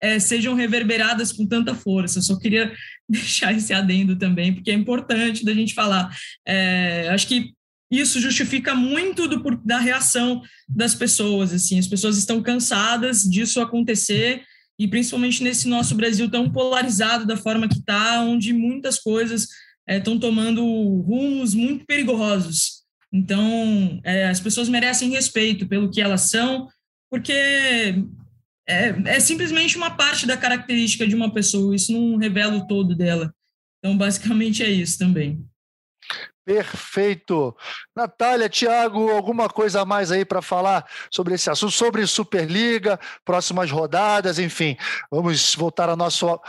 é, 0.00 0.18
sejam 0.18 0.54
reverberadas 0.54 1.32
com 1.32 1.46
tanta 1.46 1.74
força. 1.74 2.18
Eu 2.18 2.22
só 2.22 2.38
queria 2.38 2.72
deixar 3.08 3.52
esse 3.52 3.72
adendo 3.72 4.16
também, 4.16 4.52
porque 4.52 4.70
é 4.70 4.74
importante 4.74 5.44
da 5.44 5.52
gente 5.52 5.74
falar. 5.74 6.14
É, 6.46 7.08
acho 7.10 7.26
que 7.28 7.52
isso 7.90 8.20
justifica 8.20 8.74
muito 8.74 9.28
do, 9.28 9.60
da 9.64 9.78
reação 9.78 10.42
das 10.68 10.94
pessoas. 10.94 11.52
Assim, 11.52 11.78
as 11.78 11.86
pessoas 11.86 12.16
estão 12.16 12.42
cansadas 12.42 13.22
disso 13.22 13.60
acontecer 13.60 14.42
e 14.78 14.88
principalmente 14.88 15.42
nesse 15.42 15.68
nosso 15.68 15.94
Brasil 15.94 16.28
tão 16.28 16.50
polarizado 16.50 17.26
da 17.26 17.36
forma 17.36 17.68
que 17.68 17.78
está, 17.78 18.20
onde 18.20 18.52
muitas 18.52 18.98
coisas 18.98 19.46
estão 19.88 20.14
é, 20.14 20.18
tomando 20.18 20.62
rumos 21.02 21.54
muito 21.54 21.86
perigosos. 21.86 22.82
Então, 23.12 24.00
é, 24.02 24.26
as 24.26 24.40
pessoas 24.40 24.68
merecem 24.68 25.10
respeito 25.10 25.68
pelo 25.68 25.90
que 25.90 26.00
elas 26.00 26.22
são, 26.22 26.68
porque 27.08 27.94
é, 28.68 28.88
é 29.06 29.20
simplesmente 29.20 29.76
uma 29.76 29.90
parte 29.90 30.26
da 30.26 30.36
característica 30.36 31.06
de 31.06 31.14
uma 31.14 31.32
pessoa, 31.32 31.74
isso 31.74 31.92
não 31.92 32.16
revela 32.16 32.56
o 32.56 32.66
todo 32.66 32.94
dela. 32.94 33.34
Então, 33.78 33.96
basicamente 33.96 34.62
é 34.62 34.68
isso 34.68 34.98
também. 34.98 35.44
Perfeito. 36.44 37.56
Natália, 37.96 38.48
Tiago, 38.48 39.10
alguma 39.10 39.48
coisa 39.48 39.82
a 39.82 39.84
mais 39.84 40.10
aí 40.10 40.24
para 40.24 40.42
falar 40.42 40.84
sobre 41.10 41.34
esse 41.34 41.48
assunto, 41.48 41.72
sobre 41.72 42.06
Superliga, 42.06 42.98
próximas 43.24 43.70
rodadas, 43.70 44.38
enfim. 44.38 44.76
Vamos 45.10 45.54
voltar 45.54 45.88
ao 45.88 45.96
nosso 45.96 46.40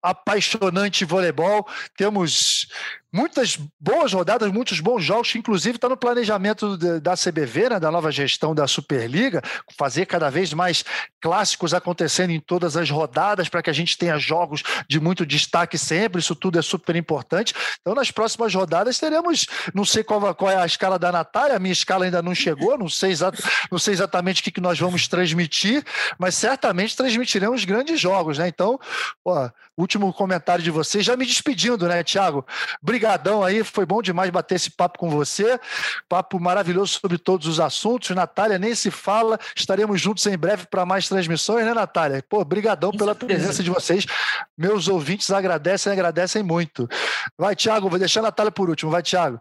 apaixonante 0.00 1.04
voleibol. 1.04 1.66
Temos 1.96 2.68
muitas 3.12 3.58
boas 3.78 4.12
rodadas, 4.12 4.50
muitos 4.50 4.80
bons 4.80 5.04
jogos, 5.04 5.34
inclusive 5.34 5.76
está 5.76 5.88
no 5.88 5.96
planejamento 5.96 6.76
da 7.00 7.14
CBV, 7.14 7.68
né, 7.68 7.80
da 7.80 7.90
nova 7.90 8.10
gestão 8.10 8.54
da 8.54 8.66
Superliga, 8.66 9.42
fazer 9.76 10.06
cada 10.06 10.30
vez 10.30 10.54
mais 10.54 10.82
clássicos 11.20 11.74
acontecendo 11.74 12.30
em 12.30 12.40
todas 12.40 12.76
as 12.76 12.88
rodadas 12.88 13.48
para 13.48 13.62
que 13.62 13.68
a 13.68 13.72
gente 13.72 13.98
tenha 13.98 14.18
jogos 14.18 14.62
de 14.88 14.98
muito 14.98 15.26
destaque 15.26 15.76
sempre, 15.76 16.20
isso 16.20 16.34
tudo 16.34 16.58
é 16.58 16.62
super 16.62 16.96
importante. 16.96 17.54
Então, 17.80 17.94
nas 17.94 18.10
próximas 18.10 18.54
rodadas 18.54 18.98
teremos, 18.98 19.46
não 19.74 19.84
sei 19.84 20.02
qual, 20.02 20.34
qual 20.34 20.50
é 20.50 20.56
a 20.56 20.66
escala 20.66 20.91
da 20.98 21.12
Natália, 21.12 21.56
a 21.56 21.58
minha 21.58 21.72
escala 21.72 22.04
ainda 22.04 22.22
não 22.22 22.34
chegou, 22.34 22.76
não 22.78 22.88
sei, 22.88 23.14
não 23.70 23.78
sei 23.78 23.94
exatamente 23.94 24.40
o 24.40 24.44
que, 24.44 24.50
que 24.50 24.60
nós 24.60 24.78
vamos 24.78 25.08
transmitir, 25.08 25.84
mas 26.18 26.34
certamente 26.34 26.96
transmitiremos 26.96 27.64
grandes 27.64 28.00
jogos, 28.00 28.38
né? 28.38 28.48
Então, 28.48 28.78
ó, 29.24 29.50
último 29.76 30.12
comentário 30.12 30.62
de 30.62 30.70
vocês, 30.70 31.04
já 31.04 31.16
me 31.16 31.26
despedindo, 31.26 31.86
né, 31.88 32.02
Tiago? 32.02 32.46
Obrigadão 32.82 33.42
aí, 33.42 33.64
foi 33.64 33.86
bom 33.86 34.02
demais 34.02 34.30
bater 34.30 34.56
esse 34.56 34.70
papo 34.70 34.98
com 34.98 35.10
você. 35.10 35.58
Papo 36.08 36.38
maravilhoso 36.38 36.98
sobre 37.00 37.18
todos 37.18 37.46
os 37.46 37.60
assuntos. 37.60 38.10
Natália, 38.10 38.58
nem 38.58 38.74
se 38.74 38.90
fala. 38.90 39.38
Estaremos 39.56 40.00
juntos 40.00 40.26
em 40.26 40.36
breve 40.36 40.66
para 40.66 40.84
mais 40.84 41.08
transmissões, 41.08 41.64
né, 41.64 41.74
Natália? 41.74 42.24
Pô, 42.28 42.44
brigadão 42.44 42.90
pela 42.92 43.14
presença 43.14 43.62
de 43.62 43.70
vocês. 43.70 44.06
Meus 44.56 44.88
ouvintes 44.88 45.30
agradecem, 45.30 45.92
agradecem 45.92 46.42
muito. 46.42 46.88
Vai, 47.36 47.56
Tiago, 47.56 47.88
vou 47.88 47.98
deixar 47.98 48.20
a 48.20 48.24
Natália 48.24 48.52
por 48.52 48.68
último. 48.68 48.90
Vai, 48.90 49.02
Tiago. 49.02 49.40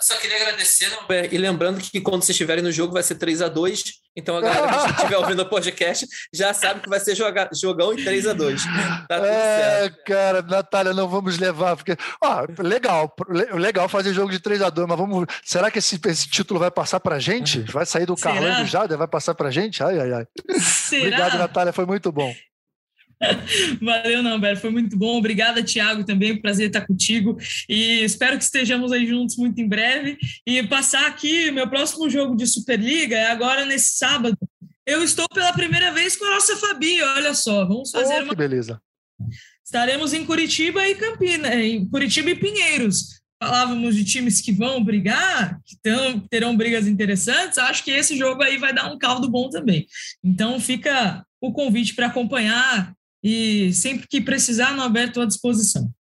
Só 0.00 0.16
queria 0.16 0.36
agradecer, 0.36 0.92
Albert, 0.94 1.28
e 1.32 1.38
lembrando 1.38 1.80
que 1.80 2.00
quando 2.00 2.22
vocês 2.22 2.30
estiverem 2.30 2.62
no 2.62 2.72
jogo 2.72 2.92
vai 2.92 3.02
ser 3.02 3.16
3 3.16 3.42
a 3.42 3.48
2 3.48 4.08
então 4.16 4.36
a 4.36 4.40
galera 4.40 4.84
que 4.84 4.90
estiver 4.90 5.16
ouvindo 5.18 5.42
o 5.42 5.48
podcast 5.48 6.06
já 6.34 6.52
sabe 6.52 6.80
que 6.80 6.88
vai 6.88 6.98
ser 6.98 7.14
joga, 7.14 7.48
jogão 7.54 7.92
em 7.92 8.02
3 8.02 8.26
a 8.26 8.32
2 8.32 8.64
Tá 9.08 9.16
tudo 9.16 9.26
é, 9.26 9.80
certo. 9.80 10.04
cara, 10.04 10.42
Natália, 10.42 10.92
não 10.92 11.08
vamos 11.08 11.38
levar, 11.38 11.76
porque. 11.76 11.96
Ó, 12.22 12.46
legal, 12.58 13.14
legal 13.54 13.88
fazer 13.88 14.12
jogo 14.12 14.30
de 14.30 14.40
3 14.40 14.62
a 14.62 14.70
2 14.70 14.88
mas 14.88 14.98
vamos. 14.98 15.26
Será 15.44 15.70
que 15.70 15.78
esse, 15.78 16.00
esse 16.06 16.28
título 16.28 16.58
vai 16.58 16.70
passar 16.70 17.00
pra 17.00 17.18
gente? 17.18 17.60
Vai 17.60 17.86
sair 17.86 18.06
do 18.06 18.16
Carlão 18.16 18.62
do 18.62 18.66
Jader? 18.66 18.98
Vai 18.98 19.08
passar 19.08 19.34
pra 19.34 19.50
gente? 19.50 19.82
Ai, 19.82 19.98
ai, 19.98 20.12
ai. 20.12 20.26
Será? 20.58 21.02
Obrigado, 21.02 21.38
Natália, 21.38 21.72
foi 21.72 21.86
muito 21.86 22.10
bom. 22.10 22.34
Valeu, 23.82 24.22
Namber, 24.22 24.60
foi 24.60 24.70
muito 24.70 24.96
bom. 24.96 25.18
Obrigada, 25.18 25.62
Thiago, 25.62 26.04
também. 26.04 26.40
Prazer 26.40 26.68
estar 26.68 26.86
contigo. 26.86 27.36
E 27.68 28.04
espero 28.04 28.36
que 28.36 28.44
estejamos 28.44 28.92
aí 28.92 29.06
juntos 29.06 29.36
muito 29.36 29.60
em 29.60 29.68
breve. 29.68 30.18
E 30.46 30.62
passar 30.64 31.06
aqui, 31.06 31.50
meu 31.50 31.68
próximo 31.68 32.08
jogo 32.08 32.36
de 32.36 32.46
Superliga 32.46 33.16
é 33.16 33.30
agora 33.30 33.64
nesse 33.64 33.96
sábado. 33.96 34.36
Eu 34.86 35.02
estou 35.02 35.28
pela 35.28 35.52
primeira 35.52 35.92
vez 35.92 36.16
com 36.16 36.24
a 36.24 36.30
nossa 36.30 36.56
Fabi, 36.56 37.02
olha 37.02 37.34
só. 37.34 37.64
Vamos 37.66 37.90
fazer 37.90 38.20
oh, 38.20 38.24
uma. 38.24 38.34
Beleza. 38.34 38.80
Estaremos 39.64 40.14
em 40.14 40.24
Curitiba 40.24 40.86
e 40.88 40.94
Campinas, 40.94 41.52
em 41.52 41.86
Curitiba 41.88 42.30
e 42.30 42.34
Pinheiros. 42.34 43.18
Falávamos 43.40 43.94
de 43.94 44.04
times 44.04 44.40
que 44.40 44.50
vão 44.50 44.82
brigar, 44.82 45.60
que 45.64 45.76
tão, 45.80 46.18
terão 46.18 46.56
brigas 46.56 46.88
interessantes. 46.88 47.58
Acho 47.58 47.84
que 47.84 47.90
esse 47.90 48.16
jogo 48.16 48.42
aí 48.42 48.56
vai 48.58 48.72
dar 48.72 48.90
um 48.90 48.98
caldo 48.98 49.30
bom 49.30 49.48
também. 49.48 49.86
Então 50.24 50.58
fica 50.58 51.24
o 51.40 51.52
convite 51.52 51.94
para 51.94 52.06
acompanhar 52.06 52.92
e 53.22 53.72
sempre 53.72 54.06
que 54.08 54.20
precisar, 54.20 54.74
no 54.74 54.82
aberto 54.82 55.20
à 55.20 55.26
disposição. 55.26 55.92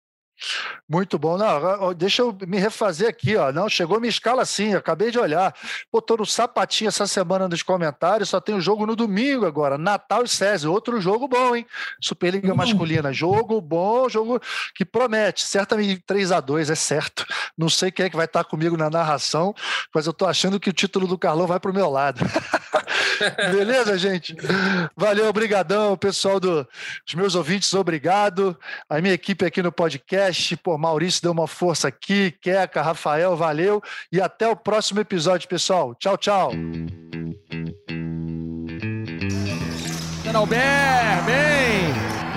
Muito 0.87 1.17
bom. 1.17 1.37
Não, 1.37 1.93
deixa 1.93 2.21
eu 2.21 2.35
me 2.47 2.57
refazer 2.57 3.09
aqui, 3.09 3.35
ó. 3.35 3.51
Não, 3.51 3.67
chegou 3.67 3.99
minha 3.99 4.09
escala 4.09 4.45
sim, 4.45 4.73
acabei 4.73 5.09
de 5.11 5.19
olhar. 5.19 5.53
Pô, 5.91 6.01
tô 6.01 6.15
no 6.15 6.25
sapatinho 6.25 6.87
essa 6.87 7.07
semana 7.07 7.47
nos 7.47 7.63
comentários, 7.63 8.29
só 8.29 8.39
tem 8.39 8.55
o 8.55 8.61
jogo 8.61 8.85
no 8.85 8.95
domingo 8.95 9.45
agora, 9.45 9.77
Natal 9.77 10.23
e 10.23 10.27
César. 10.27 10.69
Outro 10.69 11.01
jogo 11.01 11.27
bom, 11.27 11.55
hein? 11.55 11.65
Superliga 11.99 12.49
uhum. 12.49 12.55
Masculina. 12.55 13.11
Jogo 13.11 13.59
bom, 13.59 14.07
jogo 14.07 14.39
que 14.75 14.85
promete. 14.85 15.43
Certamente 15.43 16.03
3 16.05 16.31
a 16.31 16.39
2 16.39 16.69
é 16.69 16.75
certo. 16.75 17.25
Não 17.57 17.69
sei 17.69 17.91
quem 17.91 18.05
é 18.05 18.09
que 18.09 18.15
vai 18.15 18.25
estar 18.25 18.43
comigo 18.43 18.77
na 18.77 18.89
narração, 18.89 19.53
mas 19.93 20.05
eu 20.05 20.13
tô 20.13 20.25
achando 20.25 20.59
que 20.59 20.69
o 20.69 20.73
título 20.73 21.07
do 21.07 21.17
Carlão 21.17 21.47
vai 21.47 21.59
pro 21.59 21.73
meu 21.73 21.89
lado. 21.89 22.21
Beleza, 23.51 23.97
gente? 23.97 24.35
Valeu, 24.95 25.27
obrigadão, 25.27 25.97
pessoal 25.97 26.39
dos 26.39 26.65
meus 27.15 27.35
ouvintes, 27.35 27.73
obrigado. 27.73 28.57
A 28.89 29.01
minha 29.01 29.13
equipe 29.13 29.45
aqui 29.45 29.61
no 29.61 29.71
podcast, 29.71 30.55
por 30.57 30.77
Maurício 30.77 31.21
deu 31.21 31.31
uma 31.31 31.47
força 31.47 31.87
aqui, 31.87 32.31
Queca, 32.41 32.81
Rafael, 32.81 33.35
valeu. 33.35 33.81
E 34.11 34.21
até 34.21 34.47
o 34.47 34.55
próximo 34.55 34.99
episódio, 34.99 35.47
pessoal. 35.47 35.95
Tchau, 35.95 36.17
tchau. 36.17 36.51
Albert, 40.37 41.23
bem! 41.25 41.91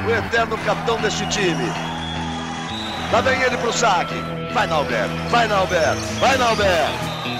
O 0.06 0.10
eterno 0.10 0.56
capitão 0.64 0.98
deste 1.02 1.26
time. 1.28 1.68
Lá 3.12 3.20
vem 3.20 3.38
ele 3.42 3.58
pro 3.58 3.70
saque. 3.72 4.14
Vai, 4.54 4.66
Nalber, 4.66 5.06
vai, 5.28 5.46
Nalber, 5.46 5.94
vai, 6.18 6.38
Nalber. 6.38 7.39